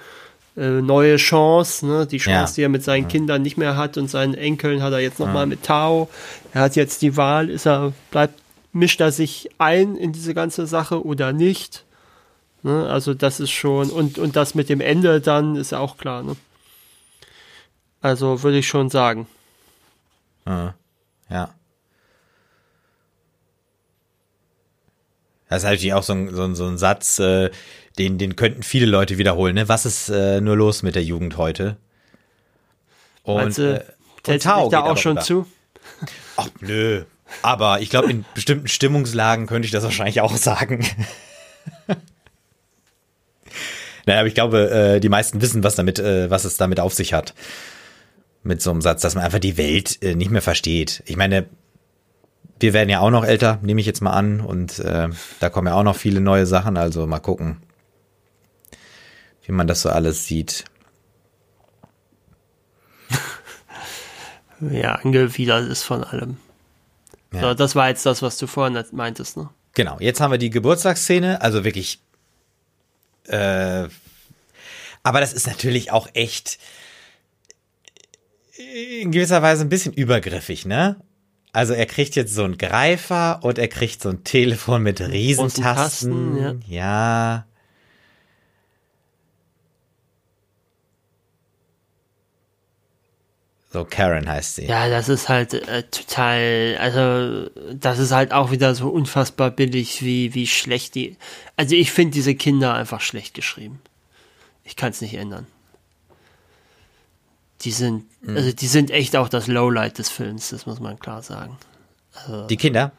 äh, 0.55 0.81
neue 0.81 1.17
Chance, 1.17 1.85
ne? 1.85 2.07
Die 2.07 2.17
Chance, 2.17 2.53
Ja. 2.53 2.55
die 2.55 2.61
er 2.63 2.69
mit 2.69 2.83
seinen 2.83 3.07
Kindern 3.07 3.41
nicht 3.41 3.57
mehr 3.57 3.75
hat 3.75 3.97
und 3.97 4.07
seinen 4.09 4.33
Enkeln 4.33 4.81
hat 4.81 4.93
er 4.93 4.99
jetzt 4.99 5.19
nochmal 5.19 5.45
mit 5.45 5.63
Tao. 5.63 6.09
Er 6.53 6.61
hat 6.61 6.75
jetzt 6.75 7.01
die 7.01 7.17
Wahl, 7.17 7.49
ist 7.49 7.67
er, 7.67 7.93
bleibt 8.11 8.39
mischt 8.71 9.01
er 9.01 9.11
sich 9.11 9.49
ein 9.57 9.95
in 9.95 10.11
diese 10.11 10.33
ganze 10.33 10.67
Sache 10.67 11.05
oder 11.05 11.33
nicht. 11.33 11.85
Ne? 12.63 12.87
Also 12.89 13.13
das 13.13 13.39
ist 13.39 13.51
schon, 13.51 13.89
und, 13.89 14.17
und 14.17 14.35
das 14.35 14.55
mit 14.55 14.69
dem 14.69 14.81
Ende 14.81 15.21
dann 15.21 15.55
ist 15.55 15.71
ja 15.71 15.79
auch 15.79 15.97
klar. 15.97 16.23
Ne? 16.23 16.35
Also 18.01 18.43
würde 18.43 18.57
ich 18.57 18.67
schon 18.67 18.89
sagen. 18.89 19.27
Ja. 20.45 20.75
ja. 21.29 21.53
Das 25.49 25.59
ist 25.59 25.63
natürlich 25.63 25.93
auch 25.93 26.03
so 26.03 26.13
ein, 26.13 26.33
so 26.33 26.43
ein, 26.43 26.55
so 26.55 26.65
ein 26.65 26.77
Satz, 26.77 27.19
äh, 27.19 27.51
den, 27.97 28.17
den 28.17 28.35
könnten 28.35 28.63
viele 28.63 28.85
Leute 28.85 29.17
wiederholen. 29.17 29.55
Ne? 29.55 29.69
Was 29.69 29.85
ist 29.85 30.09
äh, 30.09 30.41
nur 30.41 30.57
los 30.57 30.83
mit 30.83 30.95
der 30.95 31.03
Jugend 31.03 31.37
heute? 31.37 31.77
Und, 33.23 33.57
du, 33.57 33.75
äh, 33.75 33.83
und 34.27 34.43
Tau 34.43 34.69
da 34.69 34.81
auch 34.81 34.97
schon 34.97 35.21
zu? 35.21 35.47
Ach, 36.35 36.49
nö. 36.59 37.03
Aber 37.41 37.81
ich 37.81 37.89
glaube, 37.89 38.09
in 38.09 38.25
bestimmten 38.33 38.67
Stimmungslagen 38.67 39.47
könnte 39.47 39.65
ich 39.65 39.71
das 39.71 39.83
wahrscheinlich 39.83 40.21
auch 40.21 40.35
sagen. 40.35 40.85
naja, 44.05 44.19
aber 44.19 44.27
ich 44.27 44.35
glaube, 44.35 44.69
äh, 44.69 44.99
die 44.99 45.09
meisten 45.09 45.41
wissen, 45.41 45.63
was 45.63 45.75
damit, 45.75 45.99
äh, 45.99 46.29
was 46.29 46.45
es 46.45 46.57
damit 46.57 46.79
auf 46.79 46.93
sich 46.93 47.13
hat. 47.13 47.33
Mit 48.43 48.61
so 48.61 48.71
einem 48.71 48.81
Satz, 48.81 49.01
dass 49.01 49.15
man 49.15 49.23
einfach 49.23 49.39
die 49.39 49.57
Welt 49.57 50.01
äh, 50.01 50.15
nicht 50.15 50.31
mehr 50.31 50.41
versteht. 50.41 51.03
Ich 51.05 51.17
meine, 51.17 51.47
wir 52.59 52.73
werden 52.73 52.89
ja 52.89 52.99
auch 53.01 53.11
noch 53.11 53.25
älter, 53.25 53.59
nehme 53.61 53.81
ich 53.81 53.87
jetzt 53.87 54.01
mal 54.01 54.13
an. 54.13 54.39
Und 54.39 54.79
äh, 54.79 55.09
da 55.39 55.49
kommen 55.49 55.67
ja 55.67 55.73
auch 55.73 55.83
noch 55.83 55.95
viele 55.95 56.21
neue 56.21 56.45
Sachen. 56.45 56.77
Also 56.77 57.05
mal 57.07 57.19
gucken, 57.19 57.57
wie 59.45 59.51
man 59.51 59.67
das 59.67 59.81
so 59.81 59.89
alles 59.89 60.25
sieht. 60.25 60.65
ja, 64.71 64.95
angewidert 64.95 65.69
ist 65.69 65.83
von 65.83 66.03
allem. 66.03 66.37
Ja. 67.33 67.41
So, 67.41 67.53
das 67.53 67.75
war 67.75 67.89
jetzt 67.89 68.05
das, 68.05 68.21
was 68.21 68.37
du 68.37 68.47
vorhin 68.47 68.81
meintest, 68.91 69.37
ne? 69.37 69.49
Genau, 69.73 69.97
jetzt 69.99 70.21
haben 70.21 70.31
wir 70.31 70.37
die 70.37 70.49
Geburtstagsszene, 70.49 71.41
also 71.41 71.63
wirklich. 71.63 71.99
Äh, 73.25 73.87
aber 75.03 75.19
das 75.19 75.33
ist 75.33 75.47
natürlich 75.47 75.91
auch 75.91 76.07
echt 76.13 76.57
in 78.57 79.11
gewisser 79.11 79.41
Weise 79.41 79.63
ein 79.63 79.69
bisschen 79.69 79.93
übergriffig, 79.93 80.65
ne? 80.65 80.97
Also 81.53 81.73
er 81.73 81.85
kriegt 81.85 82.15
jetzt 82.15 82.33
so 82.33 82.43
einen 82.43 82.57
Greifer 82.57 83.39
und 83.43 83.57
er 83.57 83.67
kriegt 83.67 84.01
so 84.01 84.09
ein 84.09 84.23
Telefon 84.23 84.83
mit 84.83 85.01
Riesentasten. 85.01 86.37
ja. 86.37 86.55
ja. 86.67 87.45
So 93.69 93.83
Karen 93.83 94.29
heißt 94.29 94.55
sie. 94.55 94.65
Ja, 94.65 94.89
das 94.89 95.09
ist 95.09 95.27
halt 95.27 95.53
äh, 95.53 95.83
total, 95.83 96.77
also 96.79 97.49
das 97.73 97.99
ist 97.99 98.11
halt 98.11 98.31
auch 98.31 98.51
wieder 98.51 98.73
so 98.75 98.89
unfassbar 98.89 99.51
billig, 99.51 100.03
wie, 100.03 100.33
wie 100.33 100.47
schlecht 100.47 100.95
die. 100.95 101.17
Also 101.57 101.75
ich 101.75 101.91
finde 101.91 102.13
diese 102.13 102.33
Kinder 102.33 102.73
einfach 102.73 103.01
schlecht 103.01 103.33
geschrieben. 103.33 103.81
Ich 104.63 104.75
kann 104.77 104.91
es 104.91 105.01
nicht 105.01 105.15
ändern. 105.15 105.47
Die 107.61 107.71
sind, 107.71 108.05
mhm. 108.21 108.37
also 108.37 108.51
die 108.53 108.67
sind 108.67 108.89
echt 108.89 109.15
auch 109.15 109.27
das 109.27 109.47
Lowlight 109.47 109.97
des 109.97 110.09
Films, 110.09 110.49
das 110.49 110.65
muss 110.65 110.79
man 110.79 110.97
klar 110.99 111.21
sagen. 111.21 111.57
Also, 112.13 112.47
die 112.47 112.57
Kinder? 112.57 112.91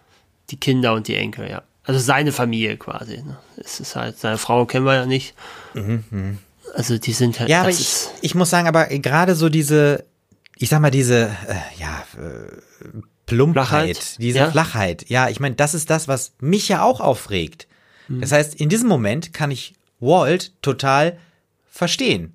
Die 0.50 0.58
Kinder 0.58 0.92
und 0.94 1.08
die 1.08 1.14
Enkel, 1.14 1.48
ja. 1.48 1.62
Also 1.84 2.00
seine 2.00 2.32
Familie 2.32 2.76
quasi. 2.76 3.22
Ne? 3.22 3.38
Es 3.56 3.80
ist 3.80 3.96
halt, 3.96 4.18
seine 4.18 4.36
Frau 4.36 4.66
kennen 4.66 4.84
wir 4.84 4.94
ja 4.94 5.06
nicht. 5.06 5.34
Mhm, 5.72 6.04
mh. 6.10 6.38
Also 6.74 6.98
die 6.98 7.12
sind 7.12 7.40
halt. 7.40 7.48
Ja, 7.48 7.60
aber 7.60 7.70
ich, 7.70 8.08
ich 8.20 8.34
muss 8.34 8.50
sagen, 8.50 8.68
aber 8.68 8.86
gerade 8.86 9.34
so 9.34 9.48
diese, 9.48 10.04
ich 10.58 10.68
sag 10.68 10.80
mal, 10.80 10.90
diese, 10.90 11.26
äh, 11.46 11.80
ja, 11.80 12.04
äh, 12.16 13.00
Plumpheit, 13.26 13.66
Flachheit. 13.66 14.18
diese 14.18 14.38
ja? 14.38 14.50
Flachheit. 14.50 15.08
Ja, 15.08 15.28
ich 15.28 15.38
meine, 15.38 15.54
das 15.54 15.74
ist 15.74 15.90
das, 15.90 16.08
was 16.08 16.32
mich 16.40 16.68
ja 16.68 16.82
auch 16.82 17.00
aufregt. 17.00 17.68
Mhm. 18.08 18.20
Das 18.20 18.32
heißt, 18.32 18.54
in 18.54 18.68
diesem 18.68 18.88
Moment 18.88 19.32
kann 19.32 19.50
ich 19.50 19.74
Walt 20.00 20.52
total 20.62 21.18
verstehen. 21.66 22.34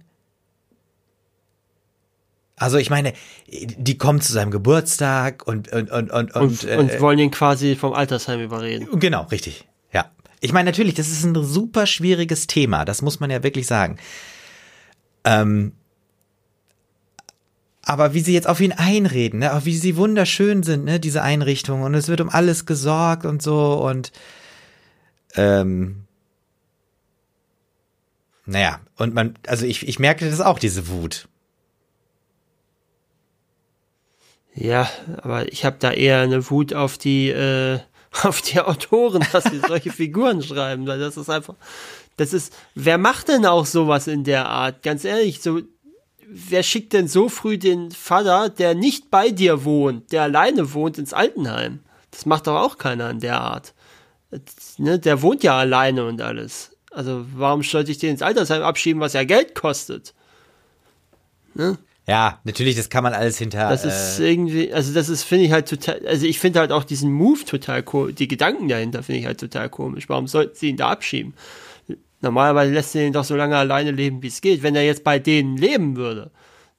Also 2.55 2.77
ich 2.77 2.89
meine, 2.89 3.13
die 3.47 3.97
kommen 3.97 4.21
zu 4.21 4.31
seinem 4.31 4.51
Geburtstag 4.51 5.45
und 5.47 5.73
und 5.73 5.91
und 5.91 6.11
und 6.11 6.35
und, 6.35 6.35
und, 6.35 6.63
äh, 6.63 6.77
und 6.77 7.01
wollen 7.01 7.19
ihn 7.19 7.31
quasi 7.31 7.75
vom 7.75 7.93
Altersheim 7.93 8.39
überreden. 8.39 8.87
Genau, 8.99 9.23
richtig. 9.23 9.67
Ja. 9.91 10.11
Ich 10.39 10.53
meine 10.53 10.69
natürlich, 10.69 10.93
das 10.93 11.09
ist 11.09 11.25
ein 11.25 11.35
super 11.43 11.87
schwieriges 11.87 12.47
Thema, 12.47 12.85
das 12.85 13.01
muss 13.01 13.19
man 13.19 13.31
ja 13.31 13.43
wirklich 13.43 13.67
sagen. 13.67 13.97
Ähm, 15.25 15.73
aber 17.85 18.13
wie 18.13 18.21
sie 18.21 18.33
jetzt 18.33 18.47
auf 18.47 18.61
ihn 18.61 18.71
einreden, 18.71 19.39
ne, 19.39 19.53
auch 19.53 19.65
wie 19.65 19.75
sie 19.75 19.97
wunderschön 19.97 20.63
sind, 20.63 20.85
ne, 20.85 20.99
diese 20.99 21.21
Einrichtungen 21.21 21.83
und 21.83 21.93
es 21.93 22.07
wird 22.07 22.21
um 22.21 22.29
alles 22.29 22.65
gesorgt 22.65 23.25
und 23.25 23.41
so 23.41 23.73
und 23.85 24.11
ähm, 25.35 26.03
naja, 28.45 28.79
und 28.97 29.13
man, 29.13 29.37
also 29.47 29.65
ich, 29.65 29.87
ich 29.87 29.99
merke 29.99 30.29
das 30.29 30.41
auch, 30.41 30.59
diese 30.59 30.87
Wut. 30.87 31.27
Ja, 34.53 34.89
aber 35.17 35.51
ich 35.51 35.65
habe 35.65 35.77
da 35.79 35.91
eher 35.91 36.19
eine 36.19 36.49
Wut 36.49 36.73
auf 36.73 36.97
die, 36.97 37.29
äh, 37.29 37.79
auf 38.23 38.41
die 38.41 38.59
Autoren, 38.59 39.25
dass 39.31 39.45
sie 39.45 39.59
solche 39.59 39.91
Figuren 39.91 40.43
schreiben, 40.43 40.85
weil 40.87 40.99
das 40.99 41.17
ist 41.17 41.29
einfach, 41.29 41.55
das 42.17 42.33
ist, 42.33 42.53
wer 42.75 42.97
macht 42.97 43.29
denn 43.29 43.45
auch 43.45 43.65
sowas 43.65 44.07
in 44.07 44.23
der 44.23 44.47
Art? 44.47 44.83
Ganz 44.83 45.03
ehrlich, 45.03 45.41
so, 45.41 45.61
wer 46.33 46.63
schickt 46.63 46.93
denn 46.93 47.07
so 47.07 47.29
früh 47.29 47.57
den 47.57 47.91
Vater, 47.91 48.49
der 48.49 48.73
nicht 48.75 49.11
bei 49.11 49.29
dir 49.29 49.63
wohnt, 49.63 50.11
der 50.11 50.23
alleine 50.23 50.73
wohnt, 50.73 50.97
ins 50.97 51.13
Altenheim? 51.13 51.79
Das 52.11 52.25
macht 52.25 52.47
doch 52.47 52.55
auch 52.55 52.77
keiner 52.77 53.09
in 53.09 53.19
der 53.19 53.39
Art. 53.39 53.73
Ne, 54.77 54.99
der 54.99 55.21
wohnt 55.21 55.43
ja 55.43 55.57
alleine 55.57 56.05
und 56.05 56.21
alles. 56.21 56.71
Also 56.91 57.25
warum 57.35 57.63
sollte 57.63 57.91
ich 57.91 57.99
den 57.99 58.11
ins 58.11 58.21
Altersheim 58.21 58.63
abschieben, 58.63 59.01
was 59.01 59.13
ja 59.13 59.23
Geld 59.23 59.55
kostet? 59.55 60.13
Ne? 61.53 61.77
Ja, 62.07 62.39
natürlich, 62.43 62.75
das 62.75 62.89
kann 62.89 63.03
man 63.03 63.13
alles 63.13 63.37
hinter. 63.37 63.69
Das 63.69 63.85
ist 63.85 64.19
äh, 64.19 64.31
irgendwie, 64.31 64.73
also 64.73 64.93
das 64.93 65.07
ist, 65.07 65.23
finde 65.23 65.45
ich 65.45 65.51
halt 65.51 65.69
total, 65.69 66.05
also 66.05 66.25
ich 66.25 66.39
finde 66.39 66.59
halt 66.59 66.71
auch 66.71 66.83
diesen 66.83 67.11
Move 67.11 67.45
total 67.45 67.83
cool, 67.93 68.11
die 68.11 68.27
Gedanken 68.27 68.67
dahinter 68.67 69.03
finde 69.03 69.21
ich 69.21 69.25
halt 69.25 69.39
total 69.39 69.69
komisch. 69.69 70.09
Warum 70.09 70.27
sollten 70.27 70.55
sie 70.55 70.69
ihn 70.69 70.77
da 70.77 70.89
abschieben? 70.89 71.33
Normalerweise 72.23 72.73
lässt 72.73 72.95
er 72.95 73.05
ihn 73.05 73.13
doch 73.13 73.23
so 73.23 73.35
lange 73.35 73.57
alleine 73.57 73.91
leben, 73.91 74.23
wie 74.23 74.27
es 74.27 74.41
geht. 74.41 74.63
Wenn 74.63 74.75
er 74.75 74.83
jetzt 74.83 75.03
bei 75.03 75.19
denen 75.19 75.57
leben 75.57 75.95
würde, 75.97 76.31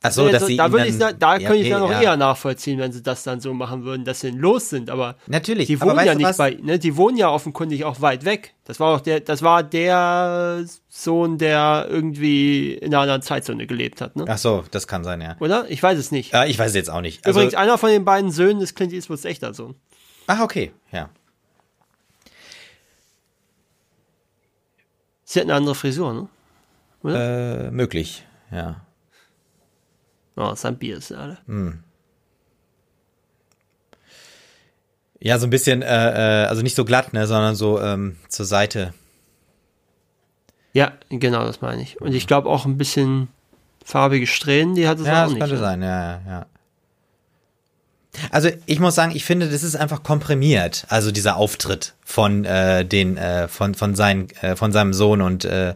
Ach 0.06 0.12
so, 0.12 0.28
dass 0.28 0.46
sie 0.46 0.56
da 0.58 0.70
würde 0.70 0.86
ich 0.86 0.98
da, 0.98 1.08
ja, 1.08 1.38
könnte 1.38 1.62
ich 1.62 1.70
dann 1.70 1.80
noch 1.80 1.90
ja. 1.90 2.02
eher 2.02 2.16
nachvollziehen, 2.18 2.78
wenn 2.78 2.92
sie 2.92 3.02
das 3.02 3.22
dann 3.22 3.40
so 3.40 3.54
machen 3.54 3.84
würden, 3.84 4.04
dass 4.04 4.20
sie 4.20 4.30
los 4.30 4.68
sind. 4.68 4.90
Aber 4.90 5.16
natürlich, 5.26 5.66
die 5.66 5.80
wohnen 5.80 6.04
ja 6.04 6.14
nicht 6.14 6.36
bei, 6.36 6.58
ne, 6.62 6.78
die 6.78 6.96
wohnen 6.98 7.16
ja 7.16 7.30
offenkundig 7.30 7.84
auch 7.84 8.02
weit 8.02 8.26
weg. 8.26 8.54
Das 8.64 8.80
war 8.80 8.94
auch 8.94 9.00
der, 9.00 9.20
das 9.20 9.40
war 9.40 9.62
der 9.62 10.66
Sohn, 10.90 11.38
der 11.38 11.86
irgendwie 11.88 12.74
in 12.74 12.92
einer 12.92 13.00
anderen 13.00 13.22
Zeitzone 13.22 13.66
gelebt 13.66 14.02
hat. 14.02 14.14
Ne? 14.14 14.26
Ach 14.28 14.36
so, 14.36 14.62
das 14.70 14.86
kann 14.86 15.04
sein, 15.04 15.22
ja. 15.22 15.36
Oder? 15.40 15.70
Ich 15.70 15.82
weiß 15.82 15.98
es 15.98 16.12
nicht. 16.12 16.34
Ja, 16.34 16.44
ich 16.44 16.58
weiß 16.58 16.68
es 16.68 16.76
jetzt 16.76 16.90
auch 16.90 17.00
nicht. 17.00 17.24
Also, 17.24 17.40
Übrigens, 17.40 17.54
einer 17.54 17.78
von 17.78 17.88
den 17.88 18.04
beiden 18.04 18.30
Söhnen 18.30 18.60
ist 18.60 18.74
Clint 18.74 18.92
Eastwoods 18.92 19.24
echter 19.24 19.54
Sohn. 19.54 19.74
Ach, 20.26 20.40
okay, 20.40 20.72
ja. 20.92 21.08
Sie 25.24 25.40
hat 25.40 25.46
eine 25.46 25.54
andere 25.54 25.74
Frisur, 25.74 26.12
ne? 26.12 26.28
Oder? 27.02 27.66
Äh, 27.66 27.70
möglich, 27.70 28.26
ja. 28.50 28.84
Oh, 30.36 30.54
sein 30.54 30.76
Bier 30.78 30.98
ist 30.98 31.12
alle. 31.12 31.38
Hm. 31.46 31.82
Ja, 35.20 35.38
so 35.38 35.46
ein 35.46 35.50
bisschen, 35.50 35.82
äh, 35.82 36.42
äh, 36.42 36.46
also 36.46 36.62
nicht 36.62 36.74
so 36.74 36.84
glatt, 36.84 37.12
ne, 37.12 37.26
sondern 37.26 37.54
so 37.54 37.80
ähm, 37.80 38.16
zur 38.28 38.44
Seite. 38.44 38.92
Ja, 40.72 40.92
genau, 41.08 41.44
das 41.44 41.60
meine 41.60 41.80
ich. 41.82 42.00
Und 42.00 42.14
ich 42.14 42.26
glaube 42.26 42.48
auch 42.48 42.66
ein 42.66 42.76
bisschen 42.76 43.28
farbige 43.84 44.26
Strähnen, 44.26 44.74
die 44.74 44.88
hat 44.88 44.98
es 44.98 45.06
ja, 45.06 45.24
auch 45.24 45.28
nicht. 45.28 45.36
Ja, 45.36 45.40
das 45.40 45.48
könnte 45.50 45.62
sein, 45.62 45.82
ja, 45.82 46.20
ja. 46.26 46.46
Also 48.30 48.50
ich 48.66 48.80
muss 48.80 48.94
sagen, 48.94 49.14
ich 49.14 49.24
finde, 49.24 49.48
das 49.48 49.62
ist 49.62 49.76
einfach 49.76 50.02
komprimiert. 50.02 50.86
Also 50.88 51.10
dieser 51.10 51.36
Auftritt 51.36 51.94
von 52.04 52.44
äh, 52.44 52.84
den 52.84 53.16
äh, 53.16 53.48
von 53.48 53.74
von 53.74 53.94
seinen 53.94 54.30
äh, 54.40 54.56
von 54.56 54.72
seinem 54.72 54.92
Sohn 54.92 55.20
und 55.20 55.44
äh, 55.44 55.74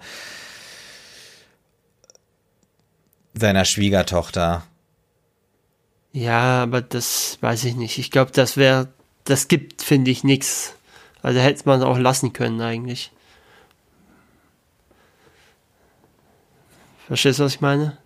seiner 3.34 3.64
Schwiegertochter. 3.64 4.62
Ja, 6.12 6.62
aber 6.62 6.80
das 6.80 7.39
weiß 7.41 7.64
ich 7.64 7.76
nicht. 7.76 7.99
Ich 7.99 8.11
glaube, 8.11 8.32
das 8.32 8.57
wäre, 8.57 8.89
das 9.24 9.49
gibt, 9.49 9.82
finde 9.82 10.11
ich, 10.11 10.24
nichts. 10.24 10.74
Also 11.22 11.41
hätte 11.41 11.62
man 11.66 11.82
auch 11.82 11.99
lassen 11.99 12.32
können 12.32 12.61
eigentlich. 12.61 13.12
Verstehst 17.07 17.39
du, 17.39 17.45
was 17.45 17.55
ich 17.55 17.61
meine? 17.61 17.97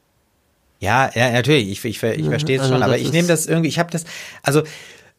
Ja, 0.83 1.13
ja, 1.15 1.31
natürlich. 1.31 1.71
Ich, 1.71 1.85
ich, 1.85 2.03
ich 2.03 2.27
verstehe 2.27 2.57
es 2.57 2.63
also 2.63 2.75
schon, 2.75 2.83
aber 2.83 2.99
ich 2.99 3.13
nehme 3.13 3.29
das 3.29 3.47
irgendwie, 3.47 3.69
ich 3.69 3.79
habe 3.79 3.93
das, 3.93 4.05
also 4.43 4.65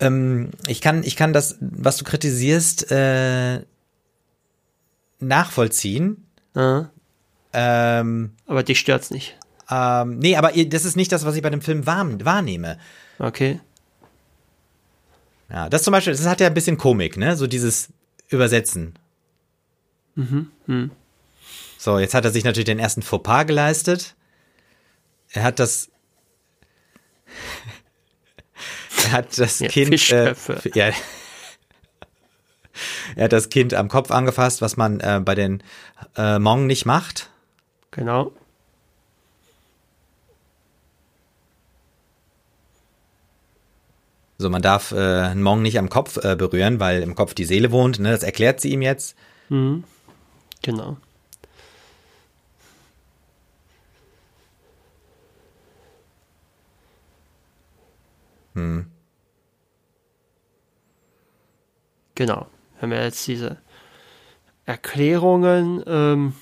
ähm, 0.02 0.50
ich 0.68 0.82
kann, 0.82 1.04
ich 1.04 1.16
kann 1.16 1.32
das, 1.32 1.56
was 1.62 1.96
du 1.96 2.04
kritisierst, 2.04 2.92
äh, 2.92 3.62
nachvollziehen. 5.22 6.28
Mhm. 6.54 6.90
Ähm, 7.54 8.32
aber 8.46 8.64
dich 8.64 8.78
stört's 8.78 9.10
nicht. 9.10 9.38
Ähm, 9.72 10.20
nee, 10.20 10.36
aber 10.36 10.52
das 10.52 10.84
ist 10.84 10.98
nicht 10.98 11.14
das, 11.14 11.24
was 11.24 11.38
ich 11.38 11.42
bei 11.42 11.50
dem 11.50 11.62
Film 11.62 11.88
wahrnehme. 11.88 12.78
Okay. 13.18 13.62
Ja, 15.50 15.70
das 15.70 15.84
zum 15.84 15.94
Beispiel, 15.94 16.12
das 16.12 16.26
hat 16.26 16.42
ja 16.42 16.48
ein 16.48 16.54
bisschen 16.54 16.78
Komik, 16.78 17.16
ne? 17.16 17.38
So 17.38 17.48
dieses 17.48 17.88
Übersetzen. 18.28 19.00
Mhm. 20.16 20.52
mhm. 20.68 20.92
So, 21.78 22.00
jetzt 22.00 22.14
hat 22.14 22.26
er 22.26 22.32
sich 22.32 22.44
natürlich 22.44 22.66
den 22.66 22.80
ersten 22.80 23.02
Fauxpas 23.02 23.46
geleistet. 23.46 24.16
Er 25.34 25.44
hat 25.44 25.60
das. 25.60 25.90
er 29.04 29.12
hat 29.12 29.38
das 29.38 29.60
Ja, 29.60 29.68
Kind. 29.68 30.12
Äh, 30.12 30.36
ja, 30.76 30.92
er 33.16 33.24
hat 33.26 33.34
das 33.34 33.50
Kind 33.50 33.74
am 33.74 33.90
Kopf 33.90 34.12
angefasst, 34.12 34.62
was 34.62 34.78
man 34.78 35.00
äh, 35.00 35.22
bei 35.24 35.36
den 35.36 35.62
äh, 36.16 36.36
Hmong 36.38 36.68
nicht 36.68 36.86
macht. 36.86 37.30
Genau. 37.92 38.32
So, 44.38 44.50
man 44.50 44.62
darf 44.62 44.92
äh, 44.92 44.98
einen 44.98 45.42
Hmong 45.42 45.62
nicht 45.62 45.80
am 45.80 45.90
Kopf 45.90 46.18
äh, 46.18 46.36
berühren, 46.36 46.80
weil 46.80 47.02
im 47.02 47.16
Kopf 47.16 47.34
die 47.34 47.46
Seele 47.46 47.72
wohnt. 47.72 48.00
Ne? 48.00 48.12
Das 48.12 48.24
erklärt 48.24 48.62
sie 48.62 48.72
ihm 48.72 48.82
jetzt. 48.82 49.16
Mhm. 49.50 49.84
Genau. 50.62 50.98
Genau. 62.16 62.48
Wenn 62.80 62.92
wir 62.92 63.04
jetzt 63.04 63.26
diese 63.28 63.58
Erklärungen, 64.66 65.84
ähm, 65.88 66.34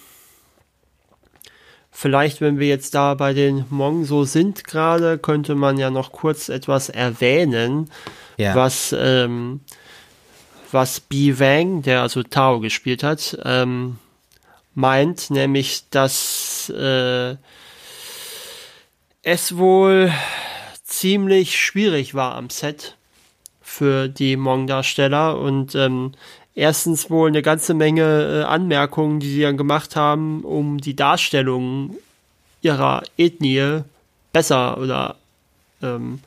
vielleicht, 1.92 2.42
wenn 2.42 2.60
wir 2.60 2.68
jetzt 2.68 2.94
da 2.96 3.14
bei 3.14 3.34
den 3.34 3.70
Hmong 3.70 4.06
so 4.06 4.24
sind 4.24 4.64
gerade, 4.64 5.18
könnte 5.18 5.56
man 5.56 5.78
ja 5.78 5.90
noch 5.90 6.12
kurz 6.12 6.50
etwas 6.50 6.90
erwähnen, 6.90 7.90
Ja. 8.38 8.56
was, 8.56 8.94
ähm, 8.98 9.62
was 10.72 11.00
Bi 11.00 11.40
Wang, 11.40 11.82
der 11.84 12.02
also 12.02 12.24
Tao 12.24 12.60
gespielt 12.60 13.04
hat, 13.04 13.38
ähm, 13.44 13.98
meint, 14.74 15.30
nämlich, 15.30 15.90
dass 15.90 16.70
äh, 16.70 17.36
es 19.24 19.58
wohl 19.58 20.12
ziemlich 20.92 21.60
schwierig 21.60 22.14
war 22.14 22.36
am 22.36 22.50
Set 22.50 22.96
für 23.62 24.08
die 24.08 24.36
Hmong-Darsteller 24.36 25.40
und 25.40 25.76
ähm, 25.76 26.12
erstens 26.56 27.10
wohl 27.10 27.30
eine 27.30 27.42
ganze 27.42 27.74
Menge 27.74 28.42
äh, 28.42 28.44
Anmerkungen, 28.44 29.20
die 29.20 29.30
sie 29.30 29.42
dann 29.42 29.58
gemacht 29.58 29.96
haben, 29.96 30.42
um 30.42 30.80
die 30.80 30.96
Darstellung 30.96 31.96
ihrer 32.62 33.04
Ethnie 33.18 33.82
besser 34.34 34.78
oder 34.78 35.16
ähm, 35.82 36.20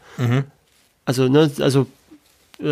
also 1.05 1.29
ne, 1.29 1.51
also 1.61 1.87
äh, 2.61 2.67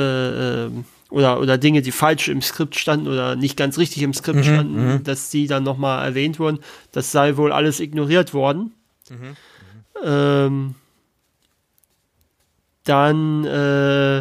ähm, 0.64 0.84
oder 1.10 1.40
oder 1.40 1.58
Dinge, 1.58 1.82
die 1.82 1.92
falsch 1.92 2.28
im 2.28 2.40
Skript 2.40 2.76
standen 2.76 3.06
oder 3.06 3.36
nicht 3.36 3.56
ganz 3.58 3.76
richtig 3.76 4.02
im 4.02 4.14
Skript 4.14 4.38
standen, 4.44 5.04
dass 5.04 5.28
die 5.28 5.46
dann 5.46 5.62
nochmal 5.62 6.06
erwähnt 6.06 6.38
wurden. 6.38 6.58
Das 6.92 7.12
sei 7.12 7.36
wohl 7.36 7.52
alles 7.52 7.80
ignoriert 7.80 8.32
worden. 8.32 8.72
Ähm, 10.04 10.74
dann 12.84 13.44
äh, 13.44 14.18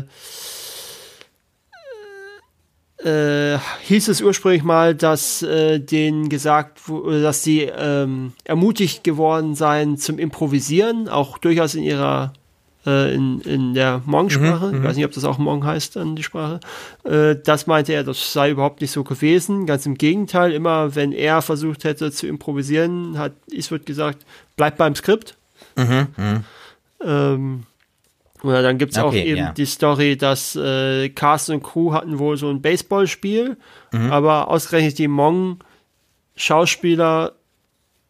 äh, 3.03 3.57
hieß 3.83 4.09
es 4.09 4.21
ursprünglich 4.21 4.63
mal, 4.63 4.93
dass 4.95 5.41
äh, 5.41 5.79
denen 5.79 6.29
gesagt, 6.29 6.81
dass 7.07 7.43
sie 7.43 7.61
ähm, 7.61 8.33
ermutigt 8.43 9.03
geworden 9.03 9.55
seien 9.55 9.97
zum 9.97 10.19
Improvisieren, 10.19 11.09
auch 11.09 11.37
durchaus 11.37 11.73
in 11.73 11.83
ihrer 11.83 12.33
äh, 12.85 13.13
in, 13.13 13.41
in 13.41 13.73
der 13.73 14.01
Hmong-Sprache. 14.05 14.73
ich 14.75 14.83
weiß 14.83 14.95
nicht, 14.95 15.05
ob 15.05 15.11
das 15.11 15.23
auch 15.23 15.37
Hmong 15.37 15.63
heißt, 15.65 15.95
dann 15.95 16.15
die 16.15 16.23
Sprache. 16.23 16.59
Äh, 17.03 17.35
das 17.43 17.67
meinte 17.67 17.93
er, 17.93 18.03
das 18.03 18.33
sei 18.33 18.51
überhaupt 18.51 18.81
nicht 18.81 18.91
so 18.91 19.03
gewesen. 19.03 19.65
Ganz 19.65 19.85
im 19.85 19.95
Gegenteil, 19.95 20.51
immer 20.51 20.95
wenn 20.95 21.11
er 21.11 21.41
versucht 21.41 21.83
hätte 21.83 22.11
zu 22.11 22.27
improvisieren, 22.27 23.17
hat 23.17 23.33
Eastwood 23.51 23.85
gesagt, 23.85 24.25
bleib 24.55 24.77
beim 24.77 24.95
Skript. 24.95 25.37
Ähm, 27.03 27.63
oder 28.43 28.61
dann 28.63 28.77
gibt 28.77 28.93
es 28.93 28.97
auch 28.97 29.07
Okay, 29.09 29.23
eben 29.23 29.37
ja. 29.37 29.51
die 29.51 29.65
Story, 29.65 30.17
dass 30.17 30.55
äh, 30.55 31.09
Cast 31.09 31.49
und 31.49 31.61
Crew 31.63 31.93
hatten 31.93 32.17
wohl 32.19 32.37
so 32.37 32.49
ein 32.49 32.61
Baseballspiel, 32.61 33.57
Mhm. 33.93 34.11
aber 34.11 34.49
ausgerechnet 34.49 34.97
die 34.99 35.07
Hmong-Schauspieler 36.35 37.33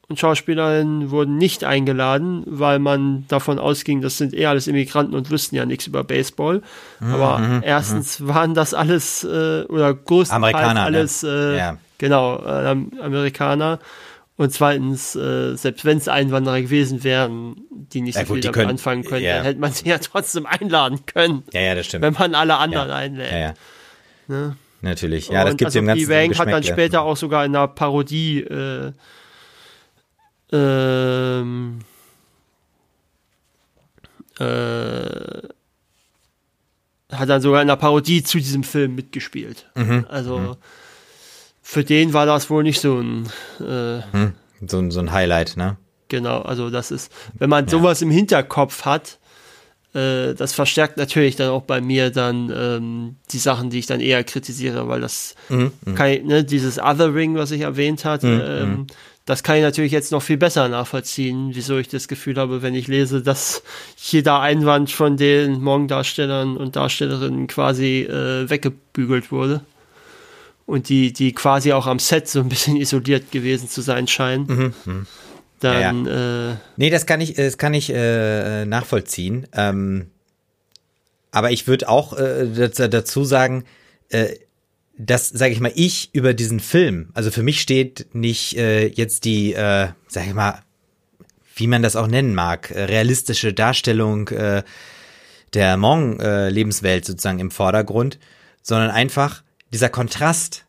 und 0.08 0.20
Schauspielerinnen 0.20 1.10
wurden 1.10 1.38
nicht 1.38 1.64
eingeladen, 1.64 2.44
weil 2.46 2.80
man 2.80 3.24
davon 3.30 3.60
ausging, 3.60 4.02
das 4.02 4.18
sind 4.18 4.34
eh 4.34 4.46
alles 4.46 4.68
Immigranten 4.68 5.16
und 5.16 5.32
wüssten 5.32 5.56
ja 5.56 5.66
nichts 5.66 5.88
über 5.88 6.04
Baseball. 6.04 6.62
Mhm, 7.00 7.14
aber 7.14 7.62
erstens 7.64 8.28
waren 8.28 8.54
das 8.54 8.74
alles 8.74 9.24
äh, 9.24 9.64
oder 9.70 9.94
größtenteils 9.94 10.32
Amerikaner, 10.32 10.74
ne? 10.82 10.98
alles 10.98 11.24
äh, 11.24 11.58
Ja. 11.58 11.78
genau 11.98 12.40
äh, 12.44 12.68
Am- 12.68 12.92
Amerikaner. 13.02 13.80
Und 14.42 14.52
zweitens, 14.52 15.16
äh, 15.16 15.56
selbst 15.56 15.86
wenn 15.86 16.00
es 16.00 16.08
Einwanderer 16.08 16.60
gewesen 16.64 17.04
wären, 17.04 17.58
die 17.70 18.02
nicht 18.02 18.16
so 18.16 18.22
Ja, 18.22 18.26
gut, 18.26 18.34
viel 18.38 18.42
die 18.42 18.46
damit 18.48 18.56
können- 18.56 18.70
anfangen 18.72 19.04
können, 19.04 19.24
ja. 19.24 19.36
dann 19.36 19.44
hätte 19.44 19.60
man 19.60 19.72
sie 19.72 19.88
ja 19.88 20.00
trotzdem 20.00 20.48
einladen 20.48 21.06
können, 21.06 21.44
Ja, 21.54 21.62
ja, 21.62 21.76
das 21.76 21.86
stimmt. 21.86 22.02
wenn 22.04 22.14
man 22.16 22.34
alle 22.34 22.58
anderen 22.58 22.90
ja. 22.90 22.96
einlädt. 22.96 23.32
Ja, 23.32 23.38
ja. 23.38 23.54
Ne? 24.28 24.58
Natürlich. 24.82 25.28
Ja, 25.28 25.44
das 25.46 25.58
gibt 25.58 25.66
also 25.68 25.78
dem 25.78 25.86
Ganzen. 25.86 26.10
Wang 26.10 26.34
so 26.34 26.40
hat 26.40 26.48
dann 26.48 26.64
später 26.64 27.04
auch 27.04 27.16
sogar 27.18 27.46
in 27.46 27.56
einer 27.56 27.68
Parodie 27.68 28.40
äh, 28.40 28.92
ähm, 30.52 31.80
äh, 34.40 35.48
hat 37.12 37.30
dann 37.30 37.42
sogar 37.44 37.62
in 37.62 37.70
einer 37.70 37.78
Parodie 37.78 38.24
zu 38.24 38.40
diesem 38.40 38.64
Film 38.64 38.96
mitgespielt. 38.96 39.70
Mhm. 39.76 40.08
Also 40.10 40.58
für 41.62 41.84
den 41.84 42.14
war 42.14 42.26
das 42.26 42.50
wohl 42.50 42.64
nicht 42.64 42.82
so 42.82 43.00
ein 43.00 43.28
äh, 43.60 44.02
Hm, 44.12 44.34
so, 44.68 44.80
ein- 44.80 44.92
so 44.92 45.00
ein 45.00 45.12
Highlight, 45.12 45.58
ne? 45.58 45.78
Genau, 46.10 46.42
also 46.42 46.70
das 46.70 46.92
ist, 46.92 47.12
wenn 47.40 47.50
man 47.50 47.68
sowas 47.68 48.02
im 48.02 48.12
Hinterkopf 48.12 48.84
hat, 48.84 49.20
äh, 49.94 50.34
das 50.34 50.54
verstärkt 50.54 50.98
natürlich 50.98 51.36
dann 51.38 51.50
auch 51.50 51.64
bei 51.64 51.80
mir 51.82 52.10
dann 52.12 52.52
ähm, 52.56 53.16
die 53.32 53.38
Sachen, 53.38 53.70
die 53.70 53.80
ich 53.80 53.86
dann 53.86 54.02
eher 54.02 54.24
kritisiere, 54.24 54.88
weil 54.88 55.02
das 55.02 55.36
Mhm, 55.50 55.72
kann 55.96 56.10
ich, 56.10 56.24
ne, 56.24 56.44
dieses 56.44 56.80
Othering, 56.80 57.36
was 57.36 57.52
ich 57.52 57.62
erwähnt 57.62 58.04
hatte, 58.06 58.28
ähm, 58.64 58.88
das 59.26 59.44
kann 59.44 59.56
ich 59.58 59.62
natürlich 59.62 59.92
jetzt 59.92 60.12
noch 60.12 60.22
viel 60.22 60.38
besser 60.38 60.68
nachvollziehen, 60.68 61.52
wieso 61.54 61.78
ich 61.78 61.88
das 61.88 62.08
Gefühl 62.08 62.36
habe, 62.38 62.62
wenn 62.62 62.74
ich 62.76 62.88
lese, 62.88 63.22
dass 63.22 63.62
jeder 63.98 64.40
Einwand 64.42 64.92
von 64.92 65.16
den 65.16 65.58
Hmong-Darstellern 65.58 66.58
und 66.58 66.76
Darstellerinnen 66.76 67.48
quasi 67.48 68.02
äh, 68.02 68.50
weggebügelt 68.50 69.32
wurde. 69.32 69.62
Und 70.72 70.88
die, 70.90 71.12
die 71.12 71.34
quasi 71.34 71.74
auch 71.74 71.86
am 71.88 72.00
Set 72.00 72.28
so 72.28 72.40
ein 72.40 72.50
bisschen 72.50 72.78
isoliert 72.82 73.32
gewesen 73.32 73.68
zu 73.70 73.82
sein 73.82 74.08
scheinen. 74.08 74.74
Dann, 75.60 76.06
Äh, 76.08 76.56
Nee, 76.78 76.90
das 76.90 77.06
kann 77.06 77.20
ich, 77.22 77.34
das 77.34 77.58
kann 77.58 77.74
ich 77.74 77.90
äh, 77.94 78.66
nachvollziehen. 78.66 79.48
Ähm, 79.54 80.08
aber 81.32 81.52
ich 81.52 81.68
würde 81.68 81.88
auch 81.90 82.14
äh, 82.18 82.48
dazu- 82.56 82.88
dazu 82.88 83.24
sagen, 83.26 83.66
äh, 84.10 84.30
dass, 84.98 85.30
sage 85.30 85.52
ich 85.54 85.60
mal, 85.60 85.72
ich 85.76 86.10
über 86.14 86.34
diesen 86.34 86.60
Film, 86.60 87.10
also 87.14 87.32
für 87.32 87.44
mich 87.44 87.62
steht 87.62 88.08
nicht 88.14 88.58
äh, 88.58 88.88
jetzt 88.88 89.26
die, 89.26 89.54
äh, 89.54 89.90
sage 90.08 90.28
ich 90.28 90.34
mal, 90.34 90.62
wie 91.56 91.68
man 91.68 91.82
das 91.82 91.96
auch 91.96 92.08
nennen 92.08 92.34
mag, 92.36 92.72
äh, 92.72 92.84
realistische 92.84 93.54
Darstellung 93.54 94.28
äh, 94.30 94.64
der 95.54 95.74
Hmong-Lebenswelt 95.76 97.06
sozusagen 97.06 97.40
im 97.40 97.52
Vordergrund, 97.52 98.20
sondern 98.62 98.90
einfach 98.90 99.44
dieser 99.74 99.90
Kontrast, 99.90 100.66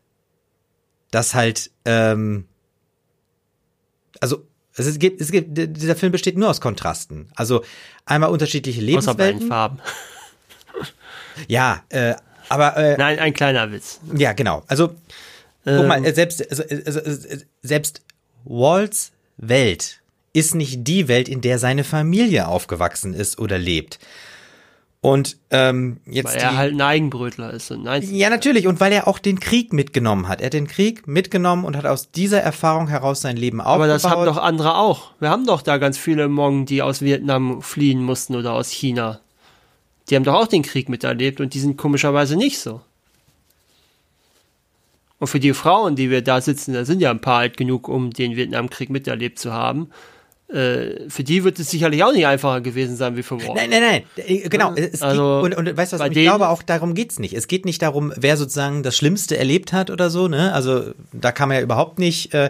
dass 1.11 1.33
halt, 1.35 1.71
ähm, 1.85 2.45
also 4.19 4.45
es 4.75 4.97
gibt, 4.97 5.21
es 5.21 5.31
gibt, 5.31 5.49
dieser 5.57 5.95
Film 5.95 6.11
besteht 6.11 6.37
nur 6.37 6.49
aus 6.49 6.59
Kontrasten. 6.59 7.29
Also 7.35 7.63
einmal 8.05 8.29
unterschiedliche 8.29 8.79
außer 8.79 8.85
Lebenswelten. 8.85 9.47
Farben. 9.47 9.79
Ja, 11.47 11.83
äh, 11.89 12.15
aber 12.49 12.75
äh, 12.77 12.97
Nein, 12.97 13.19
ein 13.19 13.33
kleiner 13.33 13.71
Witz. 13.71 13.99
ja, 14.15 14.33
genau. 14.33 14.63
Also 14.67 14.89
guck 14.89 14.97
Ähm, 15.65 15.87
mal, 15.87 16.05
äh, 16.05 16.13
selbst 16.13 16.47
also, 16.49 16.63
also, 16.63 16.99
äh, 16.99 17.37
selbst 17.61 18.01
Walls 18.43 19.11
Welt 19.37 20.01
ist 20.33 20.55
nicht 20.55 20.87
die 20.87 21.07
Welt, 21.07 21.29
in 21.29 21.41
der 21.41 21.59
seine 21.59 21.83
Familie 21.83 22.47
aufgewachsen 22.47 23.13
ist 23.13 23.39
oder 23.39 23.57
lebt. 23.57 23.99
Und 25.03 25.35
ähm, 25.49 25.97
jetzt 26.05 26.33
Weil 26.33 26.41
er 26.41 26.51
die, 26.51 26.55
halt 26.55 26.73
ein 26.75 26.81
Eigenbrötler 26.81 27.51
ist. 27.51 27.69
Und 27.71 27.83
nein, 27.83 28.01
ja, 28.09 28.29
natürlich. 28.29 28.67
Und 28.67 28.79
weil 28.79 28.93
er 28.93 29.05
auch 29.05 29.19
den 29.19 29.41
Krieg 29.41 29.73
mitgenommen 29.73 30.29
hat. 30.29 30.39
Er 30.39 30.45
hat 30.45 30.53
den 30.53 30.65
Krieg 30.65 31.09
mitgenommen 31.09 31.65
und 31.65 31.75
hat 31.75 31.85
aus 31.85 32.11
dieser 32.11 32.39
Erfahrung 32.39 32.87
heraus 32.87 33.19
sein 33.19 33.35
Leben 33.35 33.59
aber 33.59 33.83
aufgebaut. 33.83 33.95
das 33.95 34.09
haben 34.09 34.25
doch 34.25 34.37
andere 34.37 34.77
auch. 34.77 35.11
Wir 35.19 35.29
haben 35.29 35.45
doch 35.45 35.61
da 35.61 35.77
ganz 35.77 35.97
viele 35.97 36.27
Hmong, 36.27 36.65
die 36.65 36.81
aus 36.81 37.01
Vietnam 37.01 37.61
fliehen 37.61 38.01
mussten 38.01 38.33
oder 38.33 38.53
aus 38.53 38.69
China. 38.69 39.19
Die 40.09 40.15
haben 40.15 40.23
doch 40.23 40.35
auch 40.35 40.47
den 40.47 40.61
Krieg 40.61 40.87
miterlebt 40.87 41.41
und 41.41 41.53
die 41.53 41.59
sind 41.59 41.75
komischerweise 41.75 42.37
nicht 42.37 42.59
so. 42.59 42.79
Und 45.19 45.27
für 45.27 45.41
die 45.41 45.53
Frauen, 45.53 45.97
die 45.97 46.09
wir 46.09 46.21
da 46.21 46.39
sitzen, 46.39 46.73
da 46.73 46.85
sind 46.85 47.01
ja 47.01 47.11
ein 47.11 47.19
paar 47.19 47.39
alt 47.39 47.57
genug, 47.57 47.89
um 47.89 48.11
den 48.11 48.37
Vietnamkrieg 48.37 48.89
miterlebt 48.89 49.37
zu 49.37 49.51
haben. 49.51 49.89
Äh, 50.53 51.09
für 51.09 51.23
die 51.23 51.43
wird 51.43 51.57
es 51.59 51.69
sicherlich 51.71 52.03
auch 52.03 52.11
nicht 52.13 52.27
einfacher 52.27 52.61
gewesen 52.61 52.95
sein 52.95 53.17
wie 53.17 53.23
für 53.23 53.35
Walt. 53.39 53.55
Nein, 53.55 53.69
nein, 53.71 53.81
nein, 53.81 54.03
äh, 54.25 54.47
genau. 54.49 54.73
Es 54.75 55.01
Also, 55.01 55.41
geht, 55.43 55.57
und, 55.57 55.67
und 55.69 55.77
weißt 55.77 55.93
du 55.93 55.99
was, 55.99 56.07
ich 56.07 56.13
denen- 56.13 56.25
glaube 56.25 56.49
auch 56.49 56.61
darum 56.61 56.93
geht's 56.93 57.17
nicht. 57.19 57.33
Es 57.33 57.47
geht 57.47 57.65
nicht 57.65 57.81
darum, 57.81 58.13
wer 58.15 58.37
sozusagen 58.37 58.83
das 58.83 58.95
Schlimmste 58.95 59.37
erlebt 59.37 59.73
hat 59.73 59.89
oder 59.89 60.09
so, 60.09 60.27
ne? 60.27 60.53
Also 60.53 60.93
da 61.11 61.31
kann 61.31 61.49
man 61.49 61.57
ja 61.57 61.63
überhaupt 61.63 61.97
nicht, 61.99 62.33
äh, 62.33 62.49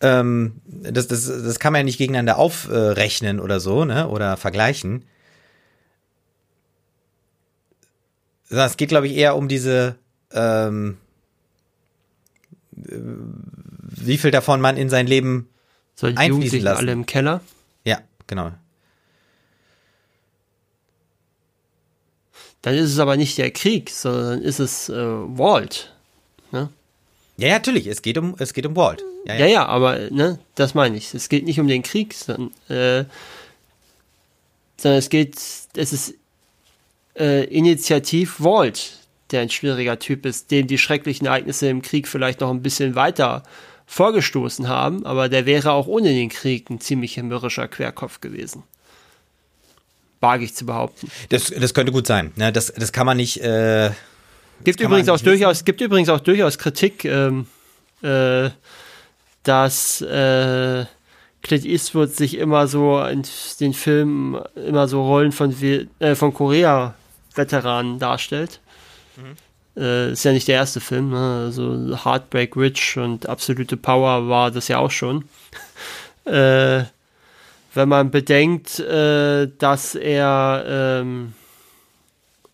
ähm, 0.00 0.54
das, 0.66 1.06
das, 1.06 1.26
das 1.26 1.58
kann 1.58 1.72
man 1.72 1.80
ja 1.80 1.84
nicht 1.84 1.98
gegeneinander 1.98 2.38
aufrechnen 2.38 3.38
oder 3.40 3.60
so, 3.60 3.84
ne? 3.84 4.08
Oder 4.08 4.36
vergleichen. 4.36 5.04
Sondern 8.48 8.66
Es 8.66 8.76
geht, 8.76 8.88
glaube 8.88 9.06
ich, 9.06 9.14
eher 9.16 9.36
um 9.36 9.48
diese, 9.48 9.96
ähm, 10.32 10.96
äh, 12.76 12.96
wie 12.96 14.18
viel 14.18 14.30
davon 14.30 14.60
man 14.60 14.76
in 14.76 14.88
sein 14.90 15.06
Leben, 15.06 15.48
So 15.94 16.08
die 16.08 16.16
einfließen 16.16 16.34
Jugendlichen 16.34 16.64
lassen. 16.64 16.78
alle 16.78 16.92
im 16.92 17.06
Keller. 17.06 17.40
ja, 17.84 18.00
genau. 18.26 18.52
Dann 22.62 22.74
ist 22.74 22.92
es 22.92 22.98
aber 23.00 23.16
nicht 23.16 23.38
der 23.38 23.50
Krieg, 23.50 23.90
sondern 23.90 24.40
ist 24.40 24.60
es 24.60 24.88
äh, 24.88 24.94
Walt. 24.94 25.92
Ja, 27.36 27.48
ja, 27.48 27.54
natürlich. 27.54 27.88
Es 27.88 28.02
geht 28.02 28.16
um, 28.18 28.36
es 28.38 28.54
geht 28.54 28.66
um 28.66 28.76
Walt. 28.76 29.02
Ja, 29.26 29.34
Ja, 29.34 29.46
ja, 29.46 29.66
aber 29.66 30.10
ne, 30.10 30.38
das 30.54 30.74
meine 30.74 30.96
ich. 30.96 31.12
Es 31.12 31.28
geht 31.28 31.44
nicht 31.44 31.58
um 31.58 31.66
den 31.66 31.82
Krieg, 31.82 32.14
sondern, 32.14 32.52
äh, 32.68 33.04
sondern 34.76 34.98
es 34.98 35.08
geht, 35.08 35.36
es 35.76 35.92
ist 35.92 36.14
äh, 37.18 37.44
Initiativ 37.44 38.36
Walt, 38.38 38.98
der 39.32 39.40
ein 39.40 39.50
schwieriger 39.50 39.98
Typ 39.98 40.24
ist, 40.24 40.50
dem 40.50 40.66
die 40.66 40.78
schrecklichen 40.78 41.26
Ereignisse 41.26 41.68
im 41.68 41.82
Krieg 41.82 42.06
vielleicht 42.06 42.40
noch 42.40 42.50
ein 42.50 42.62
bisschen 42.62 42.94
weiter 42.94 43.42
vorgestoßen 43.86 44.68
haben, 44.68 45.04
aber 45.04 45.28
der 45.28 45.46
wäre 45.46 45.72
auch 45.72 45.86
ohne 45.86 46.08
den 46.10 46.28
Krieg 46.28 46.70
ein 46.70 46.80
ziemlich 46.80 47.16
mürrischer 47.22 47.68
Querkopf 47.68 48.20
gewesen. 48.20 48.62
Wage 50.20 50.44
ich 50.44 50.54
zu 50.54 50.64
behaupten. 50.64 51.10
Das, 51.30 51.46
das 51.46 51.74
könnte 51.74 51.92
gut 51.92 52.06
sein. 52.06 52.32
Ne? 52.36 52.52
Das, 52.52 52.72
das 52.72 52.92
kann 52.92 53.06
man 53.06 53.16
nicht. 53.16 53.40
Äh, 53.42 53.90
Gibt 54.64 54.80
übrigens 54.80 55.08
auch 55.08 55.20
durchaus, 55.20 55.64
gibt 55.64 55.80
übrigens 55.80 56.08
auch 56.08 56.20
durchaus 56.20 56.58
Kritik, 56.58 57.04
ähm, 57.04 57.46
äh, 58.02 58.50
dass 59.42 60.00
äh, 60.00 60.84
Clint 61.42 61.64
Eastwood 61.64 62.14
sich 62.14 62.38
immer 62.38 62.68
so 62.68 63.02
in 63.02 63.24
den 63.58 63.74
Filmen 63.74 64.40
immer 64.54 64.86
so 64.86 65.02
Rollen 65.02 65.32
von, 65.32 65.54
äh, 65.60 66.14
von 66.14 66.32
Korea-Veteranen 66.32 67.98
darstellt. 67.98 68.60
Äh, 69.76 70.12
ist 70.12 70.24
ja 70.24 70.32
nicht 70.32 70.48
der 70.48 70.56
erste 70.56 70.80
Film, 70.80 71.10
ne? 71.10 71.44
also 71.46 71.96
Heartbreak 72.04 72.56
Ridge 72.56 73.00
und 73.02 73.28
Absolute 73.28 73.76
Power 73.76 74.28
war 74.28 74.50
das 74.50 74.68
ja 74.68 74.78
auch 74.78 74.90
schon. 74.90 75.24
äh, 76.24 76.84
wenn 77.74 77.88
man 77.88 78.10
bedenkt, 78.10 78.78
äh, 78.80 79.48
dass 79.58 79.94
er 79.94 80.64
ähm, 80.66 81.32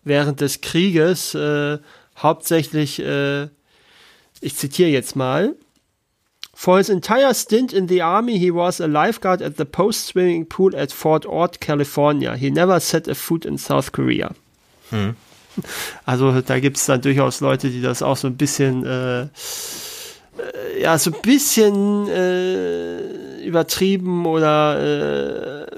während 0.03 0.39
des 0.39 0.61
Krieges 0.61 1.35
äh, 1.35 1.79
hauptsächlich, 2.17 2.99
äh, 2.99 3.49
ich 4.39 4.55
zitiere 4.55 4.89
jetzt 4.89 5.15
mal, 5.15 5.55
For 6.55 6.77
his 6.77 6.89
entire 6.89 7.33
stint 7.33 7.71
in 7.71 7.87
the 7.87 8.01
army, 8.01 8.37
he 8.37 8.53
was 8.53 8.81
a 8.81 8.85
lifeguard 8.85 9.41
at 9.41 9.55
the 9.55 9.63
post 9.63 10.07
swimming 10.07 10.45
pool 10.45 10.75
at 10.75 10.91
Fort 10.91 11.25
Ord, 11.25 11.61
California. 11.61 12.35
He 12.35 12.51
never 12.51 12.81
set 12.81 13.07
a 13.07 13.15
foot 13.15 13.45
in 13.45 13.57
South 13.57 13.93
Korea. 13.93 14.35
Also 16.05 16.41
da 16.41 16.59
gibt 16.59 16.77
es 16.77 16.85
dann 16.85 17.01
durchaus 17.01 17.41
Leute, 17.41 17.69
die 17.69 17.81
das 17.81 18.01
auch 18.01 18.17
so 18.17 18.27
ein 18.27 18.37
bisschen, 18.37 18.85
äh, 18.85 19.21
äh, 19.23 19.27
ja, 20.81 20.97
so 20.97 21.11
ein 21.11 21.21
bisschen 21.21 22.07
äh, 22.07 23.43
übertrieben 23.43 24.25
oder 24.25 25.65
äh, 25.65 25.77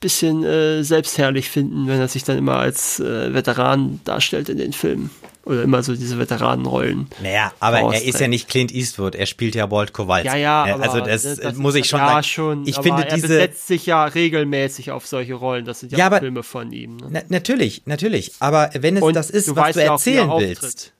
bisschen 0.00 0.44
äh, 0.44 0.82
selbstherrlich 0.82 1.48
finden, 1.48 1.86
wenn 1.86 2.00
er 2.00 2.08
sich 2.08 2.24
dann 2.24 2.36
immer 2.36 2.56
als 2.56 3.00
äh, 3.00 3.32
Veteran 3.32 4.00
darstellt 4.04 4.48
in 4.48 4.58
den 4.58 4.72
Filmen. 4.72 5.10
Oder 5.44 5.62
immer 5.64 5.82
so 5.82 5.94
diese 5.96 6.18
Veteranenrollen. 6.18 7.08
naja, 7.20 7.52
aber 7.58 7.94
er 7.94 8.04
ist 8.04 8.20
ja 8.20 8.28
nicht 8.28 8.48
Clint 8.48 8.72
Eastwood. 8.72 9.16
Er 9.16 9.26
spielt 9.26 9.56
ja 9.56 9.68
Walt 9.72 9.92
Kowalski. 9.92 10.28
Ja, 10.28 10.36
ja, 10.36 10.66
Ne? 10.66 10.74
aber 10.74 10.82
also 10.84 11.00
das, 11.00 11.24
ne, 11.24 11.42
äh, 11.42 11.52
muss 11.54 11.74
ich 11.74 11.88
schon 11.88 11.98
ja, 11.98 12.06
sagen. 12.08 12.22
schon. 12.22 12.66
Ich 12.66 12.76
aber 12.76 12.82
finde 12.84 13.06
er 13.08 13.14
diese. 13.16 13.26
besetzt 13.26 13.66
sich 13.66 13.84
ja 13.86 14.04
regelmäßig 14.04 14.92
auf 14.92 15.04
solche 15.06 15.34
Rollen. 15.34 15.64
Das 15.64 15.80
sind 15.80 15.90
ja, 15.90 15.98
Ja, 15.98 16.04
auch 16.04 16.06
aber- 16.12 16.20
Filme 16.20 16.42
von 16.44 16.70
ihm. 16.72 16.96
Ne? 16.96 17.06
Na, 17.10 17.22
natürlich, 17.28 17.82
natürlich. 17.86 18.32
Aber 18.38 18.70
wenn 18.78 18.96
es 18.96 19.02
Und 19.02 19.14
das 19.16 19.30
ist, 19.30 19.48
du 19.48 19.56
was 19.56 19.74
du 19.74 19.80
ja 19.80 19.86
auch, 19.86 19.88
er 19.88 19.92
erzählen 19.94 20.30
auftritt. 20.30 20.62
willst, 20.62 20.92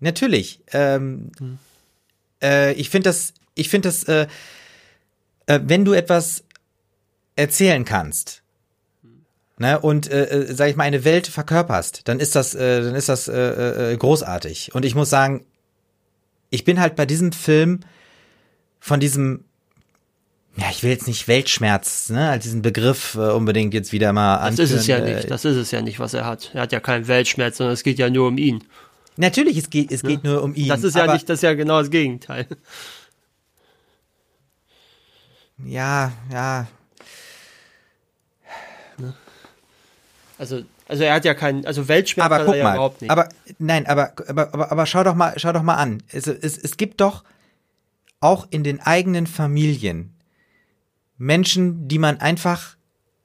natürlich. 0.00 0.60
Ähm, 0.72 1.30
äh, 2.42 2.72
ich 2.74 2.88
finde 2.88 3.10
das, 3.10 3.34
ich 3.54 3.68
finde 3.68 3.88
das, 3.88 4.04
äh, 4.04 4.26
äh, 5.46 5.60
wenn 5.62 5.84
du 5.84 5.92
etwas 5.92 6.42
erzählen 7.36 7.84
kannst, 7.84 8.42
ne, 9.58 9.78
und 9.78 10.10
äh, 10.10 10.24
äh, 10.26 10.54
sag 10.54 10.68
ich 10.70 10.76
mal 10.76 10.84
eine 10.84 11.04
Welt 11.04 11.26
verkörperst, 11.26 12.02
dann 12.04 12.20
ist 12.20 12.34
das, 12.36 12.54
äh, 12.54 12.82
dann 12.82 12.94
ist 12.94 13.08
das 13.08 13.28
äh, 13.28 13.92
äh, 13.92 13.96
großartig. 13.96 14.74
Und 14.74 14.84
ich 14.84 14.94
muss 14.94 15.10
sagen, 15.10 15.44
ich 16.50 16.64
bin 16.64 16.80
halt 16.80 16.96
bei 16.96 17.06
diesem 17.06 17.32
Film 17.32 17.80
von 18.80 19.00
diesem 19.00 19.44
ja, 20.56 20.66
ich 20.70 20.84
will 20.84 20.90
jetzt 20.90 21.08
nicht 21.08 21.26
Weltschmerz, 21.26 22.10
ne, 22.10 22.30
als 22.30 22.44
diesen 22.44 22.62
Begriff 22.62 23.16
äh, 23.16 23.18
unbedingt 23.32 23.74
jetzt 23.74 23.90
wieder 23.92 24.12
mal 24.12 24.38
Das 24.50 24.60
ist 24.60 24.70
es 24.70 24.86
ja 24.86 24.98
anführen, 24.98 25.16
nicht. 25.16 25.24
äh, 25.24 25.28
Das 25.28 25.44
ist 25.44 25.56
es 25.56 25.72
ja 25.72 25.82
nicht, 25.82 25.98
was 25.98 26.14
er 26.14 26.24
hat. 26.24 26.52
Er 26.54 26.62
hat 26.62 26.70
ja 26.72 26.78
keinen 26.78 27.08
Weltschmerz, 27.08 27.56
sondern 27.56 27.74
es 27.74 27.82
geht 27.82 27.98
ja 27.98 28.08
nur 28.08 28.28
um 28.28 28.38
ihn. 28.38 28.62
Natürlich, 29.16 29.56
es 29.56 29.68
geht, 29.68 29.90
es 29.90 30.02
geht 30.02 30.22
nur 30.22 30.42
um 30.44 30.54
ihn. 30.54 30.68
Das 30.68 30.84
ist 30.84 30.94
ja 30.94 31.12
nicht, 31.12 31.28
das 31.28 31.38
ist 31.38 31.42
ja 31.42 31.54
genau 31.54 31.80
das 31.80 31.90
Gegenteil. 31.90 32.46
Ja, 35.64 36.12
ja. 36.32 36.66
Also, 40.44 40.62
also 40.88 41.02
er 41.04 41.14
hat 41.14 41.24
ja 41.24 41.32
keinen, 41.32 41.64
also 41.64 41.88
Weltschmerz 41.88 42.26
Aber 42.26 42.34
hat 42.36 42.44
guck 42.44 42.54
er 42.54 42.58
ja 42.58 42.64
mal. 42.64 42.74
überhaupt 42.74 43.00
nicht. 43.00 43.10
Aber 43.10 43.28
nein, 43.58 43.86
aber, 43.86 44.12
aber, 44.28 44.52
aber, 44.52 44.72
aber 44.72 44.86
schau 44.86 45.02
doch 45.02 45.14
mal, 45.14 45.32
schau 45.38 45.52
doch 45.52 45.62
mal 45.62 45.76
an. 45.76 46.02
Es, 46.12 46.26
es, 46.26 46.58
es 46.58 46.76
gibt 46.76 47.00
doch 47.00 47.24
auch 48.20 48.46
in 48.50 48.62
den 48.62 48.80
eigenen 48.80 49.26
Familien 49.26 50.14
Menschen, 51.16 51.88
die 51.88 51.98
man 51.98 52.20
einfach 52.20 52.76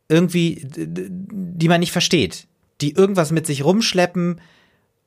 irgendwie, 0.07 0.65
die 0.65 1.67
man 1.67 1.82
nicht 1.82 1.91
versteht, 1.91 2.47
die 2.82 2.93
irgendwas 2.93 3.32
mit 3.32 3.45
sich 3.45 3.63
rumschleppen, 3.63 4.39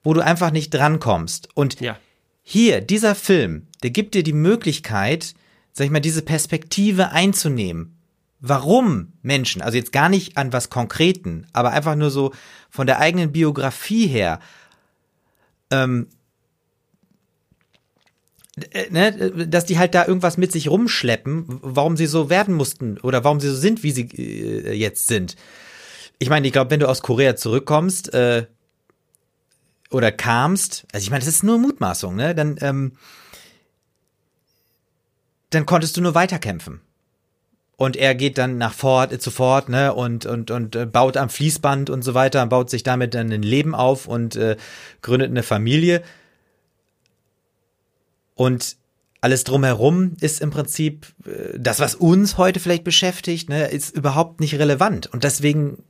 wo 0.02 0.12
du 0.12 0.20
einfach 0.20 0.50
nicht 0.50 0.74
drankommst. 0.74 1.48
Und 1.54 1.80
ja. 1.80 1.98
hier, 2.42 2.80
dieser 2.80 3.14
Film, 3.14 3.68
der 3.82 3.90
gibt 3.90 4.14
dir 4.14 4.22
die 4.22 4.32
Möglichkeit, 4.32 5.34
sag 5.72 5.86
ich 5.86 5.90
mal, 5.90 6.00
diese 6.00 6.22
Perspektive 6.22 7.12
einzunehmen. 7.12 7.96
Warum 8.45 9.12
Menschen, 9.22 9.62
also 9.62 9.76
jetzt 9.78 9.93
gar 9.93 10.09
nicht 10.09 10.36
an 10.36 10.53
was 10.53 10.68
Konkreten, 10.68 11.47
aber 11.53 11.70
einfach 11.70 11.95
nur 11.95 12.11
so 12.11 12.32
von 12.70 12.88
der 12.88 12.99
eigenen 12.99 13.30
Biografie 13.30 14.09
her, 14.09 14.40
ähm, 15.70 16.09
äh, 18.72 18.90
ne, 18.90 19.47
dass 19.47 19.64
die 19.64 19.78
halt 19.78 19.95
da 19.95 20.07
irgendwas 20.07 20.36
mit 20.36 20.51
sich 20.51 20.68
rumschleppen, 20.68 21.47
warum 21.62 21.97
sie 21.97 22.07
so 22.07 22.30
werden 22.30 22.55
mussten 22.55 22.99
oder 22.99 23.22
warum 23.22 23.38
sie 23.38 23.49
so 23.49 23.57
sind, 23.57 23.84
wie 23.84 23.93
sie 23.93 24.09
äh, 24.11 24.72
jetzt 24.72 25.07
sind. 25.07 25.36
Ich 26.18 26.28
meine, 26.28 26.45
ich 26.47 26.53
glaube, 26.53 26.72
wenn 26.72 26.80
du 26.80 26.88
aus 26.88 27.01
Korea 27.01 27.36
zurückkommst, 27.36 28.12
äh, 28.12 28.47
oder 29.93 30.11
kamst, 30.11 30.86
also 30.93 31.05
ich 31.05 31.11
meine, 31.11 31.20
das 31.20 31.28
ist 31.28 31.45
nur 31.45 31.59
Mutmaßung, 31.59 32.16
ne? 32.16 32.34
Dann, 32.34 32.57
ähm, 32.61 32.93
dann 35.51 35.66
konntest 35.66 35.97
du 35.97 36.01
nur 36.01 36.14
weiterkämpfen. 36.14 36.80
Und 37.83 37.97
er 37.97 38.14
geht 38.14 38.39
dann 38.39 38.59
nach 38.59 38.74
Fort, 38.74 39.11
äh, 39.11 39.18
zu 39.18 39.33
Fort, 39.33 39.68
ne, 39.68 39.93
und, 39.93 40.24
und, 40.24 40.53
und 40.53 40.76
äh, 40.76 40.87
baut 40.87 41.16
am 41.16 41.28
Fließband 41.28 41.91
und 41.91 42.03
so 42.03 42.14
weiter, 42.14 42.47
baut 42.47 42.70
sich 42.70 42.85
damit 42.85 43.12
dann 43.12 43.33
ein 43.33 43.43
Leben 43.43 43.74
auf 43.74 44.07
und 44.07 44.37
äh, 44.37 44.57
gründet 45.01 45.30
eine 45.30 45.43
Familie. 45.43 46.05
Und 48.37 48.76
alles 49.20 49.43
drumherum 49.43 50.12
ist 50.20 50.41
im 50.41 50.51
Prinzip 50.51 51.09
äh, 51.26 51.59
das, 51.59 51.80
was 51.80 51.97
uns 51.97 52.39
heute 52.39 52.61
vielleicht 52.61 52.85
beschäftigt, 52.85 53.49
ne, 53.49 53.66
ist 53.66 53.97
überhaupt 53.97 54.39
nicht 54.39 54.55
relevant. 54.61 55.09
Und 55.12 55.24
deswegen 55.24 55.83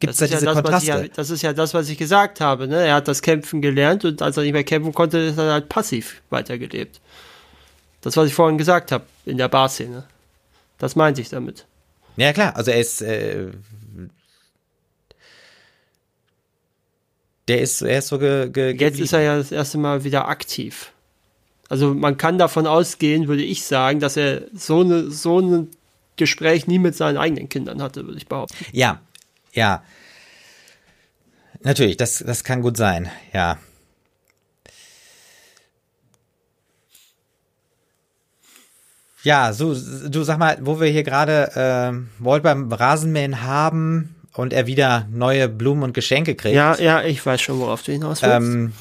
gibt 0.00 0.14
es 0.14 0.20
da 0.20 0.24
diese 0.28 0.42
ja 0.42 0.54
das, 0.54 0.54
Kontraste. 0.54 0.88
ja, 0.88 1.02
das 1.14 1.28
ist 1.28 1.42
ja 1.42 1.52
das, 1.52 1.74
was 1.74 1.90
ich 1.90 1.98
gesagt 1.98 2.40
habe. 2.40 2.66
Ne? 2.66 2.76
Er 2.76 2.94
hat 2.94 3.08
das 3.08 3.20
Kämpfen 3.20 3.60
gelernt 3.60 4.06
und 4.06 4.22
als 4.22 4.38
er 4.38 4.42
nicht 4.42 4.54
mehr 4.54 4.64
kämpfen 4.64 4.94
konnte, 4.94 5.18
ist 5.18 5.36
er 5.36 5.52
halt 5.52 5.68
passiv 5.68 6.22
weitergelebt. 6.30 6.98
Das, 8.00 8.16
was 8.16 8.26
ich 8.26 8.34
vorhin 8.34 8.56
gesagt 8.56 8.90
habe 8.90 9.04
in 9.26 9.36
der 9.36 9.48
Barszene. 9.48 10.04
Das 10.78 10.96
meinte 10.96 11.20
ich 11.20 11.28
damit. 11.28 11.66
Ja, 12.16 12.32
klar, 12.32 12.56
also 12.56 12.70
er 12.70 12.80
ist, 12.80 13.02
äh, 13.02 13.48
der 17.48 17.60
ist, 17.60 17.82
er 17.82 17.98
ist 17.98 18.08
so 18.08 18.18
ge, 18.18 18.48
ge, 18.50 18.76
Jetzt 18.76 18.98
ist 19.00 19.12
er 19.12 19.20
ja 19.20 19.36
das 19.36 19.52
erste 19.52 19.78
Mal 19.78 20.04
wieder 20.04 20.28
aktiv. 20.28 20.92
Also 21.68 21.94
man 21.94 22.16
kann 22.16 22.38
davon 22.38 22.66
ausgehen, 22.66 23.28
würde 23.28 23.42
ich 23.42 23.64
sagen, 23.64 24.00
dass 24.00 24.16
er 24.16 24.42
so 24.54 24.80
eine 24.80 25.10
so 25.10 25.40
ein 25.40 25.68
Gespräch 26.16 26.66
nie 26.66 26.78
mit 26.78 26.94
seinen 26.94 27.18
eigenen 27.18 27.48
Kindern 27.48 27.82
hatte, 27.82 28.06
würde 28.06 28.18
ich 28.18 28.26
behaupten. 28.26 28.56
Ja, 28.72 29.00
ja. 29.52 29.82
Natürlich, 31.62 31.96
das, 31.96 32.22
das 32.24 32.44
kann 32.44 32.62
gut 32.62 32.76
sein, 32.76 33.10
ja. 33.32 33.58
Ja, 39.26 39.52
so, 39.52 39.74
du 39.74 40.22
sag 40.22 40.38
mal, 40.38 40.56
wo 40.60 40.78
wir 40.78 40.86
hier 40.86 41.02
gerade 41.02 41.50
äh, 41.56 42.24
Walt 42.24 42.44
beim 42.44 42.72
Rasenmähen 42.72 43.42
haben 43.42 44.14
und 44.34 44.52
er 44.52 44.68
wieder 44.68 45.08
neue 45.10 45.48
Blumen 45.48 45.82
und 45.82 45.94
Geschenke 45.94 46.36
kriegt. 46.36 46.54
Ja, 46.54 46.78
ja, 46.78 47.02
ich 47.02 47.26
weiß 47.26 47.40
schon, 47.40 47.58
worauf 47.58 47.82
du 47.82 47.90
hinaus 47.90 48.22
willst. 48.22 48.36
Ähm, 48.36 48.72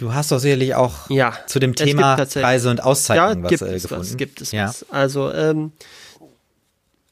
du 0.00 0.14
hast 0.14 0.32
doch 0.32 0.38
sicherlich 0.38 0.74
auch 0.74 1.10
ja, 1.10 1.34
zu 1.46 1.58
dem 1.58 1.74
Thema 1.74 2.16
Preise 2.16 2.70
und 2.70 2.82
Auszeichnungen 2.82 3.40
ja, 3.40 3.42
was 3.42 3.50
gibt 3.50 3.60
äh, 3.60 3.74
es 3.74 3.82
gefunden. 3.82 4.04
was, 4.04 4.16
gibt 4.16 4.40
es 4.40 4.52
ja. 4.52 4.68
was. 4.68 4.86
Also, 4.88 5.30
ähm, 5.34 5.72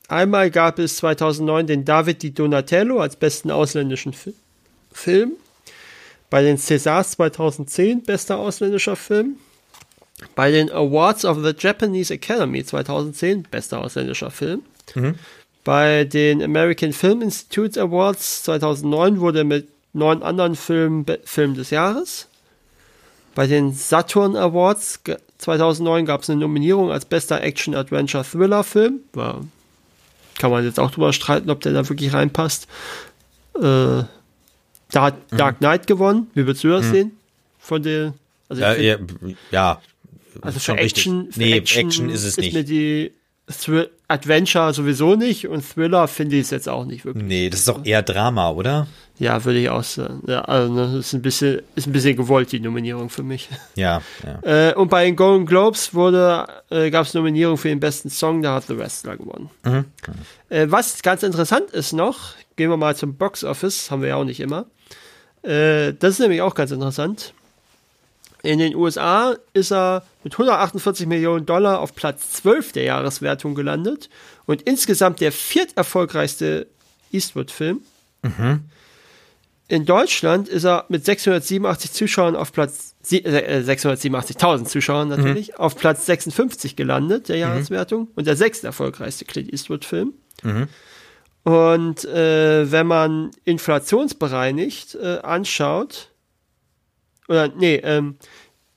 einmal 0.08 0.50
gab 0.50 0.78
es 0.78 0.96
2009 0.96 1.66
den 1.66 1.84
David 1.84 2.22
Di 2.22 2.32
Donatello 2.32 3.00
als 3.00 3.16
besten 3.16 3.50
ausländischen 3.50 4.14
Fi 4.14 4.32
Film. 4.92 5.32
Bei 6.30 6.40
den 6.40 6.56
Césars 6.56 7.10
2010 7.10 8.04
bester 8.04 8.38
ausländischer 8.38 8.96
Film. 8.96 9.36
Bei 10.34 10.50
den 10.50 10.70
Awards 10.70 11.24
of 11.24 11.38
the 11.44 11.52
Japanese 11.58 12.12
Academy 12.14 12.64
2010 12.64 13.44
bester 13.50 13.80
ausländischer 13.80 14.30
Film. 14.30 14.62
Bei 15.64 16.04
den 16.04 16.42
American 16.42 16.92
Film 16.92 17.22
Institute 17.22 17.80
Awards 17.80 18.42
2009 18.44 19.20
wurde 19.20 19.38
er 19.40 19.44
mit 19.44 19.68
neun 19.92 20.22
anderen 20.22 20.56
Filmen 20.56 21.06
Film 21.24 21.54
des 21.54 21.70
Jahres. 21.70 22.26
Bei 23.34 23.46
den 23.46 23.72
Saturn 23.72 24.36
Awards 24.36 25.04
ge- 25.04 25.18
2009 25.38 26.04
gab 26.06 26.22
es 26.22 26.30
eine 26.30 26.40
Nominierung 26.40 26.90
als 26.90 27.04
bester 27.04 27.40
Action-Adventure-Thriller-Film. 27.42 29.00
Kann 30.38 30.50
man 30.50 30.64
jetzt 30.64 30.78
auch 30.80 30.90
drüber 30.90 31.12
streiten, 31.12 31.50
ob 31.50 31.60
der 31.60 31.72
da 31.72 31.88
wirklich 31.88 32.12
reinpasst. 32.12 32.66
Äh, 33.56 33.60
da 33.62 34.08
hat 34.94 35.14
Dark 35.30 35.58
Knight 35.58 35.86
gewonnen. 35.86 36.30
Wie 36.34 36.46
würdest 36.46 36.64
du 36.64 36.68
das 36.68 36.86
sehen? 36.92 37.16
Von 37.58 37.82
der, 37.82 38.14
also 38.48 38.60
Ja, 38.62 38.74
ja, 38.74 38.96
ja, 39.50 39.80
also 40.40 40.58
schon 40.60 40.76
für 40.76 40.82
richtig. 40.82 41.06
Action, 41.06 41.32
für 41.32 41.38
Nee, 41.38 41.52
Action, 41.58 41.86
Action 41.86 42.08
ist 42.10 42.24
es 42.24 42.36
nicht. 42.36 42.54
mir 42.54 42.64
die 42.64 43.12
Thrill 43.48 43.90
Adventure 44.08 44.72
sowieso 44.72 45.16
nicht 45.16 45.48
und 45.48 45.62
Thriller 45.68 46.06
finde 46.06 46.36
ich 46.36 46.42
es 46.42 46.50
jetzt 46.50 46.68
auch 46.68 46.84
nicht 46.84 47.04
wirklich. 47.04 47.24
Nee, 47.24 47.50
das 47.50 47.60
ist 47.60 47.68
doch 47.68 47.84
eher 47.84 48.02
Drama, 48.02 48.50
oder? 48.50 48.86
Ja, 49.18 49.44
würde 49.44 49.58
ich 49.58 49.68
auch 49.68 49.82
sagen. 49.82 50.22
Ja, 50.26 50.42
also 50.42 50.72
ne, 50.72 50.80
das 50.96 51.06
ist 51.06 51.12
ein 51.12 51.22
bisschen, 51.22 51.60
ist 51.74 51.86
ein 51.86 51.92
bisschen 51.92 52.16
gewollt, 52.16 52.52
die 52.52 52.60
Nominierung 52.60 53.08
für 53.10 53.22
mich. 53.22 53.48
Ja, 53.74 54.00
ja. 54.24 54.70
Äh, 54.70 54.74
und 54.74 54.88
bei 54.88 55.04
den 55.04 55.16
Golden 55.16 55.44
Globes 55.46 55.92
wurde, 55.94 56.46
äh, 56.70 56.90
gab 56.90 57.06
es 57.06 57.14
Nominierung 57.14 57.56
für 57.58 57.68
den 57.68 57.80
besten 57.80 58.10
Song, 58.10 58.42
da 58.42 58.54
hat 58.54 58.64
The 58.68 58.78
Wrestler 58.78 59.16
gewonnen. 59.16 59.50
Mhm. 59.64 59.84
Äh, 60.48 60.66
was 60.70 61.02
ganz 61.02 61.22
interessant 61.22 61.70
ist 61.72 61.92
noch, 61.92 62.34
gehen 62.56 62.70
wir 62.70 62.76
mal 62.76 62.94
zum 62.96 63.16
Box 63.16 63.44
Office, 63.44 63.90
haben 63.90 64.02
wir 64.02 64.10
ja 64.10 64.16
auch 64.16 64.24
nicht 64.24 64.40
immer. 64.40 64.66
Äh, 65.42 65.94
das 65.98 66.14
ist 66.14 66.18
nämlich 66.20 66.42
auch 66.42 66.54
ganz 66.54 66.70
interessant. 66.70 67.34
In 68.42 68.58
den 68.58 68.74
USA 68.74 69.36
ist 69.52 69.70
er 69.70 70.04
mit 70.24 70.34
148 70.34 71.06
Millionen 71.06 71.46
Dollar 71.46 71.80
auf 71.80 71.94
Platz 71.94 72.32
12 72.32 72.72
der 72.72 72.84
Jahreswertung 72.84 73.54
gelandet 73.54 74.08
und 74.46 74.62
insgesamt 74.62 75.20
der 75.20 75.30
vierterfolgreichste 75.30 76.66
Eastwood-Film. 77.12 77.82
In 79.68 79.86
Deutschland 79.86 80.48
ist 80.48 80.64
er 80.64 80.84
mit 80.88 81.04
687 81.04 81.92
Zuschauern 81.92 82.36
auf 82.36 82.52
Platz 82.52 82.94
äh, 83.10 83.60
687.000 83.60 84.64
Zuschauern 84.66 85.08
natürlich 85.08 85.58
auf 85.58 85.76
Platz 85.76 86.06
56 86.06 86.76
gelandet 86.76 87.28
der 87.28 87.36
Jahreswertung 87.36 88.08
und 88.16 88.26
der 88.26 88.36
sechste 88.36 88.66
erfolgreichste 88.66 89.24
Clint 89.24 89.52
Eastwood-Film. 89.52 90.14
Und 91.44 92.04
äh, 92.04 92.70
wenn 92.70 92.86
man 92.86 93.30
inflationsbereinigt 93.44 94.94
äh, 94.96 95.18
anschaut, 95.22 96.11
oder 97.28 97.48
nee, 97.48 97.76
ähm, 97.76 98.16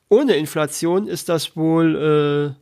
ohne 0.09 0.35
Inflation 0.35 1.07
ist 1.07 1.29
das 1.29 1.55
wohl 1.55 2.55
äh, 2.55 2.61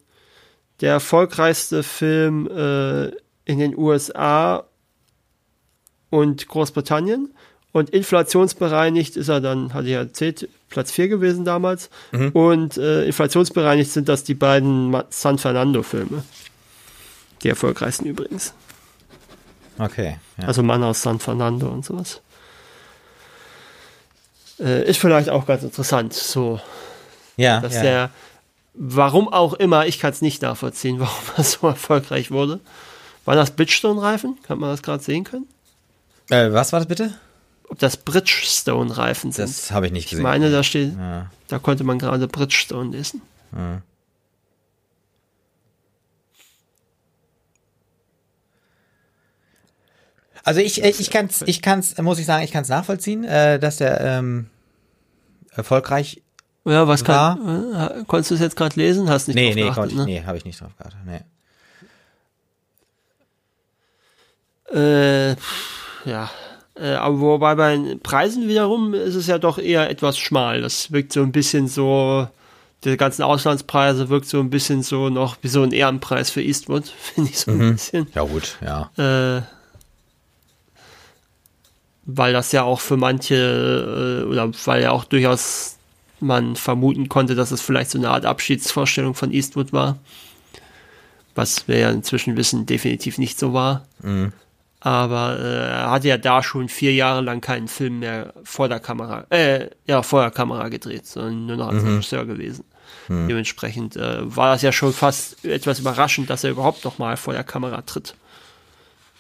der 0.81 0.91
erfolgreichste 0.91 1.83
Film 1.83 2.47
äh, 2.47 3.07
in 3.45 3.59
den 3.59 3.77
USA 3.77 4.65
und 6.09 6.47
Großbritannien. 6.47 7.33
Und 7.71 7.89
inflationsbereinigt 7.89 9.17
ist 9.17 9.29
er 9.29 9.41
dann, 9.41 9.73
hatte 9.73 9.85
ich 9.85 9.93
ja 9.93 9.99
erzählt, 9.99 10.47
Platz 10.69 10.91
4 10.91 11.07
gewesen 11.07 11.43
damals. 11.43 11.89
Und 12.33 12.77
äh, 12.77 13.05
inflationsbereinigt 13.05 13.91
sind 13.91 14.09
das 14.09 14.23
die 14.23 14.35
beiden 14.35 14.95
San 15.09 15.39
Fernando-Filme. 15.39 16.23
Die 17.41 17.49
erfolgreichsten 17.49 18.05
übrigens. 18.05 18.53
Okay. 19.79 20.17
Ja. 20.39 20.47
Also 20.47 20.61
Mann 20.63 20.83
aus 20.83 21.01
San 21.01 21.19
Fernando 21.19 21.67
und 21.67 21.83
sowas. 21.83 22.21
Äh, 24.63 24.89
ist 24.89 24.99
vielleicht 24.99 25.29
auch 25.29 25.45
ganz 25.45 25.63
interessant, 25.63 26.13
so, 26.13 26.59
ja, 27.35 27.59
dass 27.59 27.75
ja. 27.75 27.81
der, 27.81 28.09
warum 28.73 29.27
auch 29.27 29.53
immer, 29.53 29.85
ich 29.87 29.99
kann 29.99 30.11
es 30.11 30.21
nicht 30.21 30.41
nachvollziehen, 30.41 30.99
warum 31.01 31.23
er 31.35 31.43
so 31.43 31.67
erfolgreich 31.67 32.31
wurde. 32.31 32.59
Waren 33.25 33.37
das 33.37 33.51
Bridgestone-Reifen? 33.51 34.37
Kann 34.43 34.59
man 34.59 34.69
das 34.69 34.81
gerade 34.81 35.03
sehen 35.03 35.23
können? 35.23 35.47
Äh, 36.29 36.51
was 36.51 36.71
war 36.71 36.79
das 36.79 36.87
bitte? 36.87 37.13
Ob 37.67 37.79
das 37.79 37.97
Bridgestone-Reifen 37.97 39.31
sind? 39.31 39.49
Das 39.49 39.71
habe 39.71 39.87
ich 39.87 39.91
nicht 39.91 40.05
ich 40.05 40.11
gesehen. 40.11 40.23
meine, 40.23 40.51
da 40.51 40.63
steht, 40.63 40.93
Ja. 40.97 41.29
da 41.47 41.59
konnte 41.59 41.83
man 41.83 41.99
gerade 41.99 42.27
Bridgestone 42.27 42.91
lesen. 42.91 43.21
Also 50.43 50.59
ich, 50.59 50.83
äh, 50.83 50.89
ich 50.89 51.09
kann's, 51.09 51.43
ich 51.45 51.61
kann's, 51.61 51.97
muss 51.97 52.19
ich 52.19 52.25
sagen, 52.25 52.43
ich 52.43 52.51
kann's 52.51 52.69
nachvollziehen, 52.69 53.23
äh, 53.23 53.59
dass 53.59 53.77
der 53.77 54.01
ähm, 54.01 54.49
erfolgreich. 55.55 56.21
Ja, 56.65 56.87
was 56.87 57.03
kann, 57.03 57.73
äh, 57.73 58.03
konntest 58.07 58.31
du 58.31 58.35
es 58.35 58.41
jetzt 58.41 58.55
gerade 58.55 58.79
lesen? 58.79 59.09
Hast 59.09 59.27
nicht 59.27 59.35
Nee, 59.35 59.47
drauf 59.47 59.55
nee, 59.55 59.61
geachtet, 59.63 59.75
konnte 59.75 59.93
ich, 59.93 59.97
ne? 59.99 60.05
nee, 60.05 60.23
habe 60.25 60.37
ich 60.37 60.45
nicht 60.45 60.61
drauf 60.61 60.71
geachtet. 60.77 60.99
Nee. 61.05 61.21
Äh, 64.73 65.35
ja. 66.05 66.29
Äh, 66.75 66.93
aber 66.95 67.19
wobei 67.19 67.55
bei 67.55 67.75
den 67.75 67.99
Preisen 67.99 68.47
wiederum 68.47 68.93
ist 68.93 69.15
es 69.15 69.27
ja 69.27 69.37
doch 69.37 69.57
eher 69.59 69.89
etwas 69.89 70.17
schmal. 70.17 70.61
Das 70.61 70.91
wirkt 70.91 71.13
so 71.13 71.21
ein 71.21 71.31
bisschen 71.31 71.67
so, 71.67 72.27
die 72.83 72.97
ganzen 72.97 73.23
Auslandspreise 73.23 74.09
wirkt 74.09 74.27
so 74.27 74.39
ein 74.39 74.49
bisschen 74.49 74.81
so 74.83 75.09
noch 75.09 75.37
wie 75.41 75.49
so 75.49 75.61
ein 75.63 75.71
Ehrenpreis 75.71 76.31
für 76.31 76.41
Eastwood, 76.41 76.87
finde 76.97 77.29
ich 77.29 77.39
so 77.39 77.51
ein 77.51 77.73
bisschen. 77.73 78.07
Ja 78.15 78.23
gut, 78.23 78.57
ja. 78.61 78.89
Äh, 79.37 79.41
weil 82.05 82.33
das 82.33 82.51
ja 82.51 82.63
auch 82.63 82.81
für 82.81 82.97
manche, 82.97 84.23
äh, 84.23 84.29
oder 84.29 84.51
weil 84.65 84.81
ja 84.81 84.91
auch 84.91 85.05
durchaus 85.05 85.77
man 86.19 86.55
vermuten 86.55 87.09
konnte, 87.09 87.35
dass 87.35 87.51
es 87.51 87.61
vielleicht 87.61 87.91
so 87.91 87.97
eine 87.97 88.09
Art 88.09 88.25
Abschiedsvorstellung 88.25 89.13
von 89.13 89.31
Eastwood 89.31 89.73
war. 89.73 89.97
Was 91.35 91.67
wir 91.67 91.79
ja 91.79 91.89
inzwischen 91.89 92.37
wissen, 92.37 92.65
definitiv 92.65 93.17
nicht 93.17 93.39
so 93.39 93.53
war. 93.53 93.85
Aber 94.79 95.39
äh, 95.39 95.67
er 95.69 95.91
hatte 95.91 96.09
ja 96.09 96.17
da 96.17 96.43
schon 96.43 96.69
vier 96.69 96.93
Jahre 96.93 97.21
lang 97.21 97.41
keinen 97.41 97.67
Film 97.67 97.99
mehr 97.99 98.33
vor 98.43 98.67
der 98.67 98.79
Kamera, 98.79 99.25
äh, 99.29 99.69
ja, 99.87 100.03
vor 100.03 100.21
der 100.21 100.31
Kamera 100.31 100.67
gedreht, 100.69 101.07
sondern 101.07 101.45
nur 101.45 101.57
noch 101.57 101.69
als 101.69 101.83
Regisseur 101.93 102.25
gewesen. 102.25 102.65
Dementsprechend 103.27 103.95
äh, 103.95 104.35
war 104.35 104.51
das 104.51 104.61
ja 104.61 104.71
schon 104.71 104.93
fast 104.93 105.43
etwas 105.45 105.79
überraschend, 105.79 106.29
dass 106.29 106.43
er 106.43 106.51
überhaupt 106.51 106.85
noch 106.85 106.99
mal 106.99 107.17
vor 107.17 107.33
der 107.33 107.43
Kamera 107.43 107.81
tritt. 107.81 108.15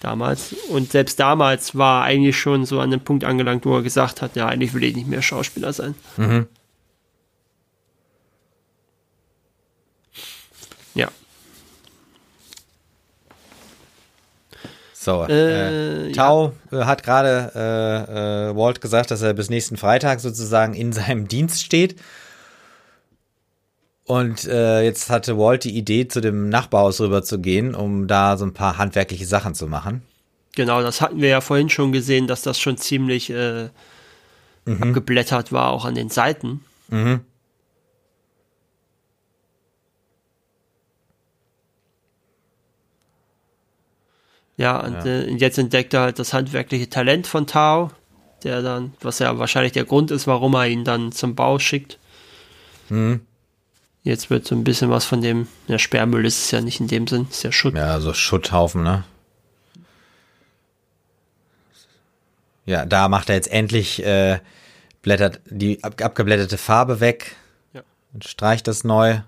Damals. 0.03 0.53
Und 0.67 0.91
selbst 0.91 1.17
damals 1.17 1.75
war 1.77 2.01
er 2.01 2.07
eigentlich 2.07 2.37
schon 2.37 2.65
so 2.65 2.81
an 2.81 2.91
dem 2.91 2.99
Punkt 2.99 3.23
angelangt, 3.23 3.65
wo 3.65 3.77
er 3.77 3.81
gesagt 3.83 4.21
hat, 4.21 4.35
ja, 4.35 4.47
eigentlich 4.47 4.73
will 4.73 4.83
ich 4.83 4.95
nicht 4.97 5.07
mehr 5.07 5.21
Schauspieler 5.21 5.71
sein. 5.71 5.95
Ja. 10.93 11.07
So, 14.93 15.23
Äh, 15.23 16.09
äh, 16.09 16.11
Tau 16.11 16.51
äh, 16.73 16.83
hat 16.83 17.03
gerade 17.03 17.51
äh, 17.55 18.49
äh, 18.49 18.55
Walt 18.57 18.81
gesagt, 18.81 19.09
dass 19.09 19.21
er 19.21 19.33
bis 19.33 19.49
nächsten 19.49 19.77
Freitag 19.77 20.19
sozusagen 20.19 20.73
in 20.73 20.91
seinem 20.91 21.29
Dienst 21.29 21.63
steht. 21.63 21.95
Und 24.05 24.45
äh, 24.45 24.83
jetzt 24.83 25.09
hatte 25.09 25.37
Walt 25.37 25.63
die 25.63 25.77
Idee, 25.77 26.07
zu 26.07 26.19
dem 26.19 26.49
Nachbarhaus 26.49 26.99
rüber 26.99 27.23
zu 27.23 27.39
gehen, 27.39 27.73
um 27.73 28.07
da 28.07 28.37
so 28.37 28.45
ein 28.45 28.53
paar 28.53 28.77
handwerkliche 28.77 29.25
Sachen 29.25 29.55
zu 29.55 29.67
machen. 29.67 30.03
Genau, 30.55 30.81
das 30.81 31.01
hatten 31.01 31.21
wir 31.21 31.29
ja 31.29 31.41
vorhin 31.41 31.69
schon 31.69 31.91
gesehen, 31.91 32.27
dass 32.27 32.41
das 32.41 32.59
schon 32.59 32.77
ziemlich 32.77 33.29
äh, 33.29 33.69
abgeblättert 34.65 35.51
war, 35.51 35.71
auch 35.71 35.85
an 35.85 35.95
den 35.95 36.09
Seiten. 36.09 36.63
Ja, 44.57 44.79
und 44.79 45.05
Äh, 45.05 45.29
jetzt 45.31 45.57
entdeckt 45.57 45.93
er 45.93 46.01
halt 46.01 46.19
das 46.19 46.33
handwerkliche 46.33 46.89
Talent 46.89 47.25
von 47.25 47.47
Tao, 47.47 47.89
der 48.43 48.61
dann, 48.61 48.93
was 49.01 49.19
ja 49.19 49.37
wahrscheinlich 49.39 49.71
der 49.71 49.85
Grund 49.85 50.11
ist, 50.11 50.27
warum 50.27 50.53
er 50.53 50.67
ihn 50.67 50.83
dann 50.83 51.11
zum 51.11 51.35
Bau 51.35 51.57
schickt. 51.57 51.97
Jetzt 54.03 54.29
wird 54.29 54.45
so 54.45 54.53
ein 54.53 54.63
bisschen 54.65 54.89
was 54.89 55.05
von 55.05 55.21
dem, 55.21 55.47
ja, 55.67 55.79
Sperrmüll 55.79 56.25
ist 56.25 56.43
es 56.45 56.51
ja 56.51 56.59
nicht 56.61 56.79
in 56.81 56.87
dem 56.87 57.07
Sinn, 57.07 57.27
ist 57.29 57.43
ja 57.43 57.51
Schutt. 57.53 57.73
Ja, 57.75 57.99
so 58.01 58.13
Schutthaufen, 58.13 58.83
ne? 58.83 59.03
Ja, 62.65 62.85
da 62.85 63.07
macht 63.07 63.29
er 63.29 63.35
jetzt 63.35 63.51
endlich, 63.51 64.03
äh, 64.05 64.39
blättert 65.01 65.41
die 65.45 65.83
ab, 65.83 66.01
abgeblätterte 66.01 66.57
Farbe 66.57 66.99
weg 66.99 67.35
Ja. 67.73 67.81
und 68.13 68.25
streicht 68.25 68.67
das 68.67 68.83
neu. 68.83 69.19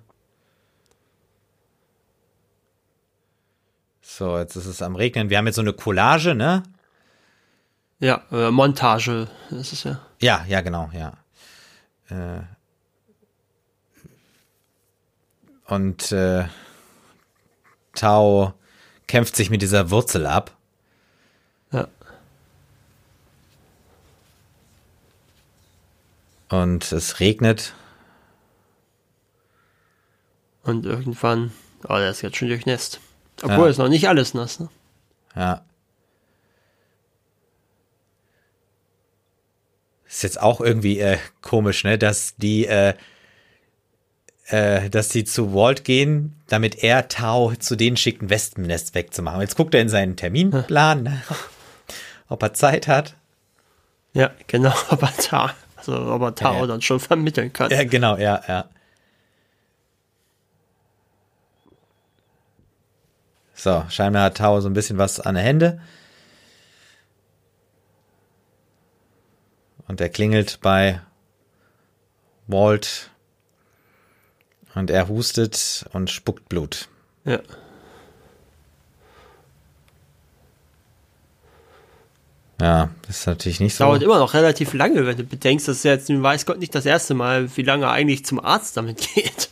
So, 4.02 4.38
jetzt 4.38 4.56
ist 4.56 4.66
es 4.66 4.82
am 4.82 4.96
Regnen. 4.96 5.30
Wir 5.30 5.38
haben 5.38 5.46
jetzt 5.48 5.56
so 5.56 5.62
eine 5.62 5.74
Collage, 5.74 6.36
ne? 6.36 6.64
Ja, 8.00 8.22
äh, 8.32 8.52
Montage 8.52 9.28
ist 9.52 9.74
es 9.74 9.84
ja. 9.84 10.00
Ja, 10.22 10.46
ja, 10.48 10.62
genau, 10.62 10.90
ja. 10.94 11.14
Äh, 12.10 12.42
und 15.66 16.12
äh, 16.12 16.46
Tau 17.94 18.54
kämpft 19.08 19.36
sich 19.36 19.50
mit 19.50 19.62
dieser 19.62 19.90
Wurzel 19.92 20.26
ab. 20.26 20.56
Ja. 21.72 21.88
Und 26.50 26.92
es 26.92 27.20
regnet. 27.20 27.74
Und 30.64 30.86
irgendwann, 30.86 31.52
oh, 31.84 31.96
der 31.96 32.10
ist 32.10 32.22
jetzt 32.22 32.38
schon 32.38 32.48
durchnässt. 32.50 33.00
Obwohl, 33.42 33.66
Ja. 33.66 33.68
ist 33.68 33.78
noch 33.78 33.90
nicht 33.90 34.08
alles 34.08 34.34
nass, 34.34 34.60
ne? 34.60 34.70
Ja. 35.36 35.64
Ist 40.08 40.24
jetzt 40.24 40.42
auch 40.42 40.62
irgendwie 40.62 41.00
äh, 41.00 41.18
komisch, 41.42 41.84
ne, 41.84 41.98
dass 41.98 42.36
die, 42.38 42.66
äh, 42.66 42.94
äh, 44.48 44.90
dass 44.90 45.10
die 45.10 45.24
zu 45.24 45.54
Walt 45.54 45.84
gehen, 45.84 46.36
damit 46.48 46.84
er 46.84 47.08
Tau 47.08 47.54
zu 47.56 47.76
denen 47.76 47.98
schickt, 47.98 48.22
ein 48.22 48.30
Wespennest 48.30 48.94
wegzumachen. 48.94 49.42
Jetzt 49.42 49.56
guckt 49.56 49.74
er 49.74 49.82
in 49.82 49.90
seinen 49.90 50.16
Terminplan, 50.16 51.04
ne, 51.04 51.22
ob 52.30 52.44
er 52.44 52.54
Zeit 52.54 52.88
hat. 52.88 53.16
Ja, 54.14 54.32
genau, 54.48 54.74
aber 54.90 55.12
da, 55.30 55.54
also 55.76 55.94
aber 55.94 56.36
Tao 56.36 56.62
Ja, 56.62 56.68
dann 56.68 56.82
schon 56.82 57.00
vermitteln 57.00 57.52
kann. 57.52 57.72
Ja, 57.72 57.84
genau, 57.84 58.18
ja, 58.18 58.42
ja. 58.48 58.70
So, 63.54 63.84
scheinbar 63.90 64.24
hat 64.24 64.38
Tau 64.38 64.60
so 64.62 64.70
ein 64.70 64.74
bisschen 64.74 64.98
was 64.98 65.20
an 65.20 65.36
der 65.36 65.44
Hände. 65.44 65.82
Und 69.88 70.02
er 70.02 70.10
klingelt 70.10 70.60
bei 70.62 71.02
Walt. 72.48 73.10
Und 74.76 74.90
er 74.92 75.08
hustet 75.08 75.86
und 75.94 76.10
spuckt 76.10 76.50
Blut. 76.50 76.88
Ja. 77.24 77.40
Ja, 82.62 82.90
das 83.08 83.20
ist 83.20 83.28
natürlich 83.28 83.60
nicht 83.60 83.76
so. 83.76 83.84
Dauert 83.84 84.02
immer 84.04 84.18
noch 84.18 84.34
relativ 84.34 84.74
lange, 84.74 85.06
wenn 85.06 85.18
du 85.18 85.24
bedenkst, 85.24 85.68
dass 85.68 85.78
es 85.78 85.84
jetzt, 85.84 86.10
weiß 86.10 86.46
Gott 86.46 86.60
nicht 86.60 86.74
das 86.74 86.86
erste 86.86 87.14
Mal, 87.14 87.50
wie 87.58 87.64
lange 87.64 87.86
er 87.86 87.92
eigentlich 87.92 88.26
zum 88.26 88.40
Arzt 88.40 88.78
damit 88.78 89.10
geht. 89.16 89.50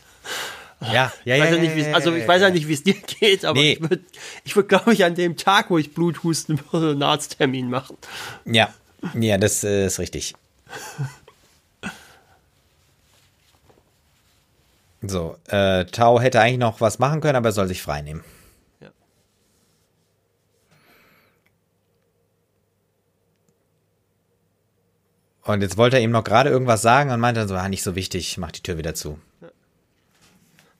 Ja, 0.81 1.11
ja, 1.23 1.35
Ich 1.35 1.39
ja. 1.39 1.39
weiß 1.45 1.55
ja 1.55 1.61
nicht, 1.61 1.95
also 1.95 2.13
ich 2.13 2.27
weiß 2.27 2.41
ja 2.41 2.49
nicht, 2.49 2.67
wie 2.67 2.73
es 2.73 2.83
dir 2.83 2.93
geht, 2.95 3.45
aber 3.45 3.59
Nee. 3.59 3.73
ich 3.73 3.81
würde, 3.81 4.03
ich 4.43 4.55
würd, 4.55 4.69
glaube 4.69 4.93
ich, 4.93 5.03
an 5.05 5.15
dem 5.15 5.37
Tag, 5.37 5.69
wo 5.69 5.77
ich 5.77 5.93
Blut 5.93 6.23
husten 6.23 6.59
würde, 6.71 6.91
einen 6.91 7.03
Arzttermin 7.03 7.69
machen. 7.69 7.97
Ja, 8.45 8.73
ja, 9.19 9.37
das 9.37 9.63
äh, 9.63 9.85
ist 9.85 9.99
richtig. 9.99 10.33
So, 15.05 15.35
äh, 15.47 15.85
Tau 15.85 16.21
hätte 16.21 16.39
eigentlich 16.39 16.59
noch 16.59 16.79
was 16.79 16.97
machen 16.97 17.19
können, 17.19 17.35
aber 17.35 17.49
er 17.49 17.53
soll 17.53 17.67
sich 17.67 17.81
freinehmen. 17.81 18.23
Ja. 18.79 18.89
Und 25.43 25.61
jetzt 25.61 25.77
wollte 25.77 25.97
er 25.97 26.03
ihm 26.03 26.11
noch 26.11 26.23
gerade 26.23 26.49
irgendwas 26.49 26.81
sagen 26.81 27.11
und 27.11 27.19
meinte 27.19 27.41
dann 27.41 27.49
so, 27.49 27.55
ah, 27.55 27.67
nicht 27.67 27.83
so 27.83 27.95
wichtig, 27.95 28.37
mach 28.37 28.51
die 28.51 28.63
Tür 28.63 28.77
wieder 28.77 28.95
zu. 28.95 29.19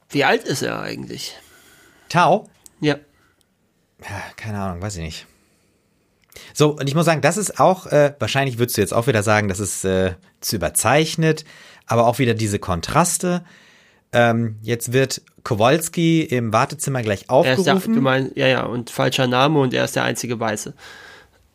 Wie 0.09 0.24
alt 0.24 0.43
ist 0.45 0.61
er 0.61 0.80
eigentlich? 0.80 1.36
Tau? 2.07 2.49
Ja. 2.80 2.95
Ja, 3.99 4.21
keine 4.38 4.59
Ahnung, 4.59 4.82
weiß 4.82 4.95
ich 4.97 5.03
nicht. 5.03 5.28
So, 6.53 6.78
und 6.78 6.88
ich 6.88 6.95
muss 6.95 7.05
sagen, 7.05 7.21
das 7.21 7.38
ist 7.38 7.59
auch, 7.59 7.88
äh, 7.88 8.15
wahrscheinlich 8.19 8.57
würdest 8.57 8.78
du 8.78 8.82
jetzt 8.82 8.93
auch 8.93 9.07
wieder 9.07 9.24
sagen, 9.24 9.49
das 9.49 9.59
ist 9.59 9.84
äh, 9.84 10.15
zu 10.39 10.55
überzeichnet, 10.55 11.43
aber 11.88 12.07
auch 12.07 12.19
wieder 12.19 12.34
diese 12.34 12.59
Kontraste. 12.59 13.43
Ähm, 14.14 14.57
jetzt 14.61 14.93
wird 14.93 15.22
Kowalski 15.43 16.22
im 16.22 16.53
Wartezimmer 16.53 17.01
gleich 17.01 17.22
Er 17.30 17.43
der, 17.43 17.57
aufgerufen. 17.57 17.95
du 17.95 18.01
meinst, 18.01 18.38
ja, 18.38 18.47
ja, 18.47 18.64
und 18.64 18.89
falscher 18.89 19.28
Name 19.28 19.59
und 19.59 19.74
er 19.74 19.84
ist 19.86 19.95
der 19.95 20.03
einzige 20.03 20.39
Weiße. 20.39 20.74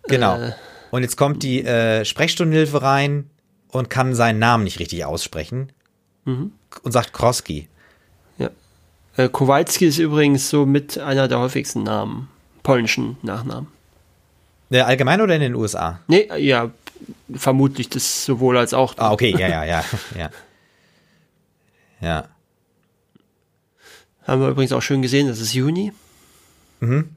genau. 0.09 0.37
äh, 0.41 0.53
Und 0.91 1.03
jetzt 1.03 1.17
kommt 1.17 1.43
die 1.43 1.65
äh, 1.65 2.05
Sprechstundenhilfe 2.05 2.83
rein 2.83 3.31
und 3.71 3.91
kann 3.91 4.15
seinen 4.15 4.39
Namen 4.39 4.65
nicht 4.65 4.79
richtig 4.81 5.05
aussprechen 5.05 5.73
Mhm. 6.25 6.53
und 6.83 6.93
sagt 6.93 7.13
Kroski. 7.13 7.69
Ja. 8.39 8.51
Äh, 9.17 9.29
Kowalski 9.31 9.87
ist 9.87 9.99
übrigens 9.99 10.51
so 10.51 10.67
mit 10.67 10.99
einer 10.99 11.27
der 11.29 11.39
häufigsten 11.39 11.85
Namen, 11.85 12.29
polnischen 12.63 13.17
Nachnamen. 13.23 13.69
Äh, 14.71 14.81
allgemein 14.81 15.21
oder 15.23 15.35
in 15.35 15.41
den 15.41 15.55
USA? 15.55 16.01
Nee, 16.09 16.29
ja, 16.39 16.71
vermutlich 17.35 17.89
das 17.89 18.25
sowohl 18.27 18.59
als 18.59 18.75
auch. 18.75 18.95
Ah, 18.99 19.13
okay, 19.13 19.35
ja, 19.39 19.49
ja, 19.49 19.65
ja, 19.65 19.85
ja. 20.19 20.31
Ja. 22.01 22.25
Haben 24.29 24.43
wir 24.43 24.49
übrigens 24.51 24.73
auch 24.73 24.83
schön 24.83 25.01
gesehen, 25.01 25.27
das 25.27 25.41
ist 25.41 25.55
Juni. 25.55 25.91
Mhm. 26.81 27.09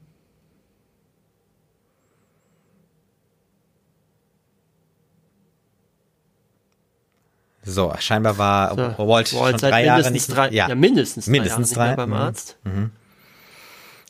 So, 7.64 7.92
scheinbar 7.98 8.38
war 8.38 8.70
So, 8.70 9.06
Walt, 9.06 9.28
schon 9.28 9.58
seit 9.58 9.70
drei 9.70 9.84
Jahre 9.84 10.02
mindestens 10.02 10.28
nicht 10.28 10.36
drei, 10.36 10.50
ja. 10.50 10.74
mindestens, 10.74 11.26
Mindestens 11.26 11.70
drei, 11.72 11.88
Jahre 11.88 11.96
drei, 11.96 12.06
nicht 12.06 12.08
mehr 12.08 12.16
beim 12.16 12.18
mhm. 12.18 12.26
Arzt. 12.26 12.56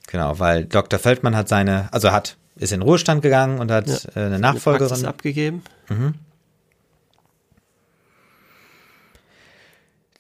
Genau, 0.07 0.39
weil 0.39 0.65
Dr. 0.65 1.01
Feldmann 1.01 1.35
hat 1.37 1.49
seine, 1.49 1.93
also 1.93 2.13
hat, 2.13 2.37
ist 2.55 2.73
in 2.73 2.81
den 2.81 2.89
Ruhestand 2.89 3.21
gegangen 3.21 3.59
und 3.59 3.73
hat 3.73 3.89
Ja, 3.89 3.95
äh, 4.15 4.27
eine 4.27 4.37
Eine 4.37 4.61
Praxis 4.61 5.03
Nachfolgerin. 5.03 5.63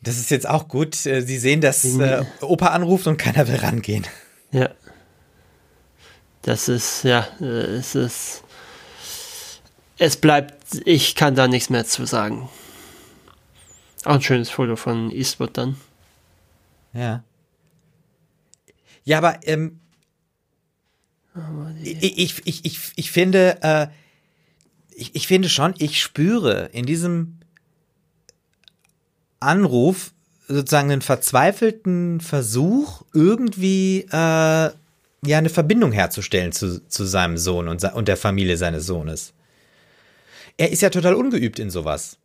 Das 0.02 0.18
ist 0.18 0.30
jetzt 0.30 0.48
auch 0.48 0.68
gut. 0.68 1.06
äh, 1.06 1.22
Sie 1.22 1.38
sehen, 1.38 1.60
dass 1.60 1.84
äh, 1.84 2.24
Opa 2.40 2.68
anruft 2.68 3.06
und 3.06 3.16
keiner 3.16 3.46
will 3.48 3.56
rangehen. 3.56 4.06
Ja. 4.50 4.70
Das 6.42 6.68
ist, 6.68 7.04
ja, 7.04 7.28
äh, 7.40 7.44
es 7.44 7.94
ist. 7.94 8.42
Es 9.98 10.16
bleibt, 10.16 10.56
ich 10.84 11.14
kann 11.14 11.36
da 11.36 11.46
nichts 11.46 11.70
mehr 11.70 11.86
zu 11.86 12.04
sagen. 12.06 12.48
Auch 14.04 14.14
ein 14.14 14.22
schönes 14.22 14.50
Foto 14.50 14.74
von 14.74 15.12
Eastwood 15.12 15.56
dann. 15.56 15.76
Ja. 16.92 17.22
Ja, 19.04 19.18
aber 19.18 19.38
ähm, 19.46 19.78
ich, 21.82 22.18
ich, 22.18 22.46
ich, 22.46 22.64
ich, 22.64 22.80
ich 22.96 23.10
finde, 23.12 23.58
äh, 23.62 23.86
ich, 24.90 25.14
ich 25.14 25.26
finde 25.28 25.48
schon, 25.48 25.74
ich 25.78 26.00
spüre 26.00 26.70
in 26.72 26.84
diesem 26.84 27.38
Anruf 29.42 30.12
sozusagen 30.48 30.90
einen 30.90 31.02
verzweifelten 31.02 32.20
Versuch, 32.20 33.02
irgendwie 33.12 34.06
äh, 34.10 34.70
ja 35.24 35.38
eine 35.38 35.48
Verbindung 35.48 35.92
herzustellen 35.92 36.52
zu, 36.52 36.86
zu 36.88 37.04
seinem 37.04 37.38
Sohn 37.38 37.68
und, 37.68 37.84
und 37.94 38.08
der 38.08 38.16
Familie 38.16 38.56
seines 38.56 38.86
Sohnes. 38.86 39.32
Er 40.56 40.70
ist 40.70 40.82
ja 40.82 40.90
total 40.90 41.14
ungeübt 41.14 41.58
in 41.58 41.70
sowas. 41.70 42.18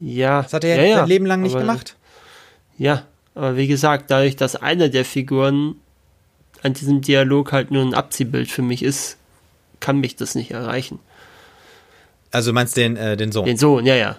Ja. 0.00 0.42
Das 0.42 0.52
hat 0.52 0.64
er 0.64 0.76
ja, 0.76 0.82
ja, 0.84 0.96
sein 0.98 1.08
Leben 1.08 1.26
lang 1.26 1.42
nicht 1.42 1.52
aber- 1.52 1.62
gemacht. 1.62 1.96
Ja, 2.78 3.04
aber 3.34 3.56
wie 3.56 3.66
gesagt, 3.66 4.10
dadurch, 4.10 4.36
dass 4.36 4.54
eine 4.56 4.88
der 4.88 5.04
Figuren 5.04 5.76
an 6.62 6.74
diesem 6.74 7.00
Dialog 7.00 7.52
halt 7.52 7.70
nur 7.70 7.82
ein 7.82 7.94
Abziehbild 7.94 8.50
für 8.50 8.62
mich 8.62 8.82
ist, 8.82 9.16
kann 9.80 9.98
mich 9.98 10.16
das 10.16 10.34
nicht 10.34 10.52
erreichen. 10.52 11.00
Also 12.30 12.50
du 12.50 12.54
meinst 12.54 12.76
den, 12.76 12.96
äh, 12.96 13.16
den 13.16 13.32
Sohn. 13.32 13.46
Den 13.46 13.56
Sohn, 13.56 13.86
ja, 13.86 13.94
ja. 13.94 14.16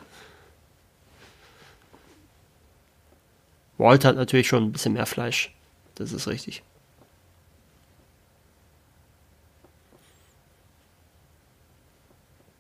Walt 3.80 4.06
hat 4.06 4.16
natürlich 4.16 4.48
schon 4.48 4.64
ein 4.66 4.72
bisschen 4.72 4.94
mehr 4.94 5.06
Fleisch. 5.06 5.54
Das 5.96 6.12
ist 6.12 6.28
richtig. 6.28 6.64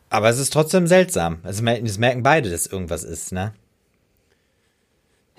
Aber 0.09 0.29
es 0.29 0.39
ist 0.39 0.51
trotzdem 0.51 0.87
seltsam. 0.87 1.39
Also 1.43 1.63
das 1.63 1.97
merken 1.99 2.23
beide, 2.23 2.49
dass 2.49 2.65
irgendwas 2.65 3.03
ist, 3.03 3.31
ne? 3.31 3.53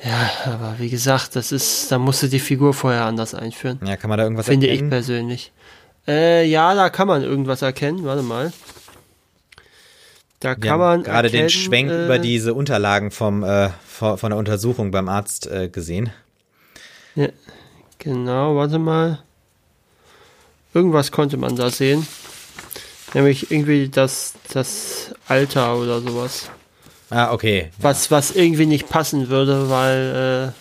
Ja, 0.03 0.31
aber 0.47 0.79
wie 0.79 0.89
gesagt, 0.89 1.37
das 1.37 1.53
ist, 1.53 1.91
da 1.93 1.99
musst 1.99 2.23
du 2.23 2.29
die 2.29 2.39
Figur 2.39 2.73
vorher 2.73 3.05
anders 3.05 3.35
einführen. 3.35 3.81
Ja, 3.85 3.97
kann 3.97 4.09
man 4.09 4.19
da 4.19 4.25
irgendwas 4.25 4.47
Finde 4.47 4.67
ich 4.67 4.73
erkennen? 4.73 4.91
persönlich. 4.91 5.53
Äh, 6.07 6.47
ja, 6.47 6.75
da 6.75 6.89
kann 6.89 7.09
man 7.09 7.23
irgendwas 7.23 7.63
erkennen. 7.63 8.05
Warte 8.05 8.23
mal. 8.23 8.53
Da 10.41 10.55
kann 10.55 10.71
haben 10.71 10.81
man 10.81 11.03
gerade 11.03 11.29
den 11.29 11.43
erkennen, 11.43 11.51
Schwenk 11.51 11.91
äh, 11.91 12.05
über 12.07 12.19
diese 12.19 12.55
Unterlagen 12.55 13.11
vom, 13.11 13.45
äh, 13.45 13.69
von, 13.87 14.17
von 14.17 14.31
der 14.31 14.39
Untersuchung 14.39 14.91
beim 14.91 15.09
Arzt 15.09 15.47
äh, 15.47 15.69
gesehen. 15.69 16.11
Ja, 17.15 17.29
genau, 17.99 18.57
warte 18.57 18.79
mal. 18.79 19.23
Irgendwas 20.73 21.13
konnte 21.13 21.37
man 21.37 21.57
da 21.57 21.69
sehen. 21.71 22.07
Nämlich 23.13 23.51
irgendwie 23.51 23.89
das, 23.89 24.35
das 24.53 25.15
Alter 25.29 25.77
oder 25.77 26.01
sowas. 26.01 26.49
Ah, 27.11 27.33
okay. 27.33 27.71
Was, 27.79 28.11
was 28.11 28.31
irgendwie 28.31 28.67
nicht 28.67 28.89
passen 28.89 29.29
würde, 29.29 29.69
weil 29.69 30.55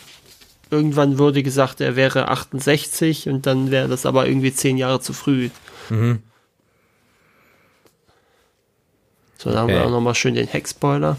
irgendwann 0.71 1.17
wurde 1.17 1.43
gesagt, 1.43 1.81
er 1.81 1.95
wäre 1.95 2.29
68 2.29 3.29
und 3.29 3.45
dann 3.45 3.71
wäre 3.71 3.87
das 3.87 4.05
aber 4.05 4.27
irgendwie 4.27 4.53
zehn 4.53 4.77
Jahre 4.77 4.99
zu 4.99 5.13
früh. 5.13 5.49
Mhm. 5.89 6.23
So, 9.39 9.49
dann 9.49 9.59
haben 9.59 9.67
wir 9.69 9.77
Okay. 9.77 9.85
auch 9.85 9.91
nochmal 9.91 10.15
schön 10.15 10.35
den 10.35 10.47
Heckspoiler. 10.47 11.17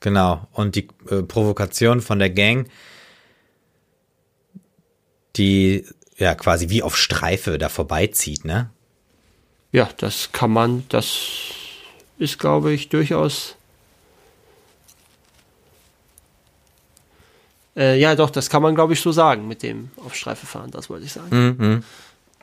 Genau. 0.00 0.46
Und 0.52 0.74
die 0.74 0.88
äh, 1.08 1.22
Provokation 1.22 2.00
von 2.00 2.18
der 2.18 2.30
Gang, 2.30 2.68
die 5.36 5.86
ja 6.18 6.34
quasi 6.34 6.68
wie 6.68 6.82
auf 6.82 6.96
Streife 6.96 7.56
da 7.56 7.68
vorbeizieht, 7.68 8.44
ne? 8.44 8.70
Ja, 9.72 9.88
das 9.96 10.30
kann 10.32 10.50
man, 10.50 10.84
das 10.88 11.28
ist, 12.18 12.38
glaube 12.40 12.72
ich, 12.72 12.88
durchaus. 12.88 13.54
Äh, 17.76 17.98
ja, 17.98 18.14
doch, 18.14 18.30
das 18.30 18.50
kann 18.50 18.62
man, 18.62 18.74
glaube 18.74 18.92
ich, 18.92 19.00
so 19.00 19.10
sagen 19.10 19.48
mit 19.48 19.62
dem 19.62 19.90
auf 20.04 20.14
Streife 20.14 20.46
fahren, 20.46 20.70
das 20.70 20.90
wollte 20.90 21.06
ich 21.06 21.12
sagen. 21.12 21.56
Mhm. 21.58 21.84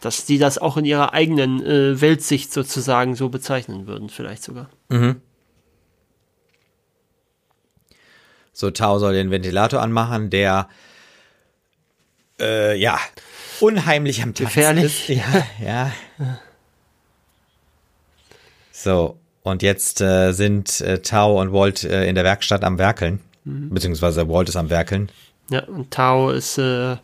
Dass 0.01 0.25
die 0.25 0.39
das 0.39 0.57
auch 0.57 0.77
in 0.77 0.85
ihrer 0.85 1.13
eigenen 1.13 1.63
äh, 1.65 2.01
Weltsicht 2.01 2.51
sozusagen 2.51 3.15
so 3.15 3.29
bezeichnen 3.29 3.87
würden, 3.87 4.09
vielleicht 4.09 4.43
sogar. 4.43 4.69
So, 8.53 8.71
Tau 8.71 8.99
soll 8.99 9.13
den 9.13 9.31
Ventilator 9.31 9.81
anmachen, 9.81 10.29
der 10.29 10.67
äh, 12.39 12.77
ja 12.77 12.99
unheimlich 13.59 14.21
am 14.21 14.33
Tanzen 14.33 14.45
Gefährlich. 14.45 15.09
ist. 15.09 15.17
Ja, 15.63 15.91
ja. 16.19 16.37
So, 18.71 19.17
und 19.43 19.61
jetzt 19.61 20.01
äh, 20.01 20.31
sind 20.33 20.81
äh, 20.81 21.01
Tau 21.01 21.39
und 21.39 21.53
Walt 21.53 21.83
äh, 21.83 22.07
in 22.07 22.15
der 22.15 22.23
Werkstatt 22.23 22.63
am 22.63 22.77
Werkeln. 22.77 23.21
Beziehungsweise 23.43 24.29
Walt 24.29 24.49
ist 24.49 24.55
am 24.55 24.69
Werkeln. 24.69 25.11
Ja, 25.49 25.63
und 25.65 25.89
Tao 25.91 26.29
ist 26.29 26.59
äh, 26.59 26.97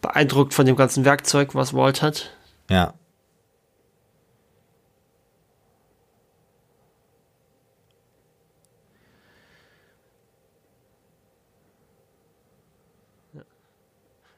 beeindruckt 0.00 0.54
von 0.54 0.64
dem 0.64 0.76
ganzen 0.76 1.04
Werkzeug, 1.04 1.54
was 1.54 1.74
Walt 1.74 2.00
hat. 2.00 2.30
Ja. 2.70 2.94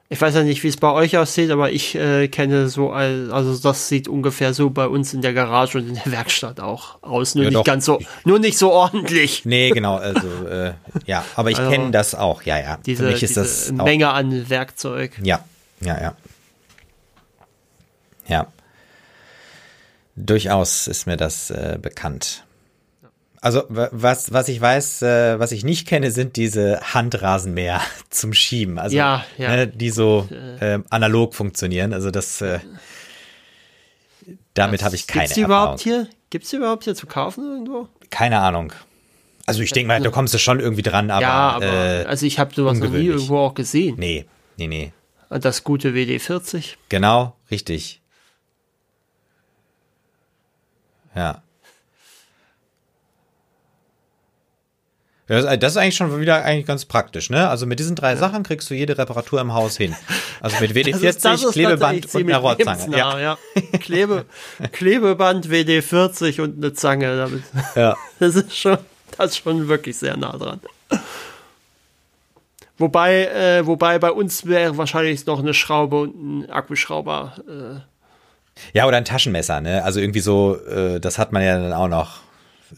Ich 0.09 0.21
weiß 0.21 0.37
ja 0.37 0.45
nicht, 0.45 0.63
wie 0.63 0.69
es 0.69 0.77
bei 0.77 0.93
euch 0.93 1.17
aussieht, 1.19 1.51
aber 1.51 1.73
ich 1.73 1.97
äh, 1.97 2.29
kenne 2.29 2.69
so, 2.69 2.93
ein- 2.93 3.33
also 3.33 3.57
das 3.59 3.89
sieht 3.89 4.07
ungefähr 4.07 4.55
so 4.55 4.71
bei 4.71 4.87
uns 4.87 5.13
in 5.13 5.21
der 5.21 5.35
Garage 5.35 5.79
und 5.79 5.89
in 5.89 5.95
der 5.97 6.13
Werkstatt 6.13 6.61
auch 6.61 7.03
aus. 7.03 7.35
Nur 7.35 7.43
Ja, 7.43 7.51
nicht 7.51 7.59
doch. 7.59 7.65
ganz 7.65 7.87
so, 7.87 7.99
nur 8.25 8.39
nicht 8.39 8.57
so 8.57 8.71
ordentlich. 8.71 9.45
Nee, 9.45 9.71
genau, 9.71 9.97
also 9.97 10.29
äh, 10.47 10.75
ja, 11.07 11.25
aber 11.35 11.51
ich 11.51 11.59
Also, 11.59 11.71
kenne 11.73 11.91
das 11.91 12.15
auch, 12.15 12.43
ja, 12.43 12.57
ja. 12.61 12.79
Diese, 12.87 13.03
Für 13.05 13.11
mich 13.11 13.23
ist 13.25 13.37
das 13.37 13.71
auch, 13.77 13.85
Menge 13.85 14.11
an 14.11 14.49
Werkzeug. 14.49 15.11
Ja, 15.25 15.45
ja, 15.81 16.01
ja. 16.01 16.17
Ja. 18.29 18.47
Durchaus 20.15 20.87
ist 20.87 21.07
mir 21.07 21.17
das 21.17 21.51
äh, 21.51 21.79
bekannt. 21.83 22.45
Also 23.47 23.63
wa- 23.69 23.89
was, 23.93 24.33
was 24.33 24.49
ich 24.49 24.61
weiß, 24.61 25.03
äh, 25.03 25.39
was 25.39 25.53
ich 25.53 25.63
nicht 25.65 25.87
kenne, 25.87 26.11
sind 26.11 26.35
diese 26.35 26.81
Handrasenmäher 26.95 27.81
zum 28.11 28.33
Schieben. 28.35 28.77
Also 28.79 28.97
Ja, 28.97 29.25
ja. 29.39 29.51
Ne, 29.55 29.67
die 29.69 29.91
so 29.91 30.29
äh, 30.61 30.81
analog 30.91 31.33
funktionieren. 31.35 31.93
Also 31.93 32.11
das 32.11 32.41
äh, 32.41 32.59
damit 34.55 34.83
habe 34.83 34.97
ich 34.97 35.07
keine 35.07 35.23
Gibt's 35.27 35.35
die 35.35 35.43
Erfahrung. 35.43 35.63
überhaupt 35.65 35.81
hier? 35.83 36.09
Gibt's 36.31 36.51
die 36.51 36.57
überhaupt 36.57 36.83
hier 36.85 36.97
zu 36.97 37.07
kaufen 37.07 37.45
irgendwo? 37.45 37.89
Keine 38.11 38.41
Ahnung. 38.41 38.73
Also 39.47 39.63
ich 39.63 39.71
denke 39.71 39.87
mal, 39.87 40.01
da 40.01 40.11
kommst 40.11 40.35
du 40.35 40.39
schon 40.39 40.59
irgendwie 40.59 40.83
dran, 40.83 41.13
aber, 41.13 41.23
ja, 41.23 41.51
aber 41.51 41.65
äh, 41.67 42.05
also 42.07 42.27
ich 42.27 42.41
habe 42.41 42.53
sowas 42.53 42.81
noch 42.81 42.91
nie 42.91 43.07
irgendwo 43.07 43.39
auch 43.39 43.55
gesehen. 43.55 43.95
nee, 43.97 44.27
nee, 44.57 44.67
nee. 44.67 44.93
Das 45.29 45.63
gute 45.63 45.91
WD-40. 45.95 46.75
Genau, 46.89 47.37
richtig. 47.51 48.01
Ja. 51.15 51.43
Ja, 55.29 55.57
Das 55.57 55.73
ist 55.73 55.77
eigentlich 55.77 55.97
schon 55.97 56.21
wieder 56.21 56.45
eigentlich 56.45 56.67
ganz 56.67 56.85
praktisch, 56.85 57.31
ne? 57.31 57.49
Also 57.49 57.67
mit 57.67 57.81
diesen 57.81 57.97
drei 57.97 58.15
Sachen 58.15 58.45
kriegst 58.45 58.71
du 58.71 58.75
jede 58.75 58.97
Reparatur 58.97 59.41
im 59.41 59.53
Haus 59.55 59.77
hin. 59.77 59.95
Also 60.41 60.57
mit 60.61 60.73
WD-40, 60.73 60.91
Das 60.93 61.03
ist- 61.03 61.25
das 61.25 61.43
ist 61.45 61.53
Klebeband 61.53 62.15
und 62.15 62.23
einer 62.29 62.39
Rohrzange. 62.39 62.97
Ja. 62.97 63.19
ja. 63.19 63.39
Klebe, 63.81 64.25
Klebeband, 64.73 65.49
WD-40 65.49 66.41
und 66.43 66.57
eine 66.59 66.73
Zange. 66.75 67.17
Damit. 67.17 67.43
Ja. 67.75 67.97
Das 68.21 68.37
ist 68.37 68.57
schon, 68.57 68.79
das 69.19 69.31
ist 69.33 69.39
schon 69.39 69.67
wirklich 69.69 69.97
sehr 69.99 70.17
nah 70.17 70.37
dran. 70.37 70.61
Wobei, 72.79 73.27
äh, 73.27 73.67
wobei 73.67 73.99
bei 73.99 74.11
uns 74.11 74.45
wäre 74.47 74.77
wahrscheinlich 74.77 75.25
noch 75.27 75.39
eine 75.39 75.55
Schraube 75.55 76.01
und 76.03 76.15
ein 76.45 76.51
Akkuschrauber. 76.51 77.33
Äh, 77.49 77.81
ja, 78.79 78.87
oder 78.87 78.99
ein 78.99 79.05
Taschenmesser, 79.05 79.61
ne? 79.61 79.83
Also 79.83 79.99
irgendwie 80.01 80.21
so, 80.21 80.57
äh, 80.67 81.01
das 81.01 81.19
hat 81.19 81.33
man 81.33 81.43
ja 81.43 81.59
dann 81.59 81.73
auch 81.73 81.89
noch 81.89 82.19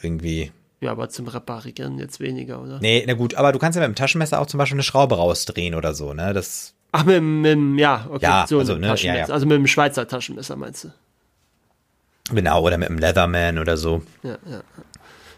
irgendwie. 0.02 0.52
Ja, 0.80 0.90
aber 0.92 1.08
zum 1.08 1.26
Reparieren 1.28 1.98
jetzt 1.98 2.20
weniger, 2.20 2.62
oder? 2.62 2.78
Nee, 2.80 3.04
na 3.06 3.14
gut, 3.14 3.34
aber 3.34 3.52
du 3.52 3.58
kannst 3.58 3.76
ja 3.76 3.80
mit 3.86 3.96
dem 3.96 3.98
Taschenmesser 3.98 4.40
auch 4.40 4.46
zum 4.46 4.58
Beispiel 4.58 4.76
eine 4.76 4.82
Schraube 4.84 5.16
rausdrehen 5.16 5.74
oder 5.74 5.94
so, 5.94 6.14
ne? 6.14 6.32
Das, 6.32 6.74
Ach, 6.92 7.04
mit, 7.04 7.16
dem- 7.16 7.42
mit, 7.42 7.80
ja, 7.80 8.06
okay, 8.10 8.24
Ja, 8.24 8.46
so 8.48 8.58
also, 8.60 8.74
ein 8.74 8.80
ne, 8.80 8.86
ja, 8.86 8.92
Taschenmesser. 8.92 9.28
ja. 9.28 9.34
Also 9.34 9.46
mit 9.46 9.56
dem 9.56 9.66
Schweizer 9.66 10.06
Taschenmesser 10.08 10.56
meinst 10.56 10.84
du? 10.84 10.92
genau, 12.34 12.62
oder 12.62 12.76
mit 12.78 12.88
dem 12.88 12.98
Leatherman 12.98 13.58
oder 13.58 13.76
so. 13.76 14.02
Ja, 14.22 14.38
ja. 14.50 14.60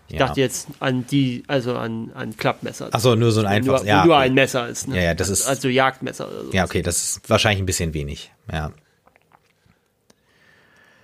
Ich 0.09 0.19
Ja. 0.19 0.27
dachte 0.27 0.41
jetzt 0.41 0.67
an 0.81 1.07
die, 1.07 1.45
also 1.47 1.77
an, 1.77 2.11
an 2.15 2.37
Klappmesser. 2.37 2.89
Ach 2.91 2.99
so, 2.99 3.15
nur 3.15 3.31
so 3.31 3.41
ein 3.43 3.47
einfaches, 3.47 3.83
nur, 3.83 3.89
ja. 3.89 4.05
nur 4.05 4.17
ein 4.17 4.35
Messer 4.35 4.69
ist. 4.69 4.89
Ne? 4.89 4.97
Ja, 4.97 5.03
ja, 5.03 5.15
das 5.15 5.29
also, 5.31 5.43
ist- 5.43 5.49
also 5.49 5.69
Jagdmesser 5.69 6.29
oder 6.29 6.45
so. 6.47 6.51
Ja, 6.53 6.65
okay, 6.65 6.83
das 6.83 6.97
ist 7.17 7.31
wahrscheinlich 7.31 7.63
ein 7.63 7.67
bisschen 7.67 7.95
wenig. 7.95 8.33
Ja. 8.53 8.73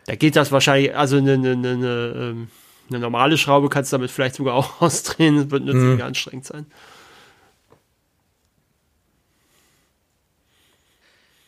Da 0.06 0.14
geht 0.16 0.36
das 0.36 0.52
wahrscheinlich, 0.52 0.96
also 0.96 1.16
eine, 1.18 1.34
eine, 1.34 1.52
eine, 1.52 1.68
eine, 1.70 2.14
ähm, 2.16 2.48
eine 2.88 2.98
normale 2.98 3.36
Schraube 3.38 3.68
kannst 3.68 3.92
du 3.92 3.96
damit 3.96 4.10
vielleicht 4.10 4.36
sogar 4.36 4.54
auch 4.54 4.80
ausdrehen. 4.82 5.36
Das 5.36 5.50
wird 5.50 5.64
nur 5.64 5.74
Mhm. 5.74 5.80
ziemlich 5.80 6.04
anstrengend 6.04 6.46
sein. 6.46 6.66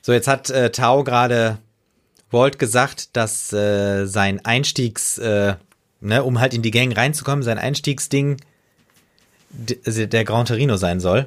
So, 0.02 0.12
jetzt 0.12 0.28
hat 0.28 0.48
äh, 0.50 0.70
Tao 0.70 1.04
gerade 1.04 1.58
Walt 2.30 2.58
gesagt, 2.58 3.16
dass 3.16 3.52
äh, 3.52 4.06
sein 4.06 4.44
Einstiegs, 4.44 5.18
äh, 5.18 5.56
ne, 6.00 6.24
um 6.24 6.40
halt 6.40 6.54
in 6.54 6.62
die 6.62 6.70
Gang 6.70 6.96
reinzukommen, 6.96 7.42
sein 7.42 7.58
Einstiegsding 7.58 8.38
also 9.86 10.04
der 10.06 10.24
Grand 10.24 10.48
Torino 10.48 10.76
sein 10.76 11.00
soll. 11.00 11.26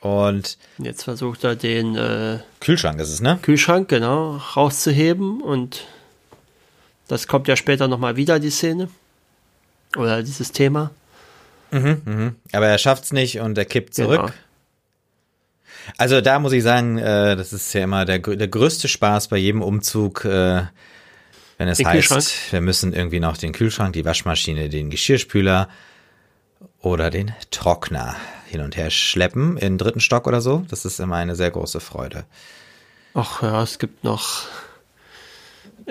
Und 0.00 0.56
Und 0.78 0.84
Jetzt 0.86 1.04
versucht 1.04 1.44
er 1.44 1.56
den 1.56 1.94
äh, 1.96 2.38
Kühlschrank 2.60 3.00
ist 3.00 3.10
es, 3.10 3.20
ne? 3.20 3.38
Kühlschrank, 3.42 3.88
genau, 3.88 4.36
rauszuheben 4.56 5.42
und 5.42 5.86
das 7.10 7.26
kommt 7.26 7.48
ja 7.48 7.56
später 7.56 7.88
nochmal 7.88 8.14
wieder, 8.14 8.38
die 8.38 8.50
Szene. 8.50 8.88
Oder 9.96 10.22
dieses 10.22 10.52
Thema. 10.52 10.92
Aber 12.52 12.66
er 12.68 12.78
schafft's 12.78 13.12
nicht 13.12 13.40
und 13.40 13.58
er 13.58 13.64
kippt 13.64 13.94
zurück. 13.94 14.20
Genau. 14.20 14.32
Also 15.96 16.20
da 16.20 16.38
muss 16.38 16.52
ich 16.52 16.62
sagen, 16.62 16.98
äh, 16.98 17.34
das 17.34 17.52
ist 17.52 17.72
ja 17.72 17.82
immer 17.82 18.04
der, 18.04 18.20
der 18.20 18.46
größte 18.46 18.86
Spaß 18.86 19.26
bei 19.26 19.38
jedem 19.38 19.60
Umzug, 19.60 20.24
äh, 20.24 20.62
wenn 21.58 21.68
es 21.68 21.78
Den 21.78 21.88
heißt, 21.88 22.52
wir 22.52 22.60
müssen 22.60 22.92
irgendwie 22.92 23.18
noch 23.18 23.36
den 23.36 23.52
Kühlschrank, 23.52 23.92
die 23.94 24.04
Waschmaschine, 24.04 24.68
den 24.68 24.88
Geschirrspüler 24.90 25.68
oder 26.80 27.10
den 27.10 27.32
Trockner 27.50 28.14
hin 28.46 28.60
und 28.60 28.76
her 28.76 28.90
schleppen 28.90 29.56
in 29.56 29.78
dritten 29.78 30.00
Stock 30.00 30.28
oder 30.28 30.40
so. 30.40 30.64
Das 30.68 30.84
ist 30.84 31.00
immer 31.00 31.16
eine 31.16 31.34
sehr 31.34 31.50
große 31.50 31.80
Freude. 31.80 32.24
Ach 33.14 33.42
ja, 33.42 33.62
es 33.62 33.80
gibt 33.80 34.04
noch. 34.04 34.44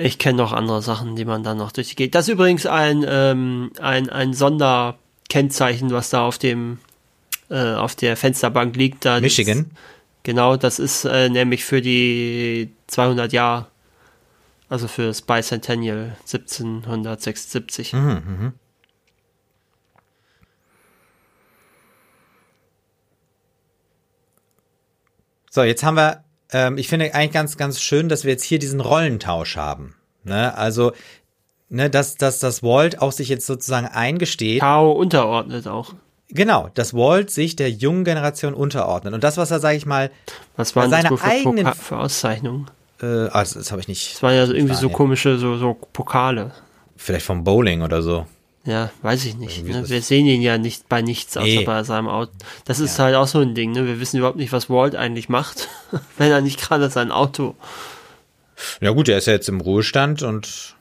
Ich 0.02 0.18
kenne 0.18 0.38
noch 0.38 0.54
andere 0.54 0.82
Sachen, 0.82 1.18
die 1.18 1.26
man 1.26 1.44
dann 1.44 1.58
noch 1.58 1.74
durchgeht. 1.74 2.16
Das 2.16 2.28
ist 2.28 2.34
übrigens 2.34 2.66
ein, 2.66 3.06
ähm, 3.08 3.72
ein, 3.82 4.10
ein 4.10 4.34
Sonderkennzeichen, 4.34 5.92
was 5.92 6.10
da 6.10 6.26
auf 6.26 6.38
dem 6.38 6.80
äh, 7.50 7.74
auf 7.74 7.96
der 7.96 8.16
Fensterbank 8.16 8.78
liegt. 8.78 9.04
Da 9.04 9.20
Michigan? 9.20 9.66
Das, 9.70 9.80
genau, 10.24 10.56
das 10.56 10.80
ist 10.80 11.04
äh, 11.04 11.28
nämlich 11.28 11.66
für 11.66 11.82
die 11.82 12.72
200 12.88 13.34
Jahre, 13.34 13.68
also 14.70 14.88
für 14.88 15.08
das 15.08 15.22
Bicentennial 15.22 16.16
1776. 16.22 17.94
So, 25.52 25.64
jetzt 25.64 25.84
haben 25.84 25.96
wir, 25.96 26.24
ähm, 26.52 26.78
ich 26.78 26.88
finde 26.88 27.14
eigentlich 27.14 27.32
ganz, 27.32 27.58
ganz 27.58 27.82
schön, 27.82 28.10
dass 28.10 28.24
wir 28.24 28.32
jetzt 28.32 28.44
hier 28.44 28.60
diesen 28.60 28.80
Rollentausch 28.80 29.58
haben. 29.58 29.96
Ne? 30.24 30.56
Also, 30.58 30.94
ne, 31.70 31.90
dass, 31.90 32.16
dass 32.16 32.40
das 32.40 32.64
Walt 32.64 33.02
auch 33.02 33.12
sich 33.12 33.30
jetzt 33.30 33.46
sozusagen 33.46 33.88
eingesteht. 33.88 34.62
Tau 34.62 34.92
unterordnet 34.92 35.68
auch. 35.68 35.94
Genau, 36.32 36.70
dass 36.76 36.94
Walt 36.94 37.32
sich 37.32 37.56
der 37.56 37.72
jungen 37.72 38.04
Generation 38.04 38.54
unterordnet. 38.54 39.14
Und 39.16 39.24
das, 39.24 39.38
was 39.38 39.50
er, 39.50 39.60
sage 39.60 39.78
ich 39.78 39.86
mal, 39.88 40.12
Was 40.58 40.76
waren 40.76 40.90
Seine 40.92 41.10
das 41.10 41.20
für, 41.20 41.26
eigenen- 41.28 41.66
Poka 41.66 41.76
für 41.76 41.98
Auszeichnungen? 41.98 42.70
äh, 43.02 43.06
ah, 43.32 43.40
das, 43.40 43.72
habe 43.72 43.82
ich 43.82 43.88
nicht. 43.88 44.14
Das 44.14 44.24
waren 44.24 44.36
ja 44.36 44.46
so 44.46 44.54
irgendwie 44.54 44.76
so 44.76 44.90
komische 44.90 45.38
so, 45.40 45.58
so 45.58 45.74
Pokale. 45.94 46.52
Vielleicht 46.98 47.26
vom 47.26 47.44
Bowling 47.44 47.82
oder 47.82 48.02
so. 48.02 48.28
Ja, 48.65 48.91
weiß 49.02 49.26
ich 49.26 49.38
nicht. 49.38 49.57
Irgendwie 49.60 49.73
Ne? 49.80 49.90
Wir 49.90 50.02
sehen 50.02 50.26
ihn 50.26 50.41
ja 50.41 50.57
nicht 50.57 50.90
bei 50.90 51.02
nichts, 51.02 51.36
außer 51.38 51.45
Nee. 51.45 51.64
bei 51.64 51.84
seinem 51.84 52.07
Auto. 52.07 52.31
Das 52.65 52.80
ist 52.80 52.99
halt 52.99 53.15
auch 53.15 53.27
so 53.27 53.40
ein 53.40 53.56
Ding. 53.56 53.72
Ne? 53.72 53.86
Wir 53.88 53.99
wissen 53.99 54.18
überhaupt 54.18 54.38
nicht, 54.38 54.52
was 54.52 54.69
Walt 54.69 54.95
eigentlich 54.95 55.30
macht, 55.30 55.69
wenn 56.18 56.31
er 56.31 56.41
nicht 56.41 56.60
gerade 56.61 56.90
sein 56.90 57.11
Auto. 57.11 57.56
Ja 58.81 58.91
gut, 58.91 59.07
er 59.07 59.18
ist 59.18 59.27
ja 59.27 59.34
jetzt 59.34 59.48
im 59.49 59.61
Ruhestand 59.61 60.22
und 60.23 60.76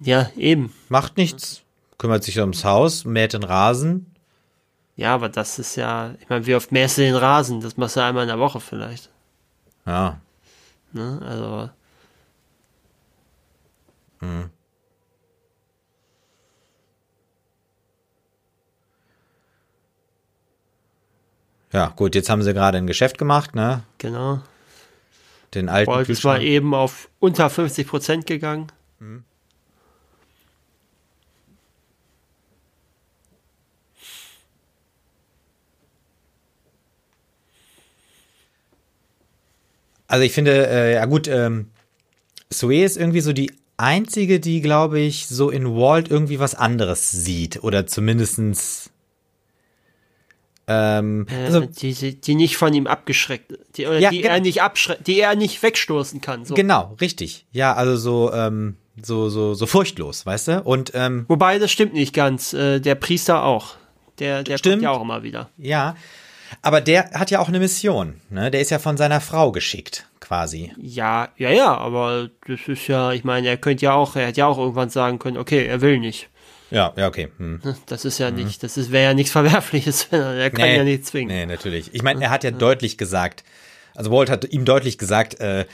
Ja, 0.00 0.30
eben. 0.36 0.72
macht 0.88 1.16
nichts. 1.18 1.60
Kümmert 1.98 2.24
sich 2.24 2.38
ums 2.40 2.64
Haus, 2.64 3.04
mäht 3.04 3.34
den 3.34 3.44
Rasen. 3.44 4.06
Ja, 4.96 5.14
aber 5.14 5.28
das 5.28 5.58
ist 5.58 5.76
ja, 5.76 6.14
ich 6.20 6.28
meine, 6.28 6.46
wie 6.46 6.54
oft 6.54 6.72
mähst 6.72 6.98
du 6.98 7.02
den 7.02 7.14
Rasen? 7.16 7.60
Das 7.60 7.76
machst 7.76 7.96
du 7.96 8.00
einmal 8.02 8.22
in 8.22 8.28
der 8.28 8.38
Woche 8.38 8.60
vielleicht. 8.60 9.10
Ja. 9.86 10.20
Ne? 10.92 11.20
Also, 11.24 11.68
Ja, 21.74 21.92
gut, 21.96 22.14
jetzt 22.14 22.30
haben 22.30 22.42
sie 22.44 22.54
gerade 22.54 22.78
ein 22.78 22.86
Geschäft 22.86 23.18
gemacht, 23.18 23.56
ne? 23.56 23.82
genau. 23.98 24.40
Den 25.54 25.68
alten 25.68 25.90
Walt 25.90 26.08
ist 26.08 26.24
mal 26.24 26.38
Kühlschrank. 26.38 26.54
eben 26.56 26.74
auf 26.74 27.08
unter 27.18 27.50
50 27.50 27.86
Prozent 27.86 28.26
gegangen. 28.26 28.68
Also 40.06 40.24
ich 40.24 40.32
finde, 40.32 40.68
äh, 40.68 40.94
ja 40.94 41.04
gut, 41.06 41.26
ähm, 41.26 41.70
Sue 42.50 42.84
ist 42.84 42.96
irgendwie 42.96 43.20
so 43.20 43.32
die 43.32 43.52
einzige, 43.76 44.38
die, 44.38 44.60
glaube 44.60 45.00
ich, 45.00 45.26
so 45.26 45.50
in 45.50 45.74
Walt 45.76 46.08
irgendwie 46.08 46.38
was 46.38 46.54
anderes 46.54 47.10
sieht. 47.10 47.64
Oder 47.64 47.88
zumindestens 47.88 48.90
ähm, 50.66 51.26
Äh, 51.30 51.44
also, 51.44 51.60
die, 51.60 52.20
die, 52.20 52.34
nicht 52.34 52.56
von 52.56 52.72
ihm 52.72 52.86
abgeschreckt, 52.86 53.52
die, 53.76 53.82
Ja, 53.82 54.10
die 54.10 54.22
genau. 54.22 54.34
er 54.34 54.40
nicht 54.40 54.62
abschreckt, 54.62 55.06
die 55.06 55.20
er 55.20 55.34
nicht 55.34 55.62
wegstoßen 55.62 56.20
kann. 56.20 56.44
So. 56.44 56.54
genau, 56.54 56.96
richtig. 57.00 57.46
Ja, 57.52 57.74
also 57.74 57.96
so, 57.96 58.32
ähm, 58.32 58.76
so, 59.02 59.28
so, 59.28 59.54
so 59.54 59.66
furchtlos, 59.66 60.24
weißt 60.24 60.48
du? 60.48 60.62
Und 60.62 60.92
ähm, 60.94 61.24
Wobei, 61.28 61.58
das 61.58 61.70
stimmt 61.70 61.94
nicht 61.94 62.14
ganz. 62.14 62.52
Äh, 62.52 62.80
der 62.80 62.94
Priester 62.94 63.44
auch. 63.44 63.74
Der, 64.20 64.42
der 64.44 64.58
Stimmt. 64.58 64.74
kommt 64.76 64.82
ja 64.84 64.90
auch 64.90 65.02
immer 65.02 65.22
wieder. 65.22 65.50
ja, 65.56 65.96
aber 66.62 66.80
der 66.80 67.10
hat 67.10 67.32
ja 67.32 67.40
auch 67.40 67.48
eine 67.48 67.58
Mission, 67.58 68.20
ne? 68.30 68.48
Der 68.48 68.60
ist 68.60 68.70
ja 68.70 68.78
von 68.78 68.96
seiner 68.96 69.20
Frau 69.20 69.50
geschickt, 69.50 70.06
quasi. 70.20 70.72
Ja, 70.80 71.30
ja, 71.36 71.50
ja, 71.50 71.76
aber 71.76 72.28
das 72.46 72.60
ist 72.68 72.86
ja, 72.86 73.10
ich 73.12 73.24
meine, 73.24 73.48
er 73.48 73.56
könnte 73.56 73.86
ja 73.86 73.94
auch, 73.94 74.14
er 74.14 74.28
hätte 74.28 74.38
ja 74.40 74.46
auch 74.46 74.58
irgendwann 74.58 74.88
sagen 74.88 75.18
können, 75.18 75.36
okay, 75.36 75.66
er 75.66 75.80
will 75.80 75.98
nicht. 75.98 76.28
Ja, 76.74 76.92
ja, 76.96 77.06
okay. 77.06 77.28
Hm. 77.38 77.60
Das 77.86 78.04
ist 78.04 78.18
ja 78.18 78.30
nicht, 78.30 78.62
das 78.62 78.90
wäre 78.90 79.04
ja 79.04 79.14
nichts 79.14 79.32
Verwerfliches, 79.32 80.08
er, 80.10 80.50
kann 80.50 80.68
ja 80.68 80.84
nicht 80.84 81.06
zwingen. 81.06 81.28
Nee, 81.28 81.46
natürlich. 81.46 81.94
Ich 81.94 82.02
meine, 82.02 82.24
er 82.24 82.30
hat 82.30 82.44
ja 82.44 82.50
deutlich 82.50 82.98
gesagt, 82.98 83.44
also 83.94 84.10
Walt 84.10 84.28
hat 84.28 84.44
ihm 84.44 84.64
deutlich 84.64 84.98
gesagt, 84.98 85.40
äh, 85.40 85.66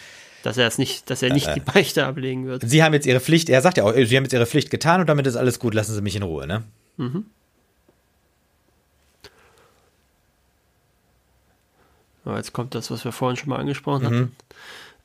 Dass 0.43 0.59
er 0.59 0.67
es 0.67 0.77
nicht, 0.77 1.09
dass 1.09 1.23
er 1.23 1.33
nicht 1.33 1.55
die 1.55 1.61
Beichte 1.61 2.05
ablegen 2.05 2.47
wird. 2.47 2.63
Sie 2.67 2.83
haben 2.83 2.93
jetzt 2.93 3.07
Ihre 3.07 3.21
Pflicht, 3.21 3.49
er 3.49 3.63
sagt 3.63 3.79
ja 3.79 3.85
auch, 3.85 3.95
Sie 3.95 4.17
haben 4.17 4.25
jetzt 4.25 4.35
Ihre 4.35 4.47
Pflicht 4.47 4.71
getan 4.71 5.01
und 5.01 5.09
damit 5.09 5.27
ist 5.27 5.37
alles 5.37 5.59
gut, 5.59 5.73
lassen 5.73 5.95
Sie 5.95 6.03
mich 6.03 6.17
in 6.17 6.23
Ruhe, 6.23 6.47
ne? 6.47 6.65
Ja, 12.27 12.37
jetzt 12.37 12.53
kommt 12.53 12.75
das, 12.75 12.91
was 12.91 13.05
wir 13.07 13.13
vorhin 13.13 13.39
schon 13.39 13.49
mal 13.49 13.57
angesprochen 13.57 14.05
hatten. 14.05 14.37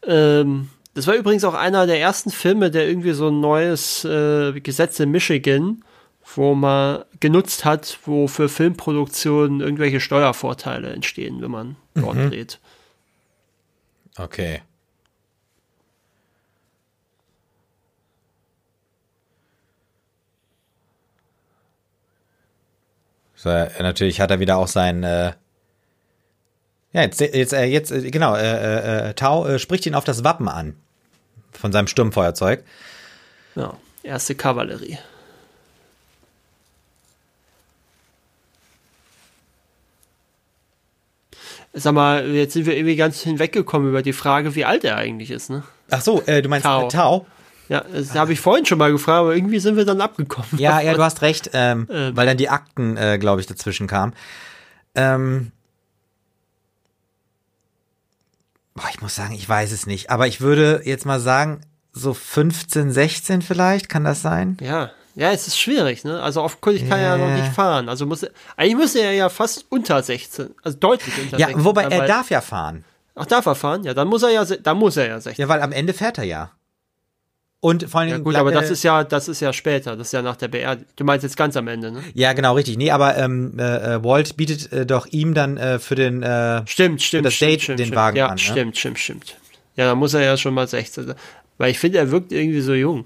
Ähm, 0.06 0.70
das 0.96 1.08
war 1.08 1.16
übrigens 1.16 1.44
auch 1.44 1.54
einer 1.54 1.86
der 1.88 2.00
ersten 2.00 2.32
Filme, 2.32 2.72
der 2.72 2.88
irgendwie 2.88 3.12
so 3.12 3.28
ein 3.28 3.42
neues 3.42 4.06
äh, 4.06 4.58
Gesetz 4.62 4.98
in 5.02 5.12
Michigan, 5.12 5.84
wo 6.36 6.56
man 6.56 7.04
genutzt 7.20 7.66
hat, 7.66 8.00
wo 8.06 8.28
für 8.28 8.48
Filmproduktionen 8.48 9.60
irgendwelche 9.60 10.00
Steuervorteile 10.00 10.94
entstehen, 10.94 11.42
wenn 11.42 11.52
man 11.52 11.76
dort 11.96 12.16
dreht. 12.16 12.60
Okay. 14.18 14.62
So, 23.36 23.50
äh, 23.50 23.70
natürlich 23.84 24.22
hat 24.22 24.32
er 24.32 24.40
wieder 24.40 24.56
auch 24.56 24.68
sein, 24.70 25.04
äh, 25.04 25.34
ja, 26.94 27.02
jetzt, 27.02 27.20
jetzt, 27.20 27.52
äh, 27.52 27.66
jetzt, 27.66 27.92
äh, 27.92 28.10
genau, 28.10 28.36
äh, 28.38 29.10
äh, 29.10 29.14
Tau 29.14 29.46
äh, 29.46 29.60
spricht 29.60 29.86
ihn 29.86 29.96
auf 29.96 30.06
das 30.06 30.24
Wappen 30.24 30.48
an. 30.48 30.78
Von 31.60 31.72
seinem 31.72 31.88
Sturmfeuerzeug. 31.88 32.64
Ja, 33.56 33.76
erste 34.04 34.36
Kavallerie. 34.36 34.98
Sag 41.74 41.94
mal, 41.94 42.30
jetzt 42.30 42.54
sind 42.54 42.66
wir 42.66 42.76
irgendwie 42.76 42.96
ganz 42.96 43.22
hinweggekommen 43.22 43.90
über 43.90 44.02
die 44.02 44.14
Frage, 44.14 44.56
wie 44.56 44.64
alt 44.64 44.86
er 44.86 44.96
eigentlich 44.96 45.30
ist, 45.30 45.50
ne? 45.50 45.64
Ach 45.92 46.02
so, 46.02 46.22
äh, 46.26 46.42
du 46.42 46.48
meinst 46.48 46.66
Tau. 46.66 46.84
Tau? 46.84 47.20
Tau? 47.20 47.26
Ja, 47.68 47.84
das 47.92 48.16
habe 48.16 48.32
ich 48.32 48.40
vorhin 48.40 48.66
schon 48.66 48.78
mal 48.78 48.92
gefragt, 48.92 49.22
aber 49.22 49.36
irgendwie 49.36 49.60
sind 49.60 49.76
wir 49.76 49.86
dann 49.86 50.00
abgekommen. 50.00 50.48
Ja, 50.58 50.80
ja, 50.82 50.94
du 50.94 51.04
hast 51.04 51.22
recht, 51.22 51.50
ähm, 51.54 51.88
Ähm. 51.92 52.16
weil 52.16 52.28
dann 52.28 52.38
die 52.38 52.50
Akten, 52.50 52.96
äh, 52.96 53.18
glaube 53.18 53.42
ich, 53.42 53.48
dazwischen 53.48 53.88
kamen. 53.88 54.14
Ähm, 54.94 55.52
boah, 58.76 58.88
ich 58.92 59.02
muss 59.02 59.16
sagen, 59.16 59.34
ich 59.34 59.48
weiß 59.48 59.72
es 59.72 59.88
nicht, 59.88 60.10
aber 60.12 60.28
ich 60.28 60.42
würde 60.42 60.82
jetzt 60.86 61.06
mal 61.06 61.20
sagen, 61.20 61.62
so 61.94 62.14
15, 62.14 62.92
16 62.92 63.42
vielleicht, 63.42 63.90
kann 63.90 64.04
das 64.04 64.22
sein? 64.22 64.58
Ja, 64.62 64.92
ja, 65.16 65.32
es 65.32 65.48
ist 65.48 65.58
schwierig, 65.58 66.04
ne? 66.04 66.22
Also 66.22 66.44
offenkundig 66.44 66.90
kann 66.90 67.00
er 67.00 67.12
ja 67.12 67.18
noch 67.18 67.30
Ja. 67.30 67.38
nicht 67.38 67.54
fahren. 67.54 67.88
Also 67.88 68.06
muss 68.06 68.24
er, 68.24 68.32
eigentlich 68.58 68.76
müsste 68.76 69.00
er 69.00 69.14
ja 69.14 69.30
fast 69.30 69.66
unter 69.70 70.04
16, 70.04 70.54
also 70.62 70.78
deutlich 70.78 71.18
unter 71.18 71.38
Ja, 71.40 71.48
16. 71.48 71.64
wobei 71.66 71.84
sein, 71.84 71.92
er 71.94 72.06
darf 72.08 72.30
ja 72.30 72.42
fahren. 72.42 72.84
Ach, 73.16 73.26
darf 73.26 73.46
er 73.46 73.56
fahren? 73.56 73.86
Ja, 73.86 73.94
dann 73.94 74.10
muss 74.10 74.24
er 74.24 74.32
ja, 74.32 74.44
dann 74.44 74.78
muss 74.78 74.98
er 74.98 75.08
ja 75.08 75.22
16. 75.22 75.42
Ja, 75.42 75.48
weil 75.48 75.62
am 75.62 75.72
Ende 75.72 75.94
fährt 75.94 76.18
er 76.18 76.26
ja. 76.26 76.52
Und 77.66 77.90
vor 77.90 78.02
allen 78.02 78.10
Ja, 78.12 78.18
gut, 78.20 78.36
aber 78.36 78.54
er- 78.54 78.62
das 78.62 78.70
ist 78.70 78.84
ja, 78.84 79.04
das 79.04 79.28
ist 79.28 79.40
ja 79.40 79.52
später, 79.52 79.96
das 79.96 80.10
ist 80.10 80.12
ja 80.14 80.22
nach 80.22 80.36
der 80.36 80.50
Beerdigung. 80.50 80.88
Du 80.98 81.04
meinst 81.04 81.24
jetzt 81.24 81.36
ganz 81.36 81.58
am 81.58 81.68
Ende, 81.68 81.92
ne? 81.92 82.04
Ja, 82.14 82.34
genau, 82.34 82.54
richtig. 82.54 82.78
Nee, 82.78 82.92
aber 82.92 83.18
ähm, 83.18 83.58
äh, 83.58 83.96
äh, 83.96 84.04
Walt 84.04 84.38
bietet 84.38 84.72
äh, 84.72 84.86
doch 84.86 85.08
ihm 85.08 85.34
dann 85.34 85.58
äh, 85.58 85.80
für 85.80 85.96
den. 85.96 86.22
Äh, 86.22 86.62
Stimmt, 86.68 87.02
stimmt. 87.02 87.26
das 87.26 87.34
stimmt, 87.34 87.52
Date 87.54 87.62
stimmt, 87.64 87.80
den 87.80 87.86
stimmt. 87.88 87.96
Wagen 87.98 88.18
ja, 88.18 88.28
an, 88.28 88.34
ne? 88.36 88.40
stimmt, 88.40 88.78
stimmt, 88.78 89.00
stimmt. 89.00 89.38
Ja, 89.78 89.86
dann 89.88 89.98
muss 89.98 90.14
er 90.14 90.22
ja 90.22 90.38
schon 90.38 90.54
mal 90.54 90.68
16 90.68 91.08
sein. 91.08 91.16
Weil 91.58 91.72
ich 91.72 91.80
finde, 91.80 91.98
er 91.98 92.12
wirkt 92.12 92.32
irgendwie 92.32 92.62
so 92.62 92.76
jung. 92.76 93.06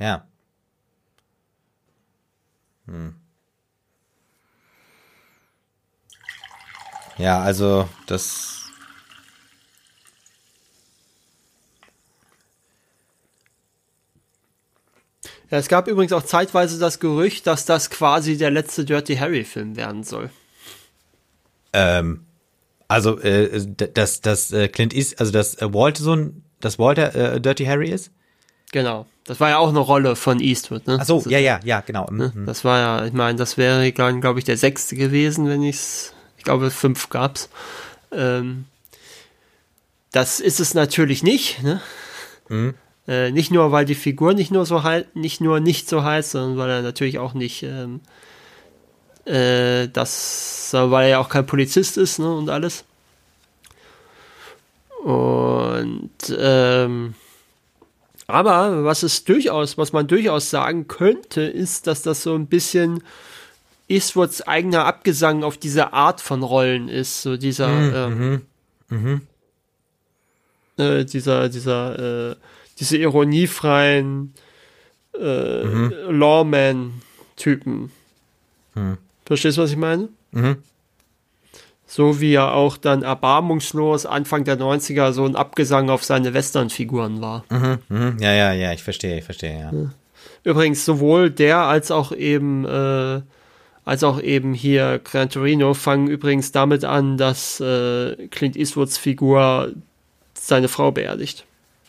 ja. 0.00 0.24
Hm. 2.88 3.14
Ja, 7.16 7.40
also 7.42 7.88
das. 8.08 8.53
Ja, 15.50 15.58
es 15.58 15.68
gab 15.68 15.88
übrigens 15.88 16.12
auch 16.12 16.22
zeitweise 16.22 16.78
das 16.78 17.00
Gerücht, 17.00 17.46
dass 17.46 17.64
das 17.64 17.90
quasi 17.90 18.36
der 18.36 18.50
letzte 18.50 18.84
Dirty 18.84 19.16
Harry-Film 19.16 19.76
werden 19.76 20.02
soll. 20.02 20.30
Ähm, 21.72 22.24
also, 22.88 23.18
äh, 23.20 23.66
dass 23.66 24.20
das 24.20 24.52
äh, 24.52 24.68
Clint 24.68 24.94
ist, 24.94 25.20
also 25.20 25.32
dass 25.32 25.60
äh, 25.60 25.72
Walt 25.72 25.96
so 25.96 26.14
ein, 26.14 26.44
dass 26.60 26.78
Walter 26.78 27.14
äh, 27.14 27.40
Dirty 27.40 27.64
Harry 27.64 27.90
ist? 27.90 28.10
Genau. 28.72 29.06
Das 29.26 29.40
war 29.40 29.50
ja 29.50 29.58
auch 29.58 29.70
eine 29.70 29.78
Rolle 29.78 30.16
von 30.16 30.40
Eastwood, 30.40 30.86
ne? 30.86 30.98
Ach 31.00 31.04
so, 31.04 31.22
das, 31.22 31.32
ja, 31.32 31.38
ja, 31.38 31.60
ja, 31.64 31.80
genau. 31.80 32.08
Ne? 32.10 32.32
Mhm. 32.34 32.46
Das 32.46 32.64
war 32.64 32.78
ja, 32.78 33.06
ich 33.06 33.12
meine, 33.12 33.38
das 33.38 33.56
wäre 33.56 33.90
dann, 33.92 34.20
glaube 34.20 34.38
ich, 34.38 34.44
der 34.44 34.58
sechste 34.58 34.96
gewesen, 34.96 35.48
wenn 35.48 35.62
ich's, 35.62 36.12
ich 36.36 36.44
glaube, 36.44 36.70
fünf 36.70 37.08
gab's. 37.08 37.48
Ähm, 38.12 38.66
das 40.12 40.40
ist 40.40 40.60
es 40.60 40.74
natürlich 40.74 41.22
nicht, 41.22 41.62
ne? 41.62 41.80
Mhm. 42.48 42.74
Äh, 43.06 43.30
nicht 43.32 43.50
nur, 43.50 43.70
weil 43.70 43.84
die 43.84 43.94
Figur 43.94 44.32
nicht 44.34 44.50
nur 44.50 44.64
so 44.64 44.82
halt, 44.82 45.14
nicht 45.14 45.40
nur 45.40 45.60
nicht 45.60 45.88
so 45.88 46.02
heißt, 46.02 46.30
sondern 46.32 46.56
weil 46.56 46.70
er 46.70 46.82
natürlich 46.82 47.18
auch 47.18 47.34
nicht, 47.34 47.62
ähm, 47.62 48.00
äh, 49.26 49.88
das, 49.88 50.70
weil 50.72 51.04
er 51.04 51.08
ja 51.10 51.18
auch 51.18 51.28
kein 51.28 51.46
Polizist 51.46 51.98
ist, 51.98 52.18
ne, 52.18 52.34
und 52.34 52.48
alles. 52.48 52.84
Und, 55.02 56.10
ähm, 56.38 57.14
aber 58.26 58.84
was 58.84 59.02
es 59.02 59.24
durchaus, 59.24 59.76
was 59.76 59.92
man 59.92 60.06
durchaus 60.06 60.48
sagen 60.48 60.88
könnte, 60.88 61.42
ist, 61.42 61.86
dass 61.86 62.00
das 62.00 62.22
so 62.22 62.34
ein 62.34 62.46
bisschen 62.46 63.02
Eastwoods 63.86 64.40
eigener 64.42 64.86
Abgesang 64.86 65.44
auf 65.44 65.58
diese 65.58 65.92
Art 65.92 66.22
von 66.22 66.42
Rollen 66.42 66.88
ist, 66.88 67.20
so 67.20 67.36
dieser, 67.36 67.68
ähm, 67.68 68.42
Äh, 70.76 71.04
dieser, 71.04 71.48
dieser, 71.48 72.30
äh, 72.30 72.36
diese 72.78 72.96
ironiefreien 72.96 74.34
äh, 75.18 75.62
Lawman-Typen. 76.10 77.90
Verstehst 79.24 79.58
du, 79.58 79.62
was 79.62 79.70
ich 79.70 79.76
meine? 79.76 80.08
Mhm. 80.32 80.56
So 81.86 82.20
wie 82.20 82.34
er 82.34 82.54
auch 82.54 82.76
dann 82.76 83.02
erbarmungslos 83.02 84.06
Anfang 84.06 84.44
der 84.44 84.58
90er 84.58 85.12
so 85.12 85.24
ein 85.24 85.36
Abgesang 85.36 85.90
auf 85.90 86.02
seine 86.02 86.34
Western-Figuren 86.34 87.20
war. 87.20 87.44
Mhm. 87.50 88.16
Ja, 88.20 88.32
ja, 88.32 88.52
ja, 88.52 88.72
ich 88.72 88.82
verstehe, 88.82 89.18
ich 89.18 89.24
verstehe, 89.24 89.60
ja. 89.60 89.72
Übrigens 90.42 90.84
sowohl 90.84 91.30
der 91.30 91.58
als 91.58 91.90
auch 91.90 92.12
eben 92.12 92.64
äh, 92.64 93.22
als 93.84 94.02
auch 94.02 94.20
eben 94.20 94.54
hier 94.54 95.00
Gran 95.02 95.28
Torino 95.28 95.74
fangen 95.74 96.08
übrigens 96.08 96.52
damit 96.52 96.84
an, 96.84 97.18
dass 97.18 97.60
äh, 97.60 98.28
Clint 98.28 98.56
Eastwoods 98.56 98.98
Figur 98.98 99.72
seine 100.34 100.68
Frau 100.68 100.90
beerdigt. 100.90 101.44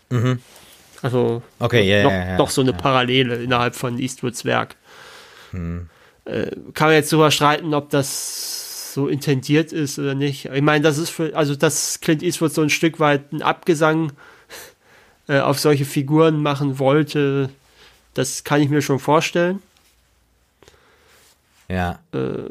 Mhm. 0.09 0.39
Also 1.05 1.43
Okay, 1.59 1.87
ja, 1.87 2.01
noch, 2.01 2.11
ja, 2.11 2.25
ja. 2.25 2.37
noch 2.37 2.49
so 2.49 2.61
eine. 2.61 2.73
Parallele 2.73 3.35
innerhalb 3.35 3.75
von 3.75 3.99
Eastwoods 3.99 4.43
Werk. 4.43 4.75
Hm. 5.51 5.87
Äh, 6.25 6.49
kann 6.73 6.87
man 6.87 6.95
jetzt 6.95 7.13
darüber 7.13 7.29
streiten, 7.29 7.75
ob 7.75 7.91
das 7.91 8.91
so 8.95 9.07
intendiert 9.07 9.71
ist 9.71 9.99
oder 9.99 10.15
nicht. 10.15 10.45
Ich 10.45 10.61
meine, 10.63 10.83
das 10.83 10.97
ist 10.97 11.11
für, 11.11 11.35
also 11.35 11.55
dass 11.55 11.99
Clint 11.99 12.23
Eastwood 12.23 12.51
so 12.51 12.63
ein 12.63 12.71
Stück 12.71 12.99
weit 12.99 13.31
einen 13.31 13.43
Abgesang 13.43 14.13
äh, 15.27 15.37
auf 15.41 15.59
solche 15.59 15.85
Figuren 15.85 16.41
machen 16.41 16.79
wollte, 16.79 17.51
das 18.15 18.43
kann 18.43 18.63
ich 18.63 18.69
mir 18.69 18.81
schon 18.81 18.97
vorstellen. 18.97 19.61
Ja. 21.69 21.99
Äh, 22.13 22.49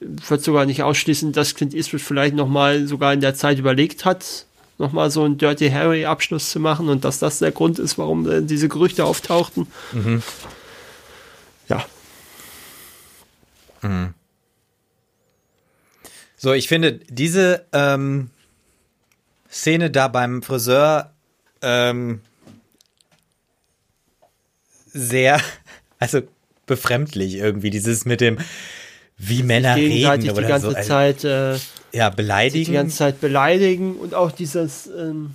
wird 0.00 0.42
sogar 0.42 0.66
nicht 0.66 0.82
ausschließen, 0.82 1.32
dass 1.32 1.54
Clint 1.54 1.72
Eastwood 1.72 2.02
vielleicht 2.02 2.34
nochmal 2.34 2.86
sogar 2.86 3.14
in 3.14 3.22
der 3.22 3.34
Zeit 3.34 3.58
überlegt 3.58 4.04
hat, 4.04 4.44
nochmal 4.78 5.10
so 5.10 5.24
einen 5.24 5.38
Dirty 5.38 5.70
Harry 5.70 6.06
Abschluss 6.06 6.50
zu 6.50 6.60
machen 6.60 6.88
und 6.88 7.04
dass 7.04 7.18
das 7.18 7.40
der 7.40 7.52
Grund 7.52 7.78
ist, 7.78 7.98
warum 7.98 8.28
äh, 8.30 8.42
diese 8.42 8.68
Gerüchte 8.68 9.04
auftauchten. 9.04 9.66
Mhm. 9.92 10.22
Ja. 11.68 11.84
So, 16.36 16.52
ich 16.52 16.68
finde 16.68 17.00
diese 17.08 17.66
ähm, 17.72 18.30
Szene 19.50 19.90
da 19.90 20.08
beim 20.08 20.42
Friseur 20.42 21.12
ähm, 21.62 22.20
sehr, 24.86 25.40
also 25.98 26.22
befremdlich 26.66 27.34
irgendwie. 27.34 27.70
Dieses 27.70 28.04
mit 28.04 28.20
dem, 28.20 28.38
wie 29.16 29.42
Männer 29.42 29.76
reden 29.76 30.20
die 30.20 30.30
oder 30.30 30.46
ganze 30.46 30.70
so. 30.70 30.76
Also, 30.76 30.88
Zeit 30.88 31.24
äh, 31.24 31.58
ja, 31.92 32.10
die 32.10 32.16
beleidigen. 32.16 32.72
ganze 32.72 32.96
Zeit 32.96 33.20
beleidigen 33.20 33.96
und 33.96 34.14
auch 34.14 34.32
dieses 34.32 34.86
ähm, 34.86 35.34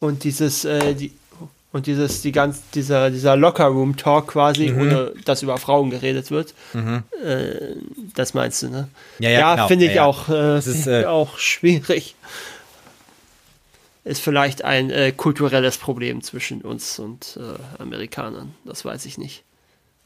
und 0.00 0.24
dieses 0.24 0.64
äh, 0.64 0.94
die 0.94 1.12
und 1.70 1.86
dieses 1.86 2.22
die 2.22 2.32
ganz 2.32 2.62
dieser 2.74 3.10
dieser 3.10 3.36
Lockerroom 3.36 3.96
Talk 3.96 4.28
quasi 4.28 4.72
ohne 4.72 5.12
dass 5.24 5.42
über 5.42 5.58
Frauen 5.58 5.90
geredet 5.90 6.30
wird. 6.30 6.54
Äh, 7.24 7.76
das 8.14 8.34
meinst 8.34 8.62
du 8.62 8.68
ne? 8.68 8.88
Ja, 9.18 9.30
ja, 9.30 9.54
genau. 9.54 9.68
finde 9.68 9.84
ich 9.84 9.90
Ja, 9.90 9.96
ja. 9.96 10.04
auch 10.06 10.28
äh, 10.28 10.58
ist, 10.58 10.86
äh, 10.86 11.04
auch 11.04 11.38
schwierig. 11.38 12.14
Ist 14.04 14.22
vielleicht 14.22 14.64
ein 14.64 14.90
äh, 14.90 15.12
kulturelles 15.12 15.76
Problem 15.76 16.22
zwischen 16.22 16.62
uns 16.62 16.98
und 16.98 17.38
äh, 17.38 17.82
Amerikanern. 17.82 18.54
Das 18.64 18.84
weiß 18.84 19.04
ich 19.04 19.18
nicht 19.18 19.44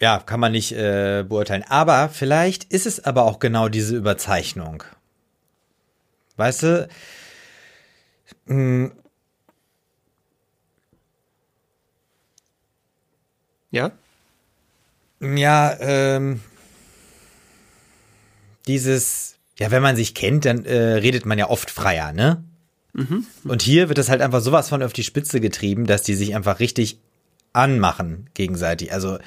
Ja, 0.03 0.19
kann 0.19 0.41
man 0.41 0.51
nicht 0.51 0.73
äh, 0.73 1.25
beurteilen. 1.29 1.63
Aber 1.69 2.09
vielleicht 2.09 2.65
ist 2.65 2.87
es 2.87 3.05
aber 3.05 3.23
auch 3.23 3.39
genau 3.39 3.69
diese 3.69 3.95
Überzeichnung. 3.95 4.83
Weißt 6.37 6.65
du? 6.65 6.89
ja 13.71 13.93
Ja, 15.21 15.77
ähm, 15.79 16.41
dieses, 18.67 19.37
ja, 19.57 19.71
wenn 19.71 19.83
man 19.83 19.95
sich 19.95 20.17
kennt, 20.17 20.47
dann 20.47 20.65
äh, 20.65 20.95
redet 20.95 21.27
man 21.27 21.39
ja 21.39 21.49
oft 21.49 21.71
freier, 21.71 22.13
ne? 22.13 22.43
Und 23.45 23.63
hier 23.63 23.89
wird 23.89 23.99
das 23.99 24.09
halt 24.09 24.21
einfach 24.21 24.41
sowas 24.41 24.69
von 24.69 24.83
auf 24.83 24.93
die 24.93 25.05
Spitze 25.05 25.41
getrieben, 25.41 25.87
dass 25.87 26.03
die 26.03 26.17
sich 26.17 26.35
einfach 26.35 26.59
richtig 26.59 26.99
anmachen 27.53 28.29
gegenseitig. 28.35 28.93
Also 28.93 29.19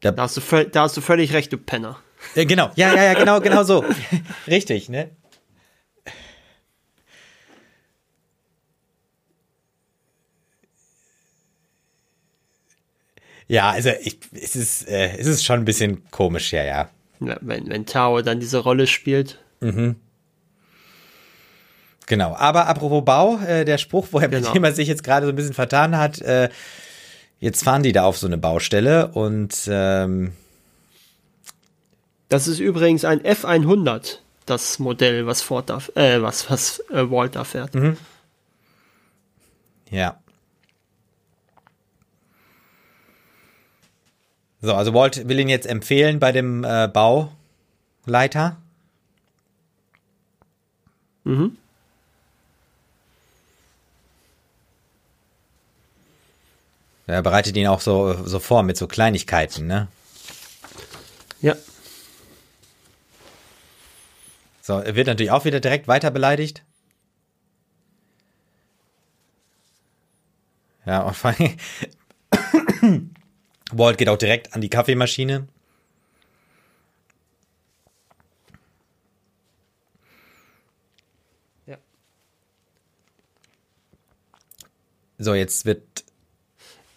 da 0.00 0.14
hast 0.16 0.36
du 0.36 0.40
völ- 0.40 0.68
da 0.70 0.82
hast 0.82 0.96
du 0.96 1.00
völlig 1.00 1.32
recht 1.32 1.52
du 1.52 1.58
Penner 1.58 1.98
Ja, 2.34 2.44
genau, 2.44 2.70
ja, 2.76 2.94
ja, 2.94 3.04
ja, 3.04 3.14
genau, 3.14 3.40
genau 3.40 3.62
so. 3.64 3.84
Richtig, 4.46 4.88
ne? 4.88 5.10
Ja, 13.46 13.70
also 13.70 13.90
ich, 14.02 14.18
es, 14.32 14.56
ist, 14.56 14.88
äh, 14.88 15.16
es 15.16 15.26
ist 15.26 15.44
schon 15.44 15.60
ein 15.60 15.64
bisschen 15.64 16.08
komisch, 16.10 16.52
ja, 16.52 16.64
ja. 16.64 16.90
Ja, 17.20 17.36
wenn, 17.40 17.68
wenn 17.68 17.86
Tao 17.86 18.20
dann 18.22 18.40
diese 18.40 18.58
Rolle 18.58 18.86
spielt. 18.86 19.38
Genau. 22.06 22.34
Aber 22.36 22.66
apropos 22.68 23.04
Bau, 23.04 23.38
äh, 23.38 23.64
der 23.64 23.78
Spruch, 23.78 24.08
wo 24.12 24.18
er 24.18 24.28
Genau. 24.28 24.46
mit 24.48 24.54
dem 24.54 24.64
er 24.64 24.72
sich 24.72 24.86
jetzt 24.88 25.02
gerade 25.02 25.26
so 25.26 25.32
ein 25.32 25.36
bisschen 25.36 25.54
vertan 25.54 25.96
hat, 25.96 26.20
äh, 26.20 26.48
jetzt 27.40 27.62
fahren 27.64 27.82
die 27.82 27.92
da 27.92 28.04
auf 28.04 28.18
so 28.18 28.26
eine 28.26 28.38
Baustelle 28.38 29.08
und 29.08 29.54
ähm, 29.68 30.32
Das 32.28 32.48
ist 32.48 32.58
übrigens 32.58 33.04
ein 33.04 33.20
F100, 33.20 34.18
das 34.46 34.78
Modell, 34.78 35.26
was 35.26 35.42
Ford 35.42 35.70
da, 35.70 35.78
äh, 35.94 36.20
was, 36.20 36.50
was 36.50 36.80
äh, 36.90 37.10
Walt 37.10 37.36
da 37.36 37.44
fährt. 37.44 37.74
Ja. 39.90 40.18
So, 44.60 44.74
also 44.74 44.92
Walt 44.92 45.28
will 45.28 45.38
ihn 45.38 45.48
jetzt 45.48 45.66
empfehlen 45.66 46.18
bei 46.18 46.32
dem 46.32 46.64
äh, 46.64 46.88
Bauleiter. 46.92 48.56
Mhm. 51.24 51.56
Er 57.08 57.22
bereitet 57.22 57.56
ihn 57.56 57.66
auch 57.66 57.80
so, 57.80 58.12
so 58.26 58.38
vor 58.38 58.62
mit 58.62 58.76
so 58.76 58.86
Kleinigkeiten, 58.86 59.66
ne? 59.66 59.88
Ja. 61.40 61.56
So, 64.60 64.74
er 64.78 64.94
wird 64.94 65.06
natürlich 65.06 65.30
auch 65.30 65.46
wieder 65.46 65.58
direkt 65.58 65.88
weiter 65.88 66.10
beleidigt. 66.10 66.62
Ja, 70.84 71.00
und 71.02 71.16
vor 71.16 71.30
allem 71.30 71.56
Walt 73.72 73.96
geht 73.96 74.10
auch 74.10 74.18
direkt 74.18 74.52
an 74.52 74.60
die 74.60 74.68
Kaffeemaschine. 74.68 75.48
Ja. 81.66 81.78
So, 85.16 85.32
jetzt 85.32 85.64
wird 85.64 86.04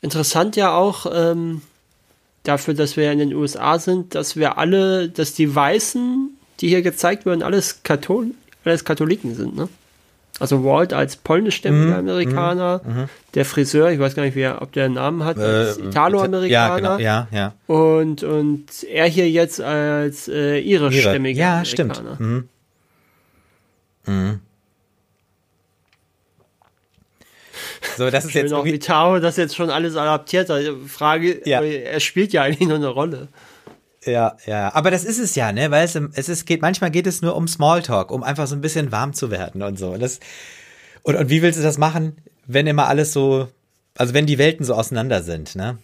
Interessant 0.01 0.55
ja 0.55 0.73
auch 0.75 1.05
ähm, 1.13 1.61
dafür, 2.43 2.73
dass 2.73 2.97
wir 2.97 3.11
in 3.11 3.19
den 3.19 3.33
USA 3.33 3.77
sind, 3.79 4.15
dass 4.15 4.35
wir 4.35 4.57
alle, 4.57 5.09
dass 5.09 5.33
die 5.33 5.53
Weißen, 5.53 6.29
die 6.59 6.67
hier 6.69 6.81
gezeigt 6.81 7.25
werden, 7.25 7.43
alles, 7.43 7.83
Kathol 7.83 8.31
alles 8.63 8.85
Katholiken 8.85 9.35
sind, 9.35 9.55
ne? 9.55 9.67
Also 10.39 10.63
Walt 10.63 10.91
als 10.91 11.17
polnischstämmiger 11.17 11.97
Amerikaner, 11.99 13.07
der 13.35 13.45
Friseur, 13.45 13.91
ich 13.91 13.99
weiß 13.99 14.15
gar 14.15 14.23
nicht, 14.23 14.33
wer, 14.35 14.61
ob 14.63 14.71
der 14.71 14.85
einen 14.85 14.95
Namen 14.95 15.23
hat, 15.23 15.37
als 15.37 15.77
äh, 15.77 15.83
Italo-Amerikaner. 15.83 16.49
Ja, 16.49 16.75
genau, 16.77 16.97
ja, 16.97 17.27
ja. 17.31 17.53
Und, 17.67 18.23
und 18.23 18.65
er 18.89 19.05
hier 19.05 19.29
jetzt 19.29 19.61
als 19.61 20.27
äh, 20.27 20.57
irischstämmiger 20.59 21.39
Ja, 21.39 21.59
Amerikaner. 21.59 21.93
stimmt. 21.95 22.19
Mhm. 22.19 22.49
Mhm. 24.07 24.39
So, 27.97 28.09
das 28.09 28.25
ist 28.25 28.31
Schön 28.31 28.43
jetzt 28.43 28.53
auch 28.53 28.59
irgendwie, 28.59 28.73
wie 28.73 28.79
Tao 28.79 29.19
das 29.19 29.37
jetzt 29.37 29.55
schon 29.55 29.69
alles 29.69 29.95
adaptiert 29.95 30.49
hat. 30.49 30.61
Frage, 30.87 31.41
Ja. 31.45 31.61
er 31.61 31.99
spielt 31.99 32.33
ja 32.33 32.43
eigentlich 32.43 32.67
nur 32.67 32.77
eine 32.77 32.87
Rolle. 32.87 33.27
Ja, 34.03 34.35
ja, 34.47 34.73
aber 34.73 34.89
das 34.89 35.03
ist 35.03 35.19
es 35.19 35.35
ja, 35.35 35.51
ne, 35.51 35.69
weil 35.69 35.85
es, 35.85 35.95
es 35.95 36.27
ist, 36.27 36.45
geht, 36.47 36.61
manchmal 36.61 36.89
geht 36.89 37.05
es 37.05 37.21
nur 37.21 37.35
um 37.35 37.47
Smalltalk, 37.47 38.09
um 38.09 38.23
einfach 38.23 38.47
so 38.47 38.55
ein 38.55 38.61
bisschen 38.61 38.91
warm 38.91 39.13
zu 39.13 39.29
werden 39.29 39.61
und 39.61 39.77
so. 39.77 39.91
Und 39.91 39.99
das, 40.01 40.19
und, 41.03 41.15
und 41.15 41.29
wie 41.29 41.41
willst 41.43 41.59
du 41.59 41.63
das 41.63 41.77
machen, 41.77 42.17
wenn 42.47 42.65
immer 42.65 42.87
alles 42.87 43.13
so, 43.13 43.47
also 43.95 44.13
wenn 44.15 44.25
die 44.25 44.39
Welten 44.39 44.65
so 44.65 44.73
auseinander 44.73 45.21
sind, 45.21 45.55
ne? 45.55 45.77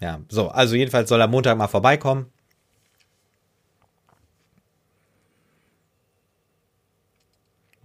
Ja, 0.00 0.20
so, 0.28 0.48
also 0.48 0.74
jedenfalls 0.74 1.08
soll 1.08 1.20
er 1.20 1.28
Montag 1.28 1.56
mal 1.56 1.68
vorbeikommen. 1.68 2.26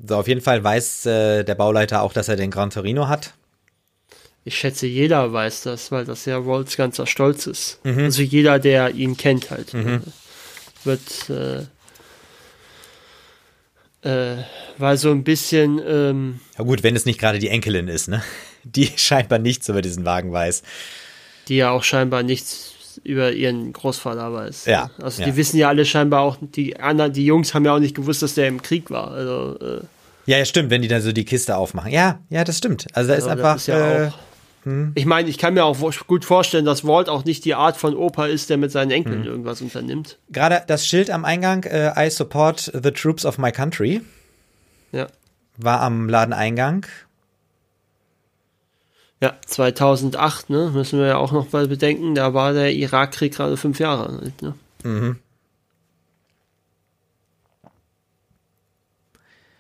So, 0.06 0.16
auf 0.16 0.28
jeden 0.28 0.42
Fall 0.42 0.64
weiß 0.64 1.06
äh, 1.08 1.44
der 1.44 1.56
Bauleiter 1.56 2.02
auch, 2.02 2.14
dass 2.14 2.28
er 2.28 2.36
den 2.36 2.52
Gran 2.52 2.70
Torino 2.70 3.08
hat. 3.08 3.34
Ich 4.46 4.58
schätze, 4.58 4.88
jeder 4.88 5.34
weiß 5.34 5.64
das, 5.64 5.92
weil 5.92 6.06
das 6.06 6.26
ja 6.26 6.46
Walts 6.46 6.78
ganzer 6.78 7.06
Stolz 7.06 7.48
ist. 7.48 7.84
Mhm. 7.84 8.06
Also 8.06 8.22
jeder, 8.22 8.60
der 8.60 8.92
ihn 8.92 9.18
kennt 9.18 9.50
halt, 9.52 9.74
äh, 9.74 10.00
wird, 10.86 11.30
äh, 11.30 11.64
äh, 14.04 14.44
weil 14.78 14.98
so 14.98 15.12
ein 15.12 15.24
bisschen, 15.24 15.82
ähm, 15.86 16.40
Ja 16.58 16.64
gut, 16.64 16.84
wenn 16.84 16.96
es 16.96 17.06
nicht 17.06 17.20
gerade 17.20 17.40
die 17.40 17.50
Enkelin 17.50 17.88
ist, 17.88 18.08
ne? 18.08 18.24
Die 18.64 18.92
scheinbar 18.98 19.40
nichts 19.40 19.70
über 19.70 19.82
diesen 19.82 20.04
Wagen 20.04 20.32
weiß. 20.34 20.62
die 21.48 21.56
ja 21.56 21.70
auch 21.72 21.84
scheinbar 21.86 22.22
nichts 22.24 22.67
über 23.04 23.32
ihren 23.32 23.74
Großvater 23.74 24.34
weiß. 24.34 24.66
Ja, 24.66 24.90
Also 25.02 25.22
ja. 25.22 25.28
die 25.30 25.36
wissen 25.36 25.58
ja 25.58 25.68
alle 25.70 25.86
scheinbar 25.86 26.22
auch, 26.22 26.38
die 26.42 26.80
anderen, 26.80 27.14
die 27.14 27.26
Jungs 27.26 27.54
haben 27.54 27.66
ja 27.66 27.74
auch 27.76 27.80
nicht 27.80 27.96
gewusst, 27.96 28.22
dass 28.22 28.34
der 28.36 28.48
im 28.48 28.62
Krieg 28.62 28.90
war. 28.92 29.12
Also, 29.12 29.58
äh, 29.60 29.82
Ja, 30.26 30.38
ja, 30.38 30.46
stimmt, 30.46 30.70
wenn 30.70 30.82
die 30.82 30.88
dann 30.88 31.02
so 31.02 31.12
die 31.12 31.26
Kiste 31.26 31.56
aufmachen. 31.58 31.92
Ja, 31.92 32.20
ja, 32.30 32.44
das 32.44 32.58
stimmt. 32.58 32.88
Also 32.94 33.10
da 33.10 33.16
ist 33.16 33.28
einfach. 33.28 33.56
ist 33.56 33.68
ja 33.68 34.06
äh, 34.06 34.08
auch, 34.08 34.14
ich 34.96 35.06
meine, 35.06 35.30
ich 35.30 35.38
kann 35.38 35.54
mir 35.54 35.64
auch 35.64 35.78
gut 36.08 36.26
vorstellen, 36.26 36.66
dass 36.66 36.86
Walt 36.86 37.08
auch 37.08 37.24
nicht 37.24 37.46
die 37.46 37.56
Art 37.56 37.78
von 37.78 37.96
Opa 37.96 38.26
ist, 38.26 38.50
der 38.50 38.58
mit 38.58 38.70
seinen 38.72 38.92
Enkeln 38.92 39.22
Mhm. 39.22 39.26
irgendwas 39.28 39.62
unternimmt. 39.62 40.18
Gerade 40.30 40.62
das 40.68 40.86
Schild 40.86 41.10
am 41.10 41.24
Eingang, 41.24 41.64
äh, 41.64 41.94
I 41.96 42.10
support 42.10 42.70
the 42.84 42.92
troops 42.92 43.26
of 43.26 43.38
my 43.38 43.52
country, 43.54 44.02
Ja. 44.92 45.08
war 45.56 45.80
am 45.82 46.10
Ladeneingang. 46.10 46.86
Ja, 49.20 49.36
2008, 49.46 50.50
ne, 50.52 50.70
müssen 50.72 51.00
wir 51.00 51.08
ja 51.08 51.18
auch 51.18 51.32
noch 51.32 51.52
mal 51.52 51.68
bedenken, 51.68 52.14
da 52.14 52.34
war 52.36 52.54
der 52.54 52.74
Irakkrieg 52.74 53.34
gerade 53.34 53.58
fünf 53.58 53.80
Jahre 53.80 54.20
alt, 54.20 54.42
ne? 54.42 54.54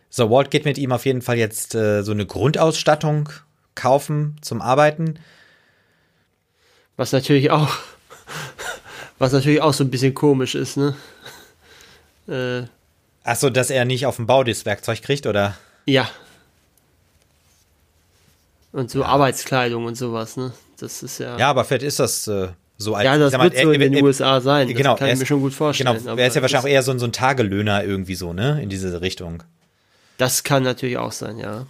So, 0.09 0.29
Walt 0.31 0.51
geht 0.51 0.65
mit 0.65 0.77
ihm 0.77 0.91
auf 0.91 1.05
jeden 1.05 1.21
Fall 1.21 1.38
jetzt 1.38 1.75
äh, 1.75 2.01
so 2.03 2.11
eine 2.11 2.25
Grundausstattung 2.25 3.29
kaufen 3.75 4.38
zum 4.41 4.61
Arbeiten. 4.61 5.19
Was 6.95 7.11
natürlich 7.11 7.51
auch, 7.51 7.69
was 9.19 9.31
natürlich 9.31 9.61
auch 9.61 9.73
so 9.73 9.84
ein 9.84 9.91
bisschen 9.91 10.13
komisch 10.13 10.55
ist, 10.55 10.77
ne? 10.77 10.95
Äh, 12.27 12.67
Ach 13.23 13.35
so, 13.35 13.49
dass 13.49 13.69
er 13.69 13.85
nicht 13.85 14.05
auf 14.05 14.15
dem 14.15 14.25
Bau 14.25 14.43
das 14.43 14.65
Werkzeug 14.65 15.01
kriegt, 15.01 15.25
oder? 15.25 15.55
ja. 15.85 16.09
Und 18.78 18.91
so 18.91 19.04
Arbeitskleidung 19.04 19.86
und 19.86 19.95
sowas, 19.95 20.38
ne? 20.38 20.52
Das 20.80 21.02
ist 21.02 21.18
ja. 21.18 21.36
Ja, 21.38 21.49
aber 21.49 21.66
vielleicht 21.66 21.82
ist 21.84 21.99
das 21.99 22.28
äh, 22.28 22.49
so 22.78 22.94
als 22.94 23.06
Ja, 23.06 23.18
das 23.18 23.32
sag 23.32 23.40
mal, 23.40 23.45
wird 23.52 23.60
so 23.64 23.72
in 23.72 23.82
den 23.82 23.94
er- 23.95 24.04
USA 24.04 24.40
sein. 24.40 24.68
Das 24.68 24.78
genau, 24.78 24.95
kann 24.95 25.08
er 25.08 25.14
ich 25.14 25.20
mir 25.20 25.26
schon 25.26 25.41
gut 25.41 25.54
vorstellen. 25.54 25.98
Genau, 25.98 26.16
er 26.16 26.28
ist 26.28 26.36
ja 26.36 26.41
wahrscheinlich 26.44 26.60
auch 26.60 26.64
das, 26.64 26.72
eher 26.72 26.84
so, 26.84 26.91
ein- 26.91 26.99
so 26.99 27.06
ein 27.08 27.12
Tagelöhner 27.12 27.84
irgendwie 27.84 28.14
so, 28.14 28.34
ne? 28.34 28.62
In 28.62 28.70
diese 28.70 29.02
Richtung. 29.02 29.41
das 30.20 30.44
kann 30.44 30.62
natürlich 30.62 30.98
auch 30.99 31.12
sein, 31.12 31.40
ja. 31.40 31.66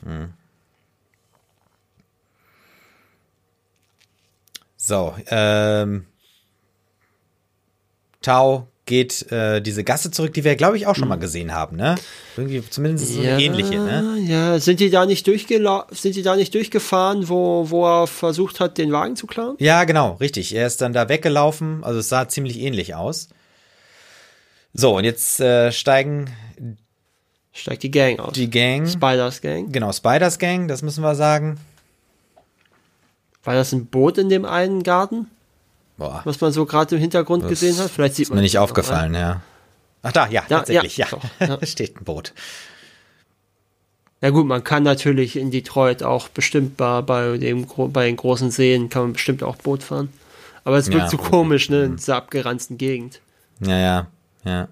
So, 4.75 5.15
ähm, 5.27 6.05
Tau 8.21 8.67
geht 8.87 9.31
äh, 9.31 9.61
diese 9.61 9.83
Gasse 9.83 10.09
zurück, 10.09 10.33
die 10.33 10.43
wir, 10.43 10.55
glaube 10.55 10.77
ich, 10.77 10.87
auch 10.87 10.95
schon 10.95 11.07
mal 11.07 11.17
gesehen 11.17 11.53
haben, 11.53 11.77
ne? 11.77 11.95
Irgendwie 12.35 12.67
zumindest 12.67 13.13
so 13.13 13.19
eine 13.19 13.39
ähnliche, 13.39 13.75
ne? 13.75 14.17
Ja, 14.25 14.59
sind 14.59 14.79
die 14.79 14.89
da 14.89 15.05
nicht 15.05 15.27
durchgela 15.27 15.85
sind 15.91 16.15
die 16.15 16.23
da 16.23 16.35
nicht 16.35 16.55
durchgefahren, 16.55 17.29
wo, 17.29 17.69
wo 17.69 17.85
er 17.85 18.07
versucht 18.07 18.59
hat, 18.59 18.79
den 18.79 18.91
Wagen 18.91 19.15
zu 19.15 19.27
klauen? 19.27 19.55
Ja, 19.59 19.83
genau, 19.83 20.13
richtig. 20.13 20.55
Er 20.55 20.65
ist 20.65 20.81
dann 20.81 20.93
da 20.93 21.09
weggelaufen, 21.09 21.83
also 21.83 21.99
es 21.99 22.09
sah 22.09 22.27
ziemlich 22.27 22.59
ähnlich 22.59 22.95
aus. 22.95 23.29
So, 24.73 24.97
und 24.97 25.03
jetzt 25.03 25.39
äh, 25.39 25.71
steigen 25.71 26.31
Steigt 27.53 27.83
die 27.83 27.91
Gang 27.91 28.19
aus. 28.19 28.33
die 28.33 28.49
Gang, 28.49 28.87
Spiders 28.87 29.41
Gang. 29.41 29.71
genau, 29.73 29.91
Spiders 29.91 30.37
Gang, 30.37 30.67
das 30.67 30.83
müssen 30.83 31.03
wir 31.03 31.15
sagen. 31.15 31.59
War 33.43 33.55
das 33.55 33.71
ein 33.71 33.87
Boot 33.87 34.17
in 34.17 34.29
dem 34.29 34.45
einen 34.45 34.83
Garten, 34.83 35.27
Boah, 35.97 36.21
was 36.25 36.39
man 36.41 36.51
so 36.51 36.65
gerade 36.65 36.95
im 36.95 37.01
Hintergrund 37.01 37.47
gesehen 37.47 37.77
hat? 37.77 37.89
Vielleicht 37.89 38.15
sieht 38.15 38.23
ist 38.23 38.29
man 38.29 38.37
mir 38.37 38.41
nicht 38.43 38.55
das 38.55 38.61
aufgefallen, 38.61 39.13
ja. 39.15 39.41
Ach 40.03 40.11
da, 40.11 40.25
ja, 40.27 40.43
Ja, 40.47 40.59
tatsächlich, 40.59 40.97
ja. 40.97 41.07
ja, 41.39 41.47
doch, 41.47 41.61
ja. 41.61 41.67
Steht 41.67 41.99
ein 41.99 42.03
Boot. 42.05 42.33
Ja 44.21 44.29
gut, 44.31 44.45
man 44.47 44.63
kann 44.63 44.83
natürlich 44.83 45.35
in 45.35 45.51
Detroit 45.51 46.01
auch 46.03 46.27
bestimmt 46.27 46.77
bei, 46.77 47.01
bei, 47.01 47.37
dem, 47.37 47.67
bei 47.91 48.05
den 48.05 48.15
großen 48.15 48.49
Seen 48.51 48.89
kann 48.89 49.03
man 49.03 49.13
bestimmt 49.13 49.43
auch 49.43 49.55
Boot 49.57 49.83
fahren. 49.83 50.09
Aber 50.63 50.77
es 50.77 50.87
wirkt 50.87 51.03
Ja, 51.03 51.09
so 51.09 51.17
okay. 51.19 51.29
komisch, 51.29 51.69
ne, 51.69 51.83
in 51.85 51.95
dieser 51.97 52.15
abgeranzten 52.17 52.77
Gegend. 52.77 53.21
Ja, 53.59 53.77
ja, 53.77 54.07
ja. 54.43 54.67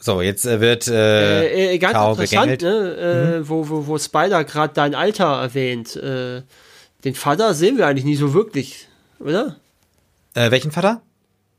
So, 0.00 0.20
jetzt 0.20 0.46
äh, 0.46 0.60
wird 0.60 0.88
äh, 0.88 1.46
Äh, 1.70 1.74
äh, 1.74 1.78
ganz 1.78 1.94
Tau 1.94 2.10
interessant, 2.12 2.58
gegängelt. 2.58 2.62
ne, 2.62 3.36
äh, 3.38 3.48
wo, 3.48 3.68
wo, 3.68 3.86
wo 3.86 3.98
Spider 3.98 4.42
gerade 4.44 4.74
dein 4.74 4.94
Alter 4.94 5.40
erwähnt. 5.42 5.94
Äh, 5.96 6.42
den 7.04 7.14
Vater 7.14 7.54
sehen 7.54 7.78
wir 7.78 7.86
eigentlich 7.86 8.04
nie 8.04 8.16
so 8.16 8.34
wirklich, 8.34 8.88
oder? 9.18 9.56
Äh, 10.34 10.50
welchen 10.50 10.70
Vater? 10.70 11.02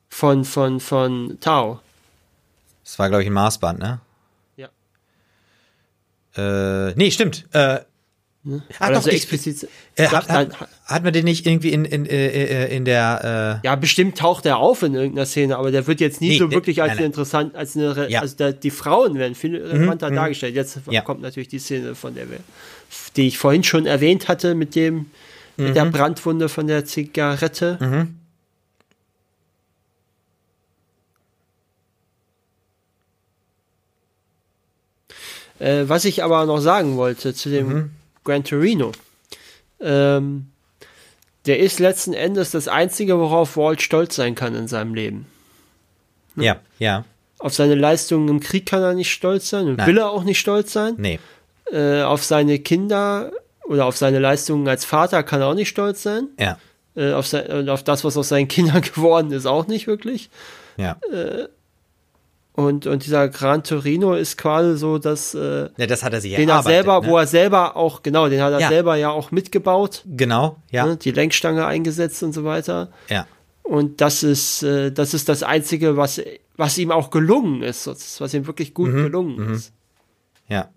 Von, 0.09 0.45
von, 0.45 0.79
von 0.79 1.37
Tau. 1.39 1.79
Das 2.83 2.99
war, 2.99 3.09
glaube 3.09 3.23
ich, 3.23 3.29
ein 3.29 3.33
Maßband, 3.33 3.79
ne? 3.79 3.99
Ja. 4.57 4.69
Äh, 6.35 6.93
nee, 6.95 7.11
stimmt. 7.11 7.45
Äh, 7.53 7.59
ah, 7.59 7.81
Oder 8.79 8.93
doch, 8.95 9.01
so 9.03 9.09
ich, 9.09 9.15
explizit. 9.15 9.69
äh, 9.95 10.07
hat, 10.07 10.29
dann- 10.29 10.53
hat, 10.53 10.69
hat 10.85 11.03
man 11.03 11.13
den 11.13 11.23
nicht 11.25 11.45
irgendwie 11.45 11.71
in, 11.71 11.85
in, 11.85 12.05
äh, 12.05 12.27
äh, 12.27 12.75
in 12.75 12.85
der, 12.85 13.61
ja, 13.63 13.75
bestimmt 13.75 14.17
taucht 14.17 14.45
er 14.45 14.57
auf 14.57 14.83
in 14.83 14.93
irgendeiner 14.95 15.25
Szene, 15.25 15.57
aber 15.57 15.71
der 15.71 15.87
wird 15.87 15.99
jetzt 15.99 16.21
nie 16.21 16.29
Nee, 16.29 16.37
so 16.39 16.51
wirklich 16.51 16.81
als 16.81 16.89
nein, 16.89 16.97
nein. 16.97 17.05
interessant, 17.07 17.55
als 17.55 17.75
eine, 17.75 18.07
Ja. 18.09 18.21
also 18.21 18.35
der, 18.35 18.53
die 18.53 18.71
Frauen 18.71 19.15
werden 19.15 19.35
viel 19.35 19.55
relevanter 19.55 20.09
mhm. 20.09 20.15
dargestellt. 20.15 20.55
Jetzt 20.55 20.79
Ja. 20.89 21.01
kommt 21.01 21.21
natürlich 21.21 21.49
die 21.49 21.59
Szene 21.59 21.95
von 21.95 22.15
der 22.15 22.29
wir, 22.29 22.39
die 23.15 23.27
ich 23.27 23.37
vorhin 23.37 23.63
schon 23.63 23.85
erwähnt 23.85 24.27
hatte 24.27 24.55
mit 24.55 24.75
dem, 24.75 25.07
mit 25.57 25.69
Mhm. 25.69 25.73
der 25.73 25.85
Brandwunde 25.85 26.49
von 26.49 26.67
der 26.67 26.85
Zigarette. 26.85 27.77
Äh, 35.59 35.83
was 35.87 36.05
ich 36.05 36.23
aber 36.23 36.45
noch 36.45 36.59
sagen 36.59 36.97
wollte 36.97 37.33
zu 37.33 37.49
dem 37.49 37.67
Mhm. 37.67 37.89
Gran 38.23 38.43
Torino. 38.43 38.91
Ähm, 39.79 40.47
der 41.45 41.59
ist 41.59 41.79
letzten 41.79 42.13
Endes 42.13 42.51
das 42.51 42.67
Einzige, 42.67 43.19
worauf 43.19 43.57
Walt 43.57 43.81
stolz 43.81 44.15
sein 44.15 44.35
kann 44.35 44.55
in 44.55 44.67
seinem 44.67 44.93
Leben. 44.93 45.25
äh, 46.37 46.45
ja, 46.45 46.59
ja, 46.79 47.05
Auf 47.37 47.53
seine 47.53 47.75
Leistungen 47.75 48.27
im 48.29 48.39
Krieg 48.39 48.65
kann 48.65 48.81
er 48.81 48.93
nicht 48.93 49.11
stolz 49.11 49.49
sein 49.49 49.67
und 49.67 49.75
Nein. 49.77 49.87
will 49.87 49.97
er 49.97 50.09
auch 50.09 50.23
nicht 50.23 50.39
stolz 50.39 50.71
sein. 50.73 50.95
nee, 50.97 51.19
Äh, 51.71 52.01
auf 52.01 52.23
seine 52.23 52.59
Kinder 52.59 53.31
oder 53.65 53.85
auf 53.85 53.97
seine 53.97 54.19
Leistungen 54.19 54.67
als 54.67 54.85
Vater 54.85 55.23
kann 55.23 55.41
er 55.41 55.47
auch 55.47 55.53
nicht 55.55 55.69
stolz 55.69 56.03
sein. 56.03 56.27
ja, 56.39 56.57
Äh, 56.95 57.13
auf, 57.13 57.25
sein, 57.27 57.47
und 57.47 57.69
auf 57.69 57.83
das, 57.83 58.03
was 58.03 58.15
aus 58.17 58.29
seinen 58.29 58.47
Kindern 58.47 58.81
geworden 58.93 59.31
ist, 59.31 59.45
auch 59.45 59.67
nicht 59.67 59.87
wirklich. 59.87 60.29
ja. 60.77 60.97
Und, 62.55 62.85
und 62.85 63.03
dieser 63.03 63.29
Gran 63.29 63.63
Torino 63.63 64.13
ist 64.13 64.37
quasi 64.37 64.77
so, 64.77 64.99
dass 64.99 65.33
äh, 65.33 65.69
Ja, 65.75 65.87
das 65.87 66.03
hat 66.03 66.13
er 66.13 66.21
sich 66.21 66.35
den 66.35 66.49
er 66.49 66.61
selber, 66.61 67.01
ne? 67.01 67.07
wo 67.07 67.17
er 67.17 67.25
selber 67.25 67.75
auch, 67.75 68.03
genau, 68.03 68.29
den 68.29 68.41
hat 68.43 68.53
er 68.53 68.59
Ja. 68.59 68.67
selber 68.67 68.95
ja 68.95 69.09
auch 69.09 69.31
mitgebaut, 69.31 70.03
Genau, 70.05 70.57
ja, 70.69 70.85
ne, 70.85 70.97
die 70.97 71.09
Lenkstange 71.09 71.65
eingesetzt 71.65 72.21
und 72.21 72.31
so 72.33 72.43
weiter. 72.43 72.91
ja, 73.09 73.25
Und 73.63 74.01
das 74.01 74.21
ist, 74.21 74.61
äh, 74.61 74.91
das 74.91 75.15
ist 75.15 75.29
das 75.29 75.41
Einzige, 75.41 75.97
was, 75.97 76.21
was 76.55 76.77
ihm 76.77 76.91
auch 76.91 77.09
gelungen 77.09 77.63
ist, 77.63 77.87
was 77.87 78.33
ihm 78.35 78.45
wirklich 78.45 78.75
gut 78.75 78.89
Mhm, 78.91 79.03
gelungen 79.03 79.49
ist. 79.55 79.73
ja. 80.47 80.69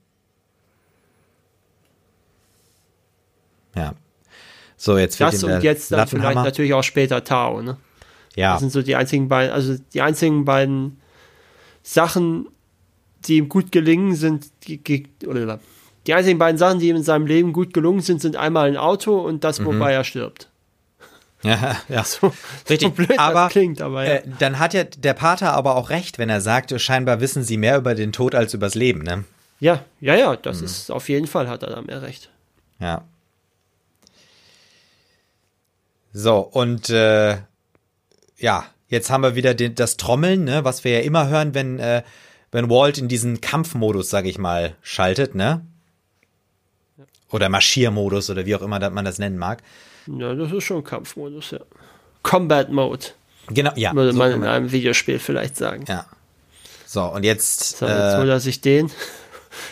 Ja. 3.76 3.94
So, 4.76 4.98
jetzt 4.98 5.18
wird 5.20 5.32
Das 5.32 5.42
und 5.44 5.62
jetzt 5.62 5.90
dann 5.92 6.06
vielleicht 6.08 6.34
natürlich 6.36 6.74
auch 6.74 6.82
später 6.82 7.24
Tao, 7.24 7.62
ne? 7.62 7.76
Ja, 8.34 8.52
Das 8.52 8.60
sind 8.60 8.70
so 8.72 8.82
die 8.82 8.94
einzigen 8.96 9.28
beiden, 9.28 9.52
also 9.52 9.76
die 9.94 10.02
einzigen 10.02 10.44
beiden 10.44 11.00
Sachen, 11.82 12.48
die 13.26 13.38
ihm 13.38 13.48
gut 13.48 13.72
gelingen 13.72 14.14
sind, 14.14 14.48
oder 15.26 15.58
die 16.06 16.14
einzigen 16.14 16.38
beiden 16.38 16.58
Sachen, 16.58 16.78
die 16.78 16.88
ihm 16.88 16.96
in 16.96 17.02
seinem 17.02 17.26
Leben 17.26 17.52
gut 17.52 17.72
gelungen 17.72 18.00
sind, 18.00 18.20
sind 18.20 18.36
einmal 18.36 18.68
ein 18.68 18.76
Auto 18.76 19.18
und 19.18 19.42
das, 19.44 19.58
Mhm. 19.60 19.64
wobei 19.66 19.92
er 19.92 20.04
stirbt. 20.04 20.50
ja, 21.42 21.76
ja. 21.88 22.04
So, 22.04 22.32
Richtig, 22.68 22.88
so 22.88 22.90
blöd 22.90 23.18
aber, 23.18 23.48
klingt, 23.48 23.80
aber 23.80 24.04
ja. 24.04 24.14
Äh, 24.16 24.22
dann 24.38 24.58
hat 24.58 24.74
ja 24.74 24.84
der 24.84 25.14
Pater 25.14 25.52
aber 25.54 25.76
auch 25.76 25.90
recht, 25.90 26.18
wenn 26.18 26.28
er 26.28 26.40
sagt, 26.40 26.78
scheinbar 26.80 27.20
wissen 27.20 27.42
sie 27.42 27.56
mehr 27.56 27.78
über 27.78 27.94
den 27.94 28.12
Tod 28.12 28.34
als 28.34 28.52
übers 28.54 28.74
Leben, 28.74 29.02
ne? 29.02 29.24
ja, 29.60 29.82
ja, 30.00 30.14
ja, 30.14 30.32
Mhm. 30.32 30.38
das 30.42 30.60
ist 30.60 30.90
auf 30.90 31.08
jeden 31.08 31.26
Fall 31.26 31.48
hat 31.48 31.62
er 31.62 31.70
da 31.70 31.80
mehr 31.82 32.02
recht. 32.02 32.30
Ja. 32.80 33.04
So, 36.18 36.38
und 36.38 36.88
äh, 36.88 37.36
ja, 38.38 38.64
jetzt 38.88 39.10
haben 39.10 39.22
wir 39.22 39.34
wieder 39.34 39.52
den, 39.52 39.74
das 39.74 39.98
Trommeln, 39.98 40.44
ne, 40.44 40.64
was 40.64 40.82
wir 40.82 40.92
ja 40.92 41.00
immer 41.00 41.28
hören, 41.28 41.52
wenn, 41.52 41.78
äh, 41.78 42.02
wenn 42.50 42.70
Walt 42.70 42.96
in 42.96 43.06
diesen 43.06 43.42
Kampfmodus, 43.42 44.08
sag 44.08 44.24
ich 44.24 44.38
mal, 44.38 44.76
schaltet, 44.80 45.34
ne? 45.34 45.60
Oder 47.30 47.50
Marschiermodus 47.50 48.30
oder 48.30 48.46
wie 48.46 48.56
auch 48.56 48.62
immer 48.62 48.88
man 48.88 49.04
das 49.04 49.18
nennen 49.18 49.36
mag. 49.36 49.62
Ja, 50.06 50.34
das 50.34 50.52
ist 50.52 50.64
schon 50.64 50.82
Kampfmodus, 50.82 51.50
ja. 51.50 51.60
Combat 52.22 52.72
Mode, 52.72 53.08
Genau, 53.48 53.72
ja. 53.76 53.92
würde 53.94 54.12
so 54.12 54.18
man 54.18 54.32
in 54.32 54.44
einem 54.44 54.72
Videospiel 54.72 55.18
vielleicht 55.18 55.58
sagen. 55.58 55.84
ja. 55.86 56.06
So, 56.86 57.02
und 57.02 57.24
jetzt, 57.24 57.76
So, 57.76 57.86
jetzt 57.86 58.16
holt 58.16 58.28
äh, 58.28 58.32
er 58.32 58.40
sich 58.40 58.62
den. 58.62 58.90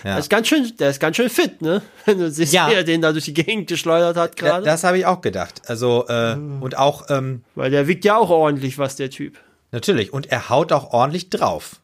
Ja. 0.03 0.17
Das 0.17 0.27
ist 0.27 0.31
ganz 0.31 0.49
schön, 0.49 0.73
der 0.79 0.91
ist 0.91 1.01
ganz 1.01 1.17
schön 1.17 1.31
fit, 1.31 1.63
ne? 1.63 1.83
Wenn 2.05 2.19
du 2.19 2.31
siehst, 2.31 2.53
ja. 2.53 2.69
wie 2.69 2.75
er 2.75 2.85
den 2.85 3.03
da 3.03 3.13
durch 3.13 3.25
die 3.25 3.35
Gegend 3.35 3.69
geschleudert 3.69 4.17
hat 4.17 4.37
gerade. 4.37 4.65
Das 4.65 4.85
habe 4.85 4.99
ich 4.99 5.07
auch 5.07 5.21
gedacht. 5.21 5.63
Also, 5.67 6.07
äh, 6.09 6.35
und 6.35 6.77
auch. 6.77 7.11
Ähm, 7.11 7.45
Weil 7.55 7.71
der 7.71 7.89
wiegt 7.89 8.05
ja 8.05 8.17
auch 8.17 8.31
ordentlich 8.31 8.79
was, 8.79 8.97
der 8.97 9.11
Typ. 9.11 9.39
Natürlich. 9.73 10.13
Und 10.13 10.27
er 10.31 10.49
haut 10.51 10.73
auch 10.73 10.93
ordentlich 10.93 11.31
drauf. 11.31 11.81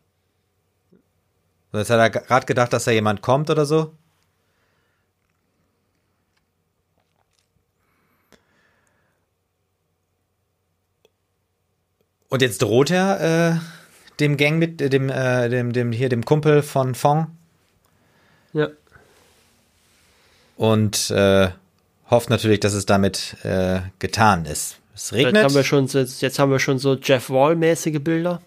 Jetzt 1.73 1.91
hat 1.91 1.99
er 1.99 2.11
gerade 2.11 2.47
gedacht, 2.47 2.73
dass 2.73 2.85
da 2.85 2.91
jemand 2.91 3.23
kommt 3.23 3.51
oder 3.51 3.65
so. 3.65 3.93
Und 12.31 12.43
jetzt 12.43 12.63
droht 12.63 12.91
er 12.91 13.57
äh, 13.57 13.61
dem 14.21 14.37
Gang 14.37 14.59
mit, 14.59 14.81
äh, 14.81 14.89
dem, 14.89 15.11
äh, 15.11 15.49
dem, 15.49 15.73
dem, 15.73 15.91
hier, 15.91 16.09
dem 16.09 16.25
Kumpel 16.25 16.63
von 16.63 16.95
Fong. 16.95 17.37
Ja. 18.53 18.69
Und 20.57 21.11
äh, 21.11 21.51
hofft 22.11 22.31
natürlich, 22.31 22.61
dass 22.61 22.75
es 22.75 22.87
damit 22.87 23.37
äh, 23.45 23.81
getan 23.99 24.45
ist. 24.45 24.79
Es 24.95 25.13
regnet. 25.13 25.35
Jetzt 25.35 25.45
haben 25.45 25.55
wir 25.55 25.65
schon, 25.65 25.87
jetzt, 25.87 26.23
jetzt 26.23 26.39
haben 26.39 26.51
wir 26.51 26.59
schon 26.59 26.79
so 26.79 26.95
Jeff 26.97 27.31
Wall-mäßige 27.31 28.01
Bilder. 28.01 28.43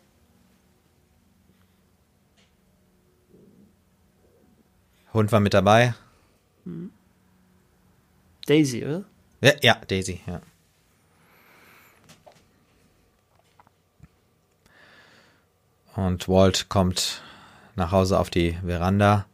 Hund 5.13 5.31
war 5.31 5.39
mit 5.39 5.53
dabei. 5.53 5.93
Daisy, 8.47 8.83
oder? 8.83 9.03
Ja, 9.41 9.51
ja 9.61 9.81
Daisy, 9.87 10.21
ja. 10.25 10.41
Und 15.95 16.27
Walt 16.27 16.69
kommt 16.69 17.21
nach 17.75 17.91
Hause 17.91 18.19
auf 18.19 18.31
die 18.31 18.57
Veranda. 18.65 19.25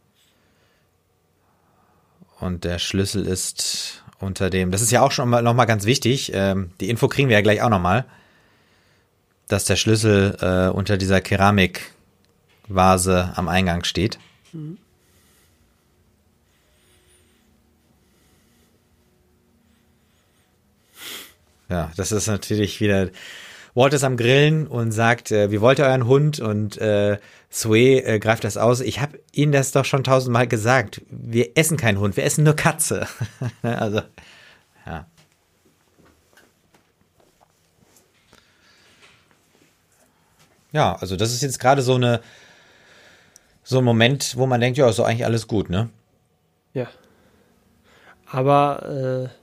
Und 2.40 2.64
der 2.64 2.78
Schlüssel 2.78 3.26
ist 3.26 4.02
unter 4.18 4.50
dem. 4.50 4.70
Das 4.70 4.80
ist 4.80 4.90
ja 4.90 5.02
auch 5.02 5.12
schon 5.12 5.28
mal, 5.28 5.42
noch 5.42 5.54
mal 5.54 5.66
ganz 5.66 5.84
wichtig. 5.84 6.32
Ähm, 6.34 6.70
die 6.80 6.88
Info 6.88 7.06
kriegen 7.06 7.28
wir 7.28 7.36
ja 7.36 7.42
gleich 7.42 7.62
auch 7.62 7.68
noch 7.68 7.80
mal, 7.80 8.06
dass 9.48 9.66
der 9.66 9.76
Schlüssel 9.76 10.36
äh, 10.40 10.74
unter 10.74 10.96
dieser 10.96 11.20
Keramikvase 11.20 13.32
am 13.36 13.48
Eingang 13.48 13.84
steht. 13.84 14.18
Mhm. 14.52 14.78
Ja, 21.68 21.92
das 21.96 22.10
ist 22.10 22.26
natürlich 22.26 22.80
wieder. 22.80 23.10
Walt 23.80 23.94
ist 23.94 24.04
am 24.04 24.18
Grillen 24.18 24.66
und 24.66 24.92
sagt, 24.92 25.30
äh, 25.30 25.50
wie 25.50 25.62
wollt 25.62 25.78
ihr 25.78 25.86
euren 25.86 26.06
Hund? 26.06 26.38
Und 26.38 26.76
äh, 26.76 27.18
Sue 27.48 28.04
äh, 28.04 28.18
greift 28.18 28.44
das 28.44 28.58
aus. 28.58 28.80
Ich 28.80 29.00
habe 29.00 29.18
Ihnen 29.32 29.52
das 29.52 29.72
doch 29.72 29.86
schon 29.86 30.04
tausendmal 30.04 30.46
gesagt. 30.46 31.00
Wir 31.08 31.56
essen 31.56 31.78
keinen 31.78 31.98
Hund, 31.98 32.14
wir 32.18 32.24
essen 32.24 32.44
nur 32.44 32.54
Katze. 32.54 33.06
also, 33.62 34.02
ja. 34.84 35.06
Ja, 40.72 40.96
also 40.96 41.16
das 41.16 41.32
ist 41.32 41.40
jetzt 41.40 41.58
gerade 41.58 41.80
so 41.80 41.98
so 43.64 43.78
ein 43.78 43.84
Moment, 43.84 44.36
wo 44.36 44.46
man 44.46 44.60
denkt, 44.60 44.76
ja, 44.76 44.90
ist 44.90 44.98
doch 44.98 45.06
eigentlich 45.06 45.24
alles 45.24 45.48
gut, 45.48 45.70
ne? 45.70 45.88
Ja. 46.74 46.86
Aber 48.26 49.30
äh, 49.30 49.39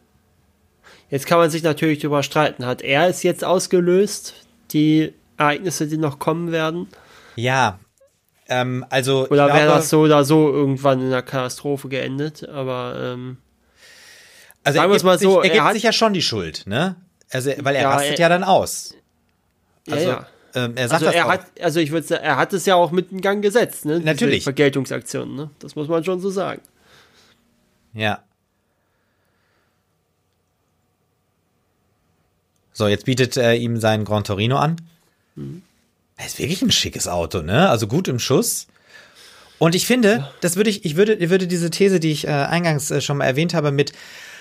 Jetzt 1.09 1.25
kann 1.25 1.38
man 1.38 1.49
sich 1.49 1.63
natürlich 1.63 1.99
darüber 1.99 2.23
streiten. 2.23 2.65
Hat 2.65 2.81
er 2.81 3.07
es 3.07 3.23
jetzt 3.23 3.43
ausgelöst, 3.43 4.34
die 4.71 5.13
Ereignisse, 5.38 5.88
die 5.88 5.97
noch 5.97 6.19
kommen 6.19 6.51
werden? 6.51 6.88
Ja. 7.35 7.79
Ähm, 8.49 8.85
also. 8.89 9.27
Oder 9.29 9.47
wäre 9.53 9.67
das 9.67 9.89
so 9.89 10.01
oder 10.01 10.25
so 10.25 10.51
irgendwann 10.51 10.99
in 10.99 11.07
einer 11.07 11.21
Katastrophe 11.21 11.89
geendet? 11.89 12.47
Aber. 12.47 12.97
Ähm, 12.99 13.38
also 14.63 14.77
sagen 14.77 14.91
wir 14.91 14.97
es 14.97 15.03
mal 15.03 15.17
so. 15.17 15.41
er 15.41 15.49
gibt 15.49 15.73
sich 15.73 15.84
ja 15.84 15.93
schon 15.93 16.13
die 16.13 16.21
Schuld, 16.21 16.63
ne? 16.65 16.97
Also, 17.31 17.51
weil 17.59 17.75
er 17.75 17.84
ja, 17.84 17.89
rastet 17.91 18.13
er, 18.13 18.19
ja 18.19 18.29
dann 18.29 18.43
aus. 18.43 18.93
Also, 19.89 20.09
ja, 20.09 20.09
ja. 20.09 20.27
Ähm, 20.55 20.73
er 20.75 20.88
sagt 20.89 21.03
also 21.03 21.05
das 21.05 21.15
er 21.15 21.25
auch. 21.25 21.29
Hat, 21.29 21.45
also 21.61 21.79
ich 21.79 21.91
würde 21.91 22.07
sagen, 22.07 22.23
er 22.23 22.38
hat 22.38 22.51
es 22.51 22.65
ja 22.65 22.75
auch 22.75 22.91
mit 22.91 23.11
in 23.11 23.21
Gang 23.21 23.41
gesetzt, 23.41 23.85
ne? 23.85 23.99
Natürlich. 23.99 24.38
Diese 24.38 24.43
Vergeltungsaktionen, 24.45 25.35
ne? 25.35 25.49
Das 25.59 25.75
muss 25.75 25.88
man 25.88 26.03
schon 26.03 26.19
so 26.19 26.29
sagen. 26.29 26.61
Ja. 27.93 28.23
So, 32.78 32.88
jetzt 32.88 33.06
bietet 33.06 33.36
er 33.38 33.56
ihm 33.56 33.80
seinen 33.80 34.06
Gran 34.06 34.24
Torino 34.24 34.58
an. 34.58 34.76
Mhm. 35.36 35.64
Das 36.16 36.28
ist 36.28 36.38
wirklich 36.38 36.62
ein 36.62 36.72
schickes 36.72 37.08
Auto, 37.08 37.41
ne? 37.41 37.70
Also 37.70 37.88
gut 37.88 38.08
im 38.08 38.20
Schuss. 38.20 38.68
Und 39.58 39.74
ich 39.74 39.88
finde, 39.88 40.30
das 40.41 40.58
würde 40.58 40.70
ich, 40.70 40.86
ich 40.86 40.95
würde, 40.95 41.20
würde 41.32 41.48
diese 41.48 41.72
These, 41.72 41.99
die 41.99 42.12
ich 42.12 42.28
äh, 42.28 42.30
eingangs 42.30 42.91
äh, 42.91 43.02
schon 43.02 43.18
mal 43.18 43.26
erwähnt 43.26 43.56
habe, 43.56 43.72
mit, 43.72 43.94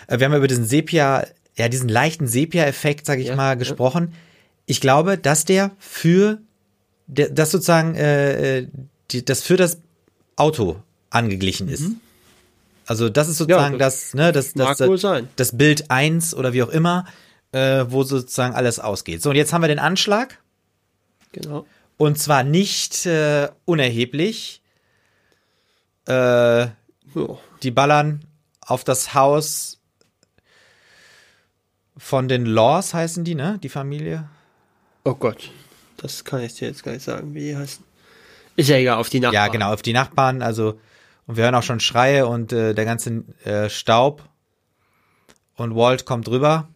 äh, 0.07 0.19
wir 0.19 0.27
haben 0.27 0.35
über 0.35 0.49
diesen 0.49 0.67
Sepia, 0.67 1.27
ja, 1.57 1.71
diesen 1.71 1.89
leichten 1.89 2.27
Sepia-Effekt, 2.27 3.07
sag 3.07 3.21
ich 3.21 3.29
ja, 3.29 3.37
mal, 3.37 3.57
gesprochen. 3.57 4.09
Ja. 4.11 4.19
Ich 4.67 4.83
glaube, 4.83 5.17
dass 5.17 5.47
der 5.47 5.71
für, 5.79 6.37
der, 7.07 7.31
das 7.31 7.51
sozusagen, 7.53 7.95
äh, 7.95 8.59
äh 8.59 8.69
die, 9.13 9.25
das 9.25 9.41
für 9.41 9.57
das 9.57 9.79
Auto 10.37 10.83
angeglichen 11.09 11.71
ist. 11.71 11.89
Mhm. 11.89 12.01
Also 12.85 13.09
das 13.09 13.31
ist 13.31 13.39
sozusagen 13.39 13.75
ja, 13.75 13.79
das, 13.79 14.11
das, 14.11 14.15
ne, 14.15 14.33
das, 14.33 14.53
das, 14.53 14.77
das, 14.77 15.23
das 15.37 15.57
Bild 15.57 15.91
eins 15.91 16.35
oder 16.35 16.53
wie 16.53 16.63
auch 16.63 16.69
immer 16.69 17.07
äh, 17.53 17.85
wo 17.89 18.03
sozusagen 18.03 18.55
alles 18.55 18.79
ausgeht. 18.79 19.23
So, 19.23 19.31
und 19.31 19.37
jetzt 19.37 19.53
haben 19.53 19.63
wir 19.63 19.69
den 19.69 19.79
Anschlag. 19.79 20.43
Genau. 21.33 21.67
Und 21.97 22.19
zwar 22.19 22.43
nicht 22.43 23.07
äh, 23.07 23.49
unerheblich. 23.65 24.63
Äh. 26.07 26.69
Die 27.63 27.71
ballern 27.71 28.25
auf 28.61 28.85
das 28.85 29.15
Haus 29.15 29.81
von 31.97 32.29
den 32.29 32.45
Laws, 32.45 32.93
heißen 32.93 33.25
die, 33.25 33.35
ne? 33.35 33.59
Die 33.63 33.71
Familie. 33.71 34.29
Oh 35.05 35.15
Gott, 35.15 35.51
das 35.97 36.25
kann 36.25 36.43
ich 36.43 36.55
dir 36.55 36.69
jetzt 36.69 36.83
gar 36.83 36.93
nicht 36.93 37.05
sagen, 37.05 37.33
wie 37.33 37.41
die 37.41 37.57
heißen. 37.57 37.83
Ist 38.57 38.69
ja 38.69 38.77
egal, 38.77 38.99
auf 38.99 39.09
die 39.09 39.21
Nachbarn. 39.21 39.35
Ja, 39.35 39.49
genau, 39.49 39.73
auf 39.73 39.83
die 39.83 39.95
Nachbarn. 39.95 40.43
Also, 40.43 40.79
und 41.27 41.37
wir 41.37 41.45
hören 41.45 41.55
auch 41.55 41.63
schon 41.63 41.81
Schreie 41.81 42.27
und 42.27 42.53
äh, 42.53 42.75
der 42.75 42.85
ganze 42.85 43.25
äh, 43.45 43.71
Staub. 43.71 44.29
Und 45.57 45.75
Walt 45.75 46.05
kommt 46.05 46.29
rüber 46.29 46.69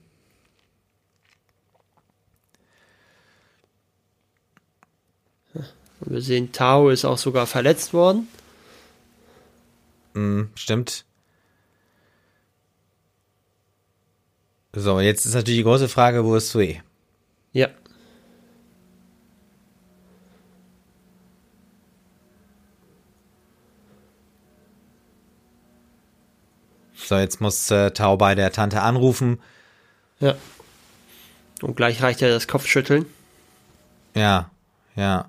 wir 6.01 6.23
sehen, 6.23 6.53
Tao 6.53 6.89
ist 6.91 7.05
auch 7.05 7.19
sogar 7.19 7.47
verletzt 7.47 7.93
worden. 7.93 8.29
Mm, 10.15 10.45
stimmt. 10.55 11.05
So, 14.73 15.01
jetzt 15.01 15.27
ist 15.27 15.35
natürlich 15.35 15.61
die 15.61 15.65
große 15.65 15.89
Frage, 15.89 16.25
wo 16.25 16.37
ist 16.37 16.51
Sui? 16.51 16.81
Ja. 17.53 17.69
So, 26.95 27.17
jetzt 27.17 27.41
muss 27.41 27.71
äh, 27.73 27.91
Tao 27.91 28.17
bei 28.17 28.37
der 28.37 28.53
Tante 28.53 28.83
anrufen. 28.83 29.41
Ja. 30.21 30.37
Und 31.61 31.77
gleich 31.77 32.03
reicht 32.03 32.23
er 32.23 32.29
das 32.29 32.47
Kopfschütteln. 32.47 33.07
Ja, 34.15 34.51
ja. 34.95 35.29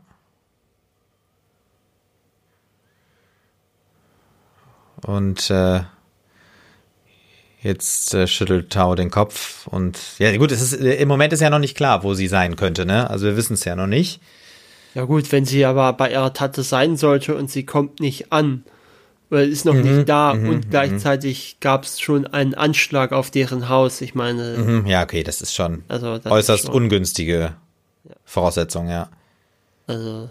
Und 5.05 5.49
äh, 5.49 5.81
jetzt 7.61 8.13
äh, 8.13 8.27
schüttelt 8.27 8.71
Tao 8.71 8.95
den 8.95 9.11
Kopf 9.11 9.67
und 9.67 9.99
ja 10.19 10.35
gut, 10.37 10.51
es 10.51 10.61
ist 10.61 10.73
im 10.73 11.07
Moment 11.07 11.33
ist 11.33 11.41
ja 11.41 11.49
noch 11.49 11.59
nicht 11.59 11.75
klar, 11.75 12.03
wo 12.03 12.13
sie 12.13 12.27
sein 12.27 12.55
könnte, 12.55 12.85
ne? 12.85 13.09
Also 13.09 13.25
wir 13.25 13.37
wissen 13.37 13.53
es 13.53 13.65
ja 13.65 13.75
noch 13.75 13.87
nicht. 13.87 14.21
Ja 14.93 15.05
gut, 15.05 15.31
wenn 15.31 15.45
sie 15.45 15.63
aber 15.65 15.93
bei 15.93 16.11
ihrer 16.11 16.33
Tante 16.33 16.63
sein 16.63 16.97
sollte 16.97 17.35
und 17.35 17.49
sie 17.49 17.65
kommt 17.65 17.99
nicht 17.99 18.31
an, 18.31 18.63
oder 19.29 19.43
ist 19.43 19.63
noch 19.63 19.73
mhm, 19.73 19.81
nicht 19.83 20.09
da 20.09 20.33
mhm, 20.33 20.49
und 20.49 20.65
mhm. 20.65 20.69
gleichzeitig 20.69 21.57
gab 21.61 21.85
es 21.85 22.01
schon 22.01 22.27
einen 22.27 22.53
Anschlag 22.53 23.13
auf 23.13 23.31
deren 23.31 23.69
Haus. 23.69 24.01
Ich 24.01 24.13
meine. 24.13 24.57
Mhm, 24.57 24.85
ja, 24.87 25.03
okay, 25.03 25.23
das 25.23 25.41
ist 25.41 25.53
schon 25.53 25.83
also 25.87 26.17
das 26.17 26.31
äußerst 26.31 26.65
schon, 26.65 26.73
ungünstige 26.73 27.55
Voraussetzung, 28.25 28.89
ja. 28.89 29.09
Also 29.87 30.29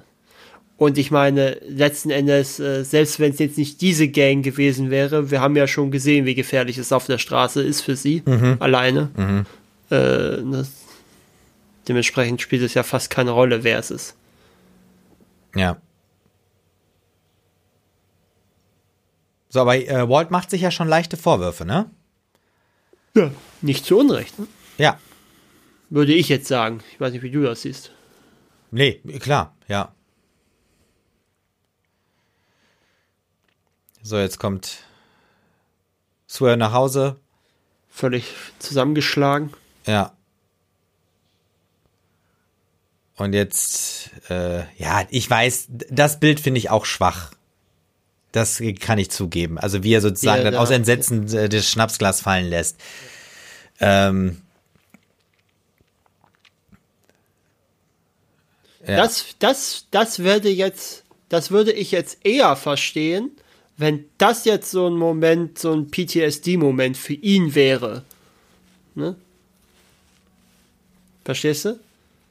und 0.81 0.97
ich 0.97 1.11
meine, 1.11 1.61
letzten 1.69 2.09
Endes, 2.09 2.59
äh, 2.59 2.85
selbst 2.85 3.21
wenn 3.21 3.33
es 3.33 3.39
jetzt 3.39 3.59
nicht 3.59 3.83
diese 3.83 4.09
Gang 4.09 4.43
gewesen 4.43 4.91
wäre, 4.91 5.31
wir 5.31 5.43
haben 5.43 5.55
ja 5.55 5.67
schon 5.67 5.91
gesehen, 5.91 6.25
wie 6.25 6.35
gefährlich 6.35 6.79
es 6.79 6.91
auf 6.91 7.05
der 7.05 7.19
Straße 7.19 7.63
ist 7.63 7.83
für 7.83 7.97
sie, 7.97 8.23
mhm. 8.25 8.57
alleine. 8.61 9.11
Mhm. 9.15 9.45
Äh, 9.91 10.43
das, 10.51 10.73
dementsprechend 11.87 12.41
spielt 12.41 12.63
es 12.63 12.73
ja 12.73 12.83
fast 12.83 13.11
keine 13.11 13.33
Rolle, 13.33 13.63
wer 13.63 13.79
es 13.79 13.91
ist. 13.91 14.17
Ja. 15.55 15.77
So, 19.51 19.61
aber 19.61 19.77
äh, 19.77 20.09
Walt 20.09 20.31
macht 20.31 20.49
sich 20.49 20.63
ja 20.63 20.71
schon 20.71 20.89
leichte 20.89 21.19
Vorwürfe, 21.19 21.67
ne? 21.67 21.91
Ja, 23.15 23.31
nicht 23.61 23.85
zu 23.85 23.99
Unrecht. 23.99 24.39
Ne? 24.39 24.47
Ja. 24.79 24.99
Würde 25.91 26.15
ich 26.15 26.31
jetzt 26.31 26.49
sagen. 26.49 26.81
Ich 26.91 26.99
weiß 26.99 27.13
nicht, 27.13 27.23
wie 27.23 27.31
du 27.31 27.43
das 27.43 27.61
siehst. 27.61 27.93
Nee, 28.71 28.95
klar, 29.19 29.55
ja. 29.69 29.93
So, 34.03 34.19
jetzt 34.19 34.39
kommt 34.39 34.79
Swear 36.29 36.57
nach 36.57 36.73
Hause. 36.73 37.17
Völlig 37.91 38.25
zusammengeschlagen. 38.59 39.53
Ja. 39.87 40.13
Und 43.17 43.35
jetzt, 43.35 44.11
äh, 44.31 44.61
ja, 44.79 45.03
ich 45.11 45.29
weiß, 45.29 45.67
das 45.91 46.21
Bild 46.21 46.41
finde 46.41 46.59
ich 46.59 46.71
auch 46.71 46.87
schwach. 46.87 47.33
Das 48.33 48.63
kann 48.79 48.99
ich 48.99 49.11
zugeben. 49.11 49.59
Also 49.59 49.83
wie 49.83 49.93
er 49.93 50.01
sozusagen 50.01 50.39
ja, 50.39 50.45
dann 50.45 50.55
ja. 50.55 50.61
aus 50.61 50.71
Entsetzen 50.71 51.27
äh, 51.35 51.49
das 51.49 51.69
Schnapsglas 51.69 52.21
fallen 52.21 52.49
lässt. 52.49 52.81
Ähm, 53.81 54.41
Ja. 58.87 58.97
Das, 58.97 59.27
das, 59.39 59.87
das 59.91 60.21
würde 60.21 60.49
jetzt, 60.49 61.05
das 61.29 61.51
würde 61.51 61.73
ich 61.73 61.91
jetzt 61.93 62.25
eher 62.25 62.57
verstehen, 62.57 63.31
wenn 63.81 64.05
das 64.19 64.45
jetzt 64.45 64.71
so 64.71 64.87
ein 64.89 64.95
Moment, 64.95 65.59
so 65.59 65.73
ein 65.73 65.91
PTSD-Moment 65.91 66.99
für 66.99 67.15
ihn 67.15 67.55
wäre. 67.55 68.05
Ne? 68.95 69.17
Verstehst 71.25 71.65
du? 71.65 71.81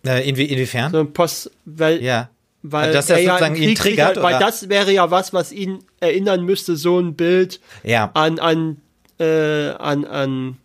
Äh, 0.05 0.29
inwie, 0.29 0.45
inwiefern? 0.45 0.91
So 0.91 0.99
ein 0.99 1.11
Post, 1.11 1.49
weil, 1.65 2.03
ja. 2.03 2.29
weil 2.61 2.93
das 2.93 3.09
er 3.09 3.17
ja 3.19 3.31
sozusagen 3.31 3.55
ihn 3.55 3.73
triggert, 3.73 4.17
halt, 4.17 4.17
weil 4.17 4.35
oder? 4.35 4.45
das 4.45 4.69
wäre 4.69 4.93
ja 4.93 5.09
was, 5.09 5.33
was 5.33 5.51
ihn 5.51 5.79
erinnern 5.99 6.45
müsste, 6.45 6.75
so 6.75 6.99
ein 6.99 7.15
Bild 7.15 7.59
Ja. 7.83 8.11
an, 8.13 8.37
an, 8.37 8.77
äh, 9.17 9.69
an, 9.71 10.05
an, 10.05 10.57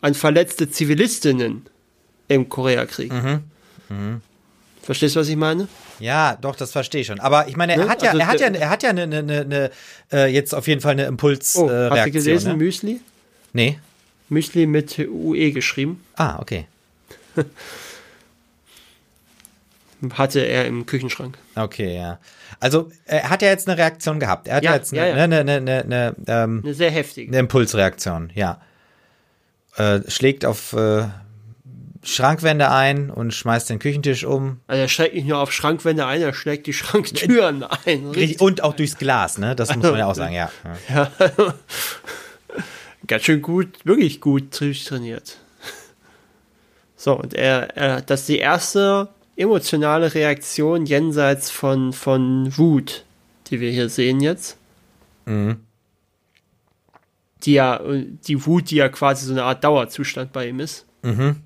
an 0.00 0.14
verletzte 0.14 0.70
Zivilistinnen 0.70 1.66
im 2.28 2.48
Koreakrieg. 2.48 3.12
Mhm. 3.12 4.22
Verstehst 4.82 5.14
du, 5.14 5.20
was 5.20 5.28
ich 5.28 5.36
meine? 5.36 5.68
Ja, 6.02 6.36
doch, 6.40 6.56
das 6.56 6.72
verstehe 6.72 7.00
ich 7.02 7.06
schon. 7.06 7.20
Aber 7.20 7.48
ich 7.48 7.56
meine, 7.56 7.72
er 7.74 7.78
Ne? 7.84 7.88
hat 7.88 8.02
ja, 8.02 8.10
Also 8.10 8.20
er 8.20 8.26
hat 8.26 8.40
ja, 8.40 8.46
er 8.48 8.70
hat 8.70 8.82
ja 8.82 8.90
eine, 8.90 9.02
eine, 9.04 9.18
eine, 9.18 9.40
eine 9.42 9.70
äh, 10.12 10.26
jetzt 10.26 10.54
auf 10.54 10.66
jeden 10.66 10.80
Fall 10.80 10.92
eine 10.92 11.04
Impulsreaktion. 11.04 11.68
Oh, 11.68 11.72
äh, 11.72 11.90
hast 11.90 12.06
du 12.06 12.10
gelesen, 12.10 12.52
Ne? 12.52 12.56
Müsli? 12.58 13.00
Nee. 13.52 13.78
Müsli 14.28 14.66
mit 14.66 14.98
UE 14.98 15.52
geschrieben. 15.52 16.02
Ah, 16.16 16.38
okay. 16.40 16.66
Hatte 20.14 20.40
er 20.40 20.66
im 20.66 20.84
Küchenschrank. 20.84 21.38
Okay, 21.54 21.94
ja. 21.96 22.18
Also 22.58 22.90
er 23.04 23.30
hat 23.30 23.40
ja 23.40 23.48
jetzt 23.48 23.68
eine 23.68 23.78
Reaktion 23.78 24.18
gehabt. 24.18 24.48
Er 24.48 24.56
hat 24.56 24.64
ja, 24.64 24.70
Ja, 24.72 24.76
jetzt 24.76 24.92
ja, 24.92 25.04
eine, 25.04 25.16
ja. 25.16 25.24
eine, 25.24 25.38
eine, 25.40 25.52
eine, 25.56 25.84
eine, 25.84 26.14
ähm, 26.26 26.62
sehr 26.74 26.90
heftige. 26.90 27.28
eine 27.30 27.38
Impulsreaktion, 27.38 28.30
ja. 28.34 28.60
Äh, 29.76 30.00
schlägt 30.08 30.44
auf 30.44 30.72
äh, 30.72 31.04
Schrankwände 32.02 32.70
ein 32.70 33.10
und 33.10 33.32
schmeißt 33.32 33.70
den 33.70 33.78
Küchentisch 33.78 34.24
um. 34.24 34.60
Also 34.66 34.82
er 34.82 34.88
schlägt 34.88 35.14
nicht 35.14 35.28
nur 35.28 35.38
auf 35.38 35.52
Schrankwände 35.52 36.04
ein, 36.06 36.20
er 36.20 36.34
schlägt 36.34 36.66
die 36.66 36.72
Schranktüren 36.72 37.62
ein. 37.84 38.10
Richtig. 38.10 38.40
Und 38.40 38.62
auch 38.62 38.74
durchs 38.74 38.98
Glas, 38.98 39.38
ne? 39.38 39.54
Das 39.54 39.74
muss 39.74 39.84
man 39.84 39.98
ja 39.98 40.06
auch 40.06 40.14
sagen, 40.14 40.34
ja. 40.34 40.50
ja. 40.88 41.10
Ganz 43.06 43.24
schön 43.24 43.42
gut, 43.42 43.68
wirklich 43.84 44.20
gut 44.20 44.50
trainiert. 44.52 45.38
So, 46.96 47.14
und 47.14 47.34
er, 47.34 47.76
er, 47.76 48.00
das 48.00 48.20
ist 48.20 48.28
die 48.28 48.38
erste 48.38 49.08
emotionale 49.36 50.14
Reaktion 50.14 50.86
jenseits 50.86 51.50
von, 51.50 51.92
von 51.92 52.56
Wut, 52.56 53.04
die 53.48 53.60
wir 53.60 53.70
hier 53.70 53.88
sehen 53.88 54.20
jetzt. 54.20 54.56
Mhm. 55.24 55.60
Die 57.44 57.54
ja, 57.54 57.80
die 57.82 58.46
Wut, 58.46 58.70
die 58.70 58.76
ja 58.76 58.88
quasi 58.88 59.26
so 59.26 59.32
eine 59.32 59.42
Art 59.42 59.64
Dauerzustand 59.64 60.32
bei 60.32 60.48
ihm 60.48 60.60
ist. 60.60 60.86
Mhm. 61.02 61.42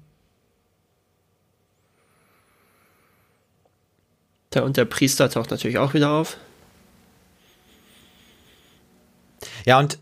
Tja, 4.56 4.64
Und 4.64 4.78
der 4.78 4.86
Priester 4.86 5.28
taucht 5.28 5.50
natürlich 5.50 5.76
auch 5.76 5.92
wieder 5.92 6.12
auf. 6.12 6.38
Ja, 9.66 9.78
und 9.78 9.98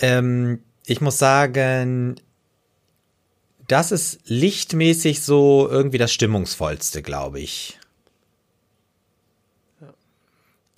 ähm, 0.00 0.62
ich 0.84 1.00
muss 1.00 1.18
sagen, 1.18 2.20
das 3.68 3.92
ist 3.92 4.20
lichtmäßig 4.26 5.22
so 5.22 5.66
irgendwie 5.70 5.96
das 5.96 6.12
Stimmungsvollste, 6.12 7.00
glaube 7.00 7.40
ich. 7.40 7.78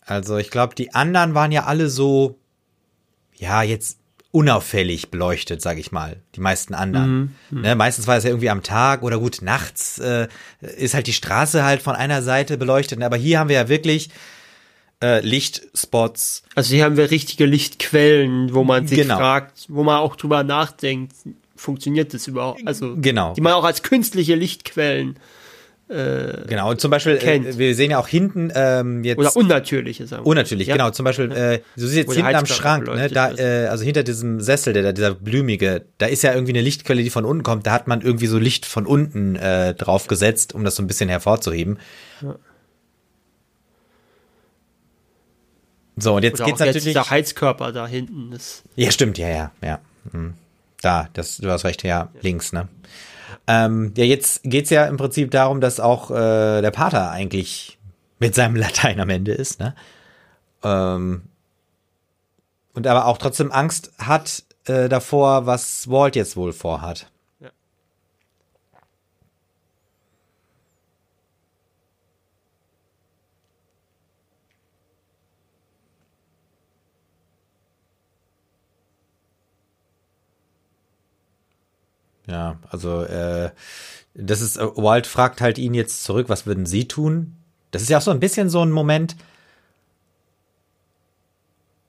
Also 0.03 0.36
ich 0.36 0.53
glaube, 0.53 0.77
die 0.77 0.95
anderen 0.95 1.35
waren 1.35 1.51
ja 1.51 1.65
alle 1.65 1.90
so, 1.90 2.39
ja, 3.35 3.65
jetzt 3.65 3.97
unauffällig 4.30 5.10
beleuchtet, 5.10 5.62
sage 5.62 5.80
ich 5.80 5.90
mal. 5.90 6.16
Die 6.34 6.40
meisten 6.40 6.74
anderen. 6.74 7.34
Ne, 7.50 7.74
meistens 7.74 8.06
war 8.06 8.16
es 8.16 8.24
ja 8.24 8.30
irgendwie 8.30 8.50
am 8.50 8.62
Tag 8.62 9.02
oder 9.02 9.18
gut, 9.18 9.38
nachts 9.42 9.98
äh, 9.98 10.28
ist 10.60 10.94
halt 10.94 11.06
die 11.06 11.12
Straße 11.14 11.64
halt 11.64 11.80
von 11.82 11.94
einer 11.96 12.22
Seite 12.22 12.59
beleuchtet. 12.59 13.02
Aber 13.02 13.16
hier 13.16 13.38
haben 13.38 13.48
wir 13.48 13.56
ja 13.56 13.68
wirklich 13.68 14.10
äh, 15.02 15.20
Lichtspots, 15.20 16.42
Also 16.56 16.74
hier 16.74 16.84
haben 16.84 16.96
wir 16.96 17.10
richtige 17.10 17.46
Lichtquellen, 17.46 18.52
wo 18.52 18.64
man 18.64 18.86
sich 18.86 18.98
Genau. 18.98 19.16
fragt, 19.16 19.64
wo 19.68 19.82
man 19.84 19.98
auch 19.98 20.16
drüber 20.16 20.42
nachdenkt, 20.42 21.12
funktioniert 21.56 22.12
das 22.14 22.26
überhaupt? 22.26 22.60
Also 22.66 22.96
Genau. 22.96 23.32
die 23.34 23.40
man 23.40 23.52
auch 23.55 23.64
als 23.64 23.82
künstliche 23.82 24.34
Lichtquellen 24.34 25.16
Genau, 25.89 26.70
und 26.70 26.81
zum 26.82 26.90
Beispiel, 26.90 27.15
äh, 27.16 27.56
wir 27.56 27.74
sehen 27.74 27.90
ja 27.93 27.98
auch 27.98 28.09
hinten 28.09 28.52
ähm, 28.55 29.05
jetzt. 29.05 29.16
oder 29.19 29.35
unnatürliche 29.35 30.06
sagen. 30.06 30.23
wir. 30.23 30.27
Unnatürlich, 30.28 30.69
Ja. 30.69 30.77
genau. 30.77 30.90
Zum 30.90 31.05
Beispiel, 31.05 31.32
äh, 31.32 31.60
du 31.77 31.86
siehst 31.86 31.97
jetzt 31.97 32.09
Wo 32.09 32.12
hinten 32.12 32.35
am 32.35 32.44
Schrank, 32.44 32.86
ne, 32.86 33.09
da, 33.09 33.32
äh, 33.32 33.69
also 33.69 33.85
hinter 33.85 34.02
diesem 34.02 34.40
Sessel, 34.43 34.74
der, 34.74 34.82
da- 34.82 34.93
dieser 34.93 35.15
blümige, 35.15 35.86
da 35.97 36.05
ist 36.05 36.23
ja 36.23 36.35
irgendwie 36.35 36.52
eine 36.52 36.60
Lichtquelle, 36.60 37.02
die 37.02 37.09
von 37.09 37.24
unten 37.24 37.43
kommt. 37.43 37.66
Da 37.66 37.73
hat 37.73 37.89
man 37.89 38.02
irgendwie 38.02 38.27
so 38.27 38.39
Licht 38.39 38.66
von 38.66 38.85
unten 38.85 39.36
äh, 39.36 39.73
drauf 39.73 40.09
gesetzt, 40.09 40.55
um 40.55 40.62
das 40.62 40.77
so 40.77 40.82
ein 40.82 40.86
bisschen 40.89 41.09
hervorzuheben. 41.09 41.78
So, 45.97 46.15
und 46.15 46.23
jetzt 46.23 46.40
Oder 46.40 46.47
geht's 46.47 46.60
auch 46.60 46.66
jetzt 46.66 46.74
natürlich. 46.77 46.85
dieser 46.97 47.10
Heizkörper 47.10 47.73
da 47.73 47.86
hinten 47.86 48.31
ist. 48.32 48.62
Ja, 48.77 48.90
stimmt, 48.93 49.19
ja, 49.19 49.28
ja, 49.28 49.52
ja. 49.65 49.81
Hm. 50.12 50.35
Da, 50.81 51.09
das, 51.12 51.39
du 51.39 51.51
hast 51.51 51.65
recht, 51.65 51.82
ja, 51.82 52.10
links, 52.20 52.52
ne? 52.52 52.69
Ähm, 53.48 53.94
ja, 53.96 54.04
jetzt 54.04 54.42
geht's 54.44 54.68
ja 54.68 54.84
im 54.84 54.98
Prinzip 54.98 55.30
darum, 55.30 55.62
dass 55.62 55.80
auch 55.80 56.10
äh, 56.10 56.60
der 56.60 56.70
Pater 56.70 57.10
eigentlich 57.10 57.78
mit 58.18 58.34
seinem 58.34 58.54
Latein 58.56 59.00
am 59.00 59.08
Ende 59.08 59.32
ist, 59.32 59.58
ne? 59.58 59.74
Ähm, 60.62 61.22
und 62.74 62.86
aber 62.86 63.06
auch 63.06 63.18
trotzdem 63.18 63.50
Angst 63.50 63.90
hat 63.98 64.44
äh, 64.66 64.88
davor, 64.88 65.46
was 65.46 65.88
Walt 65.90 66.14
jetzt 66.14 66.36
wohl 66.36 66.52
vorhat. 66.52 67.10
Ja. 82.28 82.59
Also 82.70 83.02
äh, 83.02 83.50
das 84.14 84.40
ist, 84.40 84.56
äh, 84.56 84.66
Walt 84.76 85.06
fragt 85.06 85.40
halt 85.40 85.59
ihn 85.59 85.74
jetzt 85.74 86.05
zurück, 86.05 86.28
was 86.28 86.46
würden 86.46 86.66
Sie 86.66 86.86
tun? 86.86 87.34
Das 87.70 87.82
ist 87.82 87.88
ja 87.88 87.98
auch 87.98 88.02
so 88.02 88.10
ein 88.10 88.20
bisschen 88.20 88.48
so 88.48 88.62
ein 88.62 88.70
Moment, 88.70 89.16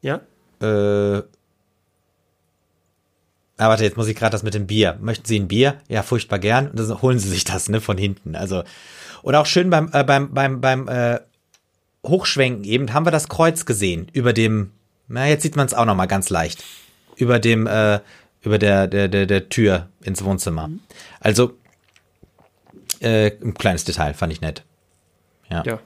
Ja? 0.02 0.22
Äh. 0.61 1.24
Ah, 3.57 3.68
warte, 3.68 3.84
jetzt 3.84 3.98
muss 3.98 4.07
ich 4.07 4.16
gerade 4.16 4.32
das 4.32 4.44
mit 4.44 4.53
dem 4.53 4.68
Bier. 4.68 4.98
Möchten 5.02 5.26
Sie 5.26 5.38
ein 5.38 5.49
Bier? 5.49 5.82
Ja, 5.90 6.02
furchtbar 6.02 6.40
gern. 6.40 6.70
Und 6.70 6.80
dann 6.80 7.02
holen 7.02 7.20
Sie 7.20 7.28
sich 7.28 7.44
das, 7.44 7.68
ne, 7.68 7.82
von 7.82 7.98
hinten. 7.98 8.36
Also, 8.36 8.64
und 9.22 9.36
auch 9.36 9.45
schön 9.45 9.70
beim, 9.70 9.90
äh, 9.91 10.03
beim, 10.06 10.34
beim, 10.34 10.61
beim 10.61 10.88
äh, 10.88 11.20
Hochschwenken 12.06 12.64
eben 12.64 12.94
haben 12.94 13.06
wir 13.06 13.11
das 13.11 13.28
Kreuz 13.28 13.66
gesehen. 13.66 14.07
Über 14.14 14.32
dem, 14.32 14.72
na, 15.10 15.28
jetzt 15.28 15.44
sieht 15.44 15.57
man 15.57 15.66
es 15.66 15.74
auch 15.74 15.84
noch 15.84 15.95
mal 15.95 16.06
ganz 16.06 16.30
leicht. 16.30 16.64
Über 17.18 17.40
dem, 17.40 17.68
äh, 17.68 17.99
über 18.41 18.57
der, 18.57 18.88
der, 18.88 19.07
der, 19.07 19.26
der 19.26 19.49
Tür 19.49 19.90
ins 20.02 20.24
Wohnzimmer. 20.24 20.70
Also, 21.20 21.57
äh, 23.02 23.32
ein 23.41 23.53
kleines 23.53 23.86
Detail, 23.86 24.14
fand 24.14 24.34
ich 24.34 24.41
nett. 24.41 24.64
Ja. 25.49 25.64
Ja. 25.66 25.80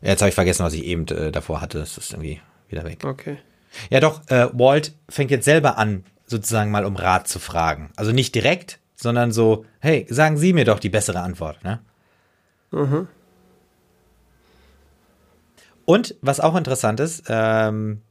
Jetzt 0.00 0.20
habe 0.20 0.30
ich 0.30 0.34
vergessen, 0.34 0.64
was 0.64 0.74
ich 0.74 0.84
eben 0.84 1.06
äh, 1.08 1.30
davor 1.30 1.60
hatte. 1.60 1.78
Das 1.78 1.96
ist 1.96 2.12
irgendwie 2.12 2.40
wieder 2.68 2.84
weg. 2.84 3.04
Okay. 3.04 3.38
Ja, 3.90 4.00
doch, 4.00 4.28
äh, 4.28 4.48
Walt 4.52 4.94
fängt 5.08 5.30
jetzt 5.30 5.44
selber 5.44 5.78
an, 5.78 6.04
sozusagen 6.26 6.70
mal 6.70 6.84
um 6.84 6.96
Rat 6.96 7.28
zu 7.28 7.38
fragen. 7.38 7.90
Also 7.96 8.12
nicht 8.12 8.34
direkt, 8.34 8.78
sondern 8.96 9.32
so, 9.32 9.64
hey, 9.80 10.06
sagen 10.10 10.36
Sie 10.36 10.52
mir 10.52 10.64
doch 10.64 10.78
die 10.78 10.88
bessere 10.88 11.20
Antwort, 11.20 11.62
ne? 11.64 11.80
Und 15.84 16.14
was 16.20 16.40
auch 16.40 16.56
interessant 16.56 17.00
ist, 17.00 17.24
ähm, 17.28 18.02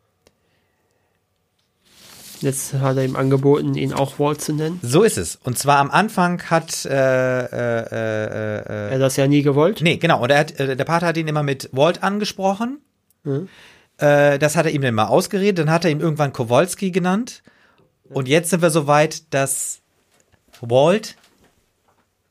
Jetzt 2.42 2.74
hat 2.74 2.98
er 2.98 3.06
ihm 3.06 3.16
angeboten, 3.16 3.76
ihn 3.76 3.94
auch 3.94 4.18
Walt 4.20 4.42
zu 4.42 4.54
nennen. 4.54 4.80
so 4.82 5.04
ist 5.04 5.18
es. 5.18 5.38
Und 5.44 5.60
zwar 5.60 5.78
am 5.78 5.92
Anfang 5.92 6.42
hat, 6.50 6.86
äh, 6.86 6.90
äh, 6.90 7.46
äh, 7.46 8.56
äh, 8.58 8.90
Er 8.90 8.94
hat 8.96 9.02
das 9.02 9.16
ja 9.16 9.28
nie 9.28 9.44
gewollt. 9.44 9.82
nee, 9.82 9.98
genau, 9.98 10.24
und 10.24 10.32
er 10.32 10.40
hat, 10.40 10.60
äh, 10.60 10.76
der 10.76 10.86
Pater 10.86 11.06
hat 11.08 11.18
ihn 11.18 11.28
immer 11.28 11.44
mit 11.44 11.70
Walt 11.72 12.02
angesprochen. 12.04 12.80
Äh, 13.98 14.40
das 14.40 14.56
hat 14.56 14.66
er 14.66 14.72
ihm 14.72 14.82
dann 14.82 14.96
mal 14.96 15.06
ausgeredet, 15.06 15.60
dann 15.60 15.70
hat 15.70 15.86
er 15.86 15.92
ihm 15.92 16.00
irgendwann 16.02 16.34
Kowalski 16.34 16.90
genannt. 16.92 17.44
Und 18.10 18.28
jetzt 18.28 18.50
sind 18.50 18.62
wir 18.64 18.72
so 18.72 18.88
weit, 18.88 19.34
dass 19.34 19.82
Walt 20.62 21.16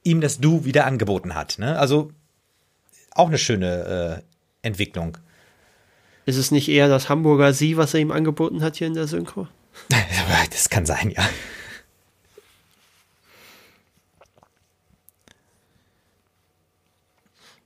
ihm 0.03 0.21
das 0.21 0.41
Du 0.41 0.65
wieder 0.65 0.87
angeboten 0.87 1.35
hat. 1.35 1.59
Ne? 1.59 1.79
Also 1.79 2.11
auch 3.13 3.29
eine 3.29 3.39
schöne 3.39 4.23
Entwicklung. 4.63 5.17
Ist 6.27 6.37
es 6.37 6.51
nicht 6.51 6.69
eher 6.69 6.89
das 6.89 7.09
Hamburger 7.09 7.53
Sie, 7.53 7.77
was 7.77 7.95
er 7.95 8.01
ihm 8.01 8.11
angeboten 8.11 8.63
hat 8.63 8.77
hier 8.77 8.87
in 8.87 8.95
der 8.95 9.07
Synchro? 9.07 9.49
Das 10.51 10.69
kann 10.69 10.85
sein, 10.87 11.11
ja. 11.11 11.29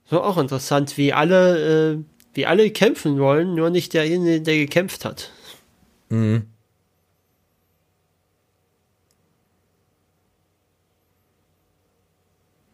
So 0.09 0.21
auch 0.21 0.37
interessant, 0.37 0.97
wie 0.97 1.13
alle, 1.13 1.93
äh, 1.93 2.03
wie 2.33 2.45
alle 2.45 2.69
kämpfen 2.71 3.19
wollen, 3.19 3.55
nur 3.55 3.69
nicht 3.69 3.93
derjenige, 3.93 4.41
der 4.41 4.57
gekämpft 4.57 5.03
hat. 5.03 5.31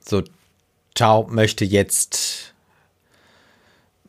So, 0.01 0.23
Chao 0.93 1.25
möchte 1.29 1.63
jetzt 1.63 2.53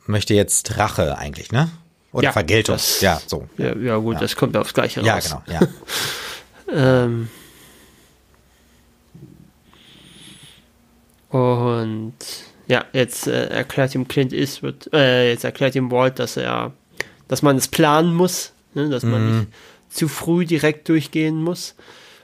möchte 0.06 0.34
jetzt 0.34 0.76
Rache 0.76 1.16
eigentlich, 1.16 1.52
ne? 1.52 1.70
Oder 2.12 2.24
Ja, 2.24 2.32
Vergeltung. 2.32 2.74
das- 2.76 3.00
ja, 3.00 3.20
so. 3.26 3.48
Ja, 3.58 3.74
ja 3.76 3.96
gut, 3.96 4.20
das 4.20 4.36
kommt 4.36 4.56
aufs 4.56 4.74
Gleiche 4.74 5.00
Ja, 5.00 5.14
raus. 5.14 5.24
genau, 5.24 5.42
ja. 5.60 5.60
Ähm, 6.74 7.28
und 11.28 12.14
ja, 12.68 12.84
jetzt 12.92 13.26
äh, 13.26 13.46
erklärt 13.48 13.94
ihm 13.94 14.08
Clint 14.08 14.32
Eastwood, 14.32 14.88
äh, 14.92 15.30
jetzt 15.30 15.44
erklärt 15.44 15.74
ihm 15.74 15.90
Walt, 15.90 16.18
dass 16.18 16.36
er, 16.36 16.72
dass 17.28 17.42
man 17.42 17.56
es 17.56 17.68
planen 17.68 18.14
muss, 18.14 18.52
ne, 18.74 18.88
dass 18.88 19.02
man 19.02 19.38
nicht 19.40 19.48
zu 19.90 20.08
früh 20.08 20.44
direkt 20.46 20.88
durchgehen 20.88 21.42
muss. 21.42 21.74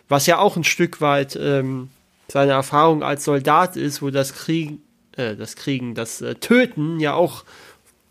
Was 0.09 0.27
ja 0.27 0.39
auch 0.39 0.57
ein 0.57 0.65
Stück 0.65 1.01
weit 1.01 1.37
ähm, 1.41 1.91
seine 2.29 2.53
Erfahrung 2.53 3.03
als 3.03 3.25
Soldat 3.25 3.77
ist, 3.77 4.01
wo 4.01 4.11
das 4.11 4.33
Kriegen, 4.35 4.81
äh, 5.17 5.37
das 5.37 5.57
Kriegen, 5.57 5.95
das 5.95 6.21
äh, 6.23 6.35
Töten 6.37 7.01
ja 7.01 7.15
auch 7.15 7.45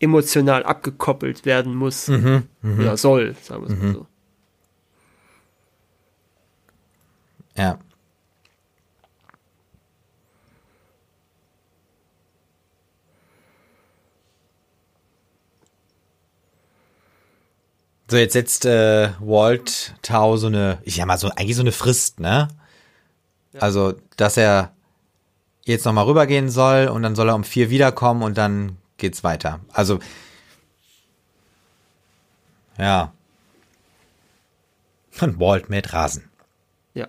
emotional 0.00 0.62
abgekoppelt 0.62 1.44
werden 1.44 1.74
muss 1.74 2.08
oder 2.08 2.96
soll, 2.96 3.34
sagen 3.42 3.66
wir 3.66 3.74
es 3.74 3.82
mal 3.82 3.92
so. 3.94 4.06
Ja. 7.56 7.78
So, 18.10 18.16
jetzt 18.16 18.32
setzt 18.32 18.64
äh, 18.64 19.10
Walt 19.20 19.94
Tau 20.00 20.38
so 20.38 20.46
eine, 20.46 20.78
ich 20.84 20.96
sag 20.96 21.06
mal 21.06 21.18
so, 21.18 21.28
eigentlich 21.36 21.56
so 21.56 21.62
eine 21.62 21.72
Frist, 21.72 22.20
ne? 22.20 22.48
Also, 23.58 23.94
dass 24.16 24.38
er 24.38 24.72
jetzt 25.64 25.84
nochmal 25.84 26.06
rübergehen 26.06 26.48
soll 26.48 26.88
und 26.88 27.02
dann 27.02 27.14
soll 27.14 27.28
er 27.28 27.34
um 27.34 27.44
vier 27.44 27.68
wiederkommen 27.68 28.22
und 28.22 28.38
dann 28.38 28.78
geht's 28.98 29.24
weiter. 29.24 29.60
Also, 29.72 29.98
ja. 32.76 33.12
Und 35.20 35.40
Walt 35.40 35.68
mäht 35.68 35.92
Rasen. 35.92 36.28
Ja. 36.94 37.08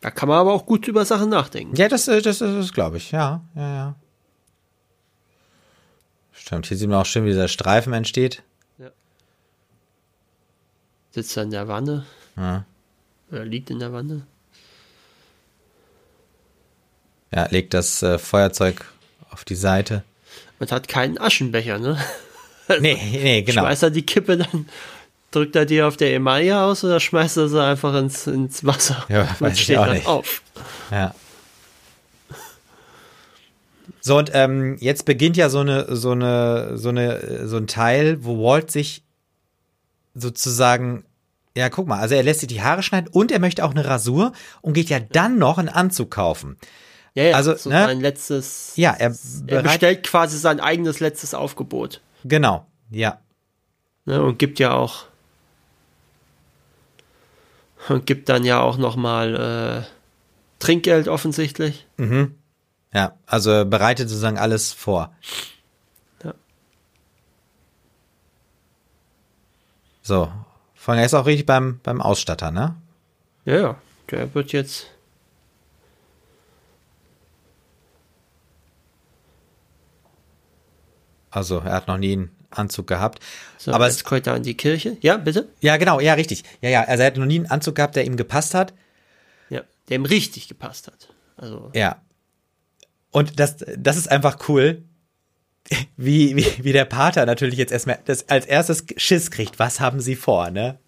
Da 0.00 0.10
kann 0.10 0.28
man 0.28 0.38
aber 0.38 0.52
auch 0.54 0.64
gut 0.64 0.88
über 0.88 1.04
Sachen 1.04 1.28
nachdenken. 1.28 1.76
Ja, 1.76 1.88
das, 1.88 2.08
äh, 2.08 2.22
das, 2.22 2.38
das, 2.38 2.52
das 2.54 2.72
glaube 2.72 2.96
ich. 2.96 3.10
Ja, 3.10 3.42
ja, 3.54 3.74
ja. 3.74 3.94
Stimmt, 6.32 6.66
hier 6.66 6.76
sieht 6.76 6.88
man 6.88 6.98
auch 7.00 7.06
schön, 7.06 7.24
wie 7.24 7.30
dieser 7.30 7.48
Streifen 7.48 7.92
entsteht. 7.92 8.42
Sitzt 11.10 11.36
er 11.36 11.42
in 11.44 11.50
der 11.50 11.66
Wanne 11.68 12.06
Ja, 12.36 12.64
oder 13.30 13.44
liegt 13.44 13.70
in 13.70 13.78
der 13.78 13.92
Wanne. 13.92 14.26
ja 17.32 17.46
legt 17.46 17.72
das 17.74 18.02
äh, 18.02 18.18
Feuerzeug 18.18 18.84
auf 19.30 19.44
die 19.44 19.54
Seite. 19.54 20.04
Und 20.58 20.72
hat 20.72 20.88
keinen 20.88 21.18
Aschenbecher, 21.18 21.78
ne? 21.78 21.98
Nee, 22.80 22.98
nee, 23.12 23.42
genau. 23.42 23.62
Schmeißt 23.62 23.84
er 23.84 23.90
die 23.90 24.04
Kippe 24.04 24.36
dann, 24.36 24.68
drückt 25.30 25.56
er 25.56 25.64
die 25.64 25.80
auf 25.82 25.96
der 25.96 26.12
Emaille 26.12 26.60
aus 26.60 26.84
oder 26.84 27.00
schmeißt 27.00 27.38
er 27.38 27.48
sie 27.48 27.62
einfach 27.64 27.94
ins, 27.94 28.26
ins 28.26 28.62
Wasser 28.62 29.06
Ja, 29.08 29.22
und 29.22 29.40
weiß 29.40 29.54
ich 29.54 29.62
steht 29.64 29.78
auch 29.78 29.86
dann 29.86 29.94
nicht. 29.94 30.06
auf? 30.06 30.42
Ja. 30.90 31.14
So, 34.00 34.18
und 34.18 34.30
ähm, 34.34 34.76
jetzt 34.80 35.04
beginnt 35.06 35.36
ja 35.36 35.48
so 35.48 35.60
eine, 35.60 35.96
so 35.96 36.10
eine, 36.10 36.76
so 36.76 36.90
eine, 36.90 37.48
so 37.48 37.56
ein 37.56 37.66
Teil, 37.66 38.22
wo 38.24 38.42
Walt 38.44 38.70
sich 38.70 39.02
sozusagen, 40.14 41.04
ja, 41.56 41.68
guck 41.70 41.86
mal, 41.86 42.00
also 42.00 42.14
er 42.14 42.22
lässt 42.22 42.40
sich 42.40 42.48
die 42.48 42.62
Haare 42.62 42.82
schneiden 42.82 43.08
und 43.10 43.32
er 43.32 43.38
möchte 43.38 43.64
auch 43.64 43.70
eine 43.70 43.84
Rasur 43.86 44.32
und 44.60 44.74
geht 44.74 44.90
ja 44.90 45.00
dann 45.00 45.38
noch 45.38 45.58
einen 45.58 45.68
Anzug 45.68 46.10
kaufen. 46.10 46.58
Ja, 47.14 47.24
ja, 47.24 47.36
Also, 47.36 47.54
so 47.56 47.70
ne? 47.70 47.84
sein 47.84 48.00
letztes. 48.00 48.72
Ja, 48.76 48.92
er, 48.92 49.14
er 49.46 49.62
bestellt 49.62 50.04
quasi 50.04 50.38
sein 50.38 50.60
eigenes 50.60 51.00
letztes 51.00 51.34
Aufgebot. 51.34 52.00
genau, 52.24 52.66
ja. 52.90 53.18
Ne, 54.04 54.22
und 54.22 54.38
gibt 54.38 54.58
ja 54.58 54.72
auch. 54.72 55.04
Und 57.88 58.06
gibt 58.06 58.28
dann 58.28 58.44
ja 58.44 58.60
auch 58.60 58.76
nochmal 58.78 59.84
äh, 59.84 59.86
Trinkgeld 60.58 61.08
offensichtlich. 61.08 61.86
Ja, 62.92 63.14
also 63.26 63.50
er 63.50 63.64
bereitet 63.64 64.08
sozusagen 64.08 64.38
alles 64.38 64.72
vor. 64.72 65.12
Ja. 66.24 66.34
So, 70.02 70.32
er 70.86 71.04
ist 71.04 71.14
auch 71.14 71.26
richtig 71.26 71.46
beim, 71.46 71.80
beim 71.82 72.00
Ausstatter, 72.00 72.50
ne? 72.50 72.76
Ja, 73.44 73.56
ja. 73.56 73.76
Der 74.10 74.34
wird 74.34 74.52
jetzt. 74.52 74.86
Also 81.38 81.58
er 81.60 81.72
hat 81.72 81.86
noch 81.88 81.98
nie 81.98 82.12
einen 82.14 82.36
Anzug 82.50 82.86
gehabt. 82.86 83.20
So, 83.58 83.72
Aber 83.72 83.86
jetzt 83.86 84.04
kommt 84.04 84.26
er 84.26 84.36
in 84.36 84.42
die 84.42 84.56
Kirche. 84.56 84.96
Ja, 85.00 85.16
bitte? 85.16 85.48
ja, 85.60 85.76
genau, 85.76 86.00
ja, 86.00 86.14
richtig. 86.14 86.44
Ja, 86.60 86.68
ja, 86.68 86.82
also 86.82 87.02
er 87.02 87.06
hat 87.06 87.16
noch 87.16 87.26
nie 87.26 87.36
einen 87.36 87.46
Anzug 87.50 87.76
gehabt, 87.76 87.96
der 87.96 88.04
ihm 88.04 88.16
gepasst 88.16 88.54
hat. 88.54 88.74
Ja, 89.50 89.62
der 89.88 89.96
ihm 89.96 90.04
richtig 90.04 90.48
gepasst 90.48 90.88
hat. 90.88 91.08
Also, 91.36 91.70
Ja. 91.74 92.00
Und 93.10 93.38
das, 93.40 93.56
das 93.76 93.96
ist 93.96 94.10
einfach 94.10 94.48
cool, 94.48 94.82
wie, 95.96 96.36
wie, 96.36 96.64
wie 96.64 96.72
der 96.72 96.84
Pater 96.84 97.24
natürlich 97.26 97.58
jetzt 97.58 97.72
erstmal 97.72 97.98
das 98.04 98.28
als 98.28 98.44
erstes 98.46 98.84
Schiss 98.96 99.30
kriegt. 99.30 99.58
Was 99.58 99.80
haben 99.80 100.00
sie 100.00 100.16
vor, 100.16 100.50
ne? 100.50 100.78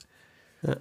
Ja. 0.63 0.77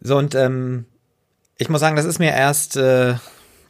So, 0.00 0.16
und 0.16 0.34
ähm, 0.34 0.86
ich 1.58 1.68
muss 1.68 1.80
sagen, 1.80 1.96
das 1.96 2.06
ist 2.06 2.18
mir 2.18 2.32
erst 2.32 2.76
äh, 2.76 3.16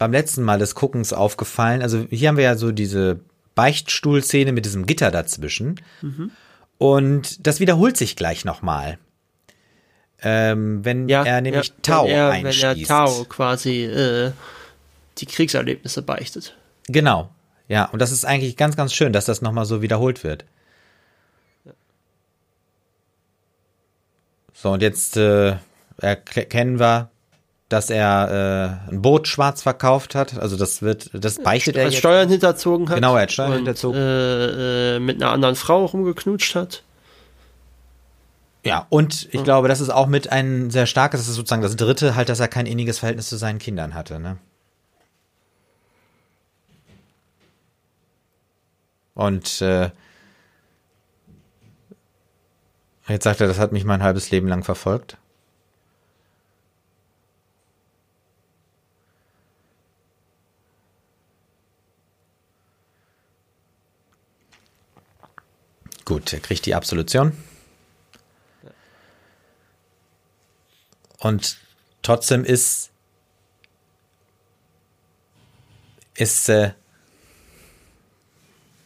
beim 0.01 0.12
letzten 0.12 0.43
Mal 0.43 0.59
des 0.59 0.74
Guckens 0.74 1.12
aufgefallen. 1.12 1.82
Also 1.82 2.06
hier 2.09 2.31
haben 2.31 2.39
wir 2.39 2.44
ja 2.44 2.56
so 2.56 2.72
diese 2.72 3.20
Beichtstuhlszene 3.55 4.51
mit 4.51 4.64
diesem 4.64 4.86
Gitter 4.86 5.10
dazwischen. 5.10 5.78
Und 6.78 7.47
das 7.47 7.60
wiederholt 7.60 7.98
sich 7.98 8.16
gleich 8.16 8.47
nochmal. 8.47 8.97
Ähm, 10.22 10.82
wenn 10.86 11.10
ja, 11.10 11.22
er 11.22 11.43
nämlich 11.43 11.68
ja, 11.68 11.74
Tau 11.82 12.05
wenn 12.06 12.12
er, 12.12 12.31
einschließt. 12.31 12.64
Wenn 12.64 12.81
er 12.81 12.86
Tau 12.86 13.24
quasi 13.24 13.85
äh, 13.85 14.32
die 15.18 15.27
Kriegserlebnisse 15.27 16.01
beichtet. 16.01 16.56
Genau. 16.89 17.28
Ja, 17.68 17.85
und 17.85 18.01
das 18.01 18.10
ist 18.10 18.24
eigentlich 18.24 18.56
ganz, 18.56 18.77
ganz 18.77 18.94
schön, 18.94 19.12
dass 19.12 19.27
das 19.27 19.43
nochmal 19.43 19.66
so 19.66 19.82
wiederholt 19.82 20.24
wird. 20.24 20.47
So, 24.55 24.70
und 24.70 24.81
jetzt 24.81 25.18
äh, 25.18 25.56
erkennen 25.98 26.81
wir, 26.81 27.10
dass 27.70 27.88
er 27.88 28.82
äh, 28.88 28.92
ein 28.92 29.01
Boot 29.01 29.28
schwarz 29.28 29.62
verkauft 29.62 30.16
hat. 30.16 30.36
Also 30.38 30.56
das 30.56 30.82
wird, 30.82 31.10
das 31.14 31.40
beichtet 31.40 31.76
er 31.76 31.84
Als 31.84 31.94
jetzt. 31.94 32.01
Steuern 32.01 32.28
hinterzogen 32.28 32.88
hat. 32.88 32.97
Genau, 32.97 33.14
er 33.14 33.22
hat 33.22 33.32
Steuern 33.32 33.52
und, 33.52 33.56
hinterzogen. 33.59 33.98
Äh, 33.98 34.97
äh, 34.97 34.98
mit 34.98 35.22
einer 35.22 35.30
anderen 35.30 35.55
Frau 35.55 35.84
rumgeknutscht 35.84 36.56
hat. 36.56 36.82
Ja, 38.64 38.86
und 38.90 39.28
ich 39.32 39.42
glaube, 39.44 39.68
das 39.68 39.80
ist 39.80 39.88
auch 39.88 40.09
mit 40.09 40.30
ein 40.30 40.70
sehr 40.70 40.86
starkes, 40.86 41.20
das 41.20 41.28
ist 41.28 41.36
sozusagen 41.36 41.62
das 41.62 41.76
dritte, 41.76 42.16
halt, 42.16 42.28
dass 42.28 42.40
er 42.40 42.48
kein 42.48 42.66
inniges 42.66 42.98
Verhältnis 42.98 43.28
zu 43.28 43.36
seinen 43.36 43.59
Kindern 43.59 43.94
hatte, 43.94 44.18
ne? 44.18 44.36
Und 49.14 49.62
äh, 49.62 49.90
jetzt 53.09 53.24
sagt 53.24 53.40
er, 53.40 53.47
das 53.47 53.59
hat 53.59 53.72
mich 53.72 53.84
mein 53.84 54.02
halbes 54.02 54.30
Leben 54.30 54.48
lang 54.48 54.62
verfolgt. 54.64 55.19
Gut, 66.11 66.32
er 66.32 66.41
kriegt 66.41 66.66
die 66.66 66.74
Absolution. 66.74 67.37
Und 71.20 71.57
trotzdem 72.03 72.45
ist 72.45 72.91
ist 76.15 76.49
äh, 76.49 76.73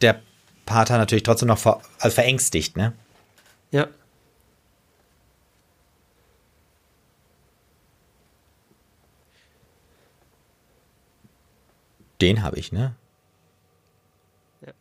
der 0.01 0.21
Pater 0.67 0.99
natürlich 0.99 1.23
trotzdem 1.23 1.47
noch 1.47 1.57
ver 1.57 1.81
also 1.97 2.13
verängstigt, 2.13 2.77
ne? 2.77 2.93
Ja. 3.71 3.87
Den 12.21 12.43
habe 12.43 12.59
ich, 12.59 12.71
ne? 12.71 12.93
Ja. 14.61 14.73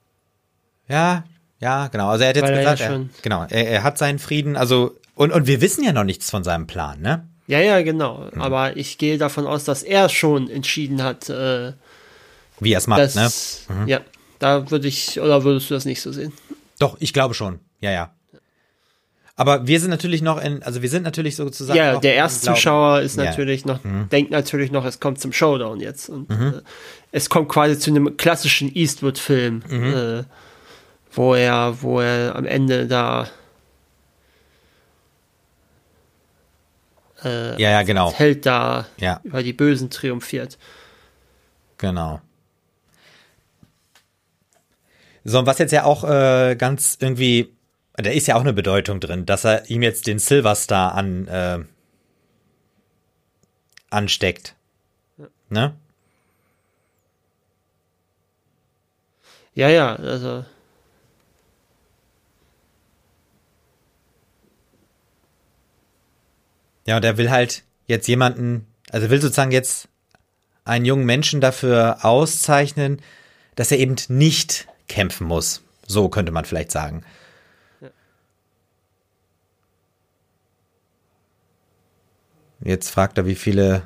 Ja, 0.88 1.24
ja, 1.60 1.88
genau. 1.88 2.08
Also 2.08 2.24
er 2.24 2.30
hat 2.30 2.36
jetzt 2.36 2.44
Weil 2.44 2.52
er 2.54 2.58
gesagt, 2.74 2.80
ja 2.80 2.90
er, 2.92 3.04
genau, 3.22 3.46
er, 3.48 3.68
er 3.68 3.82
hat 3.82 3.98
seinen 3.98 4.18
Frieden, 4.18 4.56
also 4.56 4.96
und, 5.14 5.32
und 5.32 5.46
wir 5.46 5.60
wissen 5.60 5.84
ja 5.84 5.92
noch 5.92 6.04
nichts 6.04 6.30
von 6.30 6.44
seinem 6.44 6.66
Plan, 6.66 7.00
ne? 7.00 7.26
Ja, 7.46 7.60
ja, 7.60 7.82
genau. 7.82 8.30
Hm. 8.32 8.40
Aber 8.40 8.76
ich 8.76 8.98
gehe 8.98 9.18
davon 9.18 9.46
aus, 9.46 9.64
dass 9.64 9.82
er 9.82 10.08
schon 10.08 10.48
entschieden 10.50 11.02
hat, 11.02 11.28
äh, 11.28 11.72
Wie 12.60 12.72
er 12.72 12.78
es 12.78 12.86
macht, 12.86 13.00
ne? 13.00 13.22
dass, 13.22 13.66
ja, 13.86 14.00
da 14.38 14.70
würde 14.70 14.88
ich, 14.88 15.20
oder 15.20 15.44
würdest 15.44 15.70
du 15.70 15.74
das 15.74 15.84
nicht 15.84 16.00
so 16.00 16.10
sehen? 16.10 16.32
Doch, 16.78 16.96
ich 17.00 17.12
glaube 17.12 17.34
schon. 17.34 17.60
Ja, 17.80 17.90
ja. 17.92 18.10
Aber 19.36 19.66
wir 19.66 19.80
sind 19.80 19.90
natürlich 19.90 20.22
noch 20.22 20.40
in, 20.40 20.62
also 20.62 20.80
wir 20.80 20.88
sind 20.88 21.02
natürlich 21.02 21.34
sozusagen. 21.36 21.76
Ja, 21.76 21.98
der 21.98 22.14
Erstzuschauer 22.14 23.00
ist 23.00 23.16
Ja. 23.16 23.24
Mhm. 23.24 23.28
natürlich 23.30 23.64
noch, 23.64 23.80
denkt 24.12 24.30
natürlich 24.30 24.70
noch, 24.70 24.84
es 24.84 25.00
kommt 25.00 25.20
zum 25.20 25.32
Showdown 25.32 25.80
jetzt. 25.80 26.08
Und 26.08 26.30
äh, 26.30 26.60
es 27.10 27.28
kommt 27.28 27.48
quasi 27.48 27.78
zu 27.78 27.90
einem 27.90 28.16
klassischen 28.16 28.74
Eastwood-Film, 28.74 29.62
Mhm. 29.68 29.94
äh, 29.94 30.24
wo 31.14 31.34
er, 31.34 31.82
wo 31.82 32.00
er 32.00 32.34
am 32.36 32.46
Ende 32.46 32.86
da 32.86 33.28
Glauben. 37.24 37.58
Ja, 37.58 37.70
ja, 37.70 37.82
genau. 37.82 38.12
Held 38.12 38.44
da 38.44 38.86
Ja. 38.98 39.20
über 39.24 39.42
die 39.42 39.52
Bösen 39.54 39.88
triumphiert. 39.88 40.58
Genau. 41.78 42.20
So, 45.24 45.38
und 45.38 45.46
was 45.46 45.58
jetzt 45.58 45.72
ja 45.72 45.84
auch 45.84 46.04
äh, 46.04 46.54
ganz 46.54 46.98
irgendwie, 47.00 47.54
da 47.94 48.10
ist 48.10 48.26
ja 48.26 48.36
auch 48.36 48.42
eine 48.42 48.52
Bedeutung 48.52 49.00
drin, 49.00 49.24
dass 49.24 49.44
er 49.44 49.70
ihm 49.70 49.80
jetzt 49.82 50.06
den 50.06 50.18
Silver 50.18 50.54
Star 50.54 50.94
an, 50.94 51.26
äh, 51.28 51.60
ansteckt. 53.88 54.54
Ne? 55.48 55.74
Ja, 59.54 59.68
ja, 59.68 59.96
also. 59.96 60.44
Ja, 66.86 66.96
und 66.96 67.04
er 67.04 67.16
will 67.16 67.30
halt 67.30 67.64
jetzt 67.86 68.06
jemanden, 68.08 68.66
also 68.90 69.10
will 69.10 69.20
sozusagen 69.20 69.52
jetzt 69.52 69.88
einen 70.64 70.84
jungen 70.84 71.06
Menschen 71.06 71.40
dafür 71.40 72.04
auszeichnen, 72.04 73.00
dass 73.54 73.70
er 73.70 73.78
eben 73.78 73.96
nicht 74.08 74.66
kämpfen 74.88 75.26
muss. 75.26 75.62
So 75.86 76.08
könnte 76.08 76.32
man 76.32 76.44
vielleicht 76.44 76.70
sagen. 76.70 77.04
Jetzt 82.60 82.88
fragt 82.88 83.18
er, 83.18 83.26
wie 83.26 83.34
viele, 83.34 83.82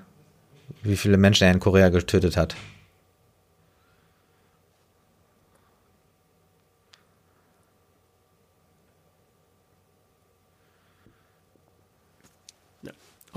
wie 0.82 0.96
viele 0.96 1.16
Menschen 1.16 1.44
er 1.44 1.52
in 1.52 1.58
Korea 1.58 1.88
getötet 1.88 2.36
hat. 2.36 2.54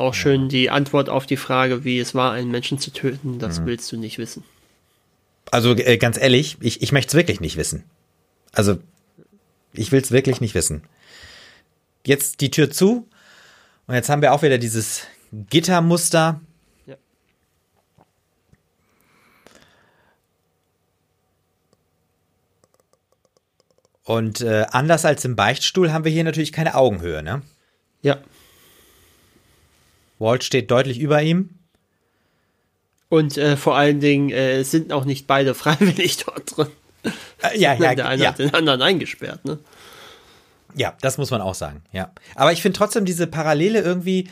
Auch 0.01 0.15
schön 0.15 0.49
die 0.49 0.71
Antwort 0.71 1.09
auf 1.09 1.27
die 1.27 1.37
Frage, 1.37 1.83
wie 1.83 1.99
es 1.99 2.15
war, 2.15 2.31
einen 2.31 2.49
Menschen 2.49 2.79
zu 2.79 2.89
töten, 2.89 3.37
das 3.37 3.59
Mhm. 3.59 3.65
willst 3.67 3.91
du 3.91 3.97
nicht 3.97 4.17
wissen. 4.17 4.43
Also 5.51 5.75
äh, 5.75 5.97
ganz 5.97 6.17
ehrlich, 6.17 6.57
ich, 6.59 6.81
ich 6.81 6.91
möchte 6.91 7.09
es 7.09 7.13
wirklich 7.13 7.39
nicht 7.39 7.55
wissen. 7.55 7.83
Also 8.51 8.79
ich 9.73 9.91
will 9.91 10.01
es 10.01 10.09
wirklich 10.11 10.41
nicht 10.41 10.55
wissen. 10.55 10.81
Jetzt 12.03 12.41
die 12.41 12.49
Tür 12.49 12.71
zu 12.71 13.07
und 13.85 13.93
jetzt 13.93 14.09
haben 14.09 14.23
wir 14.23 14.33
auch 14.33 14.41
wieder 14.41 14.57
dieses 14.57 15.05
Gittermuster. 15.51 16.41
Ja. 16.87 16.95
Und 24.03 24.41
äh, 24.41 24.65
anders 24.71 25.05
als 25.05 25.25
im 25.25 25.35
Beichtstuhl 25.35 25.93
haben 25.93 26.05
wir 26.05 26.11
hier 26.11 26.23
natürlich 26.23 26.51
keine 26.51 26.73
Augenhöhe. 26.73 27.21
Ne? 27.21 27.43
Ja. 28.01 28.17
Walt 30.21 30.43
steht 30.43 30.71
deutlich 30.71 30.99
über 30.99 31.21
ihm. 31.21 31.49
Und 33.09 33.37
äh, 33.37 33.57
vor 33.57 33.75
allen 33.75 33.99
Dingen 33.99 34.29
äh, 34.29 34.63
sind 34.63 34.93
auch 34.93 35.03
nicht 35.03 35.27
beide 35.27 35.53
freiwillig 35.55 36.17
dort 36.23 36.55
drin. 36.55 36.67
Äh, 37.41 37.59
ja, 37.59 37.73
ja, 37.73 37.95
Der 37.95 38.07
eine 38.07 38.23
ja, 38.23 38.29
hat 38.29 38.39
den 38.39 38.53
anderen 38.53 38.81
eingesperrt, 38.81 39.43
ne? 39.43 39.59
ja, 40.75 40.95
das 41.01 41.17
muss 41.17 41.31
man 41.31 41.41
auch 41.41 41.55
sagen. 41.55 41.83
Ja, 41.91 42.11
aber 42.35 42.53
ich 42.53 42.61
finde 42.61 42.77
trotzdem 42.77 43.03
diese 43.03 43.27
Parallele 43.27 43.81
irgendwie 43.81 44.29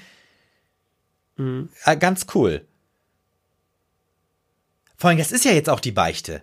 äh, 1.38 1.98
ganz 1.98 2.28
cool. 2.36 2.66
Vor 4.98 5.10
allem, 5.10 5.20
das 5.20 5.32
ist 5.32 5.46
ja 5.46 5.52
jetzt 5.52 5.70
auch 5.70 5.80
die 5.80 5.92
Beichte. 5.92 6.42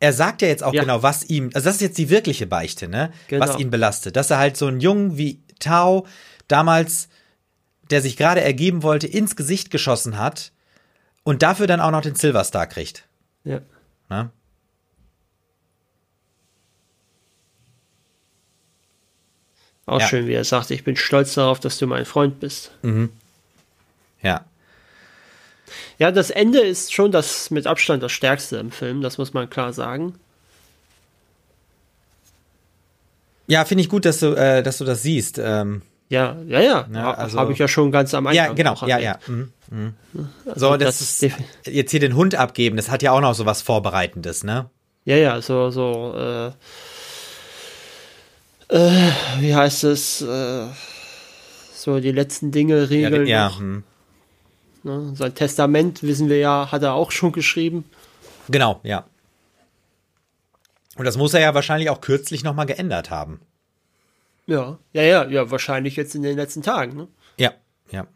Er 0.00 0.12
sagt 0.12 0.42
ja 0.42 0.48
jetzt 0.48 0.62
auch 0.62 0.74
Ja. 0.74 0.82
genau, 0.82 1.02
was 1.02 1.24
ihm, 1.24 1.50
also 1.54 1.64
das 1.66 1.76
ist 1.76 1.80
jetzt 1.80 1.98
die 1.98 2.10
wirkliche 2.10 2.46
Beichte, 2.46 2.88
ne? 2.88 3.12
Genau. 3.28 3.46
Was 3.46 3.58
ihn 3.58 3.70
belastet. 3.70 4.16
Dass 4.16 4.30
er 4.30 4.36
halt 4.38 4.56
so 4.58 4.66
einen 4.66 4.80
Jungen 4.80 5.16
wie 5.16 5.42
Tao 5.58 6.06
damals, 6.48 7.08
der 7.90 8.02
sich 8.02 8.16
gerade 8.16 8.40
ergeben 8.40 8.82
wollte, 8.82 9.06
ins 9.06 9.36
Gesicht 9.36 9.70
geschossen 9.70 10.18
hat 10.18 10.52
und 11.24 11.42
dafür 11.42 11.66
dann 11.66 11.80
auch 11.80 11.90
noch 11.90 12.02
den 12.02 12.14
Silver 12.14 12.44
Star 12.44 12.66
kriegt. 12.66 13.04
Ja. 13.44 13.60
Ne? 14.08 14.30
Auch 19.86 20.00
Ja. 20.00 20.08
schön, 20.08 20.26
wie 20.26 20.32
er 20.34 20.44
sagt, 20.44 20.70
ich 20.72 20.82
bin 20.82 20.96
stolz 20.96 21.34
darauf, 21.34 21.60
dass 21.60 21.78
du 21.78 21.86
mein 21.86 22.04
Freund 22.04 22.40
bist. 22.40 22.72
Ja. 24.22 24.44
Ja, 25.98 26.10
das 26.10 26.30
Ende 26.30 26.60
ist 26.60 26.92
schon 26.92 27.12
das 27.12 27.50
mit 27.50 27.66
Abstand 27.66 28.02
das 28.02 28.12
stärkste 28.12 28.56
im 28.56 28.70
Film, 28.72 29.00
das 29.00 29.16
muss 29.18 29.32
man 29.32 29.48
klar 29.48 29.72
sagen. 29.72 30.14
Ja, 33.46 33.64
finde 33.64 33.82
ich 33.82 33.88
gut, 33.88 34.04
dass 34.04 34.18
du, 34.18 34.34
äh, 34.34 34.62
dass 34.64 34.78
du 34.78 34.84
das 34.84 35.02
siehst. 35.02 35.38
Ähm, 35.38 35.82
Ja, 36.08 36.36
ja, 36.46 36.60
ja. 36.60 36.86
Ja, 36.92 37.14
also- 37.14 37.38
Habe 37.38 37.52
ich 37.52 37.58
ja 37.58 37.66
schon 37.68 37.90
ganz 37.90 38.14
am 38.14 38.26
Anfang. 38.28 38.46
ja, 38.46 38.52
genau, 38.52 38.76
ja, 38.86 38.98
ja. 38.98 39.18
Mhm. 39.26 39.52
Mhm. 39.70 39.94
So, 40.54 40.76
das, 40.76 40.98
das 40.98 41.22
ist 41.22 41.34
jetzt 41.66 41.90
hier 41.90 41.98
den 42.00 42.14
Hund 42.14 42.36
abgeben, 42.36 42.76
das 42.76 42.90
hat 42.90 43.02
ja 43.02 43.10
auch 43.12 43.20
noch 43.20 43.34
so 43.34 43.44
was 43.46 43.62
Vorbereitendes, 43.62 44.44
ne? 44.44 44.70
Ja, 45.04 45.16
ja, 45.16 45.40
so, 45.42 45.70
so, 45.70 46.14
äh, 46.16 46.52
äh, 48.68 49.10
wie 49.40 49.54
heißt 49.54 49.84
es, 49.84 50.22
äh, 50.22 50.66
so 51.74 52.00
die 52.00 52.12
letzten 52.12 52.50
Dinge 52.50 52.78
Ja, 52.80 52.84
regeln. 52.86 53.26
ja, 53.26 53.48
noch, 53.48 53.58
hm. 53.60 53.84
ne? 54.82 55.12
Sein 55.14 55.34
Testament, 55.34 56.02
wissen 56.02 56.28
wir 56.28 56.38
ja, 56.38 56.68
hat 56.72 56.82
er 56.82 56.94
auch 56.94 57.10
schon 57.12 57.32
geschrieben. 57.32 57.84
genau, 58.48 58.80
ja. 58.82 59.04
Und 60.96 61.04
das 61.04 61.16
muss 61.18 61.34
er 61.34 61.40
ja 61.40 61.54
wahrscheinlich 61.54 61.90
auch 61.90 62.00
kürzlich 62.00 62.42
nochmal 62.42 62.64
geändert 62.66 63.10
haben. 63.10 63.40
Ja, 64.46 64.78
ja, 64.92 65.02
ja, 65.02 65.24
ja, 65.26 65.50
wahrscheinlich 65.50 65.96
jetzt 65.96 66.14
in 66.14 66.22
den 66.22 66.36
letzten 66.36 66.62
Tagen. 66.62 66.96
Ne? 66.96 67.08
Ja, 67.36 67.52
ja. 67.90 68.06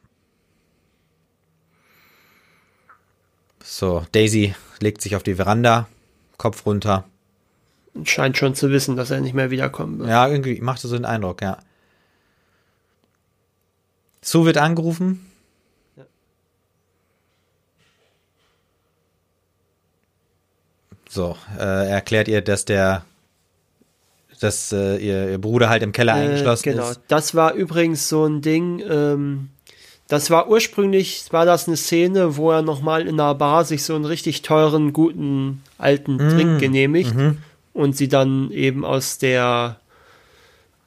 So, 3.62 4.04
Daisy 4.12 4.54
legt 4.80 5.02
sich 5.02 5.16
auf 5.16 5.22
die 5.22 5.34
Veranda, 5.34 5.88
Kopf 6.38 6.64
runter. 6.66 7.04
Scheint 8.04 8.36
schon 8.36 8.54
zu 8.54 8.70
wissen, 8.70 8.96
dass 8.96 9.10
er 9.10 9.20
nicht 9.20 9.34
mehr 9.34 9.50
wiederkommen 9.50 9.98
wird. 9.98 10.08
Ja, 10.08 10.28
irgendwie 10.28 10.60
machte 10.60 10.86
so 10.86 10.96
den 10.96 11.04
Eindruck, 11.04 11.42
ja. 11.42 11.58
Sue 14.22 14.46
wird 14.46 14.58
angerufen. 14.58 15.26
So, 21.08 21.36
äh, 21.58 21.62
er 21.62 21.88
erklärt 21.88 22.28
ihr, 22.28 22.40
dass 22.40 22.64
der, 22.64 23.04
dass 24.40 24.72
äh, 24.72 24.96
ihr, 24.96 25.30
ihr 25.30 25.38
Bruder 25.38 25.68
halt 25.68 25.82
im 25.82 25.92
Keller 25.92 26.14
eingeschlossen 26.14 26.68
äh, 26.68 26.72
genau. 26.72 26.90
ist. 26.90 27.00
Das 27.08 27.34
war 27.34 27.54
übrigens 27.54 28.08
so 28.08 28.24
ein 28.24 28.42
Ding, 28.42 28.82
ähm, 28.88 29.50
das 30.08 30.28
war 30.28 30.48
ursprünglich, 30.48 31.26
war 31.30 31.46
das 31.46 31.68
eine 31.68 31.76
Szene, 31.76 32.36
wo 32.36 32.50
er 32.50 32.62
nochmal 32.62 33.06
in 33.06 33.20
einer 33.20 33.34
Bar 33.36 33.64
sich 33.64 33.84
so 33.84 33.94
einen 33.94 34.04
richtig 34.04 34.42
teuren, 34.42 34.92
guten, 34.92 35.62
alten 35.78 36.16
Mm, 36.16 36.30
Trink 36.30 36.60
genehmigt 36.60 37.14
mhm. 37.14 37.38
und 37.72 37.96
sie 37.96 38.08
dann 38.08 38.50
eben 38.50 38.84
aus 38.84 39.18
der, 39.18 39.78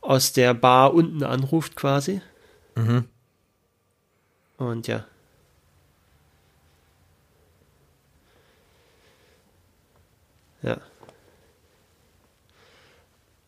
aus 0.02 0.34
der 0.34 0.54
Bar 0.54 0.94
unten 0.94 1.24
anruft 1.24 1.78
quasi. 1.78 2.20
Mhm. 2.76 3.06
Und. 4.58 4.88
Ja. 4.88 5.06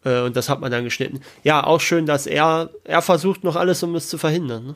Äh, 0.06 0.22
Und 0.22 0.38
das 0.38 0.48
hat 0.48 0.62
man 0.62 0.72
dann 0.72 0.84
geschnitten. 0.86 1.20
Ja, 1.44 1.64
auch 1.64 1.82
schön, 1.82 2.06
dass 2.06 2.28
er, 2.28 2.70
er 2.84 3.02
versucht 3.02 3.44
noch 3.44 3.56
alles, 3.56 3.84
um 3.84 3.96
es 3.96 4.08
zu 4.08 4.18
verhindern. 4.18 4.68
Ne? 4.68 4.76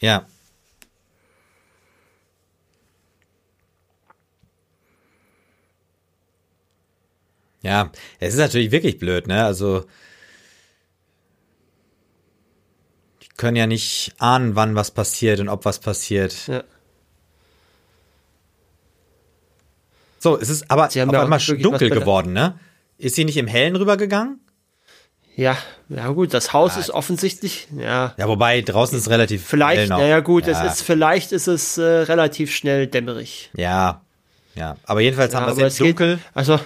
Ja. 0.00 0.26
Ja, 7.62 7.92
es 8.18 8.34
ist 8.34 8.40
natürlich 8.40 8.72
wirklich 8.72 8.98
blöd, 8.98 9.28
ne? 9.28 9.44
Also, 9.44 9.84
die 13.22 13.28
können 13.36 13.56
ja 13.56 13.68
nicht 13.68 14.14
ahnen, 14.18 14.56
wann 14.56 14.74
was 14.74 14.90
passiert 14.90 15.38
und 15.38 15.48
ob 15.48 15.64
was 15.64 15.78
passiert. 15.78 16.48
Ja. 16.48 16.64
So, 20.18 20.38
es 20.40 20.48
ist 20.48 20.68
aber 20.72 20.88
ja 20.90 21.06
wirklich 21.06 21.30
was 21.30 21.46
dunkel 21.62 21.90
geworden, 21.90 22.32
ne? 22.32 22.58
Ist 23.02 23.16
sie 23.16 23.24
nicht 23.24 23.36
im 23.36 23.46
Hellen 23.48 23.74
rübergegangen? 23.76 24.38
Ja, 25.34 25.56
ja 25.88 26.08
gut, 26.08 26.34
das 26.34 26.52
Haus 26.52 26.76
ist 26.76 26.90
offensichtlich, 26.90 27.66
ja, 27.76 28.14
Ja, 28.18 28.28
wobei 28.28 28.60
draußen 28.60 28.96
ist 28.96 29.04
es 29.04 29.10
relativ 29.10 29.44
vielleicht, 29.46 29.80
hell 29.80 29.88
naja 29.88 30.20
gut, 30.20 30.46
ja, 30.46 30.64
es 30.66 30.74
ist, 30.74 30.82
vielleicht 30.82 31.32
ist 31.32 31.46
es 31.46 31.78
äh, 31.78 31.82
relativ 31.82 32.54
schnell 32.54 32.86
dämmerig. 32.86 33.50
Ja, 33.56 34.02
ja. 34.54 34.76
Aber 34.84 35.00
jedenfalls 35.00 35.34
haben 35.34 35.46
wir 35.46 35.52
es 35.52 35.58
jetzt 35.58 35.80
dunkel. 35.80 36.16
Geht, 36.16 36.24
also, 36.34 36.60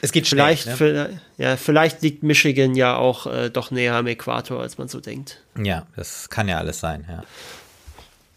Es 0.00 0.12
geht 0.12 0.26
Vielleicht, 0.26 0.62
schnell, 0.62 0.72
ne? 0.74 0.76
vielleicht- 0.78 1.20
ja, 1.36 1.56
vielleicht 1.56 2.02
liegt 2.02 2.22
Michigan 2.22 2.74
ja 2.74 2.96
auch 2.96 3.26
äh, 3.26 3.50
doch 3.50 3.70
näher 3.70 3.94
am 3.96 4.06
Äquator, 4.06 4.60
als 4.60 4.76
man 4.78 4.88
so 4.88 5.00
denkt. 5.00 5.42
Ja, 5.62 5.86
das 5.94 6.30
kann 6.30 6.48
ja 6.48 6.58
alles 6.58 6.80
sein, 6.80 7.04
ja. 7.08 7.22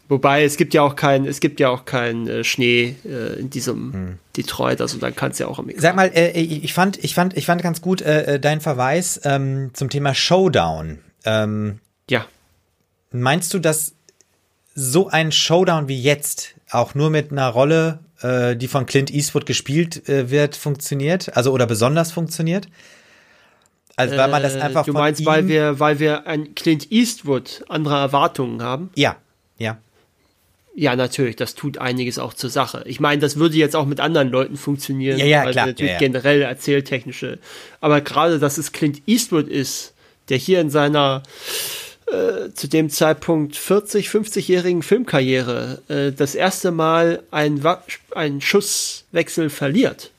Wobei 0.09 0.43
es 0.45 0.55
gibt 0.57 0.73
ja 0.73 0.81
auch 0.83 0.95
kein, 0.95 1.25
es 1.25 1.39
gibt 1.41 1.59
ja 1.59 1.69
auch 1.69 1.83
keinen 1.85 2.27
äh, 2.27 2.43
Schnee 2.43 2.95
äh, 3.05 3.39
in 3.39 3.49
diesem 3.49 3.93
Hm. 3.93 4.19
Detroit, 4.37 4.79
also 4.81 4.97
dann 4.99 5.15
kann 5.15 5.31
es 5.31 5.39
ja 5.39 5.47
auch 5.47 5.59
am 5.59 5.69
Sag 5.77 5.95
mal, 5.95 6.11
äh, 6.13 6.31
ich 6.39 6.63
ich 6.63 6.73
fand, 6.73 7.03
ich 7.03 7.13
fand, 7.13 7.35
ich 7.35 7.45
fand 7.45 7.61
ganz 7.61 7.81
gut 7.81 8.01
äh, 8.01 8.35
äh, 8.35 8.39
dein 8.39 8.61
Verweis 8.61 9.19
ähm, 9.23 9.71
zum 9.73 9.89
Thema 9.89 10.13
Showdown. 10.13 10.99
Ähm, 11.25 11.79
Ja, 12.09 12.25
meinst 13.11 13.53
du, 13.53 13.59
dass 13.59 13.93
so 14.75 15.09
ein 15.09 15.31
Showdown 15.31 15.87
wie 15.87 15.99
jetzt 16.01 16.53
auch 16.69 16.93
nur 16.95 17.09
mit 17.09 17.31
einer 17.31 17.49
Rolle, 17.49 17.99
äh, 18.21 18.55
die 18.55 18.67
von 18.67 18.85
Clint 18.85 19.11
Eastwood 19.11 19.45
gespielt 19.45 20.07
äh, 20.07 20.29
wird, 20.29 20.55
funktioniert? 20.55 21.35
Also 21.35 21.51
oder 21.51 21.65
besonders 21.65 22.11
funktioniert? 22.11 22.67
Also 23.95 24.15
weil 24.15 24.29
man 24.29 24.43
das 24.43 24.55
Äh, 24.55 24.61
einfach 24.61 24.85
Du 24.85 24.91
von 24.91 25.01
meinst, 25.01 25.25
weil 25.25 25.47
wir, 25.47 25.79
weil 25.79 25.99
wir 25.99 26.27
ein 26.27 26.53
Clint 26.53 26.91
Eastwood 26.91 27.65
andere 27.67 27.97
Erwartungen 27.97 28.61
haben? 28.61 28.91
ja, 28.95 29.15
Ja, 30.79 30.95
natürlich, 30.95 31.35
das 31.35 31.55
tut 31.55 31.79
einiges 31.79 32.19
auch 32.19 32.35
zur 32.35 32.51
Sache. 32.51 32.83
Ich 32.85 32.99
meine, 32.99 33.19
das 33.19 33.37
würde 33.37 33.55
jetzt 33.57 33.75
auch 33.75 33.87
mit 33.87 33.99
anderen 33.99 34.29
Leuten 34.29 34.57
funktionieren, 34.57 35.17
Ja, 35.17 35.25
ja, 35.25 35.43
weil 35.45 35.51
klar, 35.53 35.65
natürlich 35.65 35.89
ja, 35.89 35.93
ja. 35.93 35.99
generell 35.99 36.43
erzähltechnische. 36.43 37.39
Aber 37.81 37.99
gerade, 38.01 38.37
dass 38.37 38.59
es 38.59 38.73
Clint 38.73 39.01
Eastwood 39.07 39.47
ist, 39.47 39.93
der 40.29 40.37
hier 40.37 40.61
in 40.61 40.69
seiner 40.69 41.23
äh, 42.11 42.51
zu 42.53 42.67
dem 42.67 42.91
Zeitpunkt 42.91 43.55
40, 43.55 44.09
50-jährigen 44.09 44.83
Filmkarriere 44.83 45.81
äh, 45.87 46.11
das 46.11 46.35
erste 46.35 46.69
Mal 46.69 47.23
einen, 47.31 47.65
einen 48.13 48.39
Schusswechsel 48.41 49.49
verliert. 49.49 50.11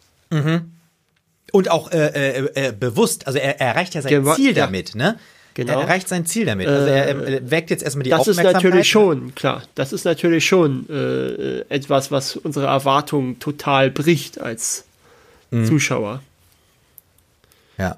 und 1.52 1.70
auch 1.70 1.92
äh, 1.92 2.08
äh, 2.08 2.48
äh, 2.68 2.72
bewusst. 2.72 3.26
Also 3.28 3.38
er, 3.38 3.60
er 3.60 3.68
erreicht 3.68 3.94
ja 3.94 4.02
sein 4.02 4.12
Gewa- 4.12 4.34
Ziel 4.34 4.54
damit, 4.54 4.94
ne? 4.96 5.18
Genau. 5.58 5.72
Er 5.72 5.80
erreicht 5.80 6.08
sein 6.08 6.24
Ziel 6.24 6.46
damit. 6.46 6.68
Also 6.68 6.86
er, 6.86 7.06
er 7.08 7.50
weckt 7.50 7.70
jetzt 7.70 7.82
erstmal 7.82 8.04
die 8.04 8.10
Das 8.10 8.28
ist 8.28 8.38
Aufmerksamkeit. 8.38 8.62
natürlich 8.62 8.88
schon, 8.88 9.34
klar, 9.34 9.64
das 9.74 9.92
ist 9.92 10.04
natürlich 10.04 10.46
schon 10.46 10.88
äh, 10.88 11.62
etwas, 11.68 12.12
was 12.12 12.36
unsere 12.36 12.66
Erwartungen 12.66 13.40
total 13.40 13.90
bricht 13.90 14.40
als 14.40 14.84
Mhm. 15.50 15.64
Zuschauer. 15.64 16.22
Ja. 17.76 17.96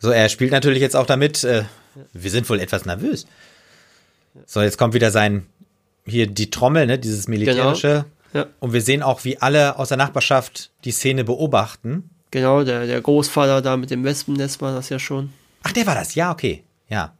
So, 0.00 0.10
er 0.10 0.28
spielt 0.28 0.50
natürlich 0.50 0.80
jetzt 0.80 0.96
auch 0.96 1.06
damit, 1.06 1.44
äh, 1.44 1.64
wir 2.12 2.30
sind 2.30 2.48
wohl 2.50 2.58
etwas 2.58 2.84
nervös. 2.86 3.26
So, 4.46 4.60
jetzt 4.62 4.78
kommt 4.78 4.94
wieder 4.94 5.10
sein, 5.10 5.46
hier 6.06 6.26
die 6.26 6.50
Trommel, 6.50 6.86
ne, 6.86 6.98
dieses 6.98 7.28
militärische. 7.28 8.06
Ja. 8.32 8.46
Und 8.58 8.72
wir 8.72 8.80
sehen 8.80 9.02
auch, 9.02 9.22
wie 9.24 9.36
alle 9.38 9.78
aus 9.78 9.88
der 9.88 9.98
Nachbarschaft 9.98 10.70
die 10.84 10.90
Szene 10.92 11.22
beobachten. 11.24 12.10
Genau, 12.30 12.64
der, 12.64 12.86
der 12.86 13.00
Großvater 13.00 13.60
da 13.60 13.76
mit 13.76 13.90
dem 13.90 14.02
Wespennest 14.02 14.60
war 14.62 14.74
das 14.74 14.88
ja 14.88 14.98
schon. 14.98 15.30
Ach, 15.62 15.72
der 15.72 15.86
war 15.86 15.94
das, 15.94 16.14
ja, 16.14 16.30
okay. 16.32 16.62
Ja. 16.88 17.14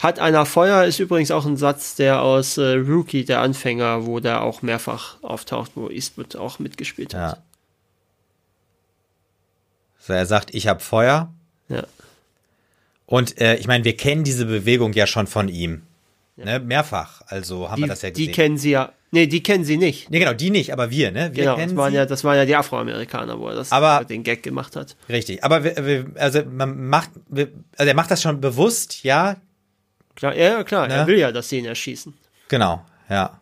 Hat 0.00 0.18
einer 0.18 0.46
Feuer 0.46 0.84
ist 0.84 0.98
übrigens 0.98 1.30
auch 1.30 1.46
ein 1.46 1.56
Satz, 1.56 1.94
der 1.94 2.22
aus 2.22 2.56
äh, 2.58 2.72
Rookie, 2.72 3.24
der 3.24 3.40
Anfänger, 3.40 4.06
wo 4.06 4.18
der 4.20 4.42
auch 4.42 4.62
mehrfach 4.62 5.22
auftaucht, 5.22 5.72
wo 5.74 5.88
Eastwood 5.88 6.36
auch 6.36 6.58
mitgespielt 6.58 7.12
Ja. 7.12 7.20
hat. 7.32 7.42
So, 10.00 10.12
er 10.12 10.26
sagt, 10.26 10.52
ich 10.54 10.66
habe 10.66 10.80
Feuer. 10.80 11.32
Ja. 11.68 11.84
Und 13.06 13.40
äh, 13.40 13.56
ich 13.56 13.66
meine, 13.68 13.84
wir 13.84 13.96
kennen 13.96 14.24
diese 14.24 14.46
Bewegung 14.46 14.92
ja 14.94 15.06
schon 15.06 15.26
von 15.28 15.48
ihm. 15.48 15.82
Ne, 16.36 16.58
mehrfach. 16.60 17.22
Also 17.26 17.68
haben 17.70 17.76
Die, 17.76 17.82
wir 17.82 17.88
das 17.88 18.02
ja 18.02 18.10
die 18.10 18.22
gesehen. 18.26 18.34
kennen 18.34 18.58
sie 18.58 18.70
ja. 18.70 18.92
Nee, 19.10 19.26
die 19.26 19.42
kennen 19.42 19.64
sie 19.64 19.76
nicht. 19.76 20.08
nee, 20.08 20.18
genau, 20.18 20.32
die 20.32 20.48
nicht, 20.50 20.72
aber 20.72 20.90
wir, 20.90 21.10
ne? 21.12 21.24
Wir 21.34 21.44
genau, 21.44 21.50
das 21.56 21.60
kennen 21.60 21.76
waren, 21.76 21.90
sie. 21.90 21.96
ja, 21.98 22.06
das 22.06 22.24
waren 22.24 22.36
ja 22.38 22.46
die 22.46 22.56
Afroamerikaner, 22.56 23.38
wo 23.38 23.48
er 23.48 23.54
das 23.56 23.70
Aber- 23.70 24.04
den 24.06 24.22
Gag 24.22 24.42
gemacht 24.42 24.74
hat. 24.74 24.96
Richtig. 25.10 25.44
Aber 25.44 25.62
wir, 25.64 25.76
wir, 25.84 26.06
also 26.16 26.42
man 26.44 26.88
macht, 26.88 27.10
wir, 27.28 27.48
also 27.76 27.88
er 27.88 27.94
macht 27.94 28.10
das 28.10 28.22
schon 28.22 28.40
bewusst, 28.40 29.02
ja, 29.04 29.36
Klar, 30.14 30.34
ja, 30.34 30.44
ja, 30.58 30.64
klar, 30.64 30.88
Ne? 30.88 30.94
er 30.94 31.06
will 31.06 31.18
ja, 31.18 31.32
dass 31.32 31.48
sie 31.50 31.58
ihn 31.58 31.64
erschießen. 31.66 32.14
genau, 32.48 32.84
ja. 33.10 33.38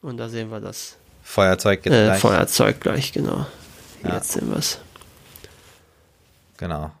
Und 0.00 0.16
da 0.18 0.28
sehen 0.28 0.50
wir 0.50 0.60
das 0.60 0.96
Feuerzeug 1.22 1.84
jetzt 1.84 1.94
äh, 1.94 2.04
gleich. 2.04 2.20
Feuerzeug 2.20 2.80
gleich, 2.80 3.12
genau. 3.12 3.46
Ja. 4.04 4.14
Jetzt 4.14 4.32
sehen 4.32 4.48
wir 4.50 4.58
es. 4.58 4.78
Genau. 6.56 6.92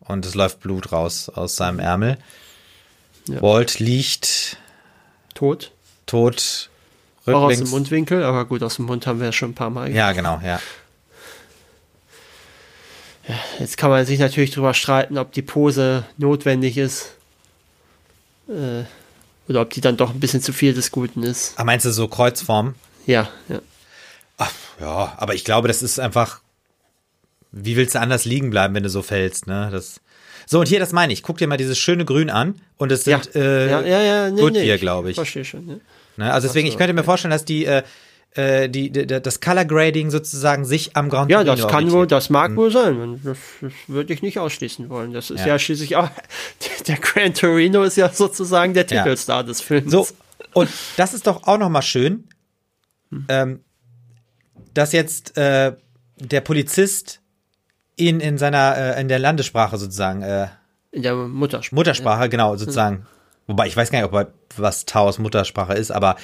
Und 0.00 0.24
es 0.24 0.34
läuft 0.34 0.60
Blut 0.60 0.92
raus 0.92 1.28
aus 1.28 1.56
seinem 1.56 1.78
Ärmel. 1.78 2.16
Ja. 3.28 3.42
Walt 3.42 3.78
liegt 3.78 4.56
Tot. 5.34 5.72
tot 6.06 6.70
Auch 7.26 7.32
aus 7.34 7.58
dem 7.58 7.68
Mundwinkel, 7.68 8.22
aber 8.22 8.44
gut, 8.44 8.62
aus 8.62 8.76
dem 8.76 8.86
Mund 8.86 9.06
haben 9.06 9.18
wir 9.18 9.26
ja 9.26 9.32
schon 9.32 9.50
ein 9.50 9.54
paar 9.54 9.70
Mal. 9.70 9.92
Ja, 9.92 10.12
genau, 10.12 10.40
ja. 10.44 10.60
Jetzt 13.58 13.76
kann 13.76 13.90
man 13.90 14.06
sich 14.06 14.18
natürlich 14.18 14.52
drüber 14.52 14.72
streiten, 14.72 15.18
ob 15.18 15.32
die 15.32 15.42
Pose 15.42 16.04
notwendig 16.16 16.78
ist. 16.78 17.12
Äh, 18.48 18.84
oder 19.48 19.62
ob 19.62 19.70
die 19.70 19.80
dann 19.80 19.96
doch 19.96 20.10
ein 20.10 20.20
bisschen 20.20 20.40
zu 20.40 20.52
viel 20.52 20.74
des 20.74 20.90
Guten 20.90 21.22
ist. 21.22 21.54
Ach, 21.56 21.64
meinst 21.64 21.84
du 21.84 21.90
so 21.90 22.08
Kreuzform? 22.08 22.74
Ja, 23.06 23.28
ja. 23.48 23.60
Ach, 24.38 24.52
ja, 24.80 25.14
aber 25.16 25.34
ich 25.34 25.44
glaube, 25.44 25.68
das 25.68 25.82
ist 25.82 25.98
einfach. 25.98 26.40
Wie 27.52 27.76
willst 27.76 27.94
du 27.94 28.00
anders 28.00 28.24
liegen 28.24 28.50
bleiben, 28.50 28.74
wenn 28.74 28.82
du 28.82 28.90
so 28.90 29.02
fällst, 29.02 29.46
ne? 29.46 29.68
Das. 29.72 30.00
So, 30.48 30.60
und 30.60 30.68
hier, 30.68 30.78
das 30.78 30.92
meine 30.92 31.12
ich. 31.12 31.22
Guck 31.22 31.38
dir 31.38 31.48
mal 31.48 31.56
dieses 31.56 31.76
schöne 31.76 32.04
Grün 32.04 32.30
an. 32.30 32.54
Und 32.76 32.92
es 32.92 33.04
Ja, 33.04 33.20
sind 33.22 33.34
äh, 33.36 33.68
ja, 33.68 33.80
ja, 33.82 34.00
ja, 34.02 34.30
nee, 34.30 34.40
Goodyear, 34.40 34.64
nee, 34.64 34.78
glaube 34.78 35.10
ich. 35.10 35.16
Verstehe 35.16 35.44
schon, 35.44 35.68
ja. 35.68 35.74
Ne? 36.16 36.32
Also 36.32 36.46
deswegen, 36.48 36.68
so, 36.68 36.72
ich 36.72 36.78
könnte 36.78 36.92
mir 36.94 37.02
vorstellen, 37.04 37.32
dass 37.32 37.44
die, 37.44 37.66
äh, 37.66 37.82
äh, 38.34 38.68
die, 38.68 38.90
die, 38.90 39.06
das 39.06 39.40
Color 39.40 39.64
Grading 39.64 40.10
sozusagen 40.10 40.64
sich 40.64 40.96
am 40.96 41.08
Grand 41.08 41.30
Ja, 41.30 41.42
das 41.42 41.66
kann 41.66 41.90
wohl, 41.90 42.06
das 42.06 42.30
mag 42.30 42.54
wohl 42.56 42.70
sein. 42.70 43.20
Das, 43.24 43.36
das 43.60 43.72
würde 43.88 44.12
ich 44.14 44.22
nicht 44.22 44.38
ausschließen 44.38 44.88
wollen. 44.88 45.12
Das 45.12 45.30
ist 45.30 45.40
Ja. 45.40 45.48
ja, 45.48 45.58
schließlich 45.58 45.96
auch, 45.96 46.08
der 46.86 46.96
Gran 46.98 47.34
Torino 47.34 47.82
ist 47.82 47.96
ja 47.96 48.08
sozusagen 48.12 48.72
der 48.72 48.86
Ja. 48.86 49.02
Titelstar 49.02 49.42
des 49.44 49.60
Films. 49.60 49.90
So, 49.90 50.06
und 50.54 50.70
das 50.96 51.12
ist 51.12 51.26
doch 51.26 51.42
auch 51.46 51.58
nochmal 51.58 51.82
schön, 51.82 52.24
ähm, 53.28 53.60
dass 54.74 54.92
jetzt 54.92 55.36
äh, 55.36 55.72
der 56.18 56.40
Polizist 56.40 57.20
ihn 57.96 58.20
in 58.20 58.38
seiner, 58.38 58.76
äh, 58.96 59.00
in 59.00 59.08
der 59.08 59.18
Landessprache 59.18 59.76
sozusagen, 59.78 60.22
äh, 60.22 60.48
In 60.92 61.02
der 61.02 61.14
Muttersprache. 61.14 61.74
Muttersprache, 61.74 62.28
genau, 62.28 62.56
sozusagen. 62.56 63.06
Wobei, 63.46 63.66
ich 63.66 63.76
weiß 63.76 63.90
gar 63.90 64.00
nicht, 64.02 64.12
ob 64.12 64.32
was 64.56 64.84
Taos 64.86 65.18
Muttersprache 65.18 65.74
ist, 65.74 65.90
aber 65.90 66.16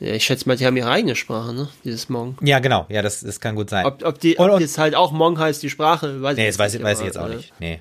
Ja, 0.00 0.12
ich 0.14 0.24
schätze 0.24 0.46
mal, 0.48 0.56
die 0.56 0.64
haben 0.66 0.76
ihre 0.76 0.90
eigene 0.90 1.16
Sprache, 1.16 1.52
ne? 1.52 1.68
Dieses 1.84 2.08
Mong. 2.08 2.38
ja, 2.42 2.58
genau, 2.60 2.86
ja, 2.88 3.02
das, 3.02 3.20
das 3.20 3.40
kann 3.40 3.56
gut 3.56 3.68
sein. 3.70 3.84
Ob, 3.86 4.04
ob, 4.04 4.18
die, 4.20 4.36
Und- 4.36 4.50
ob 4.50 4.60
das 4.60 4.78
halt 4.78 4.94
auch 4.94 5.10
Mong 5.12 5.38
heißt, 5.38 5.62
die 5.62 5.70
Sprache, 5.70 6.22
weiß 6.22 6.36
nee, 6.36 6.44
ich 6.44 6.50
das 6.56 6.58
weiß, 6.60 6.74
ich- 6.74 6.82
weiß 6.82 7.00
ich 7.00 7.06
jetzt 7.06 7.18
auch 7.18 7.28
äh, 7.28 7.34
nicht. 7.36 7.52
Nee. 7.58 7.80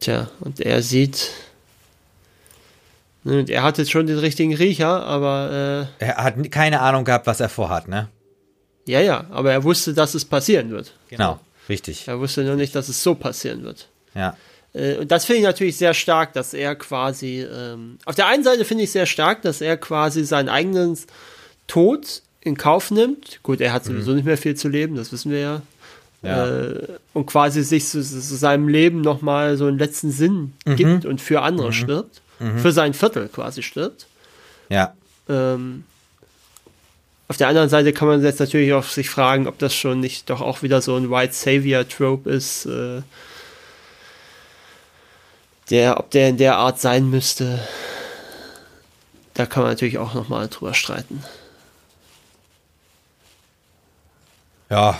Tja, 0.00 0.28
und 0.40 0.60
er 0.60 0.82
sieht. 0.82 1.30
Ne, 3.22 3.40
und 3.40 3.50
er 3.50 3.62
hat 3.62 3.76
jetzt 3.78 3.90
schon 3.90 4.06
den 4.06 4.18
richtigen 4.18 4.54
Riecher, 4.54 5.04
aber 5.04 5.88
Er 5.98 6.16
hat 6.16 6.50
keine 6.50 6.80
Ahnung 6.80 7.04
gehabt, 7.04 7.26
was 7.26 7.40
er 7.40 7.50
vorhat, 7.50 7.86
ne? 7.86 8.08
Ja, 8.86 9.00
ja, 9.00 9.24
aber 9.30 9.52
er 9.52 9.64
wusste, 9.64 9.94
dass 9.94 10.14
es 10.14 10.24
passieren 10.24 10.70
wird. 10.70 10.92
Genau, 11.08 11.40
richtig. 11.68 12.08
Er 12.08 12.18
wusste 12.18 12.42
nur 12.42 12.56
nicht, 12.56 12.74
dass 12.74 12.88
es 12.88 13.02
so 13.02 13.14
passieren 13.14 13.62
wird. 13.62 13.88
Ja. 14.14 14.36
Äh, 14.72 14.96
und 14.96 15.10
das 15.10 15.24
finde 15.24 15.40
ich 15.40 15.44
natürlich 15.44 15.76
sehr 15.76 15.94
stark, 15.94 16.32
dass 16.32 16.54
er 16.54 16.74
quasi. 16.74 17.42
Ähm, 17.42 17.98
auf 18.04 18.14
der 18.14 18.26
einen 18.26 18.44
Seite 18.44 18.64
finde 18.64 18.84
ich 18.84 18.90
sehr 18.90 19.06
stark, 19.06 19.42
dass 19.42 19.60
er 19.60 19.76
quasi 19.76 20.24
seinen 20.24 20.48
eigenen 20.48 20.98
Tod 21.66 22.22
in 22.40 22.56
Kauf 22.56 22.90
nimmt. 22.90 23.40
Gut, 23.42 23.60
er 23.60 23.72
hat 23.72 23.84
sowieso 23.84 24.12
nicht 24.12 24.24
mehr 24.24 24.38
viel 24.38 24.56
zu 24.56 24.68
leben, 24.68 24.96
das 24.96 25.12
wissen 25.12 25.30
wir 25.30 25.40
ja. 25.40 25.62
Ja. 26.22 26.46
Äh, 26.46 26.86
und 27.14 27.26
quasi 27.26 27.62
sich 27.62 27.86
zu, 27.86 28.02
zu 28.02 28.20
seinem 28.20 28.68
Leben 28.68 29.00
nochmal 29.00 29.56
so 29.56 29.66
einen 29.66 29.78
letzten 29.78 30.10
Sinn 30.10 30.52
gibt 30.64 31.06
und 31.06 31.20
für 31.20 31.42
andere 31.42 31.72
stirbt. 31.72 32.20
Für 32.56 32.72
sein 32.72 32.94
Viertel 32.94 33.28
quasi 33.28 33.62
stirbt. 33.62 34.06
Ja. 34.70 34.94
Ähm, 35.28 35.84
auf 37.30 37.36
der 37.36 37.46
anderen 37.46 37.68
Seite 37.68 37.92
kann 37.92 38.08
man 38.08 38.20
jetzt 38.24 38.40
natürlich 38.40 38.72
auch 38.72 38.82
sich 38.82 39.08
fragen, 39.08 39.46
ob 39.46 39.56
das 39.60 39.72
schon 39.72 40.00
nicht 40.00 40.28
doch 40.30 40.40
auch 40.40 40.62
wieder 40.62 40.82
so 40.82 40.96
ein 40.96 41.12
White 41.12 41.32
Savior 41.32 41.88
Trope 41.88 42.28
ist, 42.28 42.66
äh, 42.66 43.02
der, 45.70 46.00
ob 46.00 46.10
der 46.10 46.30
in 46.30 46.38
der 46.38 46.56
Art 46.56 46.80
sein 46.80 47.08
müsste. 47.08 47.60
Da 49.34 49.46
kann 49.46 49.62
man 49.62 49.70
natürlich 49.70 49.98
auch 49.98 50.12
nochmal 50.12 50.48
drüber 50.48 50.74
streiten. 50.74 51.22
Ja. 54.68 54.98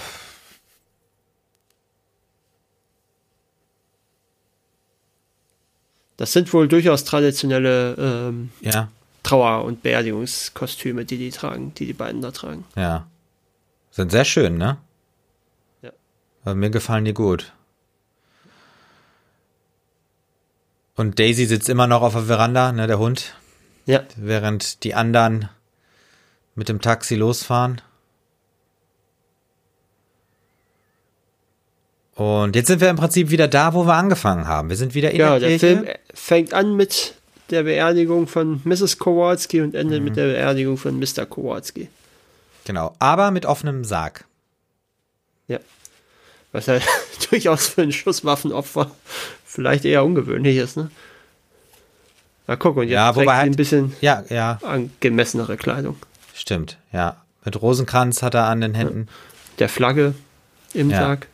Das 6.16 6.32
sind 6.32 6.52
wohl 6.52 6.68
durchaus 6.68 7.02
traditionelle 7.02 7.96
ähm, 7.98 8.52
Ja. 8.60 8.88
Trauer- 9.22 9.64
und 9.64 9.82
Beerdigungskostüme, 9.82 11.04
die 11.04 11.18
die 11.18 11.30
tragen, 11.30 11.74
die 11.74 11.86
die 11.86 11.92
beiden 11.92 12.22
da 12.22 12.30
tragen. 12.30 12.64
Ja. 12.76 13.06
Sind 13.90 14.10
sehr 14.10 14.24
schön, 14.24 14.56
ne? 14.56 14.78
Ja. 15.82 15.90
Aber 16.44 16.54
mir 16.54 16.70
gefallen 16.70 17.04
die 17.04 17.14
gut. 17.14 17.52
Und 20.96 21.18
Daisy 21.18 21.46
sitzt 21.46 21.68
immer 21.68 21.86
noch 21.86 22.02
auf 22.02 22.12
der 22.12 22.22
Veranda, 22.24 22.72
ne, 22.72 22.86
der 22.86 22.98
Hund, 22.98 23.34
Ja, 23.86 24.02
während 24.16 24.84
die 24.84 24.94
anderen 24.94 25.48
mit 26.54 26.68
dem 26.68 26.80
Taxi 26.80 27.14
losfahren. 27.14 27.80
Und 32.14 32.54
jetzt 32.54 32.66
sind 32.66 32.80
wir 32.80 32.90
im 32.90 32.96
Prinzip 32.96 33.30
wieder 33.30 33.48
da, 33.48 33.72
wo 33.72 33.84
wir 33.86 33.94
angefangen 33.94 34.46
haben. 34.46 34.68
Wir 34.68 34.76
sind 34.76 34.94
wieder 34.94 35.10
in 35.12 35.20
Ja, 35.20 35.38
der 35.38 35.48
der 35.48 35.58
Kirche. 35.58 35.76
Film 35.84 35.96
fängt 36.12 36.52
an 36.54 36.76
mit 36.76 37.14
der 37.50 37.64
Beerdigung 37.64 38.26
von 38.26 38.60
Mrs. 38.64 38.98
Kowalski 38.98 39.60
und 39.60 39.74
endet 39.74 40.02
mit 40.02 40.16
der 40.16 40.26
Beerdigung 40.26 40.76
von 40.76 40.98
Mr. 40.98 41.26
Kowalski. 41.26 41.88
Genau, 42.64 42.94
aber 42.98 43.30
mit 43.30 43.46
offenem 43.46 43.84
Sarg. 43.84 44.24
Ja. 45.48 45.58
Was 46.52 46.66
ja 46.66 46.78
durchaus 47.30 47.68
für 47.68 47.82
ein 47.82 47.92
Schusswaffenopfer 47.92 48.90
vielleicht 49.44 49.84
eher 49.84 50.04
ungewöhnlich 50.04 50.56
ist, 50.56 50.76
ne? 50.76 50.90
Na 52.46 52.56
guck, 52.56 52.76
und 52.76 52.84
jetzt 52.84 52.92
Ja, 52.92 53.14
wobei 53.16 53.36
halt- 53.36 53.52
ein 53.52 53.56
bisschen 53.56 53.94
Ja, 54.00 54.24
ja, 54.28 54.58
angemessenere 54.62 55.56
Kleidung. 55.56 55.96
stimmt. 56.34 56.78
Ja, 56.92 57.16
mit 57.44 57.60
Rosenkranz 57.60 58.22
hat 58.22 58.34
er 58.34 58.44
an 58.46 58.60
den 58.60 58.74
Händen. 58.74 59.08
Der 59.58 59.68
Flagge 59.68 60.14
im 60.74 60.90
Ja. 60.90 60.98
Sarg. 60.98 61.28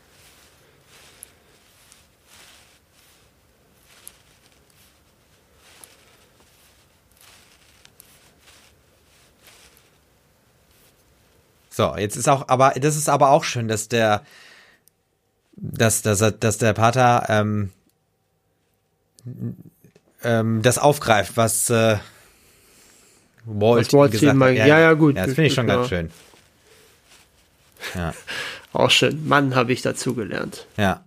So, 11.77 11.95
jetzt 11.95 12.17
ist 12.17 12.27
auch, 12.27 12.49
aber 12.49 12.71
das 12.71 12.97
ist 12.97 13.11
aber 13.11 13.29
auch 13.33 13.45
schön, 13.45 13.69
dass 13.69 13.89
der, 13.89 14.23
dass, 15.57 16.01
dass, 16.01 16.21
dass 16.41 16.57
der 16.57 16.73
Pater 16.73 17.27
ähm, 17.29 17.71
ähm, 20.25 20.63
das 20.63 20.79
aufgreift, 20.79 21.37
was 21.37 21.69
äh, 21.69 21.99
Walt, 23.45 23.87
Was 23.89 23.93
Walt 23.93 24.13
gesagt 24.13 24.41
hat. 24.41 24.55
ja, 24.55 24.79
ja, 24.79 24.95
gut, 24.95 25.17
Ja, 25.17 25.27
das 25.27 25.35
finde 25.35 25.49
ich 25.49 25.55
schon 25.55 25.69
ja. 25.69 25.77
ganz 25.77 25.89
schön. 25.91 26.11
Ja, 27.95 28.15
Auch 28.73 28.91
schön. 28.91 29.29
Mann, 29.29 29.55
habe 29.55 29.75
ich 29.75 29.83
dazugelernt. 29.83 30.67
ja. 30.79 31.05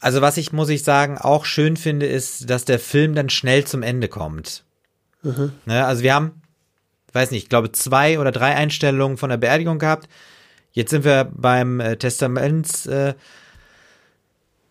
Also 0.00 0.20
was 0.20 0.36
ich, 0.38 0.52
muss 0.52 0.68
ich 0.70 0.82
sagen, 0.82 1.18
auch 1.18 1.44
schön 1.44 1.76
finde, 1.76 2.06
ist, 2.06 2.50
dass 2.50 2.64
der 2.64 2.80
Film 2.80 3.14
dann 3.14 3.28
schnell 3.28 3.64
zum 3.64 3.84
Ende 3.84 4.08
kommt. 4.08 4.64
Ne, 5.22 5.84
also 5.84 6.02
wir 6.02 6.14
haben, 6.14 6.39
weiß 7.14 7.30
nicht, 7.30 7.44
ich 7.44 7.48
glaube 7.48 7.72
zwei 7.72 8.18
oder 8.18 8.32
drei 8.32 8.54
Einstellungen 8.54 9.16
von 9.16 9.30
der 9.30 9.36
Beerdigung 9.36 9.78
gehabt. 9.78 10.08
Jetzt 10.72 10.90
sind 10.90 11.04
wir 11.04 11.30
beim 11.32 11.80
äh, 11.80 11.96
Testaments, 11.96 12.86
äh, 12.86 13.14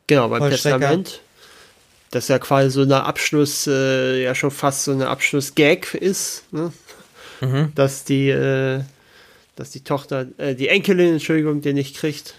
Genau, 0.10 0.28
beim. 0.28 0.50
Testament. 0.50 1.22
Das 2.10 2.28
ja 2.30 2.40
quasi 2.40 2.72
so 2.72 2.82
eine 2.82 3.04
Abschluss, 3.04 3.68
äh, 3.68 4.24
ja 4.24 4.34
schon 4.34 4.50
fast 4.50 4.86
so 4.86 4.92
eine 4.92 5.08
Abschluss-Gag 5.10 5.94
ist, 5.94 6.52
ne? 6.52 6.74
Mhm. 7.42 7.72
Dass 7.76 8.04
die, 8.06 8.30
äh, 8.30 8.82
dass 9.56 9.70
die 9.70 9.84
Tochter, 9.84 10.26
äh, 10.40 10.56
die 10.56 10.68
Enkelin, 10.68 11.14
Entschuldigung, 11.14 11.62
den 11.62 11.76
nicht 11.76 11.96
kriegt. 11.96 12.34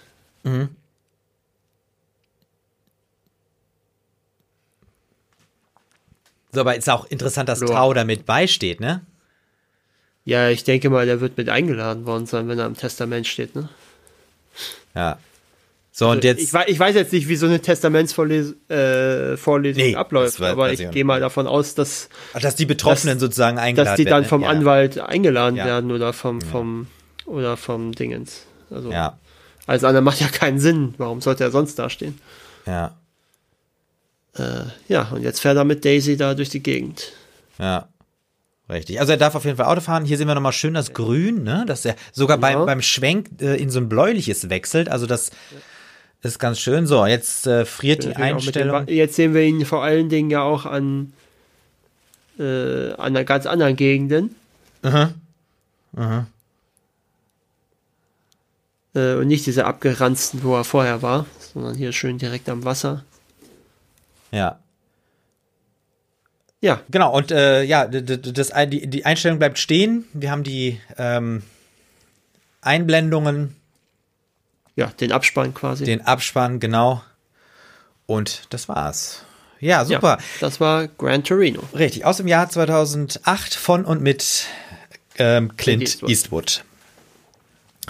so, 6.51 6.61
aber 6.63 6.75
ist 6.75 6.91
auch 6.91 7.07
interessant, 7.07 7.49
dass. 7.49 7.61
Tau 7.61 7.95
damit 7.95 8.27
beisteht, 8.27 8.81
ne? 8.81 9.07
Ja, 10.31 10.49
ich 10.49 10.63
denke 10.63 10.91
mal, 10.91 11.07
der 11.07 11.21
wird 11.21 11.37
mit 11.37 11.49
eingeladen 11.49 12.07
worden 12.07 12.25
sein, 12.27 12.47
wenn 12.47 12.57
er 12.57 12.67
im 12.67 12.77
Testament 12.77 13.27
steht, 13.27 13.57
ne? 13.57 13.69
Ja. 14.95 15.19
So, 15.91 16.09
und 16.09 16.23
jetzt, 16.23 16.41
Ich, 16.41 16.53
ich 16.69 16.79
weiß 16.79 16.95
jetzt 16.95 17.13
nicht, 17.13 17.27
wie 17.27 17.35
so 17.35 17.47
eine 17.47 17.61
Testamentsvorlesung 17.61 18.55
äh, 18.69 19.35
Nee, 19.73 19.97
abläuft, 19.97 20.39
weiß- 20.39 20.51
aber 20.53 20.73
ich 20.73 20.89
gehe 20.93 21.05
mal 21.05 21.19
davon 21.19 21.49
aus, 21.49 21.75
dass, 21.75 22.09
Ach, 22.33 22.41
dass 22.41 22.55
die 22.55 22.65
Betroffenen 22.65 23.17
dass- 23.17 23.23
sozusagen 23.23 23.59
eingeladen 23.59 23.91
dass 23.91 23.97
die 23.97 24.05
dann 24.05 24.21
werden, 24.23 24.29
vom 24.29 24.43
ja. 24.43 24.51
Anwalt 24.51 25.01
eingeladen 25.01 25.57
Ja. 25.57 25.65
werden 25.65 25.91
oder 25.91 26.13
vom, 26.13 26.41
vom, 26.41 26.87
oder 27.27 27.57
vom 27.57 27.91
Dingens. 27.93 28.43
Also, 28.71 28.93
Ja, 28.93 29.19
alles 29.67 29.83
andere 29.83 30.03
macht 30.03 30.21
ja 30.21 30.29
keinen 30.29 30.61
Sinn. 30.61 30.95
Warum 30.99 31.21
sollte 31.21 31.43
er 31.43 31.51
sonst 31.51 31.77
dastehen? 31.77 32.21
ja, 32.67 32.95
Ja, 34.87 35.09
und 35.11 35.23
jetzt 35.25 35.41
fährt 35.41 35.57
er 35.57 35.65
mit 35.65 35.85
Daisy 35.85 36.17
da 36.17 36.35
durch 36.35 36.51
die 36.51 36.63
Gegend. 36.63 37.11
ja. 37.59 37.89
Richtig. 38.71 39.01
Also 39.01 39.13
er 39.13 39.19
darf 39.19 39.35
auf 39.35 39.45
jeden 39.45 39.57
Fall 39.57 39.67
Auto 39.67 39.81
fahren. 39.81 40.05
Hier 40.05 40.17
sehen 40.17 40.29
wir 40.29 40.35
nochmal 40.35 40.53
schön 40.53 40.75
das 40.75 40.93
Grün, 40.93 41.43
ne? 41.43 41.65
Dass 41.67 41.85
er 41.85 41.97
sogar 42.13 42.39
beim, 42.39 42.61
Ja. 42.61 42.65
beim 42.65 42.83
Schwenk 42.83 43.29
äh, 43.43 43.57
in 43.61 43.69
so 43.69 43.81
ein 43.81 43.89
bläuliches 43.89 44.49
wechselt. 44.49 44.89
Also 44.89 45.07
das 45.07 45.31
ist 46.23 46.39
ganz 46.39 46.61
schön. 46.61 46.87
So, 46.87 47.05
jetzt 47.07 47.47
äh, 47.47 47.65
friert 47.65 48.05
die 48.05 48.15
Einstellung. 48.15 48.87
Jetzt 48.87 49.17
sehen 49.17 49.35
wir 49.35 49.43
ihn 49.43 49.65
vor 49.67 49.83
allen 49.83 50.09
Dingen 50.09 50.31
ja 50.31 50.43
auch 50.43 50.67
an, 50.67 51.13
äh, 52.39 52.93
an 52.93 52.99
einer 53.17 53.25
ganz 53.25 53.47
anderen 53.47 53.75
Gegenden. 53.75 54.37
Aha. 54.83 55.11
Äh, 58.95 59.15
und 59.15 59.27
nicht 59.27 59.47
diese 59.47 59.65
abgeranzten, 59.67 60.43
wo 60.45 60.55
er 60.55 60.65
vorher 60.65 61.03
war, 61.03 61.27
sondern 61.53 61.75
hier 61.75 61.93
schön 61.93 62.19
direkt 62.19 62.49
am 62.49 62.65
Wasser. 62.65 63.05
Ja. 64.31 64.59
Ja, 66.61 66.81
Genau, 66.91 67.15
und 67.17 67.31
äh, 67.31 67.63
ja, 67.63 67.87
das, 67.87 68.53
die, 68.69 68.87
die 68.87 69.07
Einstellung 69.07 69.39
bleibt 69.39 69.59
stehen. 69.59 70.05
Wir 70.13 70.31
haben 70.31 70.45
die 70.45 70.79
ähm, 70.99 71.43
Einblendungen, 72.61 73.57
ja, 74.77 74.87
den 75.01 75.13
Abspann 75.13 75.55
quasi. 75.55 75.85
den 75.85 76.03
Abspann, 76.03 76.61
genau. 76.61 77.03
Und 78.07 78.43
das 78.51 78.69
war's. 78.69 79.25
Ja, 79.61 79.85
super. 79.85 80.19
Ja, 80.19 80.25
das 80.41 80.61
war 80.61 80.89
Gran 80.89 81.23
Torino. 81.23 81.63
Richtig, 81.75 82.05
aus 82.05 82.17
dem 82.17 82.29
Jahr 82.29 82.49
2008 82.49 83.55
von 83.55 83.85
und 83.85 84.03
mit 84.03 84.47
ähm, 85.19 85.57
Clint 85.57 85.83
Eastwood. 85.83 86.11
Eastwood. 86.11 86.65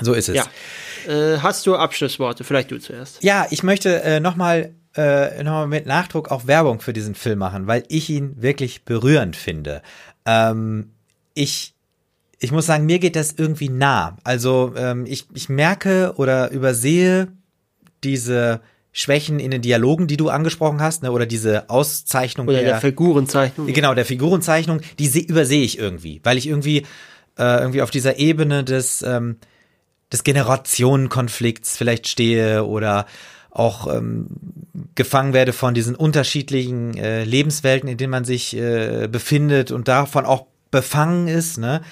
So 0.01 0.15
ist 0.15 0.29
es. 0.29 0.37
Ja. 0.37 0.47
Äh, 1.07 1.39
hast 1.39 1.67
du 1.67 1.77
Abschlussworte? 1.77 2.45
Vielleicht 2.45 2.71
du 2.71 2.79
zuerst. 2.79 3.23
Ja, 3.23 3.47
ich 3.51 3.63
möchte 3.63 4.03
äh, 4.03 4.21
nochmal 4.21 4.75
äh, 4.97 5.43
noch 5.43 5.53
mal 5.53 5.67
mit 5.67 5.87
Nachdruck 5.87 6.31
auch 6.31 6.47
Werbung 6.47 6.81
für 6.81 6.93
diesen 6.93 7.15
Film 7.15 7.39
machen, 7.39 7.67
weil 7.67 7.85
ich 7.89 8.11
ihn 8.11 8.41
wirklich 8.43 8.85
berührend 8.85 9.37
finde. 9.37 9.83
Ähm, 10.27 10.91
ich, 11.35 11.75
ich 12.39 12.51
muss 12.53 12.67
sagen, 12.67 12.87
mir 12.87 12.99
geht 12.99 13.17
das 13.17 13.33
irgendwie 13.37 13.69
nah. 13.69 14.17
Also 14.25 14.73
ähm, 14.77 15.07
ich, 15.07 15.27
ich 15.35 15.49
merke 15.49 16.15
oder 16.17 16.51
übersehe 16.51 17.29
diese 18.03 18.61
Schwächen 18.93 19.39
in 19.39 19.53
den 19.53 19.63
Dialogen, 19.63 20.09
die 20.09 20.17
du 20.17 20.31
angesprochen 20.31 20.81
hast, 20.81 21.05
ne, 21.05 21.13
oder 21.13 21.27
diese 21.27 21.71
Auszeichnung 21.71 22.49
Oder 22.49 22.63
der 22.63 22.81
Figurenzeichnung. 22.81 23.73
Genau, 23.73 23.95
der 23.95 24.05
Figurenzeichnung, 24.05 24.81
die 24.99 25.07
seh- 25.07 25.21
übersehe 25.21 25.63
ich 25.63 25.79
irgendwie, 25.79 26.21
weil 26.25 26.37
ich 26.37 26.49
irgendwie 26.49 26.79
äh, 27.39 27.61
irgendwie 27.61 27.83
auf 27.83 27.93
dieser 27.93 28.19
Ebene 28.19 28.65
des 28.65 29.03
ähm, 29.03 29.37
des 30.13 30.25
Generationenkonflikts 30.25 31.77
vielleicht 31.77 32.09
stehe 32.09 32.65
oder 32.67 33.07
auch 33.51 33.93
ähm, 33.93 34.29
gefangen 34.95 35.33
werde 35.33 35.53
von 35.53 35.75
diesen 35.75 35.95
unterschiedlichen 35.95 36.97
äh, 36.97 37.25
Lebenswelten, 37.25 37.89
in 37.89 37.97
denen 37.97 38.11
man 38.11 38.25
sich 38.25 38.57
äh, 38.57 39.09
befindet 39.09 39.71
und 39.71 39.89
davon 39.89 40.25
auch 40.25 40.47
befangen 40.71 41.29
ist, 41.29 41.59
ne? 41.59 41.83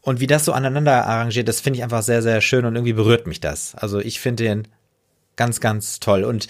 Und 0.00 0.20
wie 0.20 0.26
das 0.26 0.44
so 0.44 0.52
aneinander 0.52 1.06
arrangiert, 1.06 1.48
das 1.48 1.60
finde 1.60 1.78
ich 1.78 1.82
einfach 1.82 2.02
sehr, 2.02 2.20
sehr 2.20 2.42
schön 2.42 2.66
und 2.66 2.74
irgendwie 2.74 2.92
berührt 2.92 3.26
mich 3.26 3.40
das. 3.40 3.74
Also 3.74 4.00
ich 4.00 4.20
finde 4.20 4.44
den 4.44 4.68
ganz, 5.36 5.60
ganz 5.60 5.98
toll. 5.98 6.24
Und 6.24 6.46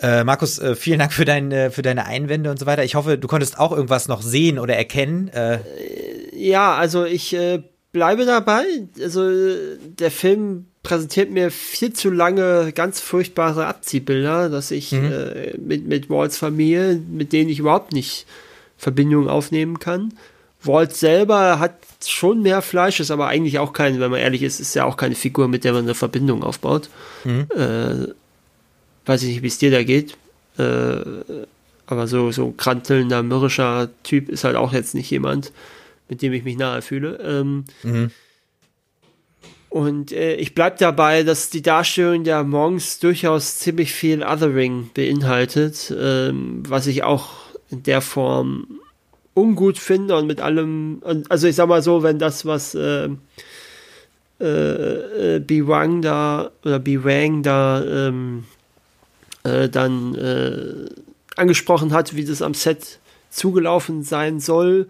äh, 0.00 0.24
Markus, 0.24 0.58
äh, 0.58 0.74
vielen 0.74 0.98
Dank 0.98 1.12
für, 1.12 1.24
dein, 1.24 1.52
äh, 1.52 1.70
für 1.70 1.82
deine 1.82 2.06
Einwände 2.06 2.50
und 2.50 2.58
so 2.58 2.66
weiter. 2.66 2.82
Ich 2.82 2.96
hoffe, 2.96 3.16
du 3.16 3.28
konntest 3.28 3.58
auch 3.58 3.70
irgendwas 3.70 4.08
noch 4.08 4.20
sehen 4.20 4.58
oder 4.58 4.76
erkennen. 4.76 5.28
Äh, 5.28 5.58
Ja, 6.32 6.74
also 6.74 7.04
ich 7.04 7.34
äh, 7.34 7.62
bleibe 7.92 8.26
dabei. 8.26 8.64
Also 9.00 9.28
der 9.98 10.10
Film 10.10 10.66
präsentiert 10.82 11.30
mir 11.30 11.50
viel 11.50 11.92
zu 11.92 12.10
lange 12.10 12.72
ganz 12.72 13.00
furchtbare 13.00 13.66
Abziehbilder, 13.66 14.48
dass 14.48 14.70
ich 14.70 14.92
äh, 14.92 15.54
mit, 15.58 15.86
mit 15.86 16.08
Walts 16.10 16.38
Familie, 16.38 17.00
mit 17.10 17.32
denen 17.32 17.50
ich 17.50 17.58
überhaupt 17.58 17.92
nicht 17.92 18.26
Verbindungen 18.76 19.28
aufnehmen 19.28 19.78
kann. 19.78 20.14
Walt 20.62 20.94
selber 20.94 21.58
hat 21.58 21.74
schon 22.04 22.42
mehr 22.42 22.62
Fleisch, 22.62 23.00
ist 23.00 23.10
aber 23.10 23.28
eigentlich 23.28 23.58
auch 23.58 23.72
keine, 23.72 24.00
wenn 24.00 24.10
man 24.10 24.20
ehrlich 24.20 24.42
ist, 24.42 24.60
ist 24.60 24.74
ja 24.74 24.84
auch 24.84 24.96
keine 24.96 25.14
Figur, 25.14 25.48
mit 25.48 25.64
der 25.64 25.72
man 25.72 25.84
eine 25.84 25.94
Verbindung 25.94 26.42
aufbaut. 26.42 26.88
Äh, 27.50 28.12
weiß 29.06 29.22
ich 29.22 29.28
nicht, 29.28 29.42
wie 29.42 29.46
es 29.48 29.58
dir 29.58 29.70
da 29.70 29.82
geht. 29.82 30.16
Äh, 30.58 31.00
aber 31.86 32.06
so, 32.06 32.30
so 32.32 32.52
krantelnder, 32.56 33.22
mürrischer 33.22 33.88
Typ 34.02 34.28
ist 34.28 34.44
halt 34.44 34.56
auch 34.56 34.72
jetzt 34.72 34.94
nicht 34.94 35.10
jemand, 35.10 35.52
mit 36.08 36.22
dem 36.22 36.32
ich 36.32 36.44
mich 36.44 36.56
nahe 36.56 36.82
fühle. 36.82 37.18
Ähm, 37.22 37.64
Und 39.70 40.12
äh, 40.12 40.34
ich 40.36 40.54
bleib 40.54 40.78
dabei, 40.78 41.22
dass 41.24 41.50
die 41.50 41.60
Darstellung 41.60 42.24
der 42.24 42.42
Monks 42.42 43.00
durchaus 43.00 43.58
ziemlich 43.58 43.92
viel 43.92 44.22
Othering 44.22 44.90
beinhaltet, 44.94 45.94
ähm, 45.96 46.62
was 46.66 46.86
ich 46.86 47.02
auch 47.02 47.28
in 47.70 47.82
der 47.82 48.00
Form 48.00 48.80
ungut 49.34 49.76
finde 49.78 50.16
und 50.16 50.26
mit 50.26 50.40
allem, 50.40 51.02
und, 51.04 51.30
also 51.30 51.46
ich 51.46 51.54
sag 51.54 51.68
mal 51.68 51.82
so, 51.82 52.02
wenn 52.02 52.18
das, 52.18 52.46
was 52.46 52.74
äh, 52.74 53.10
äh, 54.40 55.36
äh, 55.36 55.40
Bi 55.40 55.66
Wang 55.66 56.00
da 56.00 56.50
oder 56.64 56.78
Bi 56.78 57.04
Wang 57.04 57.42
da 57.42 57.84
ähm, 57.84 58.44
äh, 59.44 59.68
dann 59.68 60.14
äh, 60.14 60.88
angesprochen 61.36 61.92
hat, 61.92 62.16
wie 62.16 62.24
das 62.24 62.40
am 62.40 62.54
Set 62.54 62.98
zugelaufen 63.30 64.02
sein 64.02 64.40
soll, 64.40 64.88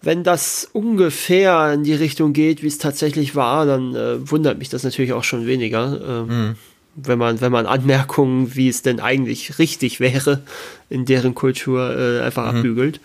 wenn 0.00 0.22
das 0.22 0.68
ungefähr 0.72 1.72
in 1.72 1.82
die 1.82 1.94
Richtung 1.94 2.32
geht, 2.32 2.62
wie 2.62 2.68
es 2.68 2.78
tatsächlich 2.78 3.34
war, 3.34 3.66
dann 3.66 3.94
äh, 3.94 4.30
wundert 4.30 4.58
mich 4.58 4.68
das 4.68 4.84
natürlich 4.84 5.12
auch 5.12 5.24
schon 5.24 5.46
weniger. 5.46 6.00
Ähm, 6.06 6.26
mhm. 6.26 6.54
Wenn 6.94 7.18
man, 7.18 7.40
wenn 7.40 7.52
man 7.52 7.66
Anmerkungen, 7.66 8.56
wie 8.56 8.68
es 8.68 8.82
denn 8.82 9.00
eigentlich 9.00 9.58
richtig 9.58 10.00
wäre, 10.00 10.42
in 10.90 11.04
deren 11.04 11.34
Kultur 11.34 11.96
äh, 11.96 12.20
einfach 12.22 12.50
mhm. 12.50 12.58
abbügelt. 12.58 13.00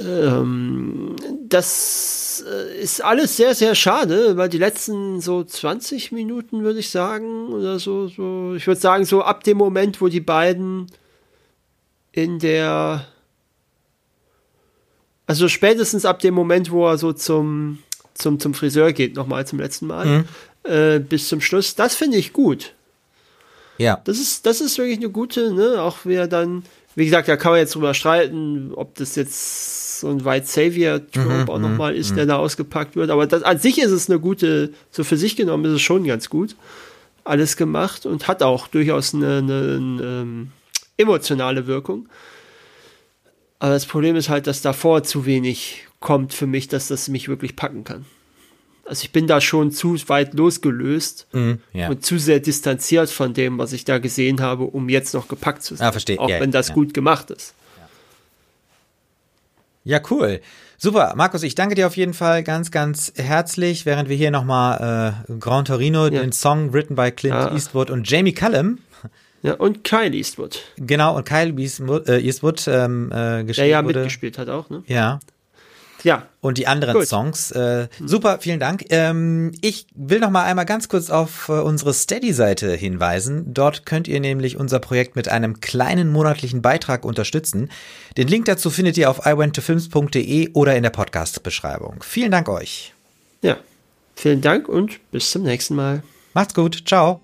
Ähm, 0.00 1.16
das 1.48 2.44
äh, 2.46 2.82
ist 2.82 3.02
alles 3.02 3.36
sehr, 3.36 3.54
sehr 3.54 3.74
schade, 3.74 4.36
weil 4.36 4.48
die 4.48 4.58
letzten 4.58 5.20
so 5.20 5.44
20 5.44 6.12
Minuten, 6.12 6.64
würde 6.64 6.80
ich 6.80 6.90
sagen, 6.90 7.48
oder 7.48 7.78
so, 7.78 8.08
so, 8.08 8.54
ich 8.54 8.66
würde 8.66 8.80
sagen, 8.80 9.04
so 9.04 9.22
ab 9.22 9.44
dem 9.44 9.58
Moment, 9.58 10.00
wo 10.00 10.08
die 10.08 10.20
beiden 10.20 10.86
in 12.12 12.38
der, 12.38 13.06
also 15.26 15.48
spätestens 15.48 16.04
ab 16.04 16.20
dem 16.20 16.34
Moment, 16.34 16.70
wo 16.70 16.86
er 16.86 16.98
so 16.98 17.12
zum, 17.12 17.78
zum, 18.14 18.38
zum 18.40 18.54
Friseur 18.54 18.92
geht, 18.92 19.16
nochmal 19.16 19.46
zum 19.46 19.58
letzten 19.58 19.86
Mal, 19.86 20.06
mhm. 20.06 20.24
äh, 20.70 20.98
bis 20.98 21.28
zum 21.28 21.40
Schluss, 21.40 21.74
das 21.74 21.94
finde 21.94 22.18
ich 22.18 22.32
gut. 22.32 22.74
Ja. 23.78 24.00
Das 24.04 24.18
ist, 24.18 24.46
das 24.46 24.60
ist 24.60 24.78
wirklich 24.78 24.98
eine 24.98 25.10
gute, 25.10 25.52
ne, 25.52 25.82
auch 25.82 25.98
wer 26.04 26.26
dann, 26.26 26.64
wie 26.94 27.04
gesagt, 27.04 27.28
da 27.28 27.36
kann 27.36 27.52
man 27.52 27.60
jetzt 27.60 27.74
drüber 27.74 27.94
streiten, 27.94 28.72
ob 28.74 28.94
das 28.94 29.16
jetzt 29.16 30.00
so 30.00 30.08
ein 30.08 30.24
White 30.24 30.46
Savior 30.46 31.00
Trope 31.10 31.28
mhm, 31.28 31.48
auch 31.48 31.58
nochmal 31.58 31.94
mhm, 31.94 32.00
ist, 32.00 32.12
mhm. 32.12 32.16
der 32.16 32.26
da 32.26 32.36
ausgepackt 32.36 32.94
wird. 32.94 33.10
Aber 33.10 33.26
das, 33.26 33.42
an 33.42 33.58
sich 33.58 33.78
ist 33.78 33.90
es 33.90 34.08
eine 34.08 34.20
gute, 34.20 34.72
so 34.90 35.02
für 35.02 35.16
sich 35.16 35.36
genommen 35.36 35.64
ist 35.64 35.72
es 35.72 35.82
schon 35.82 36.04
ganz 36.04 36.28
gut. 36.28 36.54
Alles 37.24 37.56
gemacht 37.56 38.04
und 38.04 38.28
hat 38.28 38.42
auch 38.42 38.68
durchaus 38.68 39.14
eine, 39.14 39.38
eine, 39.38 39.78
eine 39.80 40.02
ähm, 40.02 40.52
emotionale 40.98 41.66
Wirkung. 41.66 42.08
Aber 43.58 43.72
das 43.72 43.86
Problem 43.86 44.16
ist 44.16 44.28
halt, 44.28 44.46
dass 44.46 44.62
davor 44.62 45.02
zu 45.02 45.26
wenig 45.26 45.86
kommt 46.00 46.34
für 46.34 46.46
mich, 46.46 46.68
dass 46.68 46.88
das 46.88 47.08
mich 47.08 47.28
wirklich 47.28 47.56
packen 47.56 47.84
kann. 47.84 48.04
Also 48.86 49.04
ich 49.04 49.12
bin 49.12 49.26
da 49.26 49.40
schon 49.40 49.70
zu 49.70 49.96
weit 50.08 50.34
losgelöst 50.34 51.26
mm, 51.32 51.52
yeah. 51.74 51.88
und 51.88 52.04
zu 52.04 52.18
sehr 52.18 52.40
distanziert 52.40 53.08
von 53.08 53.32
dem, 53.32 53.56
was 53.56 53.72
ich 53.72 53.84
da 53.84 53.98
gesehen 53.98 54.42
habe, 54.42 54.64
um 54.64 54.90
jetzt 54.90 55.14
noch 55.14 55.26
gepackt 55.28 55.62
zu 55.62 55.74
sein. 55.74 55.88
Ah, 55.88 55.92
verstehe. 55.92 56.20
Auch 56.20 56.28
ja, 56.28 56.40
wenn 56.40 56.50
das 56.50 56.68
ja. 56.68 56.74
gut 56.74 56.92
gemacht 56.92 57.30
ist. 57.30 57.54
Ja, 59.84 60.00
cool. 60.10 60.40
Super, 60.76 61.14
Markus, 61.16 61.42
ich 61.42 61.54
danke 61.54 61.74
dir 61.74 61.86
auf 61.86 61.96
jeden 61.96 62.14
Fall 62.14 62.42
ganz, 62.42 62.70
ganz 62.70 63.12
herzlich, 63.16 63.86
während 63.86 64.08
wir 64.08 64.16
hier 64.16 64.30
nochmal 64.30 65.24
äh, 65.28 65.32
Grand 65.38 65.68
Torino, 65.68 66.04
ja. 66.04 66.20
den 66.20 66.32
Song 66.32 66.72
written 66.72 66.94
by 66.94 67.10
Clint 67.10 67.34
ah. 67.34 67.54
Eastwood 67.54 67.90
und 67.90 68.08
Jamie 68.10 68.32
Cullum. 68.32 68.78
Ja, 69.44 69.52
und 69.54 69.84
Kyle 69.84 70.14
Eastwood. 70.14 70.58
Genau, 70.78 71.14
und 71.14 71.26
Kyle 71.26 71.52
Eastwood, 71.58 72.08
äh, 72.08 72.18
Eastwood 72.18 72.66
ähm, 72.66 73.12
äh, 73.12 73.44
gespielt 73.44 73.58
Der 73.58 73.66
ja 73.66 73.84
wurde. 73.84 73.98
mitgespielt 74.00 74.38
hat 74.38 74.48
auch, 74.48 74.70
ne? 74.70 74.82
Ja. 74.86 75.20
Ja. 76.02 76.26
Und 76.40 76.56
die 76.56 76.66
anderen 76.66 76.94
Gut. 76.94 77.06
Songs. 77.06 77.50
Äh, 77.50 77.88
super, 78.04 78.38
vielen 78.40 78.58
Dank. 78.58 78.84
Ähm, 78.88 79.52
ich 79.60 79.86
will 79.94 80.18
noch 80.20 80.30
mal 80.30 80.44
einmal 80.44 80.64
ganz 80.64 80.88
kurz 80.88 81.10
auf 81.10 81.50
äh, 81.50 81.52
unsere 81.52 81.92
Steady-Seite 81.92 82.72
hinweisen. 82.74 83.52
Dort 83.52 83.84
könnt 83.84 84.08
ihr 84.08 84.20
nämlich 84.20 84.56
unser 84.56 84.80
Projekt 84.80 85.14
mit 85.14 85.28
einem 85.28 85.60
kleinen 85.60 86.10
monatlichen 86.10 86.62
Beitrag 86.62 87.04
unterstützen. 87.04 87.70
Den 88.16 88.28
Link 88.28 88.46
dazu 88.46 88.70
findet 88.70 88.96
ihr 88.96 89.10
auf 89.10 89.26
iwenttofilms.de 89.26 90.50
oder 90.54 90.74
in 90.74 90.82
der 90.82 90.90
Podcast-Beschreibung. 90.90 92.02
Vielen 92.02 92.30
Dank 92.30 92.48
euch. 92.48 92.94
Ja, 93.42 93.58
vielen 94.14 94.40
Dank 94.40 94.68
und 94.70 95.00
bis 95.10 95.30
zum 95.30 95.42
nächsten 95.42 95.74
Mal. 95.74 96.02
Macht's 96.32 96.54
gut. 96.54 96.84
Ciao. 96.86 97.23